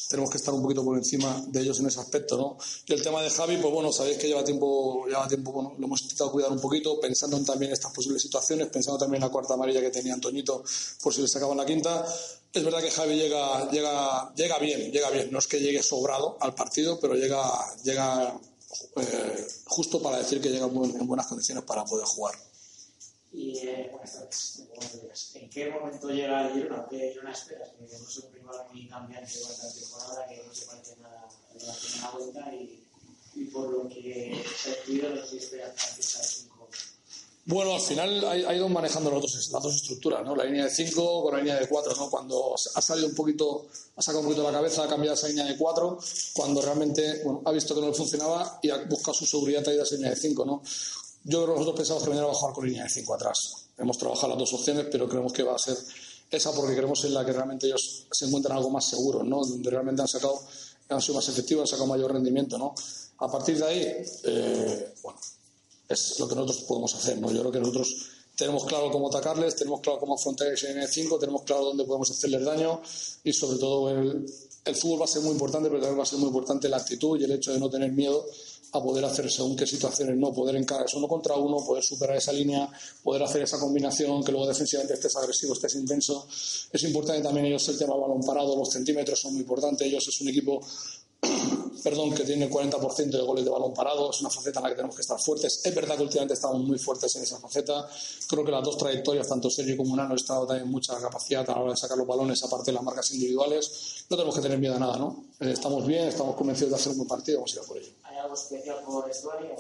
tenemos 0.09 0.31
que 0.31 0.37
estar 0.37 0.53
un 0.53 0.61
poquito 0.61 0.83
por 0.83 0.97
encima 0.97 1.43
de 1.49 1.59
ellos 1.59 1.77
en 1.81 1.87
ese 1.87 1.99
aspecto. 1.99 2.37
¿no? 2.37 2.57
Y 2.85 2.93
el 2.93 3.01
tema 3.01 3.21
de 3.21 3.29
Javi, 3.29 3.57
pues 3.57 3.73
bueno, 3.73 3.91
sabéis 3.91 4.17
que 4.17 4.27
lleva 4.27 4.45
tiempo, 4.45 5.05
lleva 5.07 5.27
tiempo 5.27 5.51
bueno, 5.51 5.75
lo 5.77 5.85
hemos 5.85 6.01
intentado 6.03 6.31
cuidar 6.31 6.51
un 6.51 6.61
poquito, 6.61 6.99
pensando 7.01 7.35
en 7.35 7.43
también 7.43 7.73
estas 7.73 7.91
posibles 7.91 8.21
situaciones, 8.21 8.67
pensando 8.67 8.97
también 8.97 9.21
en 9.21 9.27
la 9.27 9.31
cuarta 9.31 9.55
amarilla 9.55 9.81
que 9.81 9.89
tenía 9.89 10.13
Antoñito 10.13 10.63
por 11.01 11.13
si 11.13 11.21
le 11.21 11.27
sacaban 11.27 11.57
la 11.57 11.65
quinta. 11.65 12.05
Es 12.53 12.63
verdad 12.63 12.81
que 12.81 12.91
Javi 12.91 13.15
llega, 13.15 13.69
llega, 13.69 14.33
llega 14.35 14.57
bien, 14.57 14.89
llega 14.91 15.09
bien. 15.09 15.29
No 15.31 15.39
es 15.39 15.47
que 15.47 15.59
llegue 15.59 15.83
sobrado 15.83 16.37
al 16.39 16.55
partido, 16.55 16.97
pero 16.97 17.13
llega, 17.15 17.43
llega 17.83 18.39
eh, 18.95 19.47
justo 19.65 20.01
para 20.01 20.17
decir 20.17 20.41
que 20.41 20.49
llega 20.49 20.65
en 20.65 21.07
buenas 21.07 21.27
condiciones 21.27 21.63
para 21.63 21.85
poder 21.85 22.05
jugar. 22.05 22.35
Y 23.33 23.57
eh, 23.59 23.89
buenas 23.91 24.13
tardes. 24.13 24.67
¿En 25.35 25.49
qué 25.49 25.69
momento 25.69 26.09
llega 26.09 26.47
el 26.47 26.53
Girona? 26.53 26.87
¿Qué 26.89 27.11
Girona 27.11 27.31
esperas? 27.31 27.69
Porque 27.77 27.95
es 27.95 28.17
un 28.17 28.33
rival 28.33 28.67
muy 28.73 28.87
cambiante 28.87 29.31
durante 29.37 29.63
la 29.63 29.73
temporada, 29.73 30.27
que 30.27 30.43
no 30.43 30.53
se 30.53 30.65
parece 30.65 30.95
nada 30.97 31.27
a 31.27 31.65
la 31.65 31.73
primera 31.73 32.11
vuelta 32.11 32.55
y, 32.55 32.83
y 33.35 33.45
por 33.45 33.69
lo 33.69 33.89
que 33.89 34.43
se 34.57 34.71
ha 34.71 34.83
no 34.85 35.13
una 35.13 35.23
fiesta 35.81 36.19
de 36.19 36.27
cinco 36.27 36.56
bueno, 37.47 37.75
al 37.75 37.81
final 37.81 38.25
ha, 38.25 38.53
ido 38.53 38.67
manejando 38.67 39.09
las 39.09 39.21
dos, 39.21 39.49
las 39.53 39.63
dos 39.63 39.75
estructuras, 39.75 40.23
¿no? 40.25 40.35
La 40.35 40.43
línea 40.43 40.65
de 40.65 40.69
5 40.69 41.23
con 41.23 41.33
la 41.33 41.39
línea 41.39 41.55
de 41.55 41.65
4, 41.65 41.95
¿no? 41.95 42.09
Cuando 42.09 42.53
ha 42.75 42.81
salido 42.81 43.07
un 43.07 43.15
poquito, 43.15 43.67
ha 43.95 44.01
sacado 44.01 44.19
un 44.19 44.25
poquito 44.25 44.43
la 44.43 44.51
cabeza, 44.51 44.83
ha 44.83 44.87
cambiado 44.87 45.15
esa 45.15 45.29
línea 45.29 45.45
de 45.45 45.55
4, 45.55 45.97
cuando 46.33 46.61
realmente, 46.61 47.21
bueno, 47.23 47.41
ha 47.45 47.51
visto 47.51 47.73
que 47.73 47.79
no 47.79 47.87
le 47.87 47.93
funcionaba 47.93 48.59
y 48.61 48.69
ha 48.69 48.83
buscado 48.83 49.13
su 49.13 49.25
seguridad 49.25 49.61
ido 49.61 49.79
a 49.79 49.83
esa 49.85 49.95
línea 49.95 50.09
de 50.09 50.17
5, 50.17 50.45
¿no? 50.45 50.61
Yo 51.23 51.43
creo 51.43 51.55
que 51.55 51.59
nosotros 51.61 51.77
pensamos 51.77 52.03
que 52.03 52.09
mañana 52.09 52.27
a 52.27 52.33
jugar 52.33 52.53
con 52.53 52.65
línea 52.65 52.83
de 52.83 52.89
5 52.89 53.13
atrás. 53.13 53.67
Hemos 53.77 53.97
trabajado 53.97 54.27
las 54.27 54.39
dos 54.39 54.53
opciones, 54.53 54.87
pero 54.91 55.07
creemos 55.07 55.31
que 55.31 55.43
va 55.43 55.55
a 55.55 55.59
ser 55.59 55.77
esa 56.29 56.51
porque 56.51 56.75
creemos 56.75 57.01
en 57.05 57.13
la 57.13 57.25
que 57.25 57.31
realmente 57.31 57.67
ellos 57.67 58.07
se 58.11 58.25
encuentran 58.25 58.57
algo 58.57 58.69
más 58.71 58.89
seguro, 58.89 59.23
¿no? 59.23 59.45
Donde 59.45 59.69
realmente 59.69 60.01
han 60.01 60.09
sacado, 60.09 60.37
han 60.89 61.01
sido 61.01 61.15
más 61.15 61.29
efectivos, 61.29 61.61
han 61.61 61.67
sacado 61.67 61.87
mayor 61.87 62.11
rendimiento, 62.11 62.57
¿no? 62.57 62.75
A 63.19 63.31
partir 63.31 63.57
de 63.57 63.65
ahí, 63.65 64.05
eh, 64.25 64.93
bueno, 65.01 65.17
es 65.87 66.19
lo 66.19 66.27
que 66.27 66.35
nosotros 66.35 66.63
podemos 66.67 66.93
hacer. 66.95 67.17
¿no? 67.19 67.31
Yo 67.31 67.39
creo 67.41 67.51
que 67.51 67.59
nosotros 67.59 67.95
tenemos 68.35 68.65
claro 68.65 68.91
cómo 68.91 69.09
atacarles, 69.09 69.55
tenemos 69.55 69.81
claro 69.81 69.99
cómo 69.99 70.15
afrontar 70.15 70.47
ese 70.47 70.75
N5, 70.75 71.19
tenemos 71.19 71.41
claro 71.43 71.65
dónde 71.65 71.85
podemos 71.85 72.11
hacerles 72.11 72.45
daño 72.45 72.81
y 73.23 73.33
sobre 73.33 73.57
todo 73.57 73.89
el, 73.89 74.25
el 74.65 74.75
fútbol 74.75 75.01
va 75.01 75.05
a 75.05 75.07
ser 75.07 75.23
muy 75.23 75.31
importante, 75.31 75.69
pero 75.69 75.81
también 75.81 75.99
va 75.99 76.03
a 76.03 76.07
ser 76.07 76.19
muy 76.19 76.27
importante 76.27 76.69
la 76.69 76.77
actitud 76.77 77.19
y 77.19 77.23
el 77.23 77.31
hecho 77.31 77.51
de 77.51 77.59
no 77.59 77.69
tener 77.69 77.91
miedo 77.91 78.25
a 78.73 78.83
poder 78.83 79.05
hacer 79.05 79.31
según 79.31 79.55
qué 79.55 79.65
situaciones, 79.65 80.17
no 80.17 80.33
poder 80.33 80.55
encarar 80.55 80.85
uno 80.95 81.07
contra 81.07 81.35
uno, 81.35 81.65
poder 81.65 81.83
superar 81.83 82.17
esa 82.17 82.33
línea, 82.33 82.69
poder 83.01 83.23
hacer 83.23 83.41
esa 83.41 83.57
combinación, 83.59 84.23
que 84.23 84.31
luego 84.31 84.47
defensivamente 84.47 84.95
estés 84.95 85.15
agresivo, 85.15 85.53
estés 85.53 85.75
intenso. 85.75 86.27
Es 86.71 86.83
importante 86.83 87.21
también 87.21 87.45
ellos 87.45 87.67
el 87.69 87.77
tema 87.77 87.95
balón 87.95 88.21
parado, 88.21 88.55
los 88.55 88.69
centímetros 88.69 89.19
son 89.19 89.33
muy 89.33 89.41
importantes, 89.41 89.87
ellos 89.87 90.07
es 90.07 90.21
un 90.21 90.27
equipo 90.27 90.61
perdón, 91.83 92.13
que 92.13 92.23
tiene 92.23 92.45
el 92.45 92.51
40% 92.51 93.09
de 93.09 93.21
goles 93.21 93.45
de 93.45 93.51
balón 93.51 93.73
parado, 93.73 94.11
es 94.11 94.21
una 94.21 94.29
faceta 94.29 94.59
en 94.59 94.63
la 94.63 94.69
que 94.69 94.75
tenemos 94.75 94.95
que 94.95 95.01
estar 95.01 95.19
fuertes. 95.19 95.61
Es 95.63 95.75
verdad 95.75 95.95
que 95.95 96.03
últimamente 96.03 96.33
estamos 96.33 96.59
muy 96.61 96.77
fuertes 96.77 97.15
en 97.15 97.23
esa 97.23 97.39
faceta. 97.39 97.87
Creo 98.27 98.43
que 98.43 98.51
las 98.51 98.63
dos 98.63 98.77
trayectorias, 98.77 99.27
tanto 99.27 99.49
Sergio 99.49 99.77
como 99.77 99.95
Nano, 99.95 100.11
han 100.11 100.15
estado 100.15 100.45
también 100.45 100.69
mucha 100.69 100.99
capacidad 100.99 101.49
a 101.49 101.53
la 101.53 101.61
hora 101.61 101.71
de 101.71 101.77
sacar 101.77 101.97
los 101.97 102.07
balones, 102.07 102.43
aparte 102.43 102.71
de 102.71 102.73
las 102.73 102.83
marcas 102.83 103.11
individuales. 103.11 104.05
No 104.09 104.17
tenemos 104.17 104.35
que 104.35 104.41
tener 104.41 104.59
miedo 104.59 104.75
a 104.75 104.79
nada, 104.79 104.97
¿no? 104.97 105.25
Eh, 105.39 105.51
estamos 105.51 105.85
bien, 105.85 106.07
estamos 106.07 106.35
convencidos 106.35 106.71
de 106.71 106.75
hacer 106.75 106.91
un 106.91 106.99
buen 106.99 107.07
partido, 107.07 107.39
vamos 107.39 107.55
a 107.55 107.59
ir 107.59 107.65
por 107.65 107.77
ello. 107.77 107.91
¿Hay 108.03 108.17
algo 108.17 108.33
especial 108.33 108.77
por 108.85 109.09
Estuario? 109.09 109.55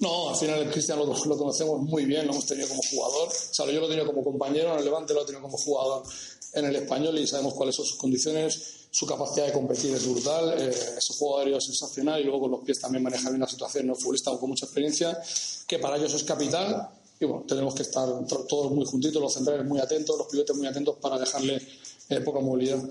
No, 0.00 0.30
al 0.30 0.36
final 0.36 0.60
el 0.60 0.70
Cristian 0.70 0.98
lo, 0.98 1.06
lo, 1.06 1.36
conocemos 1.36 1.80
muy 1.80 2.04
bien, 2.04 2.26
lo 2.26 2.32
hemos 2.32 2.46
tenido 2.46 2.68
como 2.68 2.82
jugador. 2.82 3.28
O 3.28 3.54
sea, 3.54 3.66
yo 3.66 3.80
lo 3.80 3.86
he 3.86 3.88
tenido 3.88 4.06
como 4.06 4.22
compañero 4.22 4.72
en 4.72 4.78
el 4.78 4.84
Levante, 4.84 5.12
lo 5.12 5.22
he 5.22 5.26
tenido 5.26 5.42
como 5.42 5.58
jugador 5.58 6.04
en 6.52 6.64
el 6.64 6.76
Español 6.76 7.18
y 7.18 7.26
sabemos 7.26 7.54
cuáles 7.54 7.74
son 7.74 7.84
sus 7.84 7.96
condiciones 7.96 8.78
su 8.90 9.06
capacidad 9.06 9.46
de 9.46 9.52
competir 9.52 9.94
es 9.94 10.08
brutal, 10.08 10.54
eh, 10.58 10.72
su 10.98 11.12
juego 11.14 11.38
aéreo 11.38 11.60
sensacional 11.60 12.20
y 12.20 12.24
luego 12.24 12.40
con 12.40 12.50
los 12.52 12.60
pies 12.60 12.80
también 12.80 13.02
maneja 13.02 13.28
bien 13.28 13.40
la 13.40 13.48
situación, 13.48 13.86
no 13.86 13.94
futbolista 13.94 14.36
con 14.38 14.48
mucha 14.48 14.66
experiencia, 14.66 15.18
que 15.66 15.78
para 15.78 15.96
ellos 15.96 16.14
es 16.14 16.24
capital 16.24 16.88
y 17.20 17.24
bueno, 17.24 17.44
tenemos 17.46 17.74
que 17.74 17.82
estar 17.82 18.08
todos 18.48 18.72
muy 18.72 18.86
juntitos, 18.86 19.20
los 19.20 19.32
centrales 19.32 19.66
muy 19.66 19.78
atentos, 19.78 20.16
los 20.16 20.28
pilotes 20.28 20.56
muy 20.56 20.66
atentos 20.66 20.96
para 21.00 21.18
dejarle 21.18 21.60
eh, 22.08 22.20
poca 22.20 22.40
movilidad. 22.40 22.82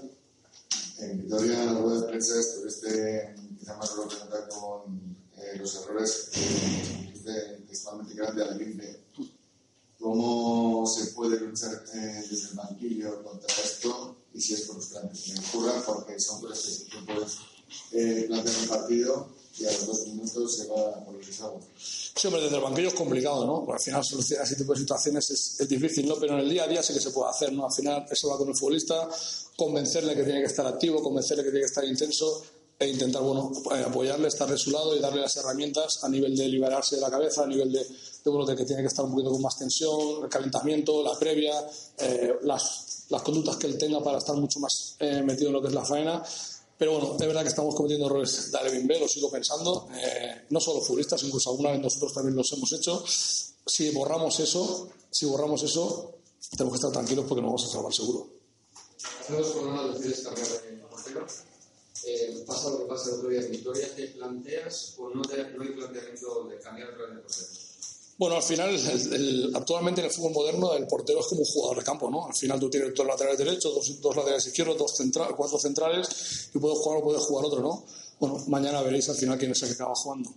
En 0.99 1.23
Vitoria, 1.23 1.65
la 1.65 1.73
rueda 1.73 2.01
de 2.01 2.07
prensa, 2.07 2.39
estuviste 2.39 3.35
quizá 3.59 3.77
más 3.77 3.95
representar 3.95 4.47
con 4.49 5.16
eh, 5.53 5.57
los 5.57 5.75
errores 5.75 6.29
que 6.31 7.07
principalmente 7.65 8.13
grande 8.15 8.43
al 8.43 8.57
límite. 8.57 8.99
¿Cómo 9.99 10.85
se 10.85 11.07
puede 11.07 11.39
luchar 11.39 11.83
eh, 11.93 12.23
desde 12.29 12.49
el 12.49 12.55
banquillo 12.55 13.23
contra 13.23 13.47
esto? 13.63 14.15
Y 14.33 14.41
si 14.41 14.53
es 14.53 14.61
por 14.61 14.75
los 14.75 14.91
grandes 14.91 15.21
que 15.21 15.33
ocurran, 15.39 15.81
porque 15.83 16.19
son 16.19 16.39
cosas 16.41 16.83
que 16.83 16.91
tú 16.91 17.05
puedes 17.05 17.37
eh, 17.91 18.25
plantear 18.27 18.55
un 18.61 18.67
partido 18.67 19.27
y 19.57 19.65
a 19.65 19.71
los 19.71 19.87
dos 19.87 20.07
minutos 20.07 20.55
se 20.55 20.67
va 20.67 21.03
por 21.03 21.15
el 21.15 21.25
desagüe. 21.25 21.59
Sí, 21.77 22.27
hombre, 22.27 22.43
desde 22.43 22.57
el 22.57 22.61
banquillo 22.61 22.89
es 22.89 22.93
complicado, 22.93 23.45
¿no? 23.45 23.65
Porque 23.65 23.91
al 23.91 24.03
final 24.03 24.23
ese 24.43 24.55
tipo 24.55 24.73
de 24.73 24.79
situaciones 24.79 25.29
es, 25.31 25.59
es, 25.59 25.67
difícil, 25.67 26.07
¿no? 26.07 26.15
Pero 26.15 26.33
en 26.33 26.41
el 26.41 26.49
día 26.49 26.65
a 26.65 26.67
día 26.67 26.83
sí 26.83 26.93
que 26.93 26.99
se 26.99 27.09
puede 27.09 27.31
hacer, 27.31 27.51
¿no? 27.53 27.65
Al 27.65 27.73
final 27.73 28.05
eso 28.09 28.29
va 28.29 28.37
con 28.37 28.49
el 28.49 28.55
futbolista, 28.55 29.09
convencerle 29.55 30.15
que 30.15 30.23
tiene 30.23 30.41
que 30.41 30.47
estar 30.47 30.65
activo, 30.67 31.01
convencerle 31.01 31.43
que 31.43 31.49
tiene 31.49 31.61
que 31.61 31.69
estar 31.69 31.83
intenso 31.83 32.43
e 32.79 32.87
intentar, 32.87 33.21
bueno, 33.21 33.51
eh, 33.75 33.83
apoyarle, 33.87 34.27
estar 34.27 34.49
de 34.49 34.57
su 34.57 34.71
lado 34.71 34.95
y 34.95 34.99
darle 34.99 35.21
las 35.21 35.35
herramientas 35.37 36.03
a 36.03 36.09
nivel 36.09 36.35
de 36.35 36.47
liberarse 36.47 36.95
de 36.95 37.01
la 37.01 37.09
cabeza, 37.09 37.43
a 37.43 37.47
nivel 37.47 37.71
de 37.71 37.85
vemos 38.31 38.47
de 38.47 38.55
que 38.55 38.65
tiene 38.65 38.81
que 38.81 38.87
estar 38.87 39.05
un 39.05 39.11
poquito 39.11 39.31
con 39.31 39.41
más 39.41 39.57
tensión, 39.57 40.23
el 40.23 40.29
calentamiento, 40.29 41.03
la 41.03 41.17
previa, 41.17 41.53
eh, 41.97 42.35
las, 42.43 43.05
las 43.09 43.21
conductas 43.21 43.57
que 43.57 43.67
él 43.67 43.77
tenga 43.77 44.03
para 44.03 44.17
estar 44.17 44.35
mucho 44.35 44.59
más 44.59 44.95
eh, 44.99 45.21
metido 45.23 45.47
en 45.47 45.53
lo 45.53 45.61
que 45.61 45.67
es 45.69 45.73
la 45.73 45.85
faena. 45.85 46.23
Pero 46.77 46.99
bueno, 46.99 47.17
de 47.17 47.25
verdad 47.25 47.41
que 47.41 47.49
estamos 47.49 47.73
cometiendo 47.73 48.05
errores 48.05 48.51
de 48.51 48.57
Alevin 48.57 48.85
B, 48.85 48.99
lo 48.99 49.07
sigo 49.07 49.31
pensando. 49.31 49.87
Eh, 49.95 50.45
no 50.49 50.59
solo 50.59 50.81
futbolistas, 50.81 51.23
incluso 51.23 51.49
alguna 51.49 51.71
vez 51.71 51.81
nosotros 51.81 52.13
también 52.13 52.35
los 52.35 52.51
hemos 52.53 52.71
hecho. 52.71 53.03
Si 53.07 53.89
borramos 53.91 54.39
eso, 54.39 54.87
si 55.09 55.25
borramos 55.25 55.63
eso, 55.63 56.13
tenemos 56.51 56.73
que 56.73 56.77
estar 56.77 56.91
tranquilos 56.91 57.25
porque 57.27 57.41
nos 57.41 57.49
vamos 57.49 57.65
a 57.65 57.67
salvar 57.67 57.93
seguro. 57.93 58.27
Hacemos 59.21 59.47
Eh, 62.09 62.43
pasa 62.47 62.69
lo 62.69 62.77
que 62.79 62.85
pasa 62.85 63.09
el 63.09 63.15
otro 63.15 63.29
día 63.29 63.41
en 63.41 63.51
Victoria, 63.51 63.93
¿te 63.93 64.07
planteas 64.07 64.93
o 64.97 65.09
no, 65.09 65.21
te, 65.23 65.35
no 65.51 65.61
hay 65.61 65.69
planteamiento 65.69 66.47
de 66.49 66.57
cambiar 66.59 66.89
otra 66.91 67.05
vez 67.07 67.15
de 67.15 67.21
portero? 67.21 67.47
Bueno, 68.17 68.35
al 68.37 68.43
final, 68.43 68.69
el- 68.73 69.13
el- 69.13 69.51
actualmente 69.55 69.99
en 70.01 70.07
el 70.07 70.13
fútbol 70.13 70.31
moderno, 70.31 70.73
el 70.73 70.87
portero 70.87 71.19
es 71.19 71.27
como 71.27 71.41
un 71.41 71.45
jugador 71.47 71.77
de 71.79 71.83
campo, 71.83 72.09
¿no? 72.09 72.25
Al 72.27 72.33
final 72.33 72.59
tú 72.59 72.69
tienes 72.69 72.95
dos 72.95 73.05
laterales 73.05 73.37
derechos, 73.37 73.75
dos, 73.75 74.01
dos 74.01 74.15
laterales 74.15 74.47
izquierdos, 74.47 74.77
dos 74.77 74.95
centra- 74.99 75.35
cuatro 75.35 75.59
centrales, 75.59 76.49
y 76.53 76.57
puedes 76.59 76.79
jugar 76.79 76.99
o 76.99 77.03
puedes 77.03 77.21
jugar 77.23 77.45
otro, 77.45 77.61
¿no? 77.61 77.85
Bueno, 78.19 78.43
mañana 78.47 78.81
veréis 78.81 79.09
al 79.09 79.17
final 79.17 79.37
quién 79.37 79.51
es 79.51 79.61
el 79.63 79.67
que 79.69 79.75
acaba 79.75 79.93
jugando. 79.93 80.33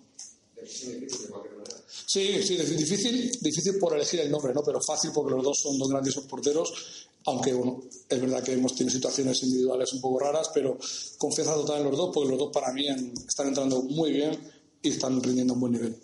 Sí, 2.07 2.43
sí, 2.43 2.57
dif- 2.59 2.77
difícil, 2.77 3.39
difícil 3.41 3.79
por 3.79 3.95
elegir 3.95 4.21
el 4.21 4.31
nombre, 4.31 4.53
¿no? 4.53 4.63
Pero 4.63 4.81
fácil 4.81 5.11
porque 5.15 5.33
los 5.35 5.43
dos 5.45 5.59
son 5.61 5.79
dos 5.79 5.89
grandísimos 5.89 6.27
porteros, 6.29 7.09
aunque 7.27 7.53
bueno, 7.53 7.83
es 8.09 8.21
verdad 8.21 8.43
que 8.43 8.53
hemos 8.53 8.75
tenido 8.75 8.93
situaciones 8.95 9.43
individuales 9.43 9.93
un 9.93 10.01
poco 10.01 10.21
raras, 10.21 10.51
pero 10.55 10.79
confianza 11.19 11.55
total 11.55 11.79
en 11.83 11.85
los 11.89 11.97
dos, 11.97 12.11
porque 12.15 12.31
los 12.31 12.39
dos 12.39 12.51
para 12.53 12.73
mí 12.73 12.89
han- 12.89 13.13
están 13.29 13.49
entrando 13.49 13.83
muy 13.83 14.13
bien 14.13 14.37
y 14.83 14.91
están 14.91 15.23
rindiendo 15.23 15.53
a 15.53 15.55
un 15.55 15.61
buen 15.61 15.73
nivel. 15.73 15.97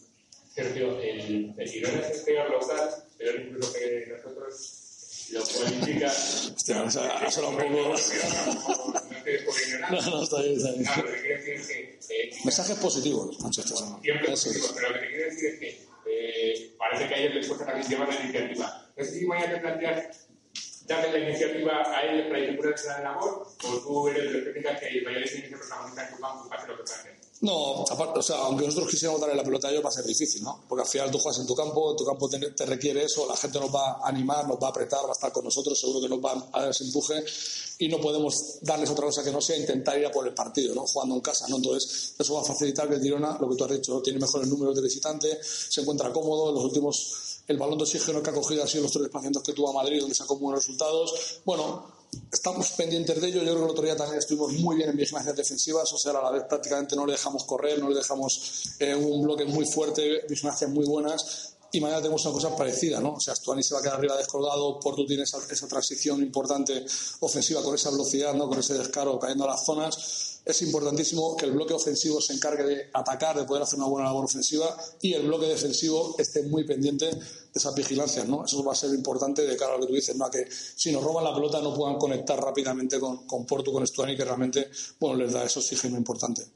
Sergio, 0.55 0.98
el, 1.01 1.55
el 1.56 1.68
Girona 1.68 1.98
es 2.09 2.18
el 2.18 2.24
peor 2.24 2.51
local, 2.51 2.90
pero 3.18 3.43
incluso 3.43 3.72
que 3.74 4.06
nosotros 4.16 4.72
lo 5.32 5.43
cualifica. 5.44 6.06
Hostia, 6.56 6.82
o 6.82 6.90
sea, 6.90 7.18
ha 7.18 7.30
sonado 7.30 7.56
un 7.56 7.72
poco... 7.74 7.94
No. 9.90 9.90
No, 9.90 10.10
no, 10.10 10.22
está 10.22 10.40
bien, 10.43 10.56
está 10.56 10.70
bien. 10.72 10.84
No, 10.84 10.97
lo 11.02 11.12
que 11.12 11.20
quiero 11.20 11.36
decir 11.38 11.55
es 11.55 11.66
que 11.66 11.98
eh, 12.10 12.30
Mensajes 12.44 12.76
positivos, 12.78 13.40
Manchester. 13.40 13.76
siempre 14.02 14.32
es 14.32 14.47
Eso 14.47 14.51
es. 14.51 14.56
positivo, 14.59 14.74
pero 14.76 14.88
lo 14.94 15.01
que 15.01 15.09
quiero 15.09 15.24
decir 15.30 15.47
es 15.51 15.59
que 15.59 15.86
eh, 16.09 16.74
parece 16.78 17.09
que 17.09 17.14
a 17.14 17.18
ellos 17.18 17.34
les 17.34 17.47
cuesta 17.48 17.66
también 17.66 17.88
llevar 17.90 18.09
la 18.09 18.20
iniciativa. 18.20 18.90
No 18.97 19.05
sé 19.05 19.18
si 19.18 19.26
mañana 19.26 19.55
te 19.55 19.60
planteas 19.60 20.26
darle 20.87 21.13
la 21.13 21.19
iniciativa 21.29 21.83
a 21.95 22.05
ellos 22.05 22.27
para 22.29 22.43
asegurarse 22.43 22.89
la 22.89 23.01
labor, 23.01 23.47
o 23.65 23.79
tú 23.81 24.09
eres 24.09 24.33
de 24.33 24.41
los 24.41 24.45
que 24.45 24.53
que 24.79 24.89
el 24.89 25.05
que 25.05 25.29
ser 25.29 25.59
protagonista 25.59 26.09
en 26.09 26.17
tu. 26.17 27.26
No, 27.43 27.85
aparte, 27.89 28.21
o 28.21 28.23
sea, 28.23 28.37
aunque 28.39 28.65
nosotros 28.65 28.91
quisiéramos 28.91 29.21
darle 29.21 29.37
la 29.37 29.45
pelota 29.45 29.69
a 29.69 29.71
ellos 29.71 29.85
va 29.85 29.91
a 29.91 29.93
ser 29.93 30.07
difícil, 30.07 30.43
¿no? 30.43 30.65
Porque 30.67 30.83
al 30.83 30.89
final 30.89 31.11
tú 31.11 31.19
juegas 31.19 31.39
en 31.41 31.47
tu 31.47 31.55
campo, 31.55 31.95
tu 31.95 32.05
campo 32.05 32.29
te, 32.31 32.39
te 32.39 32.65
requiere 32.65 33.05
eso, 33.05 33.27
la 33.27 33.37
gente 33.37 33.61
nos 33.61 33.75
va 33.75 33.99
a 34.03 34.09
animar, 34.09 34.49
nos 34.49 34.57
va 34.57 34.69
a 34.69 34.71
apretar, 34.71 35.05
va 35.05 35.11
a 35.11 35.13
estar 35.13 35.33
con 35.33 35.45
nosotros, 35.45 35.79
seguro 35.79 36.01
que 36.01 36.09
nos 36.09 36.19
va 36.19 36.49
a 36.53 36.61
dar 36.61 36.71
ese 36.71 36.85
empuje 36.85 37.25
y 37.79 37.89
no 37.89 38.01
podemos 38.01 38.59
darles 38.63 38.89
otra 38.91 39.05
cosa 39.05 39.23
que 39.23 39.31
no 39.31 39.41
sea 39.41 39.57
intentar 39.57 39.99
ir 39.99 40.07
a 40.07 40.11
por 40.11 40.27
el 40.27 40.33
partido, 40.33 40.75
¿no? 40.75 40.87
Jugando 40.87 41.17
en 41.17 41.21
casa, 41.21 41.47
¿no? 41.49 41.57
Entonces, 41.57 42.15
eso 42.19 42.35
va 42.35 42.41
a 42.41 42.45
facilitar 42.45 42.89
que 42.89 42.95
el 42.95 43.03
Girona, 43.03 43.37
lo 43.39 43.51
que 43.51 43.57
tú 43.57 43.65
has 43.65 43.71
dicho, 43.71 43.93
¿no? 43.93 44.01
tiene 44.01 44.19
mejores 44.19 44.49
números 44.49 44.75
de 44.75 44.83
visitante, 44.83 45.39
se 45.43 45.83
encuentra 45.83 46.11
cómodo, 46.13 46.49
en 46.49 46.55
los 46.55 46.65
últimos, 46.65 47.43
el 47.47 47.59
balón 47.59 47.77
de 47.77 47.85
oxígeno 47.85 48.23
que 48.23 48.31
ha 48.31 48.33
cogido 48.33 48.65
ha 48.65 48.67
sido 48.67 48.85
los 48.85 48.93
tres 48.93 49.03
desplazamientos 49.03 49.43
que 49.43 49.53
tuvo 49.53 49.71
a 49.71 49.73
Madrid, 49.75 50.01
donde 50.01 50.15
sacó 50.15 50.37
buenos 50.39 50.65
resultados. 50.65 51.41
Bueno, 51.45 51.85
estamos 52.32 52.70
pendientes 52.72 53.20
de 53.20 53.28
ello. 53.28 53.43
Yo 53.43 53.52
creo 53.52 53.56
que 53.56 53.64
el 53.64 53.70
otro 53.70 53.84
día 53.84 53.97
también 53.97 54.18
estuvimos 54.18 54.52
muy 54.55 54.76
bien 54.76 54.90
en 54.90 54.97
vigilancias 54.97 55.36
defensivas, 55.36 55.93
o 55.93 55.98
sea, 55.98 56.12
a 56.12 56.22
la 56.22 56.30
vez 56.30 56.44
prácticamente 56.44 56.97
no 56.97 57.06
le 57.06 57.12
dejamos 57.12 57.44
correr, 57.44 57.78
no 57.78 57.88
le 57.88 57.97
dejamos 57.97 58.76
eh, 58.78 58.94
un 58.94 59.22
bloque 59.22 59.44
muy 59.44 59.66
fuerte, 59.66 60.24
vigilancias 60.28 60.70
muy 60.70 60.86
buenas. 60.86 61.56
Y 61.72 61.80
mañana 61.80 62.01
tenemos 62.01 62.24
una 62.24 62.34
cosa 62.34 62.56
parecida, 62.56 63.01
¿no? 63.01 63.14
O 63.14 63.20
sea, 63.20 63.34
Stuani 63.34 63.62
se 63.62 63.74
va 63.74 63.80
a 63.80 63.82
quedar 63.82 63.97
arriba 63.97 64.16
descolgado, 64.16 64.78
Porto 64.80 65.05
tiene 65.05 65.24
esa, 65.24 65.38
esa 65.51 65.66
transición 65.66 66.22
importante 66.22 66.84
ofensiva 67.20 67.62
con 67.62 67.74
esa 67.74 67.90
velocidad, 67.90 68.34
¿no? 68.34 68.48
Con 68.48 68.59
ese 68.59 68.74
descaro 68.74 69.18
cayendo 69.18 69.44
a 69.44 69.48
las 69.48 69.64
zonas. 69.64 70.40
Es 70.44 70.62
importantísimo 70.62 71.36
que 71.36 71.44
el 71.44 71.51
bloque 71.51 71.74
ofensivo 71.74 72.20
se 72.20 72.32
encargue 72.32 72.62
de 72.62 72.90
atacar, 72.94 73.36
de 73.36 73.44
poder 73.44 73.64
hacer 73.64 73.80
una 73.80 73.88
buena 73.88 74.06
labor 74.06 74.26
ofensiva 74.26 74.76
y 75.01 75.12
el 75.12 75.26
bloque 75.26 75.47
defensivo 75.47 76.14
esté 76.18 76.44
muy 76.44 76.64
pendiente 76.64 77.06
de 77.06 77.20
esas 77.52 77.74
vigilancias, 77.74 78.28
¿no? 78.28 78.44
Eso 78.44 78.62
va 78.62 78.72
a 78.72 78.76
ser 78.76 78.94
importante 78.94 79.44
de 79.44 79.56
cara 79.56 79.72
a 79.72 79.74
lo 79.74 79.80
que 79.80 79.88
tú 79.88 79.94
dices, 79.94 80.14
¿no? 80.14 80.24
A 80.24 80.30
que 80.30 80.47
si 80.51 80.93
nos 80.93 81.02
roban 81.02 81.24
la 81.24 81.34
pelota 81.34 81.60
no 81.60 81.74
puedan 81.74 81.98
conectar 81.98 82.40
rápidamente 82.40 83.01
con, 83.01 83.26
con 83.26 83.44
Porto, 83.44 83.72
con 83.72 83.84
Stuani, 83.84 84.16
que 84.16 84.24
realmente, 84.24 84.70
bueno, 85.01 85.16
les 85.16 85.32
da 85.32 85.44
ese 85.44 85.59
oxígeno 85.59 85.97
importante. 85.97 86.47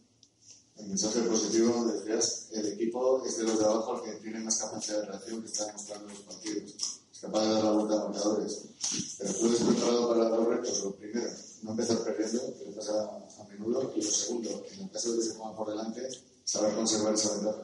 El 0.81 0.89
mensaje 0.89 1.21
positivo, 1.21 1.85
decías, 1.85 2.49
el 2.53 2.67
equipo 2.67 3.23
es 3.25 3.37
de 3.39 3.45
los 3.45 3.59
de 3.59 3.65
abajo 3.65 4.03
el 4.03 4.11
que 4.11 4.21
tiene 4.21 4.41
más 4.41 4.57
capacidad 4.57 5.01
de 5.01 5.07
reacción 5.07 5.43
que 5.43 5.49
está 5.49 5.67
demostrando 5.67 6.09
los 6.09 6.19
partidos. 6.21 6.75
Es 7.13 7.21
capaz 7.21 7.45
de 7.45 7.53
dar 7.53 7.65
la 7.65 7.73
vuelta 7.73 7.95
a 7.95 8.09
marcadores. 8.09 8.63
Pero 9.19 9.35
tú 9.35 9.47
eres 9.47 9.61
preparado 9.61 10.09
para 10.09 10.29
dos 10.29 10.49
retos. 10.49 10.85
Lo 10.85 10.95
primero, 10.97 11.31
no 11.63 11.71
empezar 11.73 11.99
perdiendo, 12.03 12.55
que 12.59 12.65
pasa 12.73 13.11
a 13.39 13.45
menudo. 13.49 13.93
Y 13.95 14.03
lo 14.03 14.11
segundo, 14.11 14.65
en 14.73 14.81
el 14.81 14.91
caso 14.91 15.13
de 15.13 15.19
que 15.19 15.25
se 15.25 15.35
ponga 15.35 15.57
por 15.57 15.69
delante, 15.69 16.09
saber 16.51 16.75
conservar 16.75 17.15
esa 17.15 17.35
ventaja. 17.35 17.63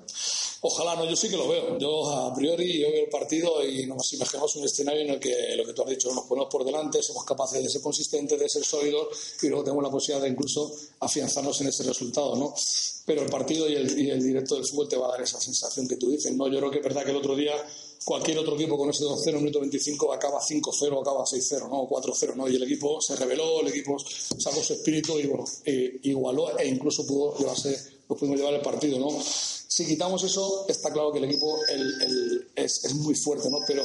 Ojalá, 0.61 0.97
no, 0.97 1.05
yo 1.09 1.17
sí 1.17 1.29
que 1.29 1.37
lo 1.37 1.49
veo. 1.49 1.79
Yo 1.79 2.09
a 2.09 2.35
priori 2.35 2.81
yo 2.81 2.91
veo 2.91 3.05
el 3.05 3.11
partido 3.11 3.65
y 3.65 3.87
nos 3.87 4.13
imaginamos 4.13 4.55
un 4.57 4.65
escenario 4.65 5.03
en 5.03 5.11
el 5.11 5.21
que 5.21 5.55
lo 5.57 5.65
que 5.67 5.73
tú 5.73 5.83
has 5.83 5.91
dicho, 5.91 6.13
nos 6.15 6.25
ponemos 6.25 6.51
por 6.51 6.65
delante, 6.65 7.03
somos 7.03 7.25
capaces 7.25 7.63
de 7.63 7.69
ser 7.69 7.83
consistentes, 7.83 8.39
de 8.39 8.49
ser 8.49 8.65
sólidos 8.65 9.09
y 9.43 9.49
luego 9.49 9.65
tenemos 9.65 9.85
la 9.85 9.91
posibilidad 9.91 10.25
de 10.25 10.31
incluso 10.33 10.73
afianzarnos 11.01 11.61
en 11.61 11.69
ese 11.69 11.83
resultado, 11.83 12.37
¿no? 12.37 12.55
Pero 13.05 13.23
el 13.23 13.29
partido 13.29 13.69
y 13.69 13.75
el, 13.75 13.99
y 13.99 14.11
el 14.11 14.23
directo 14.23 14.55
del 14.55 14.67
fútbol 14.67 14.89
te 14.89 14.97
va 14.97 15.09
a 15.09 15.11
dar 15.13 15.23
esa 15.23 15.41
sensación 15.41 15.87
que 15.87 15.97
tú 15.97 16.11
dices, 16.11 16.33
¿no? 16.35 16.49
Yo 16.49 16.59
creo 16.59 16.71
que 16.71 16.79
es 16.79 16.85
verdad 16.85 17.05
que 17.05 17.11
el 17.11 17.17
otro 17.17 17.35
día 17.35 17.55
cualquier 18.07 18.39
otro 18.39 18.55
equipo 18.55 18.79
con 18.79 18.89
ese 18.89 19.03
2-0 19.03 19.29
en 19.31 19.37
minuto 19.39 19.59
25 19.59 20.13
acaba 20.13 20.41
5-0, 20.41 21.01
acaba 21.01 21.25
6-0, 21.25 21.69
¿no? 21.69 21.81
O 21.83 21.89
4-0, 21.89 22.37
¿no? 22.37 22.49
Y 22.49 22.55
el 22.55 22.63
equipo 22.63 23.01
se 23.01 23.17
reveló, 23.17 23.61
el 23.61 23.69
equipo 23.69 23.97
sacó 23.99 24.63
su 24.63 24.75
espíritu 24.75 25.19
y, 25.19 25.27
bueno, 25.27 25.45
eh, 25.65 25.99
igualó 26.05 26.57
e 26.57 26.69
incluso 26.69 27.05
pudo 27.05 27.37
llevarse, 27.37 27.96
lo 28.09 28.17
pudimos 28.17 28.39
llevar 28.39 28.55
el 28.55 28.61
partido, 28.61 28.99
¿no? 28.99 29.09
Si 29.77 29.87
quitamos 29.87 30.23
eso, 30.23 30.65
está 30.69 30.93
claro 30.93 31.13
que 31.13 31.19
el 31.19 31.25
equipo 31.25 31.59
es, 32.55 32.95
muy 32.95 33.15
fuerte, 33.15 33.51
¿no? 33.51 33.59
Pero 33.67 33.83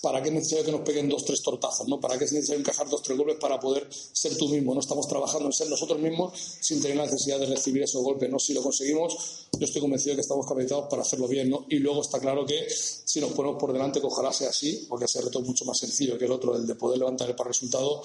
¿para 0.00 0.22
qué 0.22 0.28
es 0.28 0.34
necesario 0.34 0.64
que 0.64 0.72
nos 0.72 0.82
peguen 0.82 1.08
dos, 1.08 1.24
tres 1.24 1.42
tortazos, 1.42 1.88
¿no? 1.88 2.00
¿Para 2.00 2.18
qué 2.18 2.26
es 2.26 2.32
necesario 2.32 2.60
encajar 2.60 2.88
dos, 2.88 3.02
tres 3.02 3.16
golpes 3.16 3.36
para 3.40 3.58
poder 3.58 3.88
ser 3.90 4.36
tú 4.36 4.48
mismo? 4.48 4.74
No 4.74 4.80
estamos 4.80 5.08
trabajando 5.08 5.46
en 5.46 5.52
ser 5.52 5.68
nosotros 5.68 5.98
mismos 5.98 6.32
sin 6.60 6.80
tener 6.80 6.96
la 6.96 7.06
necesidad 7.06 7.40
de 7.40 7.46
recibir 7.46 7.82
esos 7.82 8.02
golpes, 8.02 8.30
¿no? 8.30 8.38
Si 8.38 8.52
lo 8.52 8.62
conseguimos, 8.62 9.48
yo 9.58 9.64
estoy 9.64 9.80
convencido 9.80 10.12
de 10.12 10.16
que 10.16 10.22
estamos 10.22 10.46
capacitados 10.46 10.86
para 10.88 11.02
hacerlo 11.02 11.26
bien, 11.26 11.50
¿no? 11.50 11.66
Y 11.68 11.78
luego 11.78 12.02
está 12.02 12.20
claro 12.20 12.46
que 12.46 12.68
si 12.70 13.20
nos 13.20 13.32
ponemos 13.32 13.58
por 13.58 13.72
delante, 13.72 14.00
que 14.00 14.06
ojalá 14.06 14.32
sea 14.32 14.50
así, 14.50 14.86
porque 14.88 15.06
ese 15.06 15.22
reto 15.22 15.40
es 15.40 15.46
mucho 15.46 15.64
más 15.64 15.78
sencillo 15.78 16.18
que 16.18 16.26
el 16.26 16.32
otro, 16.32 16.54
el 16.54 16.66
de 16.66 16.74
poder 16.74 16.98
levantar 16.98 17.28
el 17.28 17.34
par 17.34 17.48
resultado, 17.48 18.02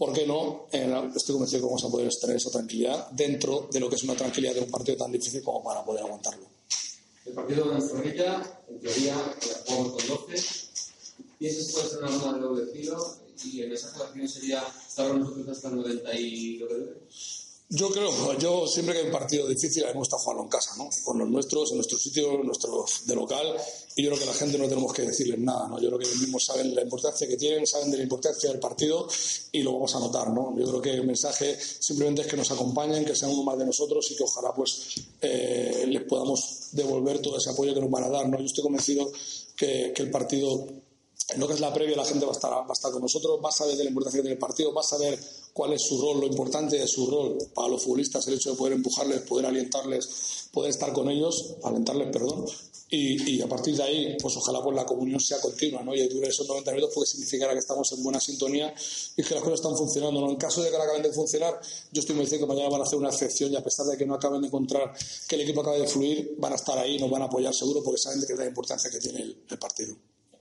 ¿por 0.00 0.14
qué 0.14 0.26
no? 0.26 0.66
Estoy 0.72 1.34
convencido 1.34 1.58
de 1.58 1.60
que 1.60 1.66
vamos 1.66 1.84
a 1.84 1.90
poder 1.90 2.10
tener 2.18 2.36
esa 2.36 2.50
tranquilidad 2.50 3.10
dentro 3.10 3.68
de 3.70 3.80
lo 3.80 3.90
que 3.90 3.96
es 3.96 4.02
una 4.02 4.16
tranquilidad 4.16 4.54
de 4.54 4.60
un 4.60 4.70
partido 4.70 4.96
tan 4.96 5.12
difícil 5.12 5.42
como 5.42 5.62
para 5.62 5.84
poder 5.84 6.02
aguantarlo. 6.04 6.46
El 7.26 7.34
partido 7.34 7.70
en 7.70 7.82
Zorrilla, 7.82 8.42
en 8.70 8.80
teoría, 8.80 9.14
eh, 9.14 9.46
jugamos 9.66 9.92
con 9.92 10.08
12. 10.08 10.68
¿Piensas 11.38 11.66
que 11.66 11.72
puede 11.74 11.88
ser 11.90 11.98
una 11.98 12.18
zona 12.18 12.38
de 12.38 12.40
doble? 12.40 12.62
Y 13.44 13.60
el 13.60 13.68
mensaje 13.68 13.98
de 13.98 14.22
la 14.22 14.28
sería 14.28 14.64
estar 14.88 15.14
nosotros 15.14 15.48
hasta 15.48 15.68
el 15.68 15.76
90 15.76 16.18
y 16.18 16.58
lo. 16.58 16.68
Yo 17.72 17.88
creo, 17.88 18.10
yo 18.38 18.66
siempre 18.66 18.94
que 18.94 19.00
hay 19.00 19.06
un 19.06 19.12
partido 19.12 19.46
difícil, 19.46 19.84
a 19.84 19.88
mí 19.88 19.92
me 19.92 20.00
gusta 20.00 20.18
jugarlo 20.18 20.42
en 20.42 20.48
casa, 20.48 20.74
¿no? 20.76 20.90
Con 21.04 21.18
los 21.18 21.28
nuestros, 21.28 21.70
en 21.70 21.76
nuestro 21.76 21.98
sitio, 21.98 22.42
nuestros 22.42 23.06
de 23.06 23.14
local, 23.14 23.56
y 23.94 24.02
yo 24.02 24.10
creo 24.10 24.18
que 24.18 24.24
a 24.28 24.32
la 24.32 24.38
gente 24.38 24.58
no 24.58 24.68
tenemos 24.68 24.92
que 24.92 25.02
decirles 25.02 25.38
nada, 25.38 25.68
¿no? 25.68 25.80
Yo 25.80 25.86
creo 25.86 26.00
que 26.00 26.06
ellos 26.06 26.18
mismos 26.18 26.44
saben 26.44 26.74
la 26.74 26.82
importancia 26.82 27.28
que 27.28 27.36
tienen, 27.36 27.68
saben 27.68 27.92
de 27.92 27.98
la 27.98 28.02
importancia 28.02 28.50
del 28.50 28.58
partido 28.58 29.06
y 29.52 29.62
lo 29.62 29.74
vamos 29.74 29.94
a 29.94 30.00
notar, 30.00 30.30
¿no? 30.30 30.58
Yo 30.58 30.66
creo 30.66 30.82
que 30.82 30.94
el 30.94 31.06
mensaje 31.06 31.56
simplemente 31.60 32.22
es 32.22 32.26
que 32.26 32.36
nos 32.36 32.50
acompañen, 32.50 33.04
que 33.04 33.14
sean 33.14 33.30
uno 33.30 33.44
más 33.44 33.56
de 33.56 33.66
nosotros 33.66 34.10
y 34.10 34.16
que 34.16 34.24
ojalá 34.24 34.52
pues 34.52 34.96
eh, 35.20 35.84
les 35.86 36.02
podamos 36.02 36.70
devolver 36.72 37.22
todo 37.22 37.38
ese 37.38 37.50
apoyo 37.50 37.72
que 37.72 37.80
nos 37.80 37.90
van 37.90 38.04
a 38.04 38.08
dar, 38.08 38.28
¿no? 38.28 38.36
Yo 38.38 38.46
estoy 38.46 38.64
convencido 38.64 39.12
que, 39.54 39.92
que 39.94 40.02
el 40.02 40.10
partido 40.10 40.66
en 41.34 41.40
lo 41.40 41.46
que 41.46 41.54
es 41.54 41.60
la 41.60 41.72
previa 41.72 41.96
la 41.96 42.04
gente 42.04 42.24
va 42.24 42.32
a 42.32 42.34
estar, 42.34 42.50
va 42.50 42.66
a 42.68 42.72
estar 42.72 42.90
con 42.90 43.02
nosotros, 43.02 43.38
va 43.44 43.50
a 43.50 43.52
saber 43.52 43.76
de 43.76 43.84
la 43.84 43.90
importancia 43.90 44.18
que 44.18 44.22
tiene 44.22 44.34
el 44.34 44.40
partido, 44.40 44.74
va 44.74 44.80
a 44.80 44.84
saber 44.84 45.18
cuál 45.52 45.72
es 45.72 45.82
su 45.82 46.00
rol, 46.00 46.20
lo 46.20 46.26
importante 46.26 46.78
de 46.78 46.86
su 46.86 47.10
rol 47.10 47.38
para 47.54 47.68
los 47.68 47.82
futbolistas, 47.82 48.26
el 48.28 48.34
hecho 48.34 48.50
de 48.50 48.56
poder 48.56 48.74
empujarles, 48.74 49.20
poder 49.22 49.46
alientarles, 49.46 50.48
poder 50.52 50.70
estar 50.70 50.92
con 50.92 51.08
ellos, 51.08 51.56
alentarles, 51.62 52.08
perdón, 52.12 52.46
y, 52.92 53.36
y 53.36 53.40
a 53.40 53.46
partir 53.46 53.76
de 53.76 53.84
ahí, 53.84 54.16
pues 54.20 54.36
ojalá 54.36 54.60
pues 54.62 54.74
la 54.74 54.84
comunión 54.84 55.20
sea 55.20 55.40
continua, 55.40 55.80
¿no? 55.82 55.94
Y 55.94 56.08
dure 56.08 56.28
esos 56.28 56.46
90 56.48 56.72
minutos 56.72 56.92
porque 56.92 57.08
significará 57.08 57.52
que 57.52 57.60
estamos 57.60 57.90
en 57.92 58.02
buena 58.02 58.18
sintonía 58.18 58.74
y 59.16 59.22
que 59.22 59.34
las 59.34 59.44
cosas 59.44 59.60
están 59.60 59.76
funcionando, 59.76 60.20
¿no? 60.20 60.28
En 60.28 60.36
caso 60.36 60.60
de 60.60 60.70
que 60.70 60.76
no 60.76 60.82
acaben 60.82 61.02
de 61.02 61.12
funcionar, 61.12 61.60
yo 61.92 62.00
estoy 62.00 62.16
muy 62.16 62.26
que 62.26 62.44
mañana 62.46 62.68
van 62.68 62.80
a 62.80 62.84
hacer 62.84 62.98
una 62.98 63.10
excepción 63.10 63.52
y 63.52 63.56
a 63.56 63.62
pesar 63.62 63.86
de 63.86 63.96
que 63.96 64.04
no 64.04 64.14
acaben 64.14 64.40
de 64.40 64.48
encontrar 64.48 64.92
que 65.28 65.36
el 65.36 65.42
equipo 65.42 65.60
acabe 65.60 65.80
de 65.80 65.86
fluir, 65.86 66.34
van 66.38 66.52
a 66.52 66.56
estar 66.56 66.76
ahí, 66.78 66.98
nos 66.98 67.10
van 67.10 67.22
a 67.22 67.26
apoyar 67.26 67.54
seguro 67.54 67.80
porque 67.82 67.98
saben 67.98 68.24
que 68.26 68.32
es 68.32 68.38
la 68.38 68.46
importancia 68.46 68.90
que 68.90 68.98
tiene 68.98 69.22
el, 69.22 69.36
el 69.48 69.58
partido. 69.58 69.94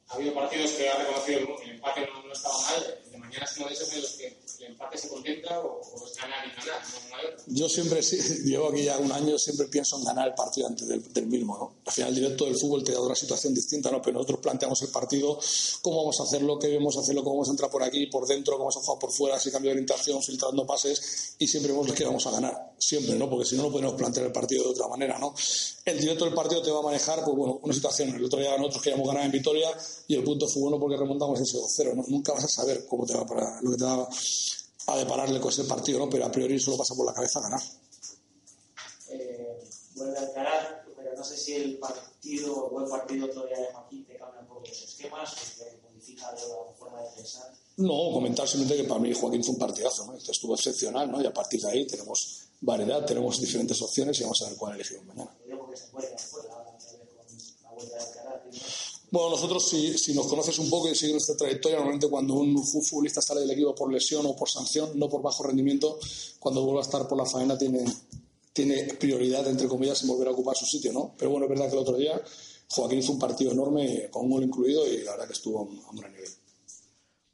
ha 0.08 0.16
habido 0.16 0.34
partidos 0.34 0.72
que 0.72 0.90
ha 0.90 0.98
reconocido 0.98 1.40
el 1.64 1.70
empate 1.70 2.02
no, 2.02 2.26
no 2.26 2.34
estaba 2.34 2.60
mal, 2.62 3.00
de 3.12 3.18
mañana 3.20 3.46
es 3.46 3.58
uno 3.58 3.68
de 3.68 3.74
esos 3.74 3.96
los 3.96 4.12
que 4.14 4.38
el 4.60 4.72
empate 4.72 4.98
se 4.98 5.08
contenta 5.08 5.60
o, 5.62 5.82
es 6.06 6.16
ganar 6.16 6.46
y 6.46 6.50
ganar. 6.50 7.38
Yo 7.48 7.70
siempre, 7.70 8.02
llevo 8.46 8.70
aquí 8.70 8.84
ya 8.84 8.98
un 8.98 9.12
año, 9.12 9.38
siempre 9.38 9.68
pienso 9.68 9.98
en 9.98 10.04
ganar 10.04 10.28
el 10.28 10.34
partido 10.34 10.68
antes 10.68 10.88
del, 10.88 11.14
del 11.14 11.28
mismo, 11.28 11.58
¿no? 11.58 11.76
Al 11.86 11.94
final, 11.94 12.10
el 12.10 12.16
directo 12.16 12.46
del 12.46 12.58
fútbol 12.58 12.84
te 12.84 12.92
da 12.92 13.02
una 13.02 13.16
situación 13.16 13.54
distinta, 13.54 13.90
¿no? 13.90 14.02
Pero 14.02 14.16
nosotros 14.16 14.40
planteamos 14.40 14.82
el 14.82 14.90
partido, 14.90 15.40
cómo 15.82 15.98
vamos 15.98 16.20
a 16.20 16.24
hacerlo, 16.24 16.60
qué 16.60 16.68
debemos 16.68 16.98
hacerlo, 16.98 17.24
cómo 17.24 17.36
vamos 17.36 17.48
a 17.50 17.52
entrar 17.52 17.72
por 17.72 17.84
aquí, 17.84 18.08
por 18.08 18.28
dentro, 18.28 18.54
cómo 18.54 18.66
vamos 18.66 18.78
a 18.78 18.82
jugar 18.82 19.00
por 19.00 19.12
fuera, 19.12 19.40
si 19.40 19.52
cambio 19.52 19.70
de 19.70 19.74
orientación, 19.74 20.22
filtrando 20.22 20.66
pases, 20.66 21.36
y 21.40 21.48
siempre 21.48 21.72
vemos 21.72 21.92
que 21.94 22.04
vamos 22.04 22.26
a 22.28 22.32
ganar, 22.32 22.74
siempre, 22.78 23.16
¿no? 23.16 23.30
Porque 23.30 23.46
si 23.46 23.56
no, 23.56 23.64
no 23.64 23.72
podemos 23.72 23.94
plantear 23.94 24.26
el 24.26 24.32
partido 24.32 24.64
de 24.64 24.70
otra 24.72 24.88
manera, 24.88 25.18
¿no? 25.18 25.34
El 25.90 26.00
directo 26.00 26.26
del 26.26 26.36
partido 26.36 26.62
te 26.62 26.70
va 26.70 26.80
a 26.80 26.84
manejar, 26.84 27.24
pues 27.24 27.36
bueno, 27.36 27.60
una 27.64 27.74
situación. 27.74 28.10
El 28.10 28.24
otro 28.24 28.40
día 28.40 28.56
nosotros 28.58 28.84
queríamos 28.84 29.08
ganar 29.08 29.26
en 29.26 29.32
Vitoria 29.32 29.70
y 30.08 30.16
el 30.16 30.24
punto 30.24 30.48
fue 30.48 30.62
bueno 30.62 30.80
porque 30.80 30.98
remontamos 30.98 31.40
ese 31.40 31.58
2-0, 31.58 31.96
¿no? 31.96 32.04
Nunca 32.08 32.34
vas 32.34 32.44
a 32.44 32.48
saber 32.48 32.86
cómo 32.86 33.08
te 33.08 33.16
va 33.16 33.22
a 33.22 33.26
parar, 33.26 33.64
lo 33.64 33.72
que 33.72 33.78
te 33.78 33.84
va 33.84 34.08
a 34.88 34.98
depararle 34.98 35.40
con 35.40 35.52
ese 35.52 35.64
partido, 35.64 36.00
¿no? 36.00 36.10
Pero 36.10 36.26
a 36.26 36.32
priori 36.32 36.60
solo 36.60 36.78
pasa 36.78 36.94
por 36.94 37.08
la 37.08 37.14
cabeza 37.14 37.40
ganar. 37.42 37.62
Eh, 39.10 39.64
vuelve 39.96 40.18
a 40.18 40.22
Alcaraz, 40.22 40.68
pero 40.96 41.16
no 41.18 41.24
sé 41.24 41.38
si 41.38 41.54
el 41.54 41.78
partido, 41.80 42.68
el 42.68 42.72
buen 42.72 42.90
partido 42.90 43.28
todavía 43.30 43.58
de 43.58 43.74
Joaquín 43.74 44.06
te 44.06 44.18
cambia 44.18 44.42
un 44.42 44.48
poco 44.48 44.62
los 44.68 44.84
esquemas 44.84 45.34
o 45.34 45.64
te 45.64 45.80
modifica 45.82 46.32
de 46.34 46.42
la 46.42 46.74
forma 46.78 47.02
de 47.02 47.10
pensar. 47.16 47.52
No, 47.78 48.12
comentar 48.14 48.48
simplemente 48.48 48.84
que 48.84 48.88
para 48.88 49.00
mí 49.00 49.12
Joaquín 49.12 49.44
fue 49.44 49.54
un 49.54 49.60
partidazo, 49.60 50.06
¿no? 50.06 50.16
Estuvo 50.16 50.54
excepcional, 50.54 51.10
¿no? 51.12 51.20
Y 51.20 51.26
a 51.26 51.34
partir 51.34 51.60
de 51.62 51.70
ahí 51.72 51.88
tenemos 51.88 52.39
variedad, 52.62 53.06
tenemos 53.06 53.40
diferentes 53.40 53.82
opciones 53.82 54.20
y 54.20 54.24
vamos 54.24 54.42
a 54.42 54.50
ver 54.50 54.58
cuál 54.58 54.76
elegimos 54.76 55.06
mañana. 55.06 55.32
Bueno, 59.12 59.32
nosotros 59.32 59.68
si, 59.68 59.98
si 59.98 60.14
nos 60.14 60.28
conoces 60.28 60.60
un 60.60 60.70
poco 60.70 60.90
y 60.90 60.96
sigues 60.96 61.14
nuestra 61.14 61.36
trayectoria, 61.36 61.78
normalmente 61.78 62.08
cuando 62.08 62.36
un 62.36 62.64
futbolista 62.64 63.22
sale 63.22 63.42
del 63.42 63.52
equipo 63.52 63.74
por 63.74 63.92
lesión 63.92 64.26
o 64.26 64.36
por 64.36 64.50
sanción, 64.50 64.92
no 65.00 65.10
por 65.10 65.22
bajo 65.22 65.44
rendimiento, 65.44 65.98
cuando 66.40 66.64
vuelve 66.64 66.80
a 66.80 66.84
estar 66.84 67.08
por 67.08 67.18
la 67.18 67.26
faena 67.26 67.58
tiene, 67.58 67.86
tiene 68.54 68.84
prioridad, 68.96 69.48
entre 69.48 69.68
comillas, 69.68 70.02
en 70.04 70.10
volver 70.10 70.28
a 70.28 70.32
ocupar 70.32 70.56
su 70.56 70.66
sitio, 70.66 70.94
¿no? 70.94 71.16
Pero 71.18 71.32
bueno, 71.32 71.46
es 71.46 71.50
verdad 71.50 71.68
que 71.68 71.74
el 71.74 71.82
otro 71.82 71.98
día 71.98 72.22
Joaquín 72.70 73.00
hizo 73.00 73.14
un 73.14 73.20
partido 73.20 73.52
enorme, 73.52 74.10
con 74.12 74.26
un 74.26 74.32
gol 74.32 74.44
incluido, 74.44 74.88
y 74.88 75.04
la 75.04 75.12
verdad 75.12 75.28
que 75.28 75.34
estuvo 75.34 75.60
a 75.60 75.62
un, 75.64 75.80
a 75.80 75.90
un 75.90 75.96
gran 75.96 76.14
nivel. 76.14 76.30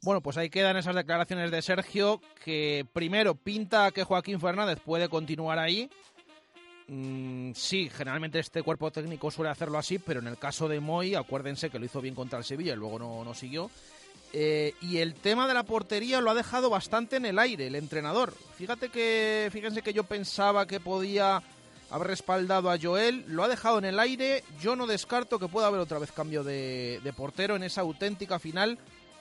Bueno, 0.06 0.20
pues 0.20 0.36
ahí 0.36 0.50
quedan 0.50 0.76
esas 0.76 0.94
declaraciones 0.94 1.50
de 1.50 1.60
Sergio, 1.60 2.20
que 2.44 2.86
primero 2.92 3.34
pinta 3.34 3.90
que 3.90 4.04
Joaquín 4.04 4.38
Fernández 4.38 4.78
puede 4.78 5.08
continuar 5.08 5.58
ahí. 5.58 5.90
Mm, 6.86 7.50
sí, 7.54 7.90
generalmente 7.92 8.38
este 8.38 8.62
cuerpo 8.62 8.92
técnico 8.92 9.32
suele 9.32 9.50
hacerlo 9.50 9.78
así, 9.78 9.98
pero 9.98 10.20
en 10.20 10.28
el 10.28 10.38
caso 10.38 10.68
de 10.68 10.78
Moy, 10.78 11.16
acuérdense 11.16 11.70
que 11.70 11.80
lo 11.80 11.86
hizo 11.86 12.00
bien 12.00 12.14
contra 12.14 12.38
el 12.38 12.44
Sevilla 12.44 12.74
y 12.74 12.76
luego 12.76 13.00
no, 13.00 13.24
no 13.24 13.34
siguió. 13.34 13.68
Eh, 14.32 14.74
y 14.80 14.98
el 14.98 15.14
tema 15.14 15.48
de 15.48 15.54
la 15.54 15.64
portería 15.64 16.20
lo 16.20 16.30
ha 16.30 16.34
dejado 16.34 16.70
bastante 16.70 17.16
en 17.16 17.26
el 17.26 17.40
aire 17.40 17.66
el 17.66 17.74
entrenador. 17.74 18.32
Fíjate 18.54 18.90
que, 18.90 19.48
fíjense 19.50 19.82
que 19.82 19.92
yo 19.92 20.04
pensaba 20.04 20.68
que 20.68 20.78
podía 20.78 21.42
haber 21.90 22.06
respaldado 22.06 22.70
a 22.70 22.78
Joel, 22.80 23.24
lo 23.26 23.42
ha 23.42 23.48
dejado 23.48 23.78
en 23.78 23.86
el 23.86 23.98
aire. 23.98 24.44
Yo 24.60 24.76
no 24.76 24.86
descarto 24.86 25.40
que 25.40 25.48
pueda 25.48 25.66
haber 25.66 25.80
otra 25.80 25.98
vez 25.98 26.12
cambio 26.12 26.44
de, 26.44 27.00
de 27.02 27.12
portero 27.12 27.56
en 27.56 27.64
esa 27.64 27.80
auténtica 27.80 28.38
final 28.38 28.78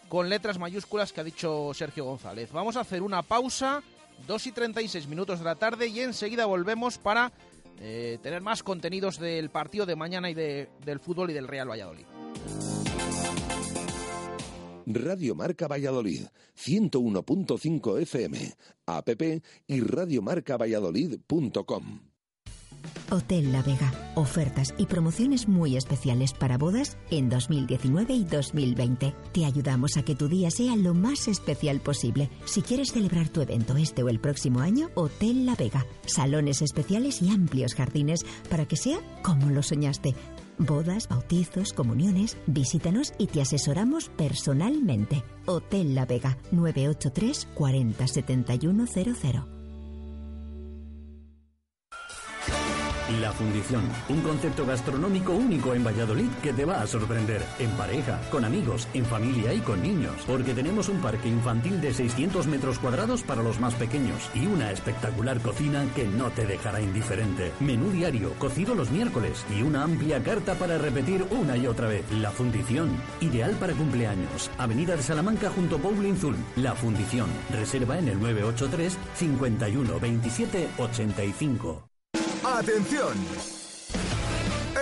con 0.10 0.30
letras 0.30 0.60
mayúsculas 0.60 1.11
que 1.11 1.22
ha 1.22 1.23
dicho 1.23 1.73
Sergio 1.73 2.06
González. 2.06 2.52
Vamos 2.52 2.77
a 2.77 2.82
hacer 2.82 3.02
una 3.02 3.22
pausa, 3.22 3.82
2 4.27 4.48
y 4.48 4.52
36 4.52 5.07
minutos 5.07 5.40
de 5.40 5.45
la 5.45 5.56
tarde 5.56 5.88
y 5.88 6.02
enseguida 6.02 6.45
volvemos 6.45 6.98
para 6.98 7.32
eh, 7.80 8.19
tener 8.22 8.41
más 8.41 8.64
contenidos 8.64 9.19
del 9.19 9.49
partido 9.49 9.86
de 9.86 9.95
mañana 9.95 10.30
y 10.30 10.34
de, 10.34 10.69
del 10.86 10.99
fútbol 10.99 11.32
y 11.32 11.34
del 11.34 11.48
Real 11.48 11.69
Valladolid. 11.69 12.06
Radio 14.88 15.34
Marca 15.34 15.68
Valladolid, 15.68 16.27
101.5 16.56 18.02
FM, 18.02 18.53
app 18.86 19.10
y 19.68 19.82
radiomarcavalladolid.com. 19.82 22.14
Hotel 23.10 23.52
La 23.52 23.62
Vega. 23.62 23.91
Ofertas 24.16 24.74
y 24.78 24.86
promociones 24.86 25.48
muy 25.48 25.76
especiales 25.76 26.34
para 26.34 26.57
bodas 26.57 26.98
en 27.12 27.30
2019 27.30 28.14
y 28.14 28.24
2020. 28.24 29.14
Te 29.32 29.45
ayudamos 29.45 29.98
a 29.98 30.03
que 30.03 30.16
tu 30.16 30.28
día 30.28 30.52
sea 30.52 30.76
lo 30.76 30.94
más 30.94 31.28
especial 31.28 31.80
posible. 31.80 32.30
Si 32.45 32.62
quieres 32.62 32.91
celebrar 32.91 33.30
tu 33.30 33.41
evento 33.41 33.78
este 33.78 34.03
o 34.03 34.10
el 34.10 34.20
próximo 34.20 34.60
año, 34.60 34.90
Hotel 34.95 35.45
La 35.45 35.56
Vega. 35.56 35.86
Salones 36.06 36.62
especiales 36.62 37.22
y 37.22 37.30
amplios 37.30 37.76
jardines 37.76 38.26
para 38.49 38.66
que 38.66 38.78
sea 38.78 38.99
como 39.22 39.49
lo 39.49 39.64
soñaste. 39.64 40.16
Bodas, 40.57 41.10
bautizos, 41.10 41.74
comuniones, 41.74 42.38
visítanos 42.48 43.14
y 43.18 43.28
te 43.28 43.41
asesoramos 43.41 44.10
personalmente. 44.10 45.24
Hotel 45.45 45.95
La 45.95 46.06
Vega 46.06 46.38
983 46.52 47.48
40 47.53 48.07
71 48.07 48.86
La 53.22 53.32
Fundición, 53.32 53.84
un 54.10 54.22
concepto 54.22 54.65
gastronómico 54.65 55.32
único 55.34 55.76
en 55.76 55.84
Valladolid 55.84 56.30
que 56.41 56.53
te 56.53 56.65
va 56.65 56.82
a 56.82 56.88
sorprender. 56.88 57.44
En 57.60 57.69
pareja, 57.72 58.19
con 58.32 58.44
amigos, 58.44 58.88
en 58.95 59.06
familia 59.06 59.53
y 59.53 59.60
con 59.60 59.84
niños. 59.84 60.15
Porque 60.26 60.56
tenemos 60.56 60.90
un 60.90 60.99
parque 61.02 61.30
infantil 61.30 61.80
de 61.82 61.94
600 61.94 62.48
metros 62.48 62.80
cuadrados 62.80 63.22
para 63.22 63.44
los 63.44 63.60
más 63.60 63.76
pequeños 63.76 64.32
y 64.34 64.48
una 64.48 64.72
espectacular 64.72 65.40
cocina 65.40 65.86
que 65.94 66.06
no 66.06 66.32
te 66.32 66.48
dejará 66.48 66.82
indiferente. 66.82 67.52
Menú 67.60 67.91
diario, 67.91 68.34
cocido 68.40 68.73
los 68.73 68.90
miércoles 68.90 69.45
y 69.56 69.61
una 69.61 69.84
amplia 69.84 70.23
carta 70.23 70.56
para 70.56 70.80
repetir 70.80 71.27
una 71.30 71.57
y 71.57 71.68
otra 71.68 71.88
vez. 71.88 72.11
La 72.11 72.32
Fundición, 72.32 72.90
ideal 73.22 73.52
para 73.60 73.73
cumpleaños. 73.73 74.49
Avenida 74.57 74.95
de 74.95 75.03
Salamanca 75.03 75.52
junto 75.52 75.76
a 75.76 75.80
Bowling 75.80 76.15
Zul. 76.15 76.36
La 76.56 76.73
Fundición, 76.73 77.30
reserva 77.52 77.99
en 77.99 78.07
el 78.07 78.19
983 78.19 78.98
51 79.14 79.99
27 79.99 80.69
85. 80.80 81.94
¡Atención! 82.45 83.13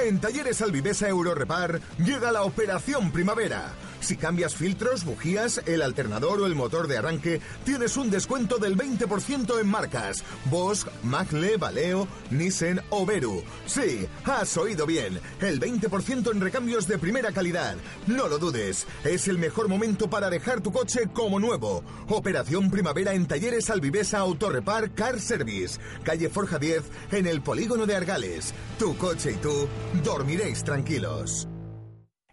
En 0.05 0.19
Talleres 0.19 0.61
Albivesa 0.61 1.07
Eurorepar 1.07 1.79
llega 1.97 2.33
la 2.33 2.43
Operación 2.43 3.09
Primavera. 3.11 3.71
Si 4.03 4.17
cambias 4.17 4.53
filtros, 4.53 5.05
bujías, 5.05 5.61
el 5.65 5.81
alternador 5.81 6.41
o 6.41 6.45
el 6.45 6.55
motor 6.55 6.87
de 6.87 6.97
arranque, 6.97 7.39
tienes 7.63 7.95
un 7.95 8.09
descuento 8.09 8.57
del 8.57 8.77
20% 8.77 9.61
en 9.61 9.67
marcas. 9.67 10.25
Bosch, 10.51 10.85
Magle, 11.03 11.55
Valeo, 11.55 12.05
Nissan 12.29 12.81
o 12.89 13.05
Veru. 13.05 13.41
Sí, 13.65 14.05
has 14.25 14.57
oído 14.57 14.85
bien. 14.85 15.21
El 15.39 15.57
20% 15.57 16.31
en 16.33 16.41
recambios 16.41 16.85
de 16.85 16.97
primera 16.97 17.31
calidad. 17.31 17.77
No 18.05 18.27
lo 18.27 18.39
dudes. 18.39 18.85
Es 19.05 19.29
el 19.29 19.37
mejor 19.37 19.69
momento 19.69 20.09
para 20.09 20.29
dejar 20.29 20.59
tu 20.59 20.73
coche 20.73 21.07
como 21.13 21.39
nuevo. 21.39 21.81
Operación 22.09 22.69
Primavera 22.69 23.13
en 23.13 23.25
Talleres 23.25 23.69
Albivesa 23.69 24.19
Autorrepar 24.19 24.93
Car 24.93 25.21
Service. 25.21 25.79
Calle 26.03 26.29
Forja 26.29 26.59
10 26.59 26.83
en 27.13 27.25
el 27.25 27.41
polígono 27.41 27.85
de 27.85 27.95
Argales. 27.95 28.53
Tu 28.77 28.97
coche 28.97 29.31
y 29.31 29.35
tú 29.35 29.69
dormiréis 30.03 30.61
tranquilos. 30.65 31.47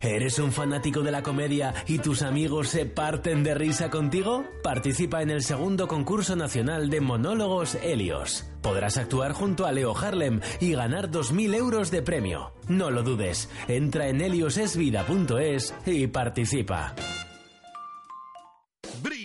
¿Eres 0.03 0.39
un 0.39 0.51
fanático 0.51 1.03
de 1.03 1.11
la 1.11 1.23
comedia 1.23 1.75
y 1.87 1.99
tus 1.99 2.23
amigos 2.23 2.71
se 2.71 2.87
parten 2.87 3.45
de 3.45 3.55
risa 3.55 3.91
contigo? 3.91 4.47
Participa 4.63 5.21
en 5.21 5.29
el 5.29 5.43
segundo 5.43 5.89
concurso 5.89 6.37
nacional 6.37 6.89
de 6.89 7.03
monólogos 7.03 7.75
Helios. 7.75 8.47
Podrás 8.63 8.97
actuar 8.97 9.33
junto 9.33 9.67
a 9.67 9.73
Leo 9.73 9.95
Harlem 9.95 10.41
y 10.59 10.73
ganar 10.73 11.11
2.000 11.11 11.55
euros 11.55 11.91
de 11.91 12.01
premio. 12.01 12.55
No 12.67 12.91
lo 12.91 13.03
dudes, 13.03 13.51
entra 13.69 14.09
en 14.09 14.23
heliosesvida.es 14.23 15.75
y 15.85 16.07
participa. 16.07 16.95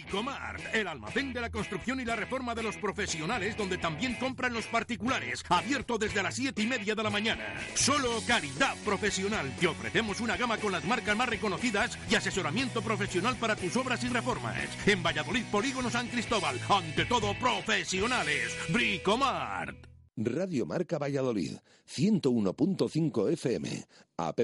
Bricomart, 0.05 0.61
el 0.73 0.87
almacén 0.87 1.33
de 1.33 1.41
la 1.41 1.49
construcción 1.49 1.99
y 1.99 2.05
la 2.05 2.15
reforma 2.15 2.53
de 2.53 2.61
los 2.63 2.77
profesionales, 2.77 3.57
donde 3.57 3.77
también 3.77 4.15
compran 4.15 4.53
los 4.53 4.67
particulares, 4.67 5.43
abierto 5.49 5.97
desde 5.97 6.21
las 6.21 6.35
7 6.35 6.61
y 6.61 6.67
media 6.67 6.93
de 6.95 7.03
la 7.03 7.09
mañana. 7.09 7.43
Solo 7.73 8.21
calidad 8.27 8.75
profesional. 8.85 9.51
Te 9.59 9.65
ofrecemos 9.67 10.21
una 10.21 10.37
gama 10.37 10.57
con 10.57 10.71
las 10.71 10.85
marcas 10.85 11.17
más 11.17 11.27
reconocidas 11.29 11.97
y 12.09 12.15
asesoramiento 12.15 12.83
profesional 12.83 13.35
para 13.37 13.55
tus 13.55 13.75
obras 13.77 14.03
y 14.03 14.09
reformas. 14.09 14.55
En 14.85 15.01
Valladolid, 15.01 15.45
Polígono 15.51 15.89
San 15.89 16.07
Cristóbal, 16.07 16.59
ante 16.69 17.05
todo 17.05 17.33
profesionales. 17.39 18.55
Bricomart. 18.69 19.87
Radio 20.17 20.65
Marca 20.65 20.97
Valladolid, 20.97 21.57
101.5 21.87 23.33
FM, 23.33 23.85
app 24.17 24.39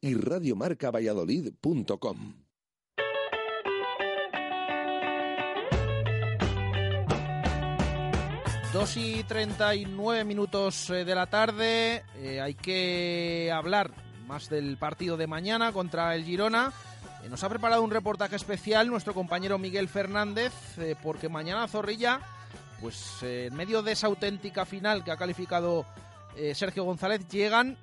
y 0.00 0.14
radiomarcavalladolid.com. 0.14 2.47
2 8.72 8.96
y 8.98 9.24
39 9.24 10.24
minutos 10.24 10.90
eh, 10.90 11.04
de 11.04 11.14
la 11.14 11.26
tarde. 11.26 12.04
Eh, 12.16 12.40
hay 12.40 12.54
que 12.54 13.50
hablar 13.52 13.90
más 14.26 14.50
del 14.50 14.76
partido 14.76 15.16
de 15.16 15.26
mañana 15.26 15.72
contra 15.72 16.14
el 16.14 16.24
Girona. 16.24 16.72
Eh, 17.24 17.30
nos 17.30 17.42
ha 17.44 17.48
preparado 17.48 17.82
un 17.82 17.90
reportaje 17.90 18.36
especial 18.36 18.88
nuestro 18.88 19.14
compañero 19.14 19.58
Miguel 19.58 19.88
Fernández, 19.88 20.52
porque 21.02 21.30
mañana 21.30 21.66
Zorrilla, 21.66 22.20
pues 22.80 23.22
en 23.22 23.54
medio 23.54 23.82
de 23.82 23.92
esa 23.92 24.08
auténtica 24.08 24.66
final 24.66 25.02
que 25.02 25.12
ha 25.12 25.16
calificado 25.16 25.86
Sergio 26.54 26.84
González, 26.84 27.26
llegan 27.28 27.78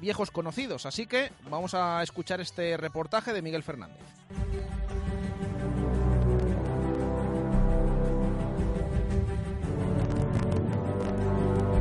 viejos 0.00 0.30
conocidos. 0.30 0.84
Así 0.84 1.06
que 1.06 1.32
vamos 1.48 1.72
a 1.72 2.02
escuchar 2.02 2.40
este 2.40 2.76
reportaje 2.76 3.32
de 3.32 3.42
Miguel 3.42 3.62
Fernández. 3.62 3.96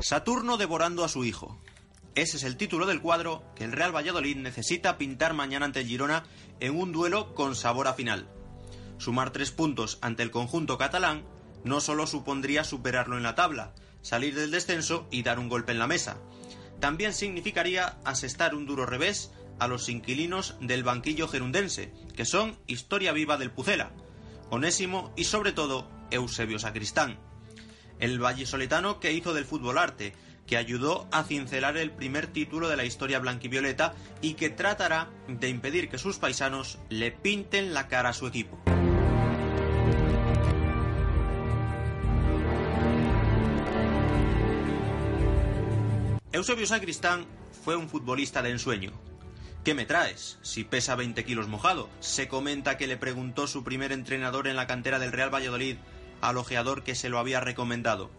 Saturno 0.02 0.58
devorando 0.58 1.04
a 1.04 1.10
su 1.10 1.26
hijo. 1.26 1.60
Ese 2.14 2.38
es 2.38 2.44
el 2.44 2.58
título 2.58 2.86
del 2.86 3.02
cuadro 3.02 3.44
que 3.56 3.64
el 3.64 3.72
Real 3.72 3.96
Valladolid 3.96 4.38
necesita 4.38 4.98
pintar 4.98 5.34
mañana 5.34 5.66
ante 5.66 5.82
el 5.82 5.88
Girona 5.88 6.24
en 6.60 6.80
un 6.80 6.92
duelo 6.92 7.34
con 7.34 7.56
sabor 7.56 7.88
a 7.88 7.94
final. 7.94 8.28
Sumar 9.00 9.32
tres 9.32 9.52
puntos 9.52 9.98
ante 10.02 10.24
el 10.24 10.32
conjunto 10.32 10.78
catalán 10.78 11.24
no 11.64 11.82
solo 11.82 12.06
supondría 12.08 12.64
superarlo 12.64 13.18
en 13.18 13.24
la 13.24 13.36
tabla, 13.36 13.74
salir 14.02 14.36
del 14.36 14.52
descenso 14.52 15.08
y 15.12 15.24
dar 15.24 15.40
un 15.40 15.50
golpe 15.50 15.72
en 15.72 15.80
la 15.80 15.88
mesa. 15.88 16.18
También 16.80 17.14
significaría 17.14 17.98
asestar 18.06 18.56
un 18.56 18.66
duro 18.66 18.86
revés 18.86 19.32
a 19.60 19.68
los 19.68 19.90
inquilinos 19.90 20.56
del 20.62 20.84
banquillo 20.84 21.28
gerundense, 21.28 21.92
que 22.16 22.26
son 22.26 22.58
historia 22.68 23.12
viva 23.12 23.38
del 23.38 23.52
Pucela, 23.52 23.92
Onésimo 24.52 25.12
y 25.16 25.24
sobre 25.24 25.52
todo 25.52 25.90
Eusebio 26.12 26.60
Sacristán. 26.60 27.27
El 28.00 28.20
vallisoletano 28.20 29.00
que 29.00 29.14
hizo 29.14 29.34
del 29.34 29.46
fútbol 29.46 29.78
arte, 29.78 30.14
que 30.46 30.58
ayudó 30.58 31.08
a 31.12 31.24
cincelar 31.24 31.78
el 31.78 31.92
primer 31.92 32.28
título 32.28 32.70
de 32.70 32.78
la 32.78 32.86
historia 32.86 33.20
blanquivioleta 33.20 33.94
y 34.22 34.34
que 34.34 34.50
tratará 34.50 35.10
de 35.28 35.50
impedir 35.50 35.90
que 35.90 35.98
sus 35.98 36.18
paisanos 36.18 36.80
le 36.90 37.12
pinten 37.12 37.74
la 37.74 37.88
cara 37.88 38.10
a 38.10 38.14
su 38.14 38.28
equipo. 38.28 38.58
Eusebio 46.32 46.68
Sacristán 46.68 47.26
fue 47.64 47.76
un 47.76 47.90
futbolista 47.90 48.42
de 48.42 48.52
ensueño. 48.52 48.92
¿Qué 49.64 49.74
me 49.74 49.86
traes? 49.86 50.38
Si 50.44 50.64
pesa 50.64 50.96
20 50.96 51.26
kilos 51.26 51.48
mojado. 51.48 51.90
Se 52.00 52.28
comenta 52.28 52.78
que 52.78 52.88
le 52.88 52.96
preguntó 52.96 53.48
su 53.48 53.64
primer 53.64 53.92
entrenador 53.92 54.48
en 54.48 54.56
la 54.56 54.68
cantera 54.68 55.00
del 55.00 55.12
Real 55.12 55.34
Valladolid 55.34 55.78
al 56.22 56.38
ojeador 56.38 56.84
que 56.84 56.96
se 56.96 57.10
lo 57.10 57.20
había 57.20 57.40
recomendado. 57.40 58.10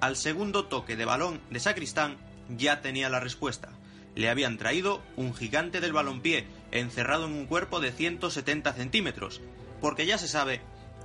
Al 0.00 0.16
segundo 0.16 0.66
toque 0.66 0.96
de 0.96 1.04
balón 1.04 1.40
de 1.50 1.60
Sacristán 1.60 2.16
ya 2.56 2.80
tenía 2.80 3.08
la 3.08 3.20
respuesta. 3.20 3.70
Le 4.14 4.28
habían 4.28 4.58
traído 4.58 5.02
un 5.16 5.34
gigante 5.34 5.80
del 5.80 5.92
balompié 5.92 6.46
encerrado 6.72 7.26
en 7.26 7.32
un 7.32 7.46
cuerpo 7.46 7.80
de 7.80 7.92
170 7.92 8.72
centímetros, 8.72 9.40
porque 9.80 10.06
ya 10.06 10.18
se 10.18 10.28
sabe 10.28 10.60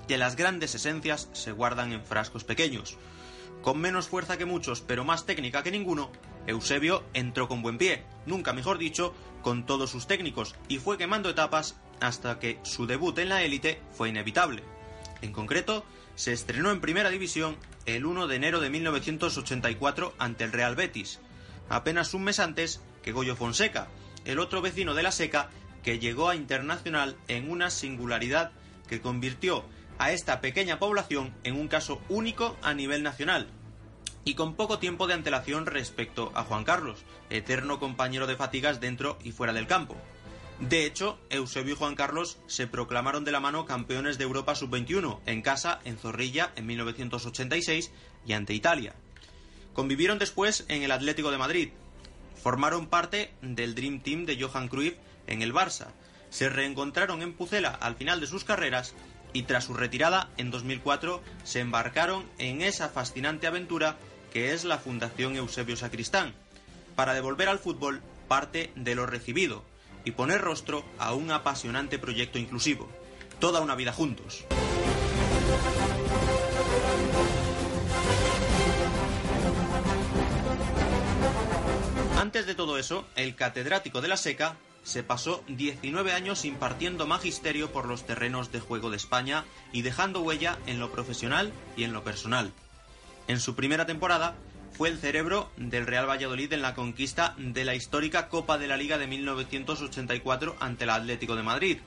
que 0.07 0.17
las 0.17 0.35
grandes 0.35 0.75
esencias 0.75 1.29
se 1.33 1.51
guardan 1.51 1.93
en 1.93 2.03
frascos 2.03 2.43
pequeños. 2.43 2.97
Con 3.61 3.79
menos 3.79 4.07
fuerza 4.07 4.37
que 4.37 4.45
muchos, 4.45 4.81
pero 4.81 5.05
más 5.05 5.25
técnica 5.25 5.63
que 5.63 5.71
ninguno, 5.71 6.11
Eusebio 6.47 7.03
entró 7.13 7.47
con 7.47 7.61
buen 7.61 7.77
pie, 7.77 8.03
nunca 8.25 8.51
mejor 8.51 8.77
dicho, 8.77 9.13
con 9.41 9.65
todos 9.65 9.89
sus 9.89 10.07
técnicos, 10.07 10.55
y 10.67 10.79
fue 10.79 10.97
quemando 10.97 11.29
etapas 11.29 11.77
hasta 12.01 12.39
que 12.39 12.59
su 12.63 12.85
debut 12.85 13.17
en 13.19 13.29
la 13.29 13.43
élite 13.43 13.81
fue 13.91 14.09
inevitable. 14.09 14.63
En 15.21 15.31
concreto, 15.31 15.85
se 16.15 16.33
estrenó 16.33 16.71
en 16.71 16.81
Primera 16.81 17.09
División 17.09 17.57
el 17.85 18.05
1 18.05 18.27
de 18.27 18.35
enero 18.35 18.59
de 18.59 18.69
1984 18.69 20.13
ante 20.17 20.43
el 20.43 20.51
Real 20.51 20.75
Betis, 20.75 21.19
apenas 21.69 22.13
un 22.13 22.23
mes 22.23 22.39
antes 22.39 22.81
que 23.01 23.11
Goyo 23.11 23.35
Fonseca, 23.35 23.87
el 24.25 24.39
otro 24.39 24.61
vecino 24.61 24.93
de 24.93 25.03
la 25.03 25.11
Seca 25.11 25.49
que 25.83 25.99
llegó 25.99 26.29
a 26.29 26.35
Internacional 26.35 27.17
en 27.27 27.51
una 27.51 27.69
singularidad 27.69 28.51
que 28.87 29.01
convirtió 29.01 29.65
a 29.97 30.11
esta 30.11 30.41
pequeña 30.41 30.79
población 30.79 31.33
en 31.43 31.55
un 31.59 31.67
caso 31.67 32.01
único 32.09 32.57
a 32.61 32.73
nivel 32.73 33.03
nacional, 33.03 33.47
y 34.25 34.35
con 34.35 34.55
poco 34.55 34.79
tiempo 34.79 35.07
de 35.07 35.13
antelación 35.13 35.65
respecto 35.65 36.31
a 36.35 36.43
Juan 36.43 36.63
Carlos, 36.63 37.03
eterno 37.29 37.79
compañero 37.79 38.27
de 38.27 38.35
fatigas 38.35 38.79
dentro 38.79 39.17
y 39.23 39.31
fuera 39.31 39.53
del 39.53 39.67
campo. 39.67 39.97
De 40.59 40.85
hecho, 40.85 41.19
Eusebio 41.29 41.73
y 41.73 41.77
Juan 41.77 41.95
Carlos 41.95 42.37
se 42.47 42.67
proclamaron 42.67 43.25
de 43.25 43.31
la 43.31 43.39
mano 43.39 43.65
campeones 43.65 44.17
de 44.17 44.23
Europa 44.23 44.55
sub-21 44.55 45.19
en 45.25 45.41
casa 45.41 45.79
en 45.83 45.97
Zorrilla 45.97 46.51
en 46.55 46.67
1986 46.67 47.91
y 48.25 48.33
ante 48.33 48.53
Italia. 48.53 48.93
Convivieron 49.73 50.19
después 50.19 50.65
en 50.69 50.83
el 50.83 50.91
Atlético 50.91 51.31
de 51.31 51.37
Madrid. 51.37 51.69
Formaron 52.41 52.87
parte 52.87 53.33
del 53.41 53.75
Dream 53.75 54.01
Team 54.01 54.25
de 54.25 54.41
Johan 54.41 54.67
Cruyff 54.67 54.95
en 55.27 55.41
el 55.41 55.53
Barça. 55.53 55.87
Se 56.29 56.49
reencontraron 56.49 57.21
en 57.21 57.33
Pucela 57.33 57.69
al 57.69 57.95
final 57.95 58.19
de 58.19 58.27
sus 58.27 58.43
carreras 58.43 58.93
y 59.33 59.43
tras 59.43 59.65
su 59.65 59.73
retirada 59.73 60.29
en 60.37 60.51
2004 60.51 61.21
se 61.43 61.59
embarcaron 61.59 62.25
en 62.37 62.61
esa 62.61 62.89
fascinante 62.89 63.47
aventura 63.47 63.97
que 64.31 64.53
es 64.53 64.63
la 64.63 64.77
Fundación 64.77 65.35
Eusebio 65.35 65.75
Sacristán, 65.75 66.33
para 66.95 67.13
devolver 67.13 67.49
al 67.49 67.59
fútbol 67.59 68.01
parte 68.27 68.71
de 68.75 68.95
lo 68.95 69.05
recibido 69.05 69.63
y 70.05 70.11
poner 70.11 70.41
rostro 70.41 70.83
a 70.97 71.13
un 71.13 71.31
apasionante 71.31 71.99
proyecto 71.99 72.39
inclusivo. 72.39 72.89
Toda 73.39 73.61
una 73.61 73.75
vida 73.75 73.93
juntos. 73.93 74.45
Antes 82.17 82.45
de 82.45 82.55
todo 82.55 82.77
eso, 82.77 83.05
el 83.15 83.35
catedrático 83.35 84.01
de 84.01 84.07
la 84.07 84.17
SECA 84.17 84.55
se 84.83 85.03
pasó 85.03 85.43
19 85.47 86.11
años 86.13 86.45
impartiendo 86.45 87.07
magisterio 87.07 87.71
por 87.71 87.85
los 87.85 88.05
terrenos 88.05 88.51
de 88.51 88.59
juego 88.59 88.89
de 88.89 88.97
España 88.97 89.45
y 89.71 89.81
dejando 89.81 90.21
huella 90.21 90.57
en 90.65 90.79
lo 90.79 90.91
profesional 90.91 91.53
y 91.77 91.83
en 91.83 91.93
lo 91.93 92.03
personal. 92.03 92.53
En 93.27 93.39
su 93.39 93.55
primera 93.55 93.85
temporada 93.85 94.35
fue 94.73 94.89
el 94.89 94.97
cerebro 94.97 95.51
del 95.55 95.85
Real 95.85 96.09
Valladolid 96.09 96.51
en 96.51 96.61
la 96.61 96.73
conquista 96.73 97.35
de 97.37 97.63
la 97.63 97.75
histórica 97.75 98.27
Copa 98.27 98.57
de 98.57 98.67
la 98.67 98.77
Liga 98.77 98.97
de 98.97 99.07
1984 99.07 100.55
ante 100.59 100.83
el 100.83 100.89
Atlético 100.89 101.35
de 101.35 101.43
Madrid. 101.43 101.77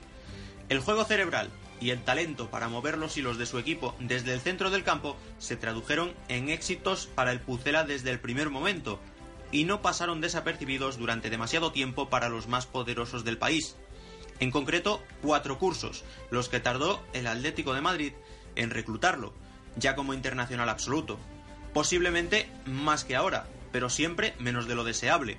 El 0.69 0.79
juego 0.79 1.03
cerebral 1.03 1.49
y 1.79 1.91
el 1.91 2.01
talento 2.03 2.49
para 2.49 2.69
mover 2.69 2.97
los 2.97 3.17
hilos 3.17 3.37
de 3.37 3.45
su 3.45 3.59
equipo 3.59 3.95
desde 3.99 4.33
el 4.33 4.39
centro 4.39 4.69
del 4.69 4.83
campo 4.83 5.17
se 5.37 5.57
tradujeron 5.57 6.13
en 6.29 6.49
éxitos 6.49 7.07
para 7.07 7.31
el 7.31 7.41
Pucela 7.41 7.83
desde 7.83 8.09
el 8.09 8.19
primer 8.19 8.49
momento, 8.49 8.99
y 9.51 9.63
no 9.63 9.81
pasaron 9.81 10.21
desapercibidos 10.21 10.97
durante 10.97 11.29
demasiado 11.29 11.71
tiempo 11.71 12.09
para 12.09 12.29
los 12.29 12.47
más 12.47 12.65
poderosos 12.65 13.23
del 13.23 13.37
país. 13.37 13.75
En 14.39 14.51
concreto, 14.51 15.03
cuatro 15.21 15.57
cursos, 15.57 16.03
los 16.31 16.49
que 16.49 16.59
tardó 16.59 17.03
el 17.13 17.27
Atlético 17.27 17.73
de 17.73 17.81
Madrid 17.81 18.13
en 18.55 18.69
reclutarlo, 18.69 19.33
ya 19.77 19.95
como 19.95 20.13
internacional 20.13 20.69
absoluto. 20.69 21.17
Posiblemente 21.77 22.49
más 22.65 23.03
que 23.03 23.15
ahora, 23.15 23.45
pero 23.71 23.91
siempre 23.91 24.33
menos 24.39 24.67
de 24.67 24.73
lo 24.73 24.83
deseable. 24.83 25.37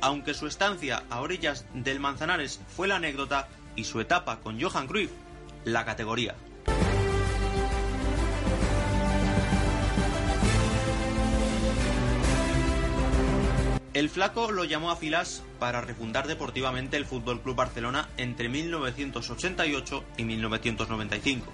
Aunque 0.00 0.32
su 0.32 0.46
estancia 0.46 1.02
a 1.10 1.20
orillas 1.20 1.66
del 1.74 2.00
Manzanares 2.00 2.58
fue 2.74 2.88
la 2.88 2.96
anécdota 2.96 3.48
y 3.76 3.84
su 3.84 4.00
etapa 4.00 4.40
con 4.40 4.58
Johan 4.58 4.86
Cruyff, 4.86 5.10
la 5.66 5.84
categoría. 5.84 6.36
El 13.92 14.08
flaco 14.08 14.50
lo 14.50 14.64
llamó 14.64 14.90
a 14.90 14.96
filas 14.96 15.42
para 15.58 15.82
refundar 15.82 16.28
deportivamente 16.28 16.96
el 16.96 17.04
Fútbol 17.04 17.42
Club 17.42 17.56
Barcelona 17.56 18.08
entre 18.16 18.48
1988 18.48 20.04
y 20.16 20.24
1995. 20.24 21.52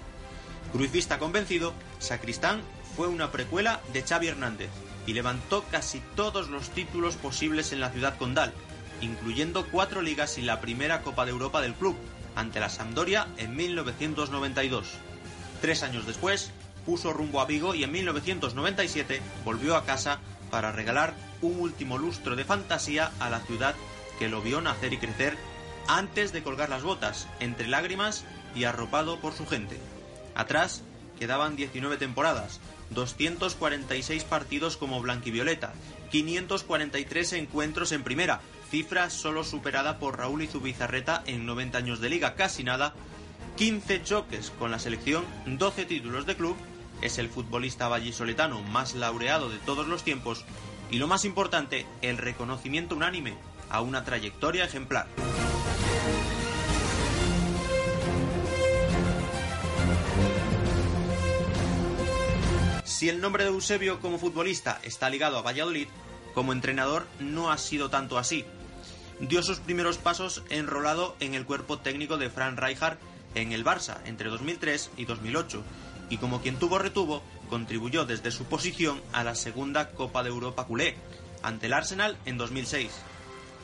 Cruifista 0.71 1.19
convencido, 1.19 1.73
Sacristán 1.99 2.61
fue 2.95 3.07
una 3.07 3.31
precuela 3.31 3.81
de 3.93 4.03
Xavi 4.03 4.27
Hernández 4.27 4.69
y 5.05 5.13
levantó 5.13 5.63
casi 5.71 6.01
todos 6.15 6.49
los 6.49 6.69
títulos 6.69 7.15
posibles 7.15 7.71
en 7.71 7.79
la 7.79 7.91
ciudad 7.91 8.17
condal, 8.17 8.53
incluyendo 9.01 9.67
cuatro 9.67 10.01
ligas 10.01 10.37
y 10.37 10.41
la 10.41 10.61
primera 10.61 11.01
Copa 11.01 11.25
de 11.25 11.31
Europa 11.31 11.61
del 11.61 11.73
club, 11.73 11.95
ante 12.35 12.59
la 12.59 12.69
Sampdoria 12.69 13.27
en 13.37 13.55
1992. 13.55 14.87
Tres 15.61 15.83
años 15.83 16.05
después, 16.05 16.51
puso 16.85 17.13
rumbo 17.13 17.41
a 17.41 17.45
Vigo 17.45 17.75
y 17.75 17.83
en 17.83 17.91
1997 17.91 19.21
volvió 19.43 19.75
a 19.75 19.85
casa 19.85 20.19
para 20.51 20.71
regalar 20.71 21.13
un 21.41 21.59
último 21.59 21.97
lustro 21.97 22.35
de 22.35 22.45
fantasía 22.45 23.11
a 23.19 23.29
la 23.29 23.39
ciudad 23.41 23.75
que 24.19 24.29
lo 24.29 24.41
vio 24.41 24.61
nacer 24.61 24.93
y 24.93 24.97
crecer 24.97 25.37
antes 25.87 26.31
de 26.31 26.43
colgar 26.43 26.69
las 26.69 26.83
botas, 26.83 27.27
entre 27.39 27.67
lágrimas 27.67 28.25
y 28.55 28.63
arropado 28.63 29.19
por 29.19 29.33
su 29.33 29.45
gente. 29.45 29.79
Atrás 30.33 30.81
quedaban 31.19 31.55
19 31.55 31.97
temporadas, 31.97 32.59
246 32.91 34.23
partidos 34.23 34.77
como 34.77 35.01
blanquivioleta, 35.01 35.73
543 36.11 37.33
encuentros 37.33 37.91
en 37.91 38.03
primera, 38.03 38.41
cifra 38.69 39.09
solo 39.09 39.43
superada 39.43 39.99
por 39.99 40.17
Raúl 40.17 40.43
Izubizarreta 40.43 41.23
en 41.25 41.45
90 41.45 41.77
años 41.77 41.99
de 41.99 42.09
liga, 42.09 42.35
casi 42.35 42.63
nada, 42.63 42.93
15 43.57 44.03
choques 44.03 44.51
con 44.57 44.71
la 44.71 44.79
selección, 44.79 45.25
12 45.45 45.85
títulos 45.85 46.25
de 46.25 46.35
club, 46.35 46.55
es 47.01 47.17
el 47.17 47.29
futbolista 47.29 47.87
vallisoletano 47.87 48.61
más 48.61 48.95
laureado 48.95 49.49
de 49.49 49.57
todos 49.59 49.87
los 49.87 50.03
tiempos 50.03 50.45
y 50.91 50.97
lo 50.97 51.07
más 51.07 51.25
importante, 51.25 51.85
el 52.01 52.17
reconocimiento 52.17 52.95
unánime 52.95 53.35
a 53.69 53.81
una 53.81 54.03
trayectoria 54.03 54.65
ejemplar. 54.65 55.07
Si 63.05 63.09
el 63.09 63.21
nombre 63.21 63.43
de 63.43 63.51
Eusebio 63.51 63.99
como 63.99 64.17
futbolista 64.17 64.79
está 64.81 65.11
ligado 65.11 65.37
a 65.37 65.43
Valladolid, 65.43 65.87
como 66.33 66.53
entrenador 66.53 67.05
no 67.19 67.51
ha 67.51 67.59
sido 67.59 67.91
tanto 67.91 68.17
así. 68.17 68.45
dio 69.19 69.43
sus 69.43 69.59
primeros 69.59 69.99
pasos 69.99 70.41
enrolado 70.49 71.15
en 71.19 71.35
el 71.35 71.45
cuerpo 71.45 71.77
técnico 71.77 72.17
de 72.17 72.31
Frank 72.31 72.59
Rijkaard 72.59 72.97
en 73.35 73.51
el 73.51 73.63
Barça 73.63 73.99
entre 74.05 74.31
2003 74.31 74.89
y 74.97 75.05
2008 75.05 75.61
y 76.09 76.17
como 76.17 76.41
quien 76.41 76.57
tuvo 76.57 76.79
retuvo, 76.79 77.21
contribuyó 77.47 78.07
desde 78.07 78.31
su 78.31 78.45
posición 78.45 78.99
a 79.13 79.23
la 79.23 79.35
segunda 79.35 79.91
Copa 79.91 80.23
de 80.23 80.29
Europa 80.29 80.65
culé, 80.65 80.95
ante 81.43 81.67
el 81.67 81.73
Arsenal 81.73 82.17
en 82.25 82.39
2006. 82.39 82.89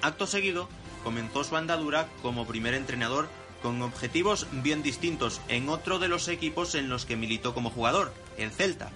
Acto 0.03 0.27
seguido, 0.27 0.69
comenzó 1.03 1.43
su 1.43 1.57
andadura 1.57 2.07
como 2.21 2.45
primer 2.45 2.75
entrenador 2.75 3.27
con 3.63 3.81
objetivos 3.81 4.45
bien 4.51 4.83
distintos 4.83 5.41
en 5.47 5.67
otro 5.67 5.97
de 5.97 6.09
los 6.09 6.27
equipos 6.27 6.75
en 6.75 6.89
los 6.89 7.07
que 7.07 7.15
militó 7.15 7.55
como 7.55 7.71
jugador, 7.71 8.13
el 8.37 8.51
Celta. 8.51 8.91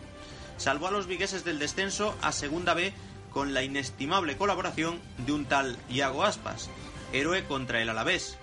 Salvó 0.57 0.88
a 0.88 0.91
los 0.91 1.07
vigueses 1.07 1.44
del 1.44 1.60
descenso 1.60 2.15
a 2.22 2.32
Segunda 2.32 2.73
B 2.73 2.94
con 3.32 3.53
la 3.53 3.64
inestimable 3.64 4.38
colaboración 4.38 4.99
de 5.18 5.34
un 5.34 5.45
tal 5.45 5.77
Iago 5.90 6.23
Aspas, 6.23 6.69
héroe 7.11 7.44
contra 7.44 7.82
el 7.82 7.90
Alavés. 7.90 8.38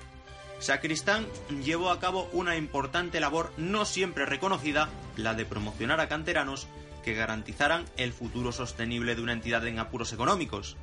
Sacristán 0.58 1.26
llevó 1.64 1.90
a 1.90 1.98
cabo 1.98 2.28
una 2.32 2.56
importante 2.56 3.18
labor 3.18 3.52
no 3.56 3.84
siempre 3.84 4.26
reconocida, 4.26 4.90
la 5.16 5.34
de 5.34 5.44
promocionar 5.44 5.98
a 6.00 6.08
canteranos 6.08 6.66
que 7.02 7.14
garantizaran 7.14 7.84
el 7.96 8.12
futuro 8.12 8.52
sostenible 8.52 9.14
de 9.14 9.22
una 9.22 9.32
entidad 9.32 9.66
en 9.66 9.78
apuros 9.78 10.12
económicos. 10.12 10.76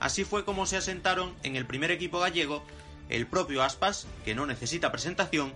Así 0.00 0.24
fue 0.24 0.44
como 0.44 0.66
se 0.66 0.76
asentaron 0.76 1.34
en 1.44 1.56
el 1.56 1.64
primer 1.64 1.90
equipo 1.90 2.18
gallego 2.20 2.62
el 3.08 3.26
propio 3.26 3.62
Aspas, 3.62 4.06
que 4.24 4.34
no 4.34 4.46
necesita 4.46 4.92
presentación, 4.92 5.54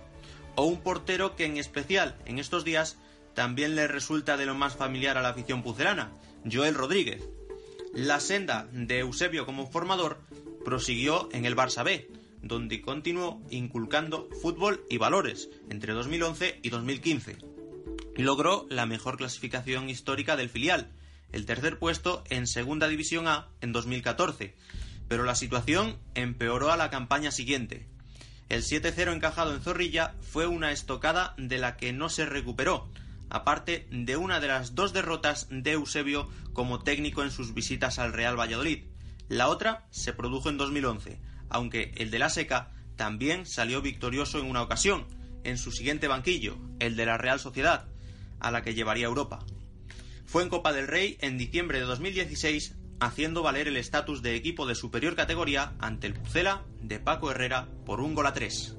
o 0.55 0.63
un 0.63 0.81
portero 0.81 1.35
que 1.35 1.45
en 1.45 1.57
especial 1.57 2.15
en 2.25 2.39
estos 2.39 2.63
días 2.63 2.97
también 3.37 3.75
le 3.75 3.87
resulta 3.87 4.35
de 4.35 4.47
lo 4.47 4.55
más 4.55 4.75
familiar 4.75 5.15
a 5.15 5.21
la 5.21 5.29
afición 5.29 5.61
pucelana, 5.61 6.11
Joel 6.51 6.73
Rodríguez. 6.73 7.21
La 7.93 8.19
senda 8.19 8.67
de 8.71 8.97
Eusebio 8.97 9.45
como 9.45 9.69
formador 9.69 10.19
prosiguió 10.65 11.29
en 11.31 11.45
el 11.45 11.55
Barça 11.55 11.83
B, 11.83 12.09
donde 12.41 12.81
continuó 12.81 13.39
inculcando 13.51 14.27
fútbol 14.41 14.83
y 14.89 14.97
valores 14.97 15.51
entre 15.69 15.93
2011 15.93 16.61
y 16.63 16.69
2015. 16.69 17.37
Logró 18.15 18.65
la 18.71 18.87
mejor 18.87 19.17
clasificación 19.17 19.87
histórica 19.87 20.35
del 20.35 20.49
filial, 20.49 20.89
el 21.31 21.45
tercer 21.45 21.77
puesto 21.77 22.23
en 22.31 22.47
Segunda 22.47 22.87
División 22.87 23.27
A 23.27 23.49
en 23.61 23.71
2014, 23.71 24.55
pero 25.07 25.23
la 25.25 25.35
situación 25.35 25.99
empeoró 26.15 26.71
a 26.71 26.77
la 26.77 26.89
campaña 26.89 27.29
siguiente. 27.29 27.85
El 28.49 28.63
7-0 28.63 29.13
encajado 29.13 29.53
en 29.53 29.61
Zorrilla 29.61 30.15
fue 30.21 30.47
una 30.47 30.71
estocada 30.71 31.35
de 31.37 31.59
la 31.59 31.77
que 31.77 31.93
no 31.93 32.09
se 32.09 32.25
recuperó, 32.25 32.89
aparte 33.29 33.87
de 33.91 34.17
una 34.17 34.39
de 34.39 34.47
las 34.47 34.75
dos 34.75 34.93
derrotas 34.93 35.47
de 35.49 35.73
Eusebio 35.73 36.29
como 36.53 36.83
técnico 36.83 37.23
en 37.23 37.31
sus 37.31 37.53
visitas 37.53 37.99
al 37.99 38.13
Real 38.13 38.39
Valladolid. 38.39 38.85
La 39.27 39.49
otra 39.49 39.87
se 39.91 40.13
produjo 40.13 40.49
en 40.49 40.57
2011, 40.57 41.19
aunque 41.49 41.93
el 41.97 42.11
de 42.11 42.19
la 42.19 42.29
Seca 42.29 42.71
también 42.95 43.45
salió 43.45 43.81
victorioso 43.81 44.39
en 44.39 44.45
una 44.45 44.61
ocasión, 44.61 45.07
en 45.43 45.57
su 45.57 45.71
siguiente 45.71 46.07
banquillo, 46.07 46.57
el 46.79 46.95
de 46.95 47.05
la 47.05 47.17
Real 47.17 47.39
Sociedad, 47.39 47.87
a 48.39 48.51
la 48.51 48.61
que 48.61 48.73
llevaría 48.73 49.07
Europa. 49.07 49.45
Fue 50.25 50.43
en 50.43 50.49
Copa 50.49 50.73
del 50.73 50.87
Rey 50.87 51.17
en 51.21 51.37
diciembre 51.37 51.79
de 51.79 51.85
2016, 51.85 52.75
haciendo 52.99 53.43
valer 53.43 53.67
el 53.67 53.77
estatus 53.77 54.21
de 54.21 54.35
equipo 54.35 54.65
de 54.65 54.75
superior 54.75 55.15
categoría 55.15 55.73
ante 55.79 56.07
el 56.07 56.13
Pucela 56.13 56.65
de 56.81 56.99
Paco 56.99 57.31
Herrera 57.31 57.69
por 57.85 58.01
un 58.01 58.13
gol 58.13 58.27
a 58.27 58.33
tres. 58.33 58.75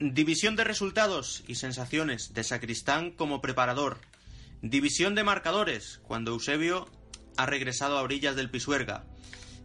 División 0.00 0.54
de 0.54 0.62
resultados 0.62 1.42
y 1.48 1.56
sensaciones 1.56 2.32
de 2.32 2.44
Sacristán 2.44 3.10
como 3.10 3.40
preparador. 3.40 3.98
División 4.62 5.16
de 5.16 5.24
marcadores, 5.24 5.98
cuando 6.04 6.30
Eusebio 6.30 6.88
ha 7.36 7.46
regresado 7.46 7.98
a 7.98 8.02
orillas 8.02 8.36
del 8.36 8.48
Pisuerga. 8.48 9.06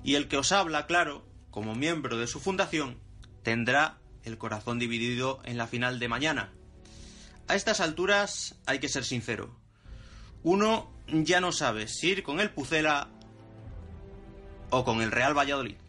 Y 0.03 0.15
el 0.15 0.27
que 0.27 0.37
os 0.37 0.51
habla, 0.51 0.87
claro, 0.87 1.23
como 1.51 1.75
miembro 1.75 2.17
de 2.17 2.25
su 2.25 2.39
fundación, 2.39 2.99
tendrá 3.43 3.99
el 4.23 4.39
corazón 4.39 4.79
dividido 4.79 5.39
en 5.45 5.57
la 5.57 5.67
final 5.67 5.99
de 5.99 6.07
mañana. 6.07 6.51
A 7.47 7.53
estas 7.53 7.79
alturas 7.79 8.55
hay 8.65 8.79
que 8.79 8.89
ser 8.89 9.05
sincero. 9.05 9.55
Uno 10.41 10.91
ya 11.07 11.41
no 11.41 11.51
sabe 11.51 11.87
si 11.87 12.09
ir 12.09 12.23
con 12.23 12.39
el 12.39 12.49
Pucela 12.49 13.07
o 14.71 14.83
con 14.83 15.03
el 15.03 15.11
Real 15.11 15.37
Valladolid. 15.37 15.82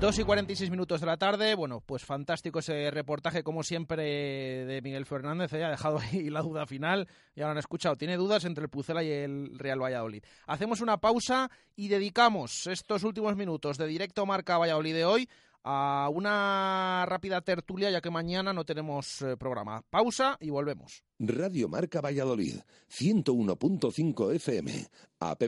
2 0.00 0.18
y 0.18 0.24
46 0.24 0.70
minutos 0.70 1.00
de 1.00 1.06
la 1.06 1.18
tarde. 1.18 1.54
Bueno, 1.54 1.82
pues 1.84 2.06
fantástico 2.06 2.60
ese 2.60 2.90
reportaje, 2.90 3.42
como 3.42 3.62
siempre, 3.62 4.64
de 4.64 4.80
Miguel 4.82 5.04
Fernández. 5.04 5.52
¿eh? 5.52 5.62
Ha 5.62 5.68
dejado 5.68 5.98
ahí 5.98 6.30
la 6.30 6.40
duda 6.40 6.64
final. 6.64 7.06
Ya 7.36 7.44
lo 7.44 7.50
han 7.50 7.58
escuchado. 7.58 7.96
Tiene 7.96 8.16
dudas 8.16 8.46
entre 8.46 8.64
el 8.64 8.70
Pucela 8.70 9.04
y 9.04 9.10
el 9.10 9.58
Real 9.58 9.82
Valladolid. 9.82 10.24
Hacemos 10.46 10.80
una 10.80 10.96
pausa 10.96 11.50
y 11.76 11.88
dedicamos 11.88 12.66
estos 12.66 13.04
últimos 13.04 13.36
minutos 13.36 13.76
de 13.76 13.86
directo 13.86 14.24
Marca 14.24 14.56
Valladolid 14.56 14.94
de 14.94 15.04
hoy 15.04 15.28
a 15.64 16.08
una 16.10 17.04
rápida 17.06 17.42
tertulia, 17.42 17.90
ya 17.90 18.00
que 18.00 18.08
mañana 18.08 18.54
no 18.54 18.64
tenemos 18.64 19.20
eh, 19.20 19.36
programa. 19.36 19.82
Pausa 19.90 20.38
y 20.40 20.48
volvemos. 20.48 21.04
Radio 21.18 21.68
Marca 21.68 22.00
Valladolid, 22.00 22.54
101.5 22.90 24.34
FM, 24.34 24.86
app 25.20 25.42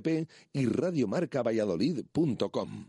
y 0.52 0.66
radiomarcavalladolid.com. 0.66 2.84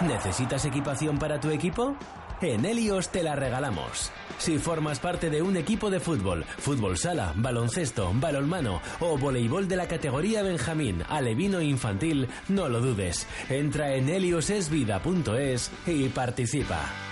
¿Necesitas 0.00 0.64
equipación 0.64 1.18
para 1.18 1.38
tu 1.38 1.50
equipo? 1.50 1.94
En 2.40 2.64
Helios 2.64 3.10
te 3.10 3.22
la 3.22 3.36
regalamos. 3.36 4.10
Si 4.38 4.58
formas 4.58 4.98
parte 4.98 5.30
de 5.30 5.42
un 5.42 5.56
equipo 5.56 5.90
de 5.90 6.00
fútbol, 6.00 6.44
fútbol 6.58 6.98
sala, 6.98 7.32
baloncesto, 7.36 8.10
balonmano 8.14 8.80
o 8.98 9.16
voleibol 9.16 9.68
de 9.68 9.76
la 9.76 9.86
categoría 9.86 10.42
Benjamín, 10.42 11.04
alevino 11.08 11.60
e 11.60 11.66
infantil, 11.66 12.28
no 12.48 12.68
lo 12.68 12.80
dudes. 12.80 13.28
Entra 13.48 13.94
en 13.94 14.08
heliosesvida.es 14.08 15.70
y 15.86 16.08
participa. 16.08 17.11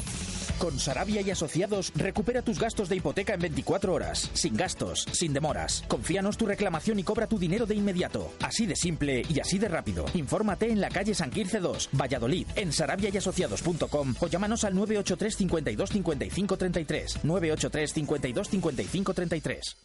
Con 0.61 0.79
Sarabia 0.79 1.21
y 1.21 1.31
Asociados, 1.31 1.91
recupera 1.95 2.43
tus 2.43 2.59
gastos 2.59 2.87
de 2.87 2.95
hipoteca 2.95 3.33
en 3.33 3.39
24 3.39 3.95
horas, 3.95 4.29
sin 4.33 4.55
gastos, 4.55 5.07
sin 5.11 5.33
demoras. 5.33 5.83
Confíanos 5.87 6.37
tu 6.37 6.45
reclamación 6.45 6.99
y 6.99 7.03
cobra 7.03 7.25
tu 7.25 7.39
dinero 7.39 7.65
de 7.65 7.73
inmediato. 7.73 8.31
Así 8.43 8.67
de 8.67 8.75
simple 8.75 9.23
y 9.27 9.39
así 9.39 9.57
de 9.57 9.67
rápido. 9.67 10.05
Infórmate 10.13 10.69
en 10.69 10.79
la 10.79 10.89
calle 10.89 11.15
San 11.15 11.31
Quirce 11.31 11.59
2, 11.59 11.89
Valladolid, 11.99 12.45
en 12.55 12.71
sarabiayasociados.com 12.71 14.13
o 14.19 14.27
llámanos 14.27 14.63
al 14.63 14.75
983 14.75 15.35
52 15.35 15.89
55 15.89 16.57
33. 16.57 17.23
983 17.23 17.93
52 17.93 18.49
55 18.49 19.13
33. 19.15 19.77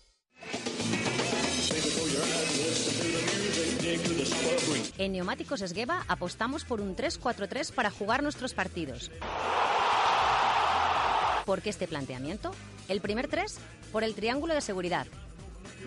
En 4.98 5.12
Neumáticos 5.12 5.62
Esgueva 5.62 6.05
apostamos 6.09 6.65
por 6.65 6.82
un 6.82 6.97
3-4-3 6.97 7.73
para 7.73 7.90
jugar 7.90 8.23
nuestros 8.23 8.53
partidos. 8.53 9.11
¿Por 11.47 11.62
qué 11.62 11.70
este 11.70 11.86
planteamiento? 11.86 12.51
El 12.89 13.01
primer 13.01 13.28
3 13.28 13.59
por 13.93 14.02
el 14.02 14.14
triángulo 14.14 14.52
de 14.52 14.60
seguridad. 14.60 15.06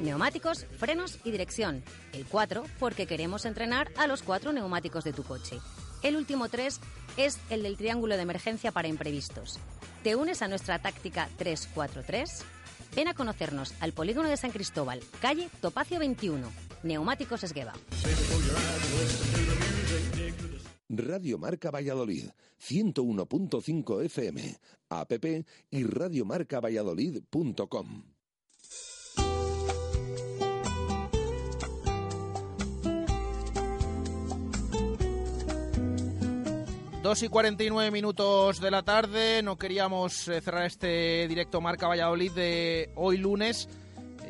Neumáticos, 0.01 0.65
frenos 0.77 1.19
y 1.25 1.31
dirección. 1.31 1.83
El 2.13 2.25
4 2.25 2.63
porque 2.79 3.05
queremos 3.05 3.45
entrenar 3.45 3.91
a 3.97 4.07
los 4.07 4.23
cuatro 4.23 4.53
neumáticos 4.53 5.03
de 5.03 5.11
tu 5.13 5.23
coche. 5.23 5.59
El 6.01 6.15
último 6.15 6.47
3 6.47 6.79
es 7.17 7.37
el 7.49 7.63
del 7.63 7.75
triángulo 7.75 8.15
de 8.15 8.23
emergencia 8.23 8.71
para 8.71 8.87
imprevistos. 8.87 9.59
¿Te 10.01 10.15
unes 10.15 10.41
a 10.41 10.47
nuestra 10.47 10.79
táctica 10.79 11.27
343? 11.37 12.45
Ven 12.95 13.09
a 13.09 13.13
conocernos 13.13 13.73
al 13.81 13.91
polígono 13.91 14.29
de 14.29 14.37
San 14.37 14.51
Cristóbal, 14.51 15.01
calle 15.21 15.49
Topacio 15.59 15.99
21, 15.99 16.49
Neumáticos 16.83 17.43
Esgueva. 17.43 17.73
Radio 20.89 21.37
Marca 21.37 21.69
Valladolid, 21.69 22.29
101.5 22.59 24.03
FM, 24.05 24.57
app 24.89 25.11
y 25.69 25.83
radiomarcavalladolid.com. 25.83 28.03
Dos 37.03 37.23
y 37.23 37.29
49 37.29 37.91
minutos 37.91 38.59
de 38.59 38.71
la 38.71 38.83
tarde. 38.83 39.41
No 39.41 39.57
queríamos 39.57 40.27
eh, 40.27 40.41
cerrar 40.41 40.65
este 40.65 41.25
directo 41.27 41.61
Marca 41.61 41.87
Valladolid 41.87 42.33
de 42.33 42.91
hoy 42.95 43.17
lunes 43.17 43.69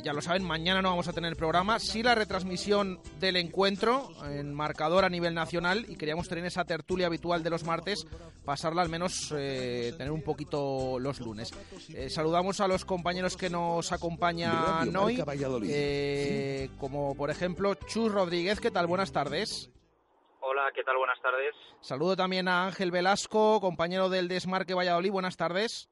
ya 0.04 0.14
lo 0.14 0.22
saben, 0.22 0.44
mañana 0.44 0.82
no 0.82 0.90
vamos 0.90 1.08
a 1.08 1.14
tener 1.14 1.36
programa, 1.36 1.80
sí 1.80 2.04
la 2.04 2.16
retransmisión 2.16 3.00
del 3.20 3.36
encuentro 3.36 4.10
en 4.26 4.54
marcador 4.54 5.06
a 5.06 5.10
nivel 5.10 5.34
nacional 5.34 5.86
y 5.88 5.96
queríamos 5.96 6.28
tener 6.28 6.46
esa 6.46 6.66
tertulia 6.66 7.08
habitual 7.08 7.44
de 7.44 7.50
los 7.50 7.64
martes, 7.64 8.08
pasarla 8.46 8.82
al 8.82 8.90
menos 8.90 9.34
eh, 9.38 9.94
tener 9.98 10.12
un 10.12 10.24
poquito 10.24 11.00
los 11.00 11.20
lunes. 11.20 11.52
Eh, 11.94 12.10
saludamos 12.10 12.60
a 12.60 12.68
los 12.68 12.86
compañeros 12.86 13.38
que 13.38 13.50
nos 13.50 13.92
acompañan 13.92 14.96
hoy, 14.96 15.22
eh, 15.64 16.70
como 16.78 17.16
por 17.16 17.30
ejemplo 17.30 17.74
Chus 17.76 18.12
Rodríguez, 18.12 18.60
¿qué 18.60 18.72
tal? 18.72 18.88
Buenas 18.88 19.12
tardes. 19.12 19.70
Hola, 20.42 20.72
¿qué 20.74 20.84
tal? 20.84 20.98
Buenas 20.98 21.22
tardes. 21.22 21.54
Saludo 21.82 22.16
también 22.16 22.48
a 22.48 22.66
Ángel 22.66 22.92
Velasco, 22.92 23.60
compañero 23.60 24.10
del 24.10 24.28
Desmarque 24.28 24.74
Valladolid. 24.74 25.12
Buenas 25.12 25.38
tardes. 25.38 25.90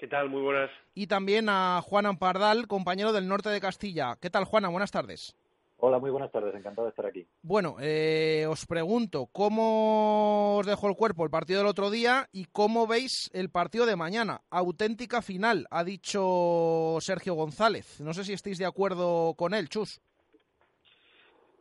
¿Qué 0.00 0.08
tal? 0.08 0.30
Muy 0.30 0.40
buenas. 0.40 0.70
Y 0.94 1.08
también 1.08 1.50
a 1.50 1.82
Juan 1.82 2.06
Ampardal, 2.06 2.66
compañero 2.66 3.12
del 3.12 3.28
norte 3.28 3.50
de 3.50 3.60
Castilla. 3.60 4.16
¿Qué 4.18 4.30
tal, 4.30 4.44
Juana? 4.44 4.70
Buenas 4.70 4.90
tardes. 4.90 5.36
Hola, 5.76 5.98
muy 5.98 6.10
buenas 6.10 6.32
tardes. 6.32 6.54
Encantado 6.54 6.86
de 6.86 6.88
estar 6.88 7.04
aquí. 7.04 7.26
Bueno, 7.42 7.76
eh, 7.80 8.46
os 8.48 8.64
pregunto, 8.64 9.26
¿cómo 9.26 10.56
os 10.56 10.66
dejó 10.66 10.88
el 10.88 10.96
cuerpo 10.96 11.24
el 11.24 11.30
partido 11.30 11.58
del 11.58 11.68
otro 11.68 11.90
día 11.90 12.30
y 12.32 12.46
cómo 12.46 12.86
veis 12.86 13.28
el 13.34 13.50
partido 13.50 13.84
de 13.84 13.96
mañana? 13.96 14.40
Auténtica 14.48 15.20
final, 15.20 15.66
ha 15.70 15.84
dicho 15.84 16.96
Sergio 17.02 17.34
González. 17.34 18.00
No 18.00 18.14
sé 18.14 18.24
si 18.24 18.32
estáis 18.32 18.56
de 18.56 18.64
acuerdo 18.64 19.34
con 19.34 19.52
él, 19.52 19.68
Chus. 19.68 20.00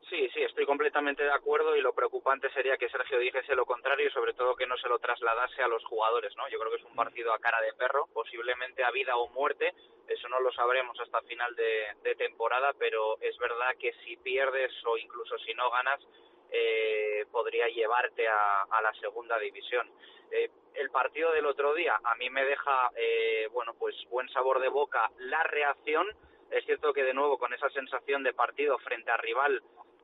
Sí, 0.09 0.27
sí, 0.33 0.41
estoy 0.41 0.65
completamente 0.65 1.23
de 1.23 1.31
acuerdo 1.31 1.75
y 1.75 1.81
lo 1.81 1.93
preocupante 1.93 2.49
sería 2.51 2.77
que 2.77 2.89
Sergio 2.89 3.19
dijese 3.19 3.53
lo 3.53 3.67
contrario 3.67 4.07
y 4.07 4.11
sobre 4.11 4.33
todo 4.33 4.55
que 4.55 4.65
no 4.65 4.75
se 4.77 4.89
lo 4.89 4.97
trasladase 4.97 5.61
a 5.61 5.67
los 5.67 5.85
jugadores, 5.85 6.35
¿no? 6.35 6.49
Yo 6.49 6.57
creo 6.57 6.71
que 6.71 6.77
es 6.77 6.83
un 6.83 6.95
partido 6.95 7.31
a 7.31 7.37
cara 7.37 7.61
de 7.61 7.73
perro, 7.73 8.07
posiblemente 8.11 8.83
a 8.83 8.89
vida 8.89 9.15
o 9.17 9.29
muerte, 9.29 9.71
eso 10.07 10.27
no 10.27 10.39
lo 10.39 10.51
sabremos 10.51 10.99
hasta 10.99 11.21
final 11.21 11.55
de, 11.55 12.15
temporada, 12.15 12.73
pero 12.79 13.17
es 13.21 13.37
verdad 13.37 13.75
que 13.79 13.93
si 14.03 14.17
pierdes 14.17 14.73
o 14.85 14.97
incluso 14.97 15.37
si 15.37 15.53
no 15.53 15.69
ganas, 15.69 16.01
eh, 16.49 17.25
podría 17.31 17.67
llevarte 17.67 18.27
a, 18.27 18.81
la 18.81 18.93
segunda 18.99 19.37
división. 19.37 19.87
Eh, 20.31 20.49
el 20.73 20.89
partido 20.89 21.31
del 21.31 21.45
otro 21.45 21.75
día 21.75 21.99
a 22.03 22.15
mí 22.15 22.31
me 22.31 22.43
deja, 22.43 22.89
eh, 22.95 23.47
bueno, 23.51 23.75
pues 23.75 23.95
buen 24.09 24.27
sabor 24.29 24.59
de 24.59 24.69
boca 24.69 25.11
la 25.19 25.43
reacción. 25.43 26.07
Es 26.49 26.65
cierto 26.65 26.93
que 26.93 27.03
de 27.03 27.13
nuevo 27.13 27.37
con 27.37 27.53
esa 27.53 27.69
sensación 27.69 28.23
de 28.23 28.33
partido 28.33 28.79
frente 28.79 29.11
a 29.11 29.17
rival 29.17 29.61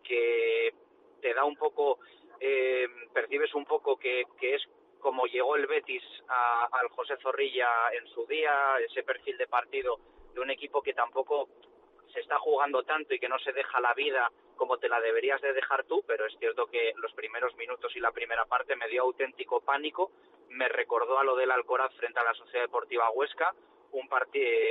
que 0.08 0.74
te 1.22 1.34
da 1.34 1.44
un 1.44 1.56
poco, 1.56 2.00
eh, 2.40 2.88
percibes 3.14 3.54
un 3.54 3.66
poco 3.66 3.98
que, 3.98 4.24
que, 4.40 4.56
es 4.56 4.64
como 5.00 5.26
llegó 5.26 5.56
el 5.56 5.68
Betis 5.68 6.04
al 6.28 6.88
José 6.90 7.16
Zorrilla 7.22 7.68
en 7.94 8.08
su 8.08 8.26
día, 8.26 8.78
ese 8.80 9.04
perfil 9.04 9.38
de 9.38 9.48
partido 9.48 10.00
de 10.34 10.42
un 10.42 10.50
equipo 10.50 10.82
que 10.82 10.94
tampoco 10.94 11.50
se 12.14 12.22
está 12.22 12.40
jugando 12.40 12.84
tanto 12.84 13.14
y 13.14 13.20
que 13.20 13.30
no 13.30 13.38
se 13.40 13.52
deja 13.54 13.80
la 13.82 13.94
vida 13.94 14.32
como 14.56 14.78
te 14.78 14.90
la 14.90 15.02
deberías 15.02 15.42
de 15.42 15.54
dejar 15.54 15.84
tú, 15.84 16.04
pero 16.08 16.26
es 16.26 16.36
cierto 16.40 16.68
que 16.68 16.94
los 16.96 17.14
primeros 17.14 17.56
minutos 17.56 17.96
y 17.96 18.00
la 18.00 18.12
primera 18.12 18.46
parte 18.46 18.76
me 18.76 18.88
dio 18.88 19.04
auténtico 19.04 19.62
pánico, 19.62 20.12
me 20.50 20.70
recordó 20.70 21.20
a 21.20 21.24
lo 21.24 21.36
del 21.36 21.52
Alcoraz 21.52 21.94
frente 21.96 22.20
a 22.20 22.24
la 22.24 22.34
Sociedad 22.34 22.66
Deportiva 22.66 23.12
Huesca, 23.12 23.54
un, 23.92 24.10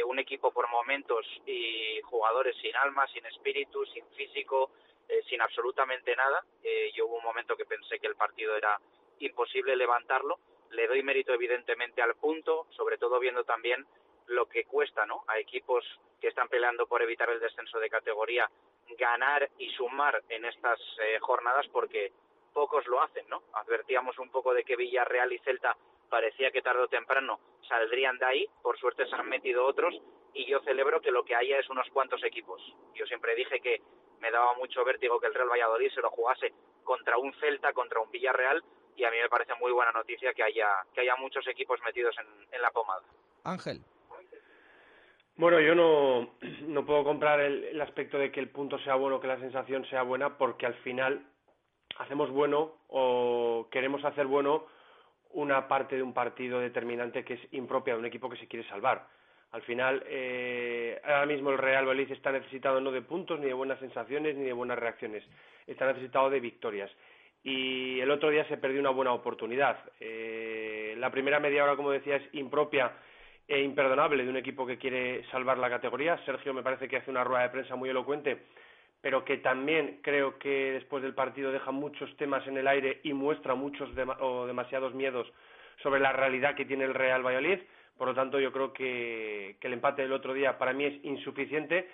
un 0.06 0.18
equipo 0.18 0.52
por 0.52 0.68
momentos 0.68 1.26
y 1.46 2.00
jugadores 2.02 2.56
sin 2.60 2.74
alma, 2.76 3.06
sin 3.08 3.24
espíritu, 3.26 3.84
sin 3.86 4.06
físico, 4.08 4.70
eh, 5.08 5.22
sin 5.28 5.40
absolutamente 5.40 6.14
nada. 6.16 6.44
Eh, 6.62 6.90
yo 6.94 7.06
hubo 7.06 7.16
un 7.16 7.24
momento 7.24 7.56
que 7.56 7.64
pensé 7.64 7.98
que 7.98 8.06
el 8.06 8.16
partido 8.16 8.56
era 8.56 8.78
imposible 9.20 9.76
levantarlo. 9.76 10.38
Le 10.70 10.86
doy 10.86 11.02
mérito 11.02 11.32
evidentemente 11.32 12.02
al 12.02 12.14
punto, 12.16 12.66
sobre 12.70 12.98
todo 12.98 13.18
viendo 13.20 13.44
también 13.44 13.86
lo 14.26 14.48
que 14.48 14.64
cuesta 14.64 15.06
¿no? 15.06 15.24
a 15.28 15.38
equipos 15.38 15.84
que 16.20 16.28
están 16.28 16.48
peleando 16.48 16.86
por 16.86 17.02
evitar 17.02 17.28
el 17.30 17.40
descenso 17.40 17.78
de 17.78 17.90
categoría 17.90 18.50
ganar 18.98 19.50
y 19.58 19.70
sumar 19.70 20.22
en 20.28 20.44
estas 20.44 20.78
eh, 21.02 21.18
jornadas 21.20 21.66
porque 21.72 22.12
pocos 22.52 22.86
lo 22.86 23.02
hacen, 23.02 23.28
¿no? 23.28 23.42
Advertíamos 23.54 24.18
un 24.18 24.30
poco 24.30 24.54
de 24.54 24.64
que 24.64 24.76
Villarreal 24.76 25.32
y 25.32 25.38
Celta 25.38 25.76
parecía 26.08 26.50
que 26.50 26.62
tarde 26.62 26.82
o 26.82 26.88
temprano 26.88 27.40
saldrían 27.68 28.18
de 28.18 28.26
ahí, 28.26 28.48
por 28.62 28.78
suerte 28.78 29.06
se 29.06 29.14
han 29.16 29.28
metido 29.28 29.66
otros 29.66 29.94
y 30.32 30.46
yo 30.46 30.60
celebro 30.60 31.00
que 31.00 31.10
lo 31.10 31.24
que 31.24 31.34
haya 31.34 31.58
es 31.58 31.68
unos 31.70 31.88
cuantos 31.90 32.22
equipos. 32.22 32.60
Yo 32.94 33.06
siempre 33.06 33.34
dije 33.34 33.60
que 33.60 33.80
me 34.24 34.30
daba 34.30 34.54
mucho 34.54 34.82
vértigo 34.84 35.20
que 35.20 35.26
el 35.26 35.34
Real 35.34 35.50
Valladolid 35.50 35.90
se 35.90 36.00
lo 36.00 36.10
jugase 36.10 36.52
contra 36.82 37.18
un 37.18 37.34
Celta, 37.34 37.74
contra 37.74 38.00
un 38.00 38.10
Villarreal, 38.10 38.64
y 38.96 39.04
a 39.04 39.10
mí 39.10 39.18
me 39.22 39.28
parece 39.28 39.52
muy 39.60 39.70
buena 39.70 39.92
noticia 39.92 40.32
que 40.32 40.42
haya, 40.42 40.68
que 40.94 41.02
haya 41.02 41.14
muchos 41.16 41.46
equipos 41.46 41.78
metidos 41.84 42.16
en, 42.50 42.62
la 42.62 42.70
pomada. 42.70 43.02
Ángel. 43.44 43.80
Bueno, 45.36 45.60
yo 45.60 45.74
no, 45.74 46.36
no 46.68 46.86
puedo 46.86 47.04
comprar 47.04 47.40
el, 47.40 47.78
aspecto 47.82 48.16
de 48.16 48.32
que 48.32 48.40
el 48.40 48.48
punto 48.48 48.78
sea 48.78 48.94
bueno, 48.94 49.20
que 49.20 49.26
la 49.26 49.38
sensación 49.38 49.84
sea 49.90 50.02
buena, 50.02 50.38
porque 50.38 50.64
al 50.64 50.74
final 50.76 51.26
hacemos 51.98 52.30
bueno 52.30 52.76
o 52.88 53.68
queremos 53.70 54.02
hacer 54.04 54.26
bueno 54.26 54.66
una 55.32 55.68
parte 55.68 55.96
de 55.96 56.02
un 56.02 56.14
partido 56.14 56.60
determinante 56.60 57.24
que 57.24 57.34
es 57.34 57.52
impropia 57.52 57.94
de 57.94 58.00
un 58.00 58.06
equipo 58.06 58.30
que 58.30 58.38
se 58.38 58.48
quiere 58.48 58.66
salvar. 58.68 59.06
Al 59.54 59.62
final, 59.62 60.02
eh, 60.08 61.00
ahora 61.04 61.26
mismo 61.26 61.50
el 61.50 61.58
Real 61.58 61.84
Valladolid 61.84 62.10
está 62.10 62.32
necesitado 62.32 62.80
no 62.80 62.90
de 62.90 63.02
puntos, 63.02 63.38
ni 63.38 63.46
de 63.46 63.52
buenas 63.52 63.78
sensaciones, 63.78 64.34
ni 64.34 64.42
de 64.42 64.52
buenas 64.52 64.76
reacciones. 64.76 65.22
Está 65.64 65.86
necesitado 65.86 66.28
de 66.28 66.40
victorias. 66.40 66.90
Y 67.44 68.00
el 68.00 68.10
otro 68.10 68.30
día 68.30 68.44
se 68.48 68.56
perdió 68.56 68.80
una 68.80 68.90
buena 68.90 69.12
oportunidad. 69.12 69.78
Eh, 70.00 70.96
la 70.98 71.08
primera 71.08 71.38
media 71.38 71.62
hora, 71.62 71.76
como 71.76 71.92
decía, 71.92 72.16
es 72.16 72.34
impropia 72.34 72.90
e 73.46 73.60
imperdonable 73.60 74.24
de 74.24 74.30
un 74.30 74.38
equipo 74.38 74.66
que 74.66 74.76
quiere 74.76 75.24
salvar 75.30 75.58
la 75.58 75.70
categoría. 75.70 76.18
Sergio 76.24 76.52
me 76.52 76.64
parece 76.64 76.88
que 76.88 76.96
hace 76.96 77.12
una 77.12 77.22
rueda 77.22 77.44
de 77.44 77.50
prensa 77.50 77.76
muy 77.76 77.88
elocuente, 77.88 78.38
pero 79.00 79.24
que 79.24 79.36
también 79.36 80.00
creo 80.02 80.36
que 80.36 80.72
después 80.72 81.00
del 81.00 81.14
partido 81.14 81.52
deja 81.52 81.70
muchos 81.70 82.16
temas 82.16 82.44
en 82.48 82.56
el 82.56 82.66
aire 82.66 82.98
y 83.04 83.12
muestra 83.12 83.54
muchos 83.54 83.88
o 84.18 84.46
demasiados 84.48 84.94
miedos 84.94 85.32
sobre 85.80 86.00
la 86.00 86.12
realidad 86.12 86.56
que 86.56 86.64
tiene 86.64 86.86
el 86.86 86.94
Real 86.94 87.24
Valladolid. 87.24 87.60
Por 87.96 88.08
lo 88.08 88.14
tanto, 88.14 88.40
yo 88.40 88.52
creo 88.52 88.72
que, 88.72 89.56
el 89.60 89.72
empate 89.72 90.02
del 90.02 90.12
otro 90.12 90.34
día 90.34 90.58
para 90.58 90.72
mí 90.72 90.84
es 90.84 91.04
insuficiente. 91.04 91.88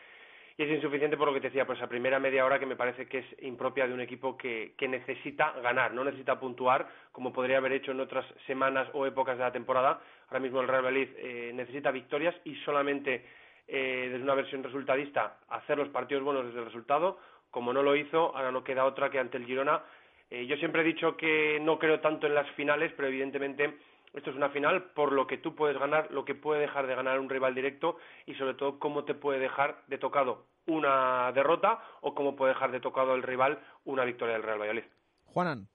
Y 0.56 0.64
es 0.64 0.70
insuficiente 0.70 1.16
por 1.16 1.28
lo 1.28 1.32
que 1.32 1.40
te 1.40 1.48
decía, 1.48 1.66
pues 1.66 1.80
a 1.80 1.88
primera 1.88 2.18
media 2.18 2.44
hora 2.44 2.58
que 2.58 2.66
me 2.66 2.76
parece 2.76 3.06
que 3.06 3.18
es 3.18 3.42
impropia 3.42 3.86
de 3.86 3.94
un 3.94 4.00
equipo 4.00 4.36
que, 4.36 4.74
necesita 4.88 5.52
ganar, 5.62 5.94
no 5.94 6.04
necesita 6.04 6.38
puntuar, 6.38 6.86
como 7.12 7.32
podría 7.32 7.58
haber 7.58 7.72
hecho 7.72 7.92
en 7.92 8.00
otras 8.00 8.26
semanas 8.46 8.88
o 8.92 9.06
épocas 9.06 9.38
de 9.38 9.44
la 9.44 9.52
temporada. 9.52 10.00
Ahora 10.28 10.40
mismo 10.40 10.60
el 10.60 10.68
Real 10.68 10.84
Valladolid 10.84 11.08
eh, 11.16 11.52
necesita 11.54 11.90
victorias 11.90 12.34
y 12.44 12.54
solamente 12.56 13.24
eh, 13.68 14.08
desde 14.10 14.24
una 14.24 14.34
versión 14.34 14.62
resultadista 14.62 15.38
hacer 15.48 15.78
los 15.78 15.88
partidos 15.88 16.24
buenos 16.24 16.44
desde 16.46 16.58
el 16.58 16.66
resultado. 16.66 17.18
Como 17.50 17.72
no 17.72 17.82
lo 17.82 17.96
hizo, 17.96 18.36
ahora 18.36 18.50
no 18.50 18.64
queda 18.64 18.84
otra 18.84 19.10
que 19.10 19.18
ante 19.18 19.38
el 19.38 19.46
Girona. 19.46 19.82
Eh, 20.30 20.46
yo 20.46 20.56
siempre 20.56 20.82
he 20.82 20.84
dicho 20.84 21.16
que 21.16 21.58
no 21.60 21.78
creo 21.78 22.00
tanto 22.00 22.26
en 22.26 22.34
las 22.34 22.48
finales, 22.50 22.92
pero 22.96 23.08
evidentemente 23.08 23.78
esto 24.12 24.30
es 24.30 24.36
una 24.36 24.50
final 24.50 24.90
por 24.92 25.12
lo 25.12 25.26
que 25.26 25.38
tú 25.38 25.54
puedes 25.54 25.78
ganar, 25.78 26.10
lo 26.10 26.24
que 26.24 26.34
puede 26.34 26.60
dejar 26.60 26.86
de 26.86 26.94
ganar 26.94 27.20
un 27.20 27.30
rival 27.30 27.54
directo 27.54 27.96
y 28.26 28.34
sobre 28.34 28.54
todo 28.54 28.78
cómo 28.78 29.04
te 29.04 29.14
puede 29.14 29.38
dejar 29.38 29.82
de 29.86 29.98
tocado 29.98 30.46
una 30.66 31.32
derrota 31.32 31.80
o 32.00 32.14
cómo 32.14 32.36
puede 32.36 32.54
dejar 32.54 32.72
de 32.72 32.80
tocado 32.80 33.14
el 33.14 33.22
rival 33.22 33.58
una 33.84 34.04
victoria 34.04 34.34
del 34.34 34.42
Real 34.42 34.58
Valladolid. 34.58 34.84
Juanan. 35.26 35.68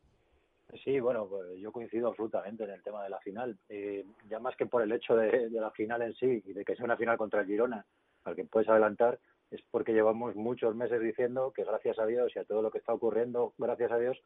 Sí, 0.84 0.99
bueno, 0.99 1.28
pues 1.28 1.57
yo 1.60 1.72
coincido 1.72 2.10
absolutamente 2.10 2.64
en 2.64 2.72
el 2.72 2.84
tema 2.84 3.03
de 3.03 3.10
la 3.10 3.20
final. 3.20 3.57
Eh, 3.70 4.06
ya 4.28 4.40
más 4.40 4.56
que 4.56 4.66
por 4.66 4.82
el 4.82 4.91
hecho 4.91 5.16
de, 5.16 5.49
de, 5.49 5.62
la 5.62 5.72
final 5.72 6.02
en 6.02 6.14
sí 6.16 6.44
y 6.45 6.53
de 6.53 6.66
que 6.66 6.76
sea 6.76 6.86
una 6.86 6.98
final 6.98 7.18
contra 7.18 7.41
el 7.41 7.48
Girona, 7.48 7.86
al 8.26 8.36
que 8.36 8.44
puedes 8.44 8.68
adelantar, 8.68 9.20
es 9.52 9.62
porque 9.72 9.94
llevamos 9.94 10.36
muchos 10.36 10.76
meses 10.76 10.99
diciendo 10.99 11.53
que 11.56 11.64
gracias 11.64 11.99
a 11.99 12.06
Dios 12.06 12.32
y 12.36 12.40
a 12.40 12.45
todo 12.45 12.62
lo 12.62 12.72
que 12.72 12.80
está 12.80 12.94
ocurriendo, 12.94 13.53
gracias 13.57 13.91
a 13.91 13.98
Dios, 13.98 14.18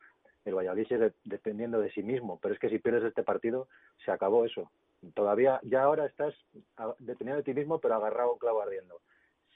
el 0.49 0.55
Valladolid 0.55 0.87
sigue 0.87 1.13
dependiendo 1.23 1.79
de 1.79 1.91
sí 1.91 2.03
mismo. 2.03 2.39
Pero 2.41 2.53
es 2.53 2.59
que 2.59 2.69
si 2.69 2.79
pierdes 2.79 3.03
este 3.03 3.23
partido, 3.23 3.67
se 4.03 4.11
acabó 4.11 4.45
eso. 4.45 4.71
Todavía, 5.13 5.59
ya 5.63 5.83
ahora 5.83 6.05
estás 6.05 6.33
dependiendo 6.99 7.37
de 7.37 7.43
ti 7.43 7.53
mismo, 7.53 7.79
pero 7.79 7.95
agarrado 7.95 8.33
un 8.33 8.39
clavo 8.39 8.61
ardiendo. 8.61 9.01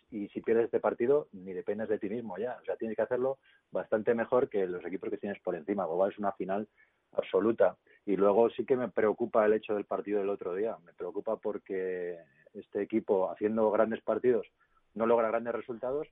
Y 0.09 0.29
si 0.29 0.41
pierdes 0.41 0.65
este 0.65 0.79
partido, 0.79 1.27
ni 1.31 1.53
dependes 1.53 1.89
de 1.89 1.99
ti 1.99 2.07
mismo 2.07 2.37
ya. 2.37 2.57
O 2.61 2.65
sea, 2.65 2.75
tienes 2.77 2.95
que 2.95 3.01
hacerlo 3.01 3.39
bastante 3.71 4.13
mejor 4.13 4.47
que 4.47 4.67
los 4.67 4.85
equipos 4.85 5.09
que 5.09 5.17
tienes 5.17 5.41
por 5.41 5.55
encima. 5.55 5.85
Global 5.85 6.11
es 6.11 6.19
una 6.19 6.31
final 6.33 6.67
absoluta. 7.13 7.77
Y 8.05 8.15
luego 8.15 8.49
sí 8.51 8.65
que 8.65 8.75
me 8.75 8.89
preocupa 8.89 9.45
el 9.45 9.53
hecho 9.53 9.73
del 9.73 9.85
partido 9.85 10.19
del 10.19 10.29
otro 10.29 10.53
día. 10.53 10.77
Me 10.85 10.93
preocupa 10.93 11.37
porque 11.37 12.19
este 12.53 12.81
equipo, 12.81 13.31
haciendo 13.31 13.71
grandes 13.71 14.01
partidos, 14.01 14.45
no 14.93 15.05
logra 15.05 15.29
grandes 15.29 15.55
resultados 15.55 16.07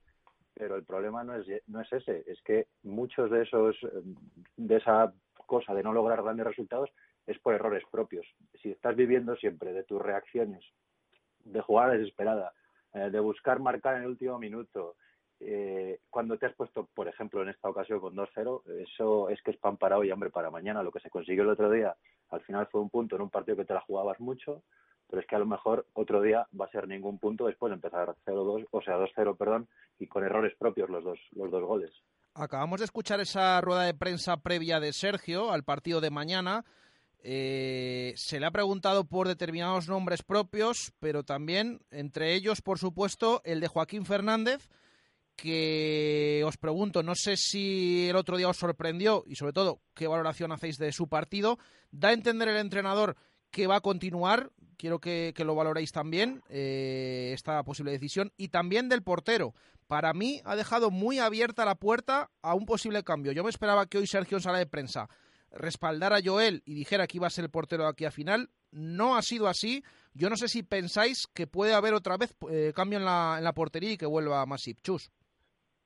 pero 0.54 0.76
el 0.76 0.84
problema 0.84 1.24
no 1.24 1.34
es, 1.34 1.46
no 1.66 1.80
es 1.80 1.92
ese, 1.92 2.24
es 2.26 2.40
que 2.42 2.66
muchos 2.82 3.30
de 3.30 3.42
esos, 3.42 3.76
de 4.56 4.76
esa 4.76 5.12
cosa 5.46 5.74
de 5.74 5.82
no 5.82 5.92
lograr 5.92 6.22
grandes 6.22 6.46
resultados 6.46 6.90
es 7.26 7.38
por 7.38 7.54
errores 7.54 7.84
propios. 7.90 8.26
Si 8.60 8.70
estás 8.70 8.96
viviendo 8.96 9.36
siempre 9.36 9.72
de 9.72 9.84
tus 9.84 10.00
reacciones, 10.00 10.64
de 11.44 11.60
jugar 11.60 11.96
desesperada, 11.96 12.52
eh, 12.94 13.10
de 13.10 13.20
buscar 13.20 13.60
marcar 13.60 13.96
en 13.96 14.02
el 14.02 14.08
último 14.08 14.38
minuto, 14.38 14.96
eh, 15.40 16.00
cuando 16.08 16.38
te 16.38 16.46
has 16.46 16.54
puesto, 16.54 16.88
por 16.94 17.08
ejemplo, 17.08 17.42
en 17.42 17.48
esta 17.48 17.68
ocasión 17.68 18.00
con 18.00 18.14
2-0, 18.14 18.62
eso 18.80 19.28
es 19.28 19.42
que 19.42 19.50
es 19.50 19.56
pan 19.56 19.76
para 19.76 19.98
hoy, 19.98 20.10
hambre 20.10 20.30
para 20.30 20.50
mañana. 20.50 20.82
Lo 20.82 20.92
que 20.92 21.00
se 21.00 21.10
consiguió 21.10 21.42
el 21.42 21.50
otro 21.50 21.70
día, 21.70 21.96
al 22.30 22.40
final 22.42 22.68
fue 22.68 22.80
un 22.80 22.90
punto 22.90 23.16
en 23.16 23.22
un 23.22 23.30
partido 23.30 23.56
que 23.56 23.64
te 23.64 23.74
la 23.74 23.80
jugabas 23.80 24.20
mucho, 24.20 24.62
pero 25.12 25.20
es 25.20 25.26
que 25.28 25.36
a 25.36 25.40
lo 25.40 25.44
mejor 25.44 25.86
otro 25.92 26.22
día 26.22 26.48
va 26.58 26.64
a 26.64 26.70
ser 26.70 26.88
ningún 26.88 27.18
punto 27.18 27.44
después 27.44 27.68
de 27.68 27.74
empezar 27.74 28.16
0-2, 28.24 28.66
o 28.70 28.80
sea, 28.80 28.96
2-0, 28.96 29.36
perdón, 29.36 29.68
y 29.98 30.06
con 30.06 30.24
errores 30.24 30.54
propios 30.58 30.88
los 30.88 31.04
dos, 31.04 31.18
los 31.32 31.50
dos 31.50 31.62
goles. 31.62 31.90
Acabamos 32.32 32.78
de 32.80 32.86
escuchar 32.86 33.20
esa 33.20 33.60
rueda 33.60 33.82
de 33.82 33.92
prensa 33.92 34.38
previa 34.38 34.80
de 34.80 34.94
Sergio 34.94 35.52
al 35.52 35.64
partido 35.64 36.00
de 36.00 36.08
mañana. 36.08 36.64
Eh, 37.22 38.14
se 38.16 38.40
le 38.40 38.46
ha 38.46 38.50
preguntado 38.52 39.04
por 39.04 39.28
determinados 39.28 39.86
nombres 39.86 40.22
propios, 40.22 40.94
pero 40.98 41.24
también, 41.24 41.82
entre 41.90 42.34
ellos, 42.34 42.62
por 42.62 42.78
supuesto, 42.78 43.42
el 43.44 43.60
de 43.60 43.68
Joaquín 43.68 44.06
Fernández, 44.06 44.70
que 45.36 46.42
os 46.46 46.56
pregunto, 46.56 47.02
no 47.02 47.14
sé 47.16 47.36
si 47.36 48.08
el 48.08 48.16
otro 48.16 48.38
día 48.38 48.48
os 48.48 48.56
sorprendió 48.56 49.24
y 49.26 49.34
sobre 49.34 49.52
todo 49.52 49.82
qué 49.92 50.06
valoración 50.06 50.52
hacéis 50.52 50.78
de 50.78 50.90
su 50.90 51.06
partido. 51.10 51.58
Da 51.90 52.08
a 52.08 52.12
entender 52.14 52.48
el 52.48 52.56
entrenador 52.56 53.14
que 53.50 53.66
va 53.66 53.76
a 53.76 53.80
continuar, 53.82 54.50
quiero 54.82 54.98
que, 54.98 55.32
lo 55.44 55.54
valoréis 55.54 55.92
también, 55.92 56.42
eh, 56.48 57.30
esta 57.32 57.62
posible 57.62 57.92
decisión, 57.92 58.32
y 58.36 58.48
también 58.48 58.88
del 58.88 59.04
portero. 59.04 59.54
Para 59.86 60.12
mí 60.12 60.40
ha 60.44 60.56
dejado 60.56 60.90
muy 60.90 61.20
abierta 61.20 61.64
la 61.64 61.76
puerta 61.76 62.30
a 62.42 62.56
un 62.56 62.66
posible 62.66 63.04
cambio. 63.04 63.30
Yo 63.30 63.44
me 63.44 63.50
esperaba 63.50 63.86
que 63.86 63.98
hoy 63.98 64.08
Sergio 64.08 64.38
en 64.38 64.42
sala 64.42 64.58
de 64.58 64.66
prensa 64.66 65.08
respaldara 65.52 66.16
a 66.16 66.20
Joel 66.24 66.62
y 66.64 66.74
dijera 66.74 67.06
que 67.06 67.18
iba 67.18 67.28
a 67.28 67.30
ser 67.30 67.44
el 67.44 67.50
portero 67.52 67.84
de 67.84 67.90
aquí 67.90 68.06
a 68.06 68.10
final. 68.10 68.48
No 68.72 69.16
ha 69.16 69.22
sido 69.22 69.46
así. 69.46 69.84
Yo 70.14 70.28
no 70.28 70.36
sé 70.36 70.48
si 70.48 70.64
pensáis 70.64 71.28
que 71.32 71.46
puede 71.46 71.74
haber 71.74 71.94
otra 71.94 72.16
vez 72.16 72.34
eh, 72.50 72.72
cambio 72.74 72.98
en 72.98 73.04
la, 73.04 73.36
en 73.38 73.44
la 73.44 73.52
portería 73.52 73.92
y 73.92 73.96
que 73.96 74.06
vuelva 74.06 74.44
Masip. 74.46 74.82
Chus. 74.82 75.12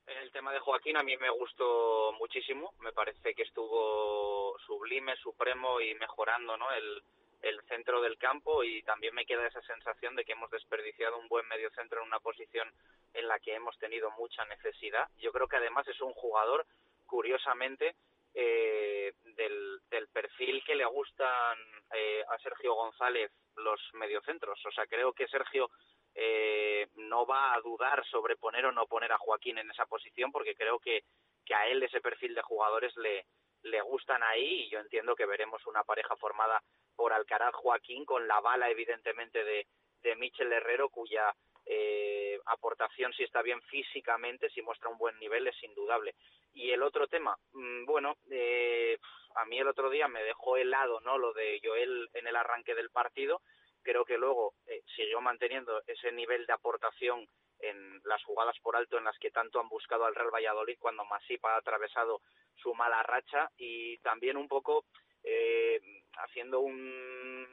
El 0.06 0.32
tema 0.32 0.52
de 0.52 0.60
Joaquín 0.60 0.96
a 0.96 1.02
mí 1.02 1.14
me 1.18 1.28
gustó 1.28 2.12
muchísimo. 2.18 2.72
Me 2.80 2.92
parece 2.92 3.34
que 3.34 3.42
estuvo 3.42 4.56
sublime, 4.66 5.16
supremo 5.16 5.82
y 5.82 5.94
mejorando 5.96 6.56
¿no? 6.56 6.70
el, 6.70 7.02
el 7.42 7.60
centro 7.68 8.00
del 8.00 8.18
campo 8.18 8.64
y 8.64 8.82
también 8.82 9.14
me 9.14 9.26
queda 9.26 9.46
esa 9.46 9.62
sensación 9.62 10.16
de 10.16 10.24
que 10.24 10.32
hemos 10.32 10.50
desperdiciado 10.50 11.18
un 11.18 11.28
buen 11.28 11.46
medio 11.48 11.70
centro 11.70 12.00
en 12.00 12.08
una 12.08 12.20
posición 12.20 12.72
en 13.14 13.28
la 13.28 13.38
que 13.38 13.54
hemos 13.54 13.78
tenido 13.78 14.10
mucha 14.12 14.44
necesidad. 14.46 15.08
Yo 15.18 15.32
creo 15.32 15.48
que 15.48 15.56
además 15.56 15.86
es 15.88 16.00
un 16.00 16.12
jugador, 16.12 16.66
curiosamente, 17.06 17.96
eh, 18.34 19.14
del, 19.36 19.80
del, 19.90 20.08
perfil 20.08 20.62
que 20.64 20.74
le 20.74 20.84
gustan 20.84 21.58
eh, 21.94 22.22
a 22.28 22.38
Sergio 22.38 22.74
González 22.74 23.30
los 23.56 23.80
mediocentros. 23.94 24.60
O 24.66 24.70
sea, 24.72 24.86
creo 24.86 25.12
que 25.14 25.26
Sergio 25.28 25.70
eh, 26.14 26.88
no 26.96 27.26
va 27.26 27.54
a 27.54 27.60
dudar 27.60 28.04
sobre 28.06 28.36
poner 28.36 28.66
o 28.66 28.72
no 28.72 28.86
poner 28.86 29.12
a 29.12 29.18
Joaquín 29.18 29.58
en 29.58 29.70
esa 29.70 29.86
posición 29.86 30.32
porque 30.32 30.54
creo 30.54 30.78
que, 30.78 31.04
que 31.44 31.54
a 31.54 31.66
él 31.68 31.82
ese 31.82 32.00
perfil 32.00 32.34
de 32.34 32.42
jugadores 32.42 32.94
le, 32.96 33.24
le 33.66 33.80
gustan 33.82 34.22
ahí 34.22 34.62
y 34.62 34.70
yo 34.70 34.80
entiendo 34.80 35.14
que 35.14 35.26
veremos 35.26 35.66
una 35.66 35.84
pareja 35.84 36.16
formada 36.16 36.62
por 36.94 37.12
Alcaraz 37.12 37.54
Joaquín 37.54 38.04
con 38.04 38.26
la 38.26 38.40
bala 38.40 38.70
evidentemente 38.70 39.44
de, 39.44 39.66
de 40.02 40.16
Michel 40.16 40.52
Herrero 40.52 40.88
cuya 40.88 41.34
eh, 41.64 42.38
aportación 42.46 43.12
si 43.12 43.24
está 43.24 43.42
bien 43.42 43.60
físicamente, 43.62 44.48
si 44.50 44.62
muestra 44.62 44.88
un 44.88 44.98
buen 44.98 45.18
nivel 45.18 45.48
es 45.48 45.62
indudable. 45.64 46.14
Y 46.54 46.70
el 46.70 46.82
otro 46.82 47.08
tema, 47.08 47.36
mm, 47.52 47.84
bueno, 47.84 48.16
eh, 48.30 48.98
a 49.34 49.44
mí 49.46 49.58
el 49.58 49.68
otro 49.68 49.90
día 49.90 50.08
me 50.08 50.22
dejó 50.22 50.56
helado, 50.56 51.00
¿no? 51.00 51.18
Lo 51.18 51.32
de 51.32 51.60
Joel 51.62 52.08
en 52.14 52.26
el 52.26 52.36
arranque 52.36 52.74
del 52.74 52.90
partido. 52.90 53.42
Creo 53.82 54.04
que 54.04 54.16
luego 54.16 54.54
eh, 54.66 54.82
siguió 54.94 55.20
manteniendo 55.20 55.82
ese 55.86 56.12
nivel 56.12 56.46
de 56.46 56.52
aportación 56.52 57.26
en 57.60 58.00
las 58.04 58.22
jugadas 58.24 58.56
por 58.60 58.76
alto 58.76 58.98
en 58.98 59.04
las 59.04 59.18
que 59.18 59.30
tanto 59.30 59.60
han 59.60 59.68
buscado 59.68 60.04
al 60.04 60.14
Real 60.14 60.30
Valladolid 60.32 60.78
cuando 60.78 61.04
Masip 61.04 61.44
ha 61.46 61.56
atravesado 61.56 62.20
su 62.54 62.74
mala 62.74 63.02
racha 63.02 63.50
y 63.56 63.98
también 63.98 64.36
un 64.36 64.48
poco 64.48 64.84
eh, 65.22 65.80
haciendo 66.18 66.60
un, 66.60 67.46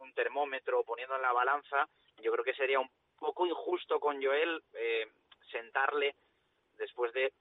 un, 0.00 0.12
termómetro, 0.14 0.82
poniendo 0.84 1.16
en 1.16 1.22
la 1.22 1.32
balanza, 1.32 1.88
yo 2.22 2.32
creo 2.32 2.44
que 2.44 2.54
sería 2.54 2.80
un 2.80 2.90
poco 3.18 3.46
injusto 3.46 4.00
con 4.00 4.22
Joel 4.22 4.62
eh, 4.72 5.06
sentarle 5.50 6.14
después 6.76 7.12
de 7.12 7.32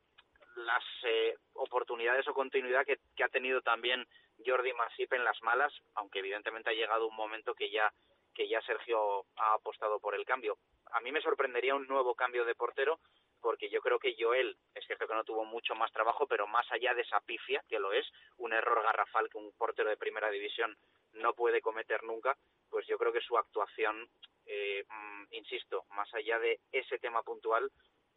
las 0.56 0.84
eh, 1.04 1.36
oportunidades 1.54 2.28
o 2.28 2.34
continuidad 2.34 2.86
que, 2.86 3.00
que, 3.16 3.24
ha 3.24 3.30
tenido 3.30 3.62
también 3.62 4.06
Jordi 4.46 4.74
Masip 4.74 5.14
en 5.14 5.24
las 5.24 5.42
malas, 5.42 5.74
aunque 5.96 6.20
evidentemente 6.20 6.70
ha 6.70 6.74
llegado 6.74 7.08
un 7.08 7.16
momento 7.16 7.54
que 7.54 7.70
ya 7.70 7.92
que 8.36 8.48
ya 8.48 8.62
Sergio 8.62 9.26
ha 9.38 9.54
apostado 9.54 10.00
por 10.00 10.14
el 10.14 10.26
cambio. 10.26 10.58
A 10.92 11.00
mí 11.00 11.12
me 11.12 11.22
sorprendería 11.22 11.74
un 11.74 11.88
nuevo 11.88 12.14
cambio 12.14 12.46
de 12.46 12.54
portero, 12.54 13.00
porque 13.42 13.70
yo 13.70 13.82
creo 13.82 14.00
que 14.00 14.16
Joel, 14.20 14.58
es 14.74 14.86
cierto 14.86 15.08
que 15.08 15.14
no 15.14 15.24
tuvo 15.24 15.46
mucho 15.46 15.74
más 15.76 15.92
trabajo, 15.92 16.28
pero 16.28 16.46
más 16.48 16.70
allá 16.72 16.94
de 16.94 17.02
esa 17.02 17.20
pifia, 17.22 17.64
que 17.70 17.80
lo 17.80 17.94
es, 17.94 18.06
un 18.38 18.54
error 18.54 18.84
garrafal 18.84 19.30
que 19.30 19.38
un 19.38 19.52
portero 19.54 19.90
de 19.90 19.98
primera 19.98 20.30
división 20.30 20.76
no 21.14 21.34
puede 21.34 21.62
cometer 21.62 22.04
nunca, 22.04 22.38
pues 22.70 22.86
yo 22.88 22.98
creo 22.98 23.14
que 23.14 23.22
su 23.22 23.38
actuación, 23.38 24.10
eh, 24.46 24.84
mm, 24.90 25.24
insisto, 25.32 25.86
más 25.92 26.14
allá 26.14 26.40
de 26.40 26.60
ese 26.72 27.00
tema 27.00 27.24
puntual, 27.24 27.72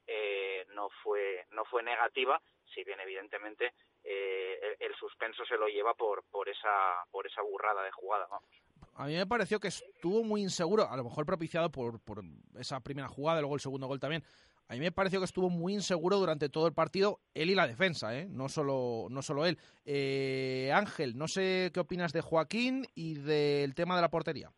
eh, 0.06 0.64
no 0.70 0.88
fue 1.02 1.44
no 1.50 1.64
fue 1.66 1.82
negativa, 1.82 2.40
si 2.74 2.82
bien 2.82 2.98
evidentemente 3.00 3.74
eh, 4.04 4.76
el, 4.80 4.94
suspenso 4.94 5.44
se 5.44 5.58
lo 5.58 5.68
lleva 5.68 5.92
por 5.94 6.24
por 6.30 6.48
esa 6.48 7.04
por 7.10 7.26
esa 7.26 7.42
burrada 7.42 7.82
de 7.82 7.92
jugada, 7.92 8.26
vamos. 8.30 8.48
A 8.98 9.06
mí 9.06 9.14
me 9.14 9.26
pareció 9.26 9.60
que 9.60 9.68
estuvo 9.68 10.24
muy 10.24 10.42
inseguro, 10.42 10.90
a 10.90 10.96
lo 10.96 11.04
mejor 11.04 11.24
propiciado 11.24 11.70
por, 11.70 12.00
por 12.00 12.20
esa 12.58 12.80
primera 12.80 13.06
jugada, 13.06 13.40
luego 13.40 13.54
el 13.54 13.60
segundo 13.60 13.86
gol 13.86 14.00
también, 14.00 14.24
a 14.68 14.74
mí 14.74 14.80
me 14.80 14.90
pareció 14.90 15.20
que 15.20 15.24
estuvo 15.24 15.48
muy 15.48 15.72
inseguro 15.72 16.16
durante 16.16 16.48
todo 16.48 16.66
el 16.66 16.74
partido, 16.74 17.20
él 17.32 17.48
y 17.48 17.54
la 17.54 17.68
defensa, 17.68 18.18
¿eh? 18.18 18.26
no, 18.28 18.48
solo, 18.48 19.06
no 19.08 19.22
solo 19.22 19.46
él. 19.46 19.56
Eh, 19.86 20.72
Ángel, 20.74 21.16
no 21.16 21.28
sé 21.28 21.70
qué 21.72 21.78
opinas 21.78 22.12
de 22.12 22.22
Joaquín 22.22 22.86
y 22.96 23.14
del 23.14 23.76
tema 23.76 23.94
de 23.94 24.02
la 24.02 24.10
portería. 24.10 24.50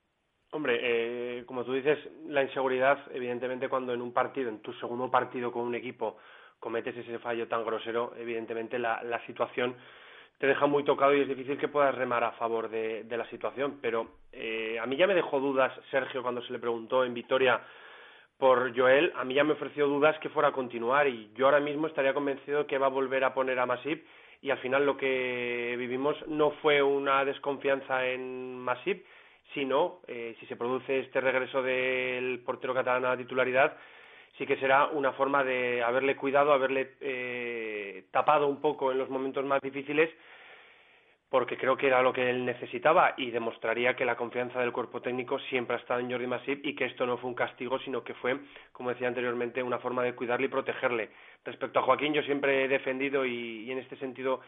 Hombre, 0.52 0.78
eh, 0.82 1.44
como 1.44 1.62
tú 1.62 1.74
dices, 1.74 1.98
la 2.26 2.42
inseguridad, 2.42 2.98
evidentemente, 3.12 3.68
cuando 3.68 3.92
en 3.92 4.00
un 4.00 4.14
partido, 4.14 4.48
en 4.48 4.60
tu 4.60 4.72
segundo 4.72 5.10
partido 5.10 5.52
con 5.52 5.64
un 5.64 5.74
equipo, 5.74 6.16
cometes 6.58 6.96
ese 6.96 7.18
fallo 7.18 7.46
tan 7.46 7.62
grosero, 7.62 8.14
evidentemente 8.16 8.78
la, 8.78 9.02
la 9.02 9.24
situación 9.26 9.76
te 10.40 10.46
deja 10.46 10.66
muy 10.66 10.84
tocado 10.84 11.14
y 11.14 11.20
es 11.20 11.28
difícil 11.28 11.58
que 11.58 11.68
puedas 11.68 11.94
remar 11.94 12.24
a 12.24 12.32
favor 12.32 12.70
de, 12.70 13.04
la 13.10 13.28
situación. 13.28 13.78
Pero 13.82 14.08
eh, 14.32 14.78
a 14.80 14.86
mí 14.86 14.96
ya 14.96 15.06
me 15.06 15.14
dejó 15.14 15.38
dudas 15.38 15.70
Sergio 15.90 16.22
cuando 16.22 16.40
se 16.40 16.52
le 16.54 16.58
preguntó 16.58 17.04
en 17.04 17.12
Vitoria 17.12 17.60
por 18.38 18.74
Joel, 18.74 19.12
a 19.16 19.24
mí 19.24 19.34
ya 19.34 19.44
me 19.44 19.52
ofreció 19.52 19.86
dudas 19.86 20.18
que 20.20 20.30
fuera 20.30 20.48
a 20.48 20.52
continuar 20.52 21.06
y 21.06 21.30
yo 21.34 21.44
ahora 21.44 21.60
mismo 21.60 21.86
estaría 21.86 22.14
convencido 22.14 22.66
que 22.66 22.78
va 22.78 22.86
a 22.86 22.88
volver 22.88 23.22
a 23.22 23.34
poner 23.34 23.58
a 23.58 23.66
Masip 23.66 24.02
y 24.40 24.48
al 24.48 24.56
final 24.60 24.86
lo 24.86 24.96
que 24.96 25.74
vivimos 25.78 26.16
no 26.26 26.52
fue 26.62 26.82
una 26.82 27.22
desconfianza 27.26 28.06
en 28.06 28.58
Masip, 28.60 29.04
sino 29.52 30.00
eh, 30.08 30.34
si 30.40 30.46
se 30.46 30.56
produce 30.56 31.00
este 31.00 31.20
regreso 31.20 31.62
del 31.62 32.40
portero 32.46 32.72
catalán 32.72 33.04
a 33.04 33.10
la 33.10 33.16
titularidad, 33.18 33.76
sí 34.38 34.46
que 34.46 34.56
será 34.56 34.86
una 34.86 35.12
forma 35.12 35.44
de 35.44 35.82
haberle 35.82 36.16
cuidado, 36.16 36.54
haberle 36.54 36.94
eh, 37.02 38.04
tapado 38.10 38.46
un 38.46 38.62
poco 38.62 38.90
en 38.90 38.96
los 38.96 39.10
momentos 39.10 39.44
más 39.44 39.60
difíciles 39.60 40.08
porque 41.30 41.56
creo 41.56 41.76
que 41.76 41.86
era 41.86 42.02
lo 42.02 42.12
que 42.12 42.28
él 42.28 42.44
necesitaba 42.44 43.14
y 43.16 43.30
demostraría 43.30 43.94
que 43.94 44.04
la 44.04 44.16
confianza 44.16 44.58
del 44.58 44.72
cuerpo 44.72 45.00
técnico 45.00 45.38
siempre 45.38 45.76
ha 45.76 45.78
estado 45.78 46.00
en 46.00 46.10
Jordi 46.10 46.26
Masip 46.26 46.66
y 46.66 46.74
que 46.74 46.86
esto 46.86 47.06
no 47.06 47.18
fue 47.18 47.30
un 47.30 47.36
castigo, 47.36 47.78
sino 47.78 48.02
que 48.02 48.14
fue, 48.14 48.36
como 48.72 48.90
decía 48.90 49.06
anteriormente, 49.06 49.62
una 49.62 49.78
forma 49.78 50.02
de 50.02 50.14
cuidarle 50.14 50.46
y 50.46 50.50
protegerle. 50.50 51.10
Respecto 51.44 51.78
a 51.78 51.82
Joaquín, 51.82 52.12
yo 52.12 52.22
siempre 52.22 52.64
he 52.64 52.68
defendido 52.68 53.24
y, 53.24 53.70
en 53.70 53.78
este 53.78 53.96
sentido 53.96 54.40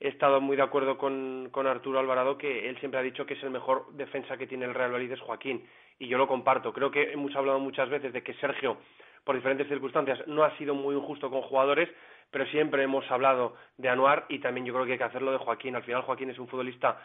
he 0.00 0.08
estado 0.08 0.40
muy 0.40 0.56
de 0.56 0.62
acuerdo 0.62 0.96
con, 0.96 1.48
con, 1.50 1.66
Arturo 1.66 1.98
Alvarado 1.98 2.38
que 2.38 2.68
él 2.68 2.78
siempre 2.78 3.00
ha 3.00 3.02
dicho 3.02 3.26
que 3.26 3.34
es 3.34 3.42
el 3.42 3.50
mejor 3.50 3.92
defensa 3.94 4.36
que 4.36 4.46
tiene 4.46 4.64
el 4.64 4.74
Real 4.74 4.92
Madrid 4.92 5.10
es 5.10 5.20
Joaquín 5.20 5.66
y 5.98 6.06
yo 6.06 6.18
lo 6.18 6.28
comparto. 6.28 6.72
Creo 6.72 6.92
que 6.92 7.10
hemos 7.10 7.34
hablado 7.34 7.58
muchas 7.58 7.88
veces 7.88 8.12
de 8.12 8.22
que 8.22 8.34
Sergio, 8.34 8.76
por 9.24 9.34
diferentes 9.34 9.66
circunstancias, 9.66 10.20
no 10.28 10.44
ha 10.44 10.56
sido 10.56 10.72
muy 10.72 10.94
injusto 10.94 11.28
con 11.30 11.42
jugadores, 11.42 11.88
pero 12.30 12.46
siempre 12.46 12.82
hemos 12.82 13.08
hablado 13.10 13.56
de 13.76 13.88
Anuar 13.88 14.26
y 14.28 14.38
también 14.38 14.66
yo 14.66 14.74
creo 14.74 14.86
que 14.86 14.92
hay 14.92 14.98
que 14.98 15.04
hacerlo 15.04 15.32
de 15.32 15.38
Joaquín. 15.38 15.76
Al 15.76 15.82
final 15.82 16.02
Joaquín 16.02 16.30
es 16.30 16.38
un 16.38 16.48
futbolista 16.48 16.98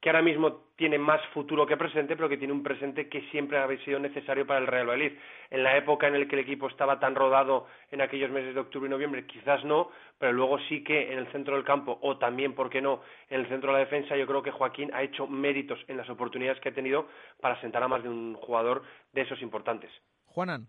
que 0.00 0.10
ahora 0.10 0.22
mismo 0.22 0.66
tiene 0.76 0.98
más 0.98 1.24
futuro 1.28 1.66
que 1.66 1.76
presente, 1.76 2.16
pero 2.16 2.28
que 2.28 2.36
tiene 2.36 2.52
un 2.52 2.62
presente 2.62 3.08
que 3.08 3.22
siempre 3.30 3.58
ha 3.58 3.66
sido 3.78 3.98
necesario 3.98 4.46
para 4.46 4.60
el 4.60 4.66
Real 4.66 4.86
Madrid. 4.86 5.12
En 5.50 5.62
la 5.62 5.76
época 5.76 6.06
en 6.06 6.20
la 6.20 6.26
que 6.26 6.36
el 6.36 6.42
equipo 6.42 6.68
estaba 6.68 7.00
tan 7.00 7.14
rodado 7.14 7.66
en 7.90 8.02
aquellos 8.02 8.30
meses 8.30 8.54
de 8.54 8.60
octubre 8.60 8.86
y 8.86 8.90
noviembre, 8.90 9.26
quizás 9.26 9.64
no, 9.64 9.90
pero 10.18 10.32
luego 10.32 10.58
sí 10.68 10.84
que 10.84 11.12
en 11.12 11.18
el 11.18 11.26
centro 11.32 11.54
del 11.54 11.64
campo, 11.64 11.98
o 12.02 12.18
también, 12.18 12.54
¿por 12.54 12.68
qué 12.68 12.82
no?, 12.82 13.00
en 13.30 13.40
el 13.40 13.48
centro 13.48 13.72
de 13.72 13.78
la 13.78 13.84
defensa, 13.84 14.16
yo 14.16 14.26
creo 14.26 14.42
que 14.42 14.50
Joaquín 14.50 14.90
ha 14.92 15.02
hecho 15.02 15.26
méritos 15.26 15.78
en 15.88 15.96
las 15.96 16.08
oportunidades 16.10 16.60
que 16.60 16.68
ha 16.68 16.74
tenido 16.74 17.08
para 17.40 17.58
sentar 17.60 17.82
a 17.82 17.88
más 17.88 18.02
de 18.02 18.08
un 18.08 18.34
jugador 18.34 18.82
de 19.12 19.22
esos 19.22 19.40
importantes. 19.40 19.90
Juanan. 20.26 20.68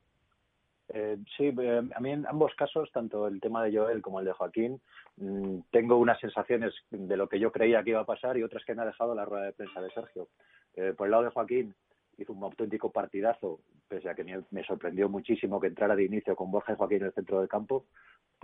Eh, 0.90 1.18
sí, 1.36 1.54
eh, 1.60 1.82
a 1.94 2.00
mí 2.00 2.12
en 2.12 2.26
ambos 2.28 2.54
casos, 2.56 2.90
tanto 2.92 3.28
el 3.28 3.42
tema 3.42 3.64
de 3.64 3.78
Joel 3.78 4.02
como 4.02 4.20
el 4.20 4.26
de 4.26 4.32
Joaquín, 4.32 4.80
mm, 5.18 5.60
tengo 5.72 5.98
unas 5.98 6.20
sensaciones 6.20 6.74
de 6.90 7.18
lo 7.18 7.28
que 7.28 7.40
yo 7.40 7.52
creía 7.52 7.84
que 7.84 7.90
iba 7.92 8.00
a 8.00 8.06
pasar 8.06 8.38
y 8.38 8.44
otras 8.44 8.64
que 8.64 8.74
me 8.74 8.84
ha 8.84 8.86
dejado 8.86 9.14
la 9.14 9.26
rueda 9.26 9.46
de 9.46 9.54
prensa 9.54 9.82
de 9.82 9.92
Sergio. 9.92 10.30
Eh, 10.76 10.94
por 10.96 11.08
el 11.08 11.12
lado 11.12 11.24
de 11.24 11.32
Joaquín, 11.32 11.76
hizo 12.18 12.34
un 12.34 12.44
auténtico 12.44 12.92
partidazo, 12.92 13.60
pese 13.88 14.10
a 14.10 14.16
que 14.16 14.24
me, 14.24 14.42
me 14.52 14.64
sorprendió 14.64 15.10
muchísimo 15.10 15.60
que 15.60 15.68
entrara 15.68 15.96
de 15.96 16.06
inicio 16.06 16.36
con 16.36 16.52
Borja 16.52 16.74
y 16.74 16.76
Joaquín 16.76 17.00
en 17.00 17.08
el 17.08 17.14
centro 17.14 17.40
del 17.40 17.50
campo. 17.50 17.86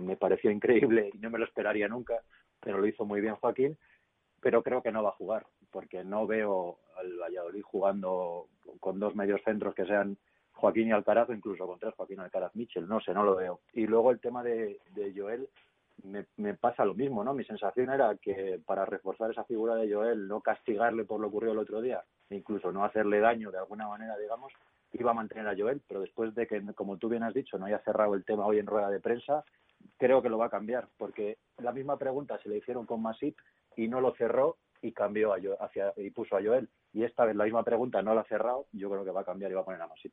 Me 0.00 0.16
pareció 0.16 0.50
increíble 0.50 1.10
y 1.12 1.18
no 1.18 1.30
me 1.30 1.38
lo 1.38 1.46
esperaría 1.46 1.88
nunca, 1.88 2.20
pero 2.60 2.78
lo 2.78 2.86
hizo 2.86 3.04
muy 3.04 3.20
bien 3.20 3.36
Joaquín. 3.36 3.76
Pero 4.40 4.62
creo 4.62 4.82
que 4.82 4.92
no 4.92 5.02
va 5.02 5.08
a 5.08 5.12
jugar, 5.12 5.46
porque 5.70 6.04
no 6.04 6.26
veo 6.26 6.78
al 6.98 7.18
Valladolid 7.18 7.62
jugando 7.62 8.48
con 8.78 9.00
dos 9.00 9.14
medios 9.14 9.40
centros 9.42 9.74
que 9.74 9.86
sean 9.86 10.18
Joaquín 10.54 10.88
y 10.88 10.92
Alcaraz, 10.92 11.28
o 11.28 11.34
incluso 11.34 11.66
con 11.66 11.78
tres 11.78 11.94
Joaquín 11.94 12.20
Alcaraz 12.20 12.54
Mitchell, 12.54 12.88
no 12.88 13.00
sé, 13.00 13.12
no 13.12 13.24
lo 13.24 13.36
veo. 13.36 13.60
Y 13.72 13.86
luego 13.86 14.10
el 14.10 14.20
tema 14.20 14.42
de, 14.42 14.78
de 14.94 15.12
Joel, 15.14 15.48
me, 16.02 16.26
me, 16.36 16.54
pasa 16.54 16.84
lo 16.84 16.94
mismo, 16.94 17.22
¿no? 17.22 17.34
Mi 17.34 17.44
sensación 17.44 17.90
era 17.90 18.16
que 18.16 18.60
para 18.64 18.84
reforzar 18.84 19.30
esa 19.30 19.44
figura 19.44 19.76
de 19.76 19.92
Joel, 19.92 20.26
no 20.26 20.40
castigarle 20.40 21.04
por 21.04 21.20
lo 21.20 21.28
ocurrido 21.28 21.52
el 21.52 21.58
otro 21.58 21.80
día, 21.80 22.02
incluso 22.30 22.72
no 22.72 22.84
hacerle 22.84 23.20
daño 23.20 23.50
de 23.50 23.58
alguna 23.58 23.86
manera, 23.86 24.16
digamos, 24.16 24.52
iba 24.92 25.10
a 25.10 25.14
mantener 25.14 25.48
a 25.48 25.56
Joel, 25.56 25.82
pero 25.86 26.00
después 26.00 26.34
de 26.34 26.46
que, 26.46 26.62
como 26.74 26.96
tú 26.98 27.08
bien 27.08 27.22
has 27.22 27.34
dicho, 27.34 27.58
no 27.58 27.66
haya 27.66 27.80
cerrado 27.80 28.14
el 28.14 28.24
tema 28.24 28.46
hoy 28.46 28.58
en 28.58 28.66
rueda 28.66 28.90
de 28.90 29.00
prensa, 29.00 29.44
creo 29.98 30.22
que 30.22 30.28
lo 30.28 30.38
va 30.38 30.46
a 30.46 30.50
cambiar, 30.50 30.88
porque 30.96 31.38
la 31.58 31.72
misma 31.72 31.98
pregunta 31.98 32.38
se 32.42 32.48
le 32.48 32.58
hicieron 32.58 32.86
con 32.86 33.02
Masip 33.02 33.36
y 33.76 33.88
no 33.88 34.00
lo 34.00 34.14
cerró 34.14 34.56
y 34.82 34.92
cambió 34.92 35.32
a 35.32 35.40
Joel, 35.40 35.56
hacia, 35.60 35.92
y 35.96 36.10
puso 36.10 36.36
a 36.36 36.42
Joel. 36.42 36.68
Y 36.92 37.04
esta 37.04 37.24
vez 37.24 37.34
la 37.34 37.44
misma 37.44 37.64
pregunta 37.64 38.02
no 38.02 38.14
la 38.14 38.20
ha 38.20 38.24
cerrado, 38.24 38.66
yo 38.72 38.90
creo 38.90 39.04
que 39.04 39.10
va 39.10 39.22
a 39.22 39.24
cambiar 39.24 39.50
y 39.50 39.54
va 39.54 39.62
a 39.62 39.64
poner 39.64 39.82
a 39.82 39.88
Masip. 39.88 40.12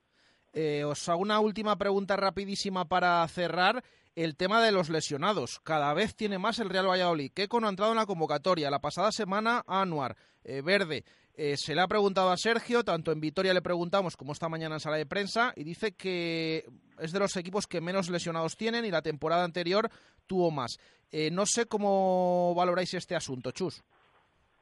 Eh, 0.53 0.84
os 0.84 1.07
hago 1.07 1.22
una 1.22 1.40
última 1.40 1.78
pregunta 1.78 2.15
rapidísima 2.15 2.86
para 2.86 3.28
cerrar. 3.28 3.84
El 4.14 4.36
tema 4.36 4.61
de 4.61 4.73
los 4.73 4.90
lesionados. 4.90 5.61
Cada 5.61 5.94
vez 5.94 6.18
tiene 6.18 6.38
más 6.38 6.60
el 6.60 6.69
Real 6.69 6.90
Valladolid. 6.90 7.32
Keco 7.34 7.61
no 7.61 7.68
ha 7.68 7.69
entrado 7.69 7.94
en 7.94 7.98
la 7.98 8.06
convocatoria. 8.06 8.69
La 8.69 8.80
pasada 8.80 9.10
semana, 9.14 9.64
Anuar, 9.65 10.18
eh, 10.44 10.61
Verde. 10.61 11.06
Eh, 11.34 11.56
se 11.56 11.73
le 11.73 11.82
ha 11.82 11.88
preguntado 11.88 12.30
a 12.30 12.38
Sergio, 12.38 12.84
tanto 12.84 13.11
en 13.11 13.22
Vitoria 13.22 13.53
le 13.53 13.61
preguntamos 13.61 14.18
como 14.18 14.34
esta 14.34 14.49
mañana 14.49 14.76
en 14.76 14.80
sala 14.82 14.98
de 14.98 15.06
prensa, 15.06 15.53
y 15.56 15.64
dice 15.64 15.95
que 15.95 16.65
es 16.99 17.14
de 17.14 17.19
los 17.19 17.36
equipos 17.38 17.68
que 17.68 17.80
menos 17.80 18.10
lesionados 18.10 18.57
tienen 18.57 18.84
y 18.84 18.91
la 18.91 19.02
temporada 19.02 19.45
anterior 19.45 19.90
tuvo 20.28 20.52
más. 20.52 20.78
Eh, 21.10 21.32
no 21.32 21.45
sé 21.45 21.68
cómo 21.68 22.53
valoráis 22.56 22.94
este 22.94 23.15
asunto, 23.15 23.52
Chus. 23.52 23.82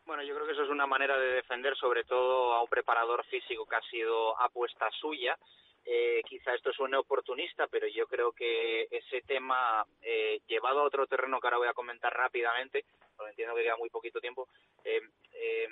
Bueno, 0.06 0.24
yo 0.24 0.34
creo 0.36 0.45
que 0.45 0.53
eso 0.53 0.64
es 0.64 0.70
una 0.70 0.88
manera 0.88 1.18
de 1.18 1.34
defender 1.34 1.76
sobre 1.76 2.03
todo 2.03 2.53
a 2.53 2.61
un 2.61 2.70
preparador 2.70 3.26
físico 3.26 3.66
que 3.66 3.76
ha 3.76 3.90
sido 3.90 4.40
apuesta 4.40 4.86
suya 5.02 5.38
eh, 5.91 6.22
quizá 6.24 6.53
esto 6.53 6.72
suene 6.72 6.98
oportunista, 6.98 7.66
pero 7.66 7.88
yo 7.88 8.06
creo 8.06 8.32
que 8.32 8.88
ese 8.91 9.22
tema 9.22 9.84
eh, 10.03 10.40
llevado 10.45 10.82
a 10.82 10.84
otro 10.84 11.07
terreno 11.07 11.40
que 11.40 11.48
ahora 11.48 11.57
voy 11.57 11.68
a 11.68 11.74
comentar 11.74 12.14
rápidamente, 12.14 12.86
porque 13.18 13.32
entiendo 13.32 13.56
que 13.56 13.64
queda 13.64 13.76
muy 13.76 13.90
poquito 13.90 14.22
tiempo, 14.22 14.48
eh, 14.84 15.02
eh, 15.34 15.68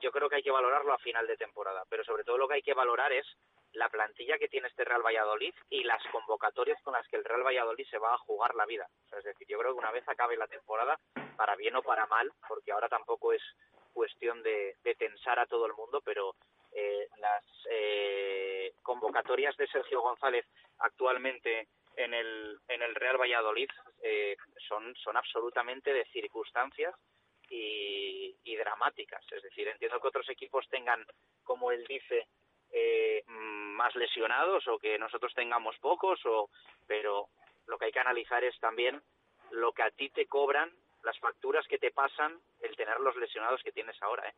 yo 0.00 0.10
creo 0.12 0.30
que 0.30 0.36
hay 0.36 0.42
que 0.42 0.50
valorarlo 0.50 0.94
a 0.94 0.98
final 0.98 1.26
de 1.26 1.36
temporada, 1.36 1.84
pero 1.90 2.04
sobre 2.04 2.24
todo 2.24 2.38
lo 2.38 2.48
que 2.48 2.54
hay 2.54 2.62
que 2.62 2.72
valorar 2.72 3.12
es 3.12 3.26
la 3.72 3.90
plantilla 3.90 4.38
que 4.38 4.48
tiene 4.48 4.68
este 4.68 4.84
Real 4.84 5.04
Valladolid 5.04 5.52
y 5.68 5.84
las 5.84 6.02
convocatorias 6.10 6.80
con 6.82 6.94
las 6.94 7.06
que 7.08 7.16
el 7.16 7.24
Real 7.24 7.44
Valladolid 7.44 7.86
se 7.90 7.98
va 7.98 8.14
a 8.14 8.18
jugar 8.18 8.54
la 8.54 8.64
vida. 8.64 8.88
O 9.04 9.08
sea, 9.10 9.18
es 9.18 9.26
decir, 9.26 9.46
yo 9.46 9.58
creo 9.58 9.74
que 9.74 9.80
una 9.80 9.92
vez 9.92 10.08
acabe 10.08 10.38
la 10.38 10.46
temporada, 10.46 10.98
para 11.36 11.54
bien 11.54 11.76
o 11.76 11.82
para 11.82 12.06
mal, 12.06 12.32
porque 12.48 12.72
ahora 12.72 12.88
tampoco 12.88 13.34
es 13.34 13.42
cuestión 13.92 14.42
de, 14.42 14.76
de 14.82 14.94
tensar 14.94 15.38
a 15.38 15.46
todo 15.46 15.66
el 15.66 15.74
mundo, 15.74 16.00
pero 16.02 16.34
eh, 16.72 17.08
las 17.18 17.44
eh, 17.70 18.72
convocatorias 18.82 19.56
de 19.56 19.66
Sergio 19.68 20.00
González 20.00 20.46
actualmente 20.78 21.68
en 21.96 22.14
el, 22.14 22.58
en 22.68 22.82
el 22.82 22.94
Real 22.94 23.20
Valladolid 23.20 23.68
eh, 24.02 24.36
son, 24.68 24.94
son 24.96 25.16
absolutamente 25.16 25.92
de 25.92 26.04
circunstancias 26.06 26.94
y, 27.50 28.36
y, 28.44 28.56
dramáticas. 28.56 29.24
Es 29.32 29.42
decir, 29.42 29.66
entiendo 29.68 30.00
que 30.00 30.08
otros 30.08 30.28
equipos 30.28 30.68
tengan, 30.68 31.04
como 31.42 31.72
él 31.72 31.84
dice, 31.88 32.28
eh, 32.70 33.24
más 33.26 33.94
lesionados 33.96 34.66
o 34.68 34.78
que 34.78 34.98
nosotros 34.98 35.32
tengamos 35.34 35.76
pocos, 35.78 36.20
o, 36.26 36.50
pero 36.86 37.28
lo 37.66 37.78
que 37.78 37.86
hay 37.86 37.92
que 37.92 38.00
analizar 38.00 38.44
es 38.44 38.58
también 38.60 39.02
lo 39.50 39.72
que 39.72 39.82
a 39.82 39.90
ti 39.90 40.10
te 40.10 40.26
cobran 40.26 40.70
las 41.02 41.18
facturas 41.18 41.66
que 41.66 41.78
te 41.78 41.90
pasan 41.90 42.38
el 42.60 42.76
tener 42.76 43.00
los 43.00 43.16
lesionados 43.16 43.62
que 43.62 43.72
tienes 43.72 44.00
ahora. 44.02 44.28
¿eh? 44.28 44.34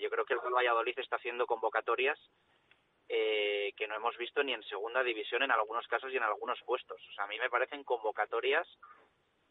Yo 0.00 0.10
creo 0.10 0.24
que 0.24 0.34
el 0.34 0.40
Real 0.40 0.54
Valladolid 0.54 0.98
está 0.98 1.16
haciendo 1.16 1.46
convocatorias 1.46 2.18
eh, 3.08 3.72
que 3.76 3.86
no 3.86 3.94
hemos 3.94 4.16
visto 4.16 4.42
ni 4.42 4.52
en 4.52 4.62
segunda 4.64 5.02
división 5.02 5.42
en 5.42 5.50
algunos 5.50 5.86
casos 5.86 6.12
y 6.12 6.16
en 6.16 6.22
algunos 6.22 6.60
puestos. 6.62 7.00
O 7.10 7.12
sea, 7.12 7.24
a 7.24 7.28
mí 7.28 7.38
me 7.38 7.50
parecen 7.50 7.84
convocatorias 7.84 8.66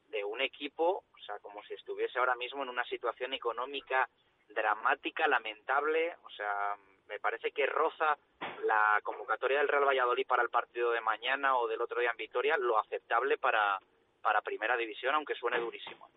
de 0.10 0.24
un 0.24 0.42
equipo, 0.42 1.04
o 1.12 1.18
sea, 1.26 1.40
como 1.40 1.64
si 1.64 1.74
estuviese 1.74 2.20
ahora 2.20 2.36
mismo 2.36 2.64
en 2.64 2.70
una 2.70 2.84
situación 2.86 3.34
económica 3.34 4.10
dramática, 4.50 5.28
lamentable, 5.28 6.16
o 6.24 6.30
sea, 6.30 6.76
me 7.08 7.20
parece 7.20 7.52
que 7.52 7.66
roza 7.66 8.18
la 8.66 9.00
convocatoria 9.04 9.60
del 9.60 9.68
Real 9.68 9.88
Valladolid 9.88 10.28
para 10.28 10.44
el 10.44 10.50
partido 10.50 10.92
de 10.92 11.02
mañana 11.02 11.58
o 11.58 11.68
del 11.68 11.82
otro 11.82 12.00
día 12.00 12.12
en 12.12 12.18
Vitoria 12.18 12.58
lo 12.58 12.80
aceptable 12.80 13.38
para, 13.38 13.80
para 14.22 14.42
primera 14.42 14.78
división, 14.78 15.16
aunque 15.16 15.36
suene 15.36 15.60
durísimo. 15.60 16.10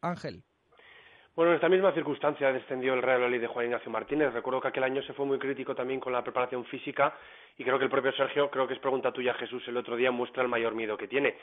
Ángel. 0.00 0.42
Bueno, 1.34 1.52
en 1.52 1.54
esta 1.54 1.70
misma 1.70 1.92
circunstancia 1.92 2.52
descendió 2.52 2.92
el 2.92 3.00
Real 3.00 3.16
Valladolid 3.16 3.40
de 3.40 3.46
Juan 3.46 3.64
Ignacio 3.64 3.90
Martínez. 3.90 4.34
Recuerdo 4.34 4.60
que 4.60 4.68
aquel 4.68 4.84
año 4.84 5.02
se 5.02 5.14
fue 5.14 5.24
muy 5.24 5.38
crítico 5.38 5.74
también 5.74 5.98
con 5.98 6.12
la 6.12 6.22
preparación 6.22 6.62
física 6.66 7.16
y 7.56 7.64
creo 7.64 7.78
que 7.78 7.86
el 7.86 7.90
propio 7.90 8.12
Sergio, 8.12 8.50
creo 8.50 8.68
que 8.68 8.74
es 8.74 8.80
pregunta 8.80 9.10
tuya 9.12 9.32
Jesús 9.32 9.66
el 9.66 9.78
otro 9.78 9.96
día, 9.96 10.10
muestra 10.10 10.42
el 10.42 10.50
mayor 10.50 10.74
miedo 10.74 10.94
que 10.94 11.08
tiene. 11.08 11.34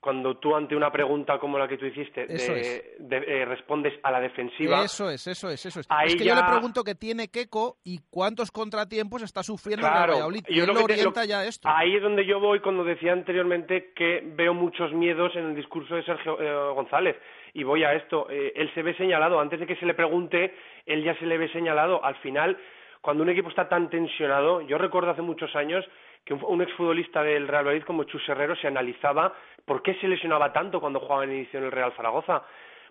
Cuando 0.00 0.38
tú 0.38 0.56
ante 0.56 0.74
una 0.74 0.90
pregunta 0.90 1.38
como 1.38 1.58
la 1.58 1.68
que 1.68 1.76
tú 1.76 1.84
hiciste 1.84 2.26
de, 2.26 2.94
eh, 3.10 3.44
respondes 3.44 3.92
a 4.02 4.10
la 4.10 4.18
defensiva. 4.20 4.82
Eso 4.82 5.10
es, 5.10 5.26
eso 5.26 5.50
es, 5.50 5.66
eso 5.66 5.80
es. 5.80 5.86
Ahí 5.90 6.08
es 6.08 6.16
que 6.16 6.24
ya... 6.24 6.34
yo 6.34 6.40
le 6.40 6.48
pregunto 6.48 6.82
qué 6.82 6.94
tiene 6.94 7.28
Keco 7.28 7.76
y 7.84 8.00
cuántos 8.08 8.50
contratiempos 8.50 9.20
está 9.20 9.42
sufriendo 9.42 9.86
claro, 9.86 10.04
el 10.04 10.10
Valladolid. 10.12 10.44
Yo 10.48 10.64
lo 10.64 10.72
lo 10.72 10.80
que 10.80 10.86
te- 10.86 10.92
orienta 11.00 11.20
lo- 11.20 11.26
ya 11.26 11.44
esto. 11.44 11.68
Ahí 11.68 11.96
es 11.96 12.02
donde 12.02 12.24
yo 12.24 12.40
voy 12.40 12.60
cuando 12.60 12.82
decía 12.82 13.12
anteriormente 13.12 13.92
que 13.94 14.22
veo 14.24 14.54
muchos 14.54 14.90
miedos 14.94 15.36
en 15.36 15.50
el 15.50 15.54
discurso 15.54 15.94
de 15.94 16.02
Sergio 16.04 16.40
eh, 16.40 16.72
González. 16.74 17.16
Y 17.52 17.62
voy 17.64 17.84
a 17.84 17.92
esto. 17.92 18.26
eh, 18.30 18.54
él 18.56 18.72
se 18.74 18.82
ve 18.82 18.96
señalado. 18.96 19.38
Antes 19.38 19.60
de 19.60 19.66
que 19.66 19.76
se 19.76 19.84
le 19.84 19.92
pregunte, 19.92 20.54
él 20.86 21.04
ya 21.04 21.14
se 21.18 21.26
le 21.26 21.36
ve 21.36 21.52
señalado. 21.52 22.02
Al 22.02 22.14
final, 22.22 22.56
cuando 23.02 23.22
un 23.22 23.28
equipo 23.28 23.50
está 23.50 23.68
tan 23.68 23.90
tensionado, 23.90 24.62
yo 24.62 24.78
recuerdo 24.78 25.10
hace 25.10 25.20
muchos 25.20 25.54
años 25.56 25.84
que 26.24 26.34
un, 26.34 26.62
exfutbolista 26.62 27.22
del 27.22 27.48
Real 27.48 27.64
Madrid 27.64 27.82
como 27.84 28.04
Chus 28.04 28.28
Herrero 28.28 28.54
se 28.56 28.66
analizaba 28.66 29.34
por 29.64 29.82
qué 29.82 29.94
se 29.94 30.08
lesionaba 30.08 30.52
tanto 30.52 30.80
cuando 30.80 31.00
jugaba 31.00 31.24
en 31.24 31.32
inicio 31.32 31.58
en 31.58 31.66
el 31.66 31.72
Real 31.72 31.92
Zaragoza. 31.96 32.42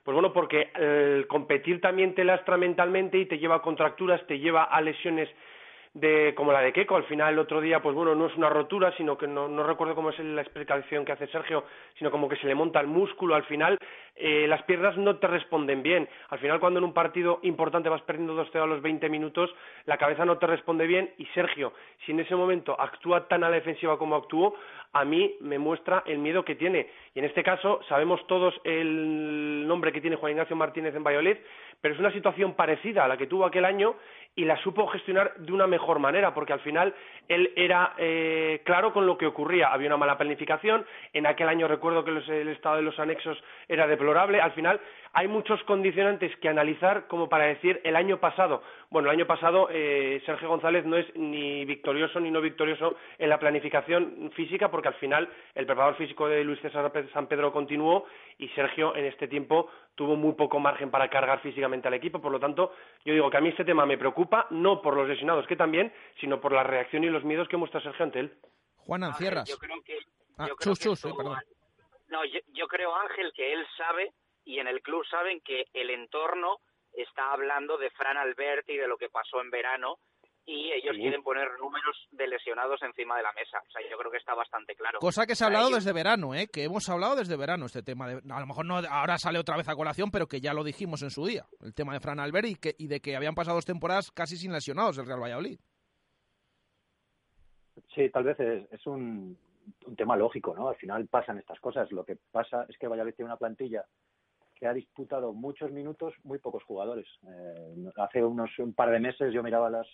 Pues 0.04 0.14
bueno, 0.14 0.34
porque 0.34 0.72
el 0.76 1.28
competir 1.28 1.82
también 1.82 2.16
te 2.16 2.24
lastra 2.24 2.58
mentalmente 2.58 3.18
y 3.18 3.26
te 3.26 3.38
lleva 3.38 3.56
a 3.56 3.62
contracturas, 3.62 4.26
te 4.28 4.40
lleva 4.40 4.64
a 4.64 4.82
lesiones 4.82 5.30
de 6.00 6.34
como 6.36 6.52
la 6.52 6.62
de 6.62 6.74
Keco. 6.74 6.96
Al 6.96 7.04
final, 7.04 7.34
el 7.34 7.40
otro 7.40 7.62
día, 7.62 7.82
pues 7.82 7.96
bueno, 7.96 8.16
no 8.16 8.28
es 8.28 8.36
una 8.36 8.50
rotura, 8.50 8.94
sino 8.98 9.18
que 9.18 9.28
no, 9.28 9.48
no 9.48 9.64
recuerdo 9.64 9.96
cómo 9.96 10.10
es 10.10 10.20
la 10.20 10.42
explicación 10.42 11.06
que 11.06 11.12
hace 11.12 11.28
Sergio, 11.28 11.66
sino 11.98 12.12
como 12.12 12.30
que 12.30 12.38
se 12.38 12.48
le 12.48 12.56
monta 12.56 12.80
el 12.80 12.88
músculo. 12.88 13.36
Al 13.36 13.44
final, 13.44 13.78
eh, 14.16 14.48
las 14.48 14.64
piernas 14.64 14.98
no 14.98 15.18
te 15.18 15.28
responden 15.28 15.84
bien. 15.84 16.08
Al 16.30 16.40
final, 16.40 16.60
cuando 16.60 16.80
en 16.80 16.86
un 16.86 16.94
partido 16.94 17.40
importante 17.44 17.90
vas 17.90 18.02
perdiendo 18.04 18.36
2-0 18.36 18.64
a 18.64 18.68
los 18.68 18.82
20 18.82 19.10
minutos, 19.10 19.54
la 19.86 19.98
cabeza 19.98 20.26
no 20.26 20.38
te 20.38 20.48
responde 20.48 20.88
bien. 20.88 21.12
Y 21.18 21.26
Sergio, 21.28 21.74
si 22.06 22.12
en 22.12 22.20
ese 22.22 22.36
momento 22.36 22.80
actúa 22.80 23.28
tan 23.28 23.44
a 23.44 23.50
la 23.50 23.56
defensiva 23.56 23.98
como 23.98 24.16
actuó, 24.16 24.56
a 24.94 25.06
mí 25.06 25.36
me 25.42 25.60
muestra 25.60 26.04
el 26.06 26.18
miedo 26.18 26.44
que 26.44 26.56
tiene. 26.56 26.90
Y 27.14 27.20
en 27.20 27.26
este 27.26 27.44
caso, 27.44 27.80
sabemos 27.88 28.26
todos 28.28 28.60
el 28.64 29.68
nombre 29.68 29.92
que 29.92 30.02
tiene 30.02 30.16
Juan 30.16 30.32
Ignacio 30.32 30.56
Martínez 30.56 30.96
en 30.96 31.04
Valladolid, 31.04 31.38
pero 31.82 31.94
es 31.94 32.00
una 32.00 32.12
situación 32.12 32.56
parecida 32.56 33.06
a 33.06 33.08
la 33.08 33.18
que 33.18 33.28
tuvo 33.28 33.46
aquel 33.46 33.66
año 33.66 33.96
y 34.36 34.46
la 34.46 34.56
supo 34.64 34.88
gestionar 34.88 35.34
de 35.36 35.52
una 35.52 35.68
mejor 35.68 36.00
manera, 36.00 36.34
porque 36.34 36.54
al 36.54 36.62
final 36.62 36.94
él 37.28 37.52
era 37.56 37.94
eh, 37.98 38.62
claro 38.64 38.94
con 38.94 39.06
lo 39.06 39.18
que 39.18 39.26
ocurría. 39.26 39.68
Había 39.74 39.88
una 39.88 39.98
mala 39.98 40.18
planificación, 40.18 40.86
en 41.12 41.26
aquel 41.28 41.50
año 41.50 41.68
recuerdo 41.68 42.06
que 42.06 42.12
los- 42.12 42.30
el 42.30 42.48
estado 42.48 42.78
de 42.78 42.84
los 42.84 42.98
anexos 43.00 43.38
era 43.68 43.86
deplorable. 43.88 44.40
Al 44.40 44.52
final 44.54 44.80
hay 45.14 45.28
muchos 45.28 45.62
condicionantes 45.64 46.36
que 46.38 46.50
analizar 46.50 47.08
como 47.08 47.30
para 47.30 47.46
decir 47.46 47.82
el 47.84 47.96
año 47.96 48.20
pasado. 48.20 48.62
Bueno, 48.90 49.10
el 49.10 49.18
año 49.18 49.28
pasado 49.28 49.68
eh, 49.72 50.22
Sergio 50.26 50.50
González 50.50 50.86
no 50.86 50.98
es 50.98 51.08
ni 51.16 51.66
victorioso 51.66 52.20
ni 52.20 52.32
no 52.32 52.42
victorioso 52.42 52.96
en 53.18 53.30
la 53.30 53.40
planificación 53.40 54.32
física, 54.36 54.70
porque 54.70 54.90
al 54.90 54.94
final 54.96 55.30
el 55.56 55.66
preparador 55.66 55.96
físico 55.98 56.28
de 56.28 56.44
Luis 56.44 56.60
César 56.62 56.92
San 57.14 57.28
Pedro 57.28 57.52
continuó 57.52 58.06
y 58.38 58.48
Sergio 58.50 58.96
en 58.96 59.06
este 59.06 59.28
tiempo 59.28 59.70
tuvo 59.96 60.16
muy 60.16 60.34
poco 60.34 60.60
margen 60.60 60.92
para 60.92 61.10
cargar 61.10 61.42
físicamente 61.42 61.88
al 61.88 61.94
equipo. 61.96 62.22
Por 62.22 62.32
lo 62.32 62.40
tanto, 62.40 62.74
yo 63.04 63.14
digo 63.14 63.30
que 63.30 63.38
a 63.38 63.42
mí 63.42 63.50
este 63.50 63.66
tema 63.66 63.86
me 63.86 63.98
preocupa, 63.98 64.48
no 64.50 64.82
por 64.82 64.96
los 64.96 65.08
lesionados, 65.08 65.46
que 65.48 65.56
también, 65.56 65.92
sino 66.20 66.40
por 66.40 66.52
la 66.54 66.64
reacción 66.64 67.04
y 67.04 67.10
los 67.10 67.24
miedos 67.24 67.48
que 67.48 67.58
muestra 67.58 67.82
Sergio 67.82 68.06
ante 68.06 68.20
él. 68.20 68.34
Juan 68.78 69.04
Ancierras. 69.04 69.48
Yo 69.50 69.58
creo 69.58 69.82
que, 69.84 69.98
Ah, 70.40 70.46
creo 70.46 70.56
chus, 70.60 70.80
que 70.80 70.84
chus, 70.86 71.04
eh, 71.06 71.12
perdón. 71.16 71.38
No, 72.08 72.24
yo, 72.24 72.40
yo 72.54 72.66
creo, 72.68 72.96
Ángel, 72.96 73.32
que 73.36 73.52
él 73.54 73.66
sabe 73.76 74.14
y 74.50 74.58
en 74.58 74.68
el 74.68 74.82
club 74.82 75.06
saben 75.06 75.42
que 75.42 75.66
el 75.74 75.92
entorno 75.92 76.58
está 76.92 77.34
hablando 77.34 77.78
de 77.78 77.92
Fran 77.92 78.18
Alberti 78.18 78.74
y 78.74 78.78
de 78.78 78.88
lo 78.88 78.98
que 78.98 79.08
pasó 79.08 79.42
en 79.42 79.52
verano 79.52 80.00
y 80.44 80.72
ellos 80.72 80.96
quieren 80.96 81.22
poner 81.22 81.48
números 81.60 81.96
de 82.10 82.28
lesionados 82.28 82.82
encima 82.82 83.16
de 83.18 83.22
la 83.22 83.32
mesa. 83.34 83.60
O 83.68 83.70
sea, 83.70 83.88
yo 83.88 83.96
creo 83.96 84.10
que 84.10 84.18
está 84.18 84.34
bastante 84.34 84.74
claro. 84.74 84.98
Cosa 84.98 85.28
que 85.28 85.36
se 85.36 85.44
ha 85.44 85.48
hablado 85.48 85.70
desde 85.70 85.94
verano, 85.94 86.34
¿eh? 86.34 86.48
que 86.52 86.64
hemos 86.64 86.90
hablado 86.90 87.16
desde 87.16 87.38
verano 87.38 87.68
este 87.68 87.84
tema. 87.84 88.08
De, 88.08 88.16
a 88.16 88.40
lo 88.40 88.48
mejor 88.48 88.66
no 88.66 88.78
ahora 88.78 89.20
sale 89.20 89.38
otra 89.38 89.56
vez 89.56 89.70
a 89.70 89.76
colación, 89.76 90.10
pero 90.10 90.26
que 90.26 90.42
ya 90.42 90.56
lo 90.56 90.64
dijimos 90.64 91.04
en 91.04 91.12
su 91.12 91.28
día, 91.28 91.46
el 91.62 91.76
tema 91.76 91.94
de 91.94 92.00
Fran 92.00 92.20
Albert 92.20 92.48
y, 92.48 92.56
que, 92.56 92.74
y 92.80 92.88
de 92.88 93.00
que 93.00 93.16
habían 93.16 93.36
pasado 93.36 93.58
dos 93.58 93.66
temporadas 93.66 94.10
casi 94.10 94.38
sin 94.38 94.52
lesionados 94.52 94.98
el 94.98 95.06
Real 95.06 95.22
Valladolid. 95.22 95.60
Sí, 97.94 98.10
tal 98.10 98.24
vez 98.24 98.40
es, 98.40 98.88
un, 98.88 99.38
un, 99.86 99.96
tema 99.96 100.18
lógico, 100.18 100.56
¿no? 100.56 100.70
Al 100.70 100.76
final 100.78 101.08
pasan 101.08 101.38
estas 101.38 101.60
cosas. 101.60 101.92
Lo 101.92 102.04
que 102.04 102.18
pasa 102.32 102.66
es 102.68 102.76
que 102.80 102.88
Valladolid 102.88 103.14
tiene 103.14 103.30
una 103.30 103.38
plantilla 103.38 103.86
que 104.60 104.68
ha 104.68 104.74
disputado 104.74 105.34
muchos 105.34 105.72
minutos, 105.72 106.14
muy 106.24 106.40
pocos 106.40 106.64
jugadores. 106.64 107.08
Eh, 107.28 107.92
hace 107.98 108.24
unos 108.24 108.50
un 108.60 108.74
par 108.74 108.92
de 108.92 109.00
meses 109.00 109.34
yo 109.34 109.42
miraba 109.42 109.70
las, 109.70 109.88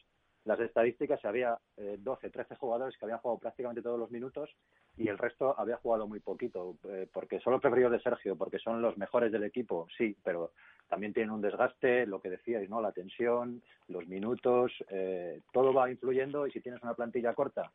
las 0.45 0.59
estadísticas 0.59 1.25
había 1.25 1.57
eh, 1.75 1.97
12, 1.99 2.29
13 2.29 2.55
jugadores 2.55 2.95
que 2.97 3.05
habían 3.05 3.17
jugado 3.17 3.39
prácticamente 3.39 3.81
todos 3.81 3.99
los 3.99 4.11
minutos 4.11 4.49
y 4.95 5.07
el 5.07 5.17
resto 5.17 5.59
había 5.59 5.77
jugado 5.77 6.07
muy 6.07 6.19
poquito, 6.19 6.77
eh, 6.87 7.07
porque 7.11 7.39
son 7.39 7.53
los 7.53 7.61
preferidos 7.61 7.91
de 7.91 7.99
Sergio, 7.99 8.35
porque 8.37 8.59
son 8.59 8.79
los 8.79 8.95
mejores 8.95 9.31
del 9.31 9.43
equipo, 9.43 9.87
sí, 9.97 10.15
pero 10.23 10.51
también 10.87 11.13
tienen 11.13 11.31
un 11.31 11.41
desgaste, 11.41 12.05
lo 12.05 12.21
que 12.21 12.29
decíais, 12.29 12.69
¿no? 12.69 12.79
La 12.79 12.91
tensión, 12.91 13.63
los 13.87 14.07
minutos, 14.07 14.71
eh, 14.89 15.41
todo 15.51 15.73
va 15.73 15.89
influyendo 15.89 16.45
y 16.45 16.51
si 16.51 16.61
tienes 16.61 16.81
una 16.83 16.93
plantilla 16.93 17.33
corta, 17.33 17.71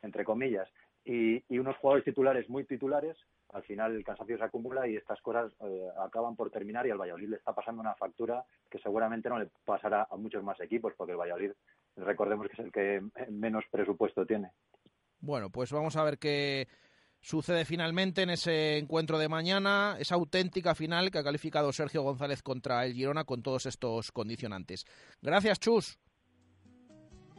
entre 0.00 0.24
comillas, 0.24 0.68
y, 1.04 1.44
y 1.54 1.58
unos 1.58 1.76
jugadores 1.76 2.06
titulares 2.06 2.48
muy 2.48 2.64
titulares, 2.64 3.18
al 3.54 3.62
final 3.62 3.94
el 3.94 4.04
cansancio 4.04 4.36
se 4.36 4.44
acumula 4.44 4.86
y 4.88 4.96
estas 4.96 5.20
cosas 5.20 5.52
eh, 5.60 5.88
acaban 6.04 6.34
por 6.34 6.50
terminar 6.50 6.86
y 6.86 6.90
al 6.90 6.98
Valladolid 6.98 7.28
le 7.28 7.36
está 7.36 7.54
pasando 7.54 7.80
una 7.80 7.94
factura 7.94 8.44
que 8.68 8.80
seguramente 8.80 9.28
no 9.28 9.38
le 9.38 9.48
pasará 9.64 10.08
a 10.10 10.16
muchos 10.16 10.42
más 10.42 10.60
equipos, 10.60 10.92
porque 10.96 11.12
el 11.12 11.18
Valladolid 11.18 11.52
recordemos 11.96 12.48
que 12.48 12.52
es 12.52 12.58
el 12.58 12.72
que 12.72 13.00
menos 13.30 13.64
presupuesto 13.70 14.26
tiene. 14.26 14.50
Bueno, 15.20 15.50
pues 15.50 15.72
vamos 15.72 15.96
a 15.96 16.02
ver 16.02 16.18
qué 16.18 16.66
sucede 17.20 17.64
finalmente 17.64 18.22
en 18.22 18.30
ese 18.30 18.76
encuentro 18.76 19.18
de 19.18 19.28
mañana, 19.28 19.96
esa 20.00 20.16
auténtica 20.16 20.74
final 20.74 21.12
que 21.12 21.18
ha 21.18 21.24
calificado 21.24 21.72
Sergio 21.72 22.02
González 22.02 22.42
contra 22.42 22.84
el 22.84 22.92
Girona 22.92 23.24
con 23.24 23.42
todos 23.42 23.66
estos 23.66 24.10
condicionantes. 24.10 24.84
Gracias, 25.22 25.60
Chus. 25.60 25.98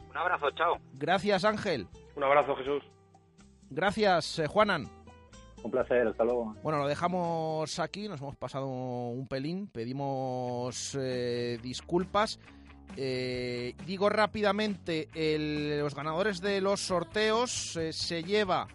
Un 0.08 0.16
abrazo, 0.16 0.50
chao. 0.52 0.78
Gracias, 0.94 1.44
Ángel. 1.44 1.86
Un 2.16 2.24
abrazo, 2.24 2.56
Jesús. 2.56 2.82
Gracias, 3.68 4.38
eh, 4.38 4.46
Juanan. 4.46 4.95
Un 5.62 5.70
placer, 5.70 6.06
hasta 6.06 6.24
luego. 6.24 6.54
Bueno, 6.62 6.78
lo 6.78 6.86
dejamos 6.86 7.78
aquí, 7.78 8.08
nos 8.08 8.20
hemos 8.20 8.36
pasado 8.36 8.66
un 8.66 9.26
pelín, 9.26 9.68
pedimos 9.68 10.96
eh, 11.00 11.58
disculpas. 11.62 12.38
Eh, 12.96 13.74
digo 13.84 14.08
rápidamente, 14.08 15.08
los 15.80 15.94
ganadores 15.94 16.40
de 16.40 16.60
los 16.60 16.80
sorteos 16.80 17.76
eh, 17.76 17.92
se 17.92 18.22
lleva 18.22 18.68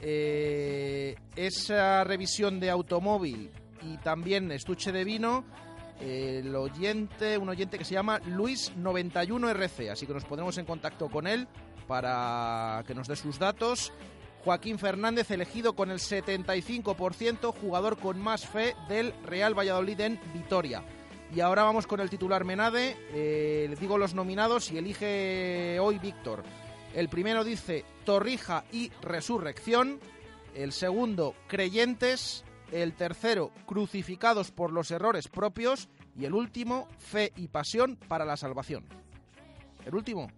esa 0.00 2.02
revisión 2.02 2.58
de 2.58 2.70
automóvil 2.70 3.52
y 3.82 3.98
también 3.98 4.50
estuche 4.50 4.90
de 4.90 5.04
vino. 5.04 5.44
El 6.00 6.56
oyente, 6.56 7.38
un 7.38 7.48
oyente 7.48 7.78
que 7.78 7.84
se 7.84 7.94
llama 7.94 8.20
Luis91RC, 8.22 9.90
así 9.90 10.04
que 10.04 10.12
nos 10.12 10.24
pondremos 10.24 10.58
en 10.58 10.64
contacto 10.64 11.08
con 11.08 11.28
él 11.28 11.46
para 11.86 12.82
que 12.86 12.94
nos 12.94 13.06
dé 13.06 13.14
sus 13.14 13.38
datos. 13.38 13.92
Joaquín 14.44 14.78
Fernández 14.78 15.30
elegido 15.30 15.74
con 15.74 15.90
el 15.90 15.98
75%, 15.98 17.54
jugador 17.54 17.98
con 17.98 18.20
más 18.20 18.46
fe 18.46 18.74
del 18.88 19.14
Real 19.24 19.56
Valladolid 19.56 20.00
en 20.00 20.20
Vitoria. 20.34 20.82
Y 21.34 21.40
ahora 21.40 21.62
vamos 21.62 21.86
con 21.86 22.00
el 22.00 22.10
titular 22.10 22.44
Menade. 22.44 22.96
Eh, 23.12 23.74
digo 23.80 23.96
los 23.98 24.14
nominados 24.14 24.70
y 24.70 24.78
elige 24.78 25.78
hoy 25.80 25.98
Víctor. 25.98 26.42
El 26.94 27.08
primero 27.08 27.42
dice 27.44 27.84
Torrija 28.04 28.64
y 28.70 28.90
Resurrección. 29.00 29.98
El 30.54 30.72
segundo, 30.72 31.34
Creyentes. 31.46 32.44
El 32.70 32.94
tercero, 32.94 33.50
Crucificados 33.66 34.50
por 34.50 34.72
los 34.72 34.90
errores 34.90 35.28
propios. 35.28 35.88
Y 36.18 36.26
el 36.26 36.34
último, 36.34 36.88
Fe 36.98 37.32
y 37.36 37.48
Pasión 37.48 37.96
para 38.08 38.26
la 38.26 38.36
salvación. 38.36 38.84
¿El 39.86 39.94
último? 39.94 40.30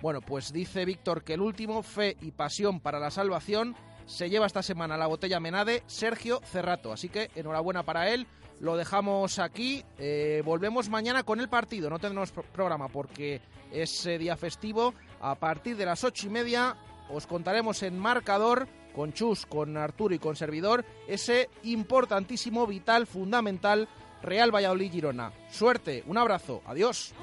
Bueno, 0.00 0.20
pues 0.20 0.52
dice 0.52 0.84
Víctor 0.84 1.22
que 1.22 1.34
el 1.34 1.40
último, 1.40 1.82
Fe 1.82 2.16
y 2.20 2.30
Pasión 2.30 2.80
para 2.80 2.98
la 2.98 3.10
salvación, 3.10 3.76
se 4.06 4.30
lleva 4.30 4.46
esta 4.46 4.62
semana 4.62 4.96
la 4.96 5.06
botella 5.06 5.40
Menade 5.40 5.82
Sergio 5.86 6.40
Cerrato. 6.44 6.92
Así 6.92 7.08
que 7.08 7.30
enhorabuena 7.34 7.82
para 7.84 8.10
él 8.10 8.26
lo 8.60 8.76
dejamos 8.76 9.38
aquí. 9.38 9.84
Eh, 9.98 10.42
volvemos 10.44 10.88
mañana 10.88 11.22
con 11.22 11.40
el 11.40 11.48
partido. 11.48 11.90
No 11.90 11.98
tendremos 11.98 12.32
programa 12.32 12.88
porque 12.88 13.40
es 13.70 14.04
día 14.04 14.36
festivo. 14.36 14.94
A 15.20 15.34
partir 15.34 15.76
de 15.76 15.86
las 15.86 16.02
ocho 16.02 16.26
y 16.26 16.30
media 16.30 16.76
os 17.10 17.26
contaremos 17.26 17.82
en 17.82 17.98
marcador 17.98 18.68
con 18.94 19.12
Chus, 19.12 19.46
con 19.46 19.76
Arturo 19.76 20.14
y 20.14 20.18
con 20.18 20.34
Servidor 20.34 20.84
ese 21.06 21.48
importantísimo, 21.62 22.66
vital, 22.66 23.06
fundamental 23.06 23.88
Real 24.22 24.54
Valladolid 24.54 24.92
Girona. 24.92 25.32
Suerte, 25.50 26.02
un 26.06 26.18
abrazo, 26.18 26.62
adiós. 26.66 27.14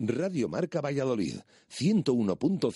Radio 0.00 0.48
Marca 0.48 0.80
Valladolid, 0.80 1.42
101.5. 1.68 2.72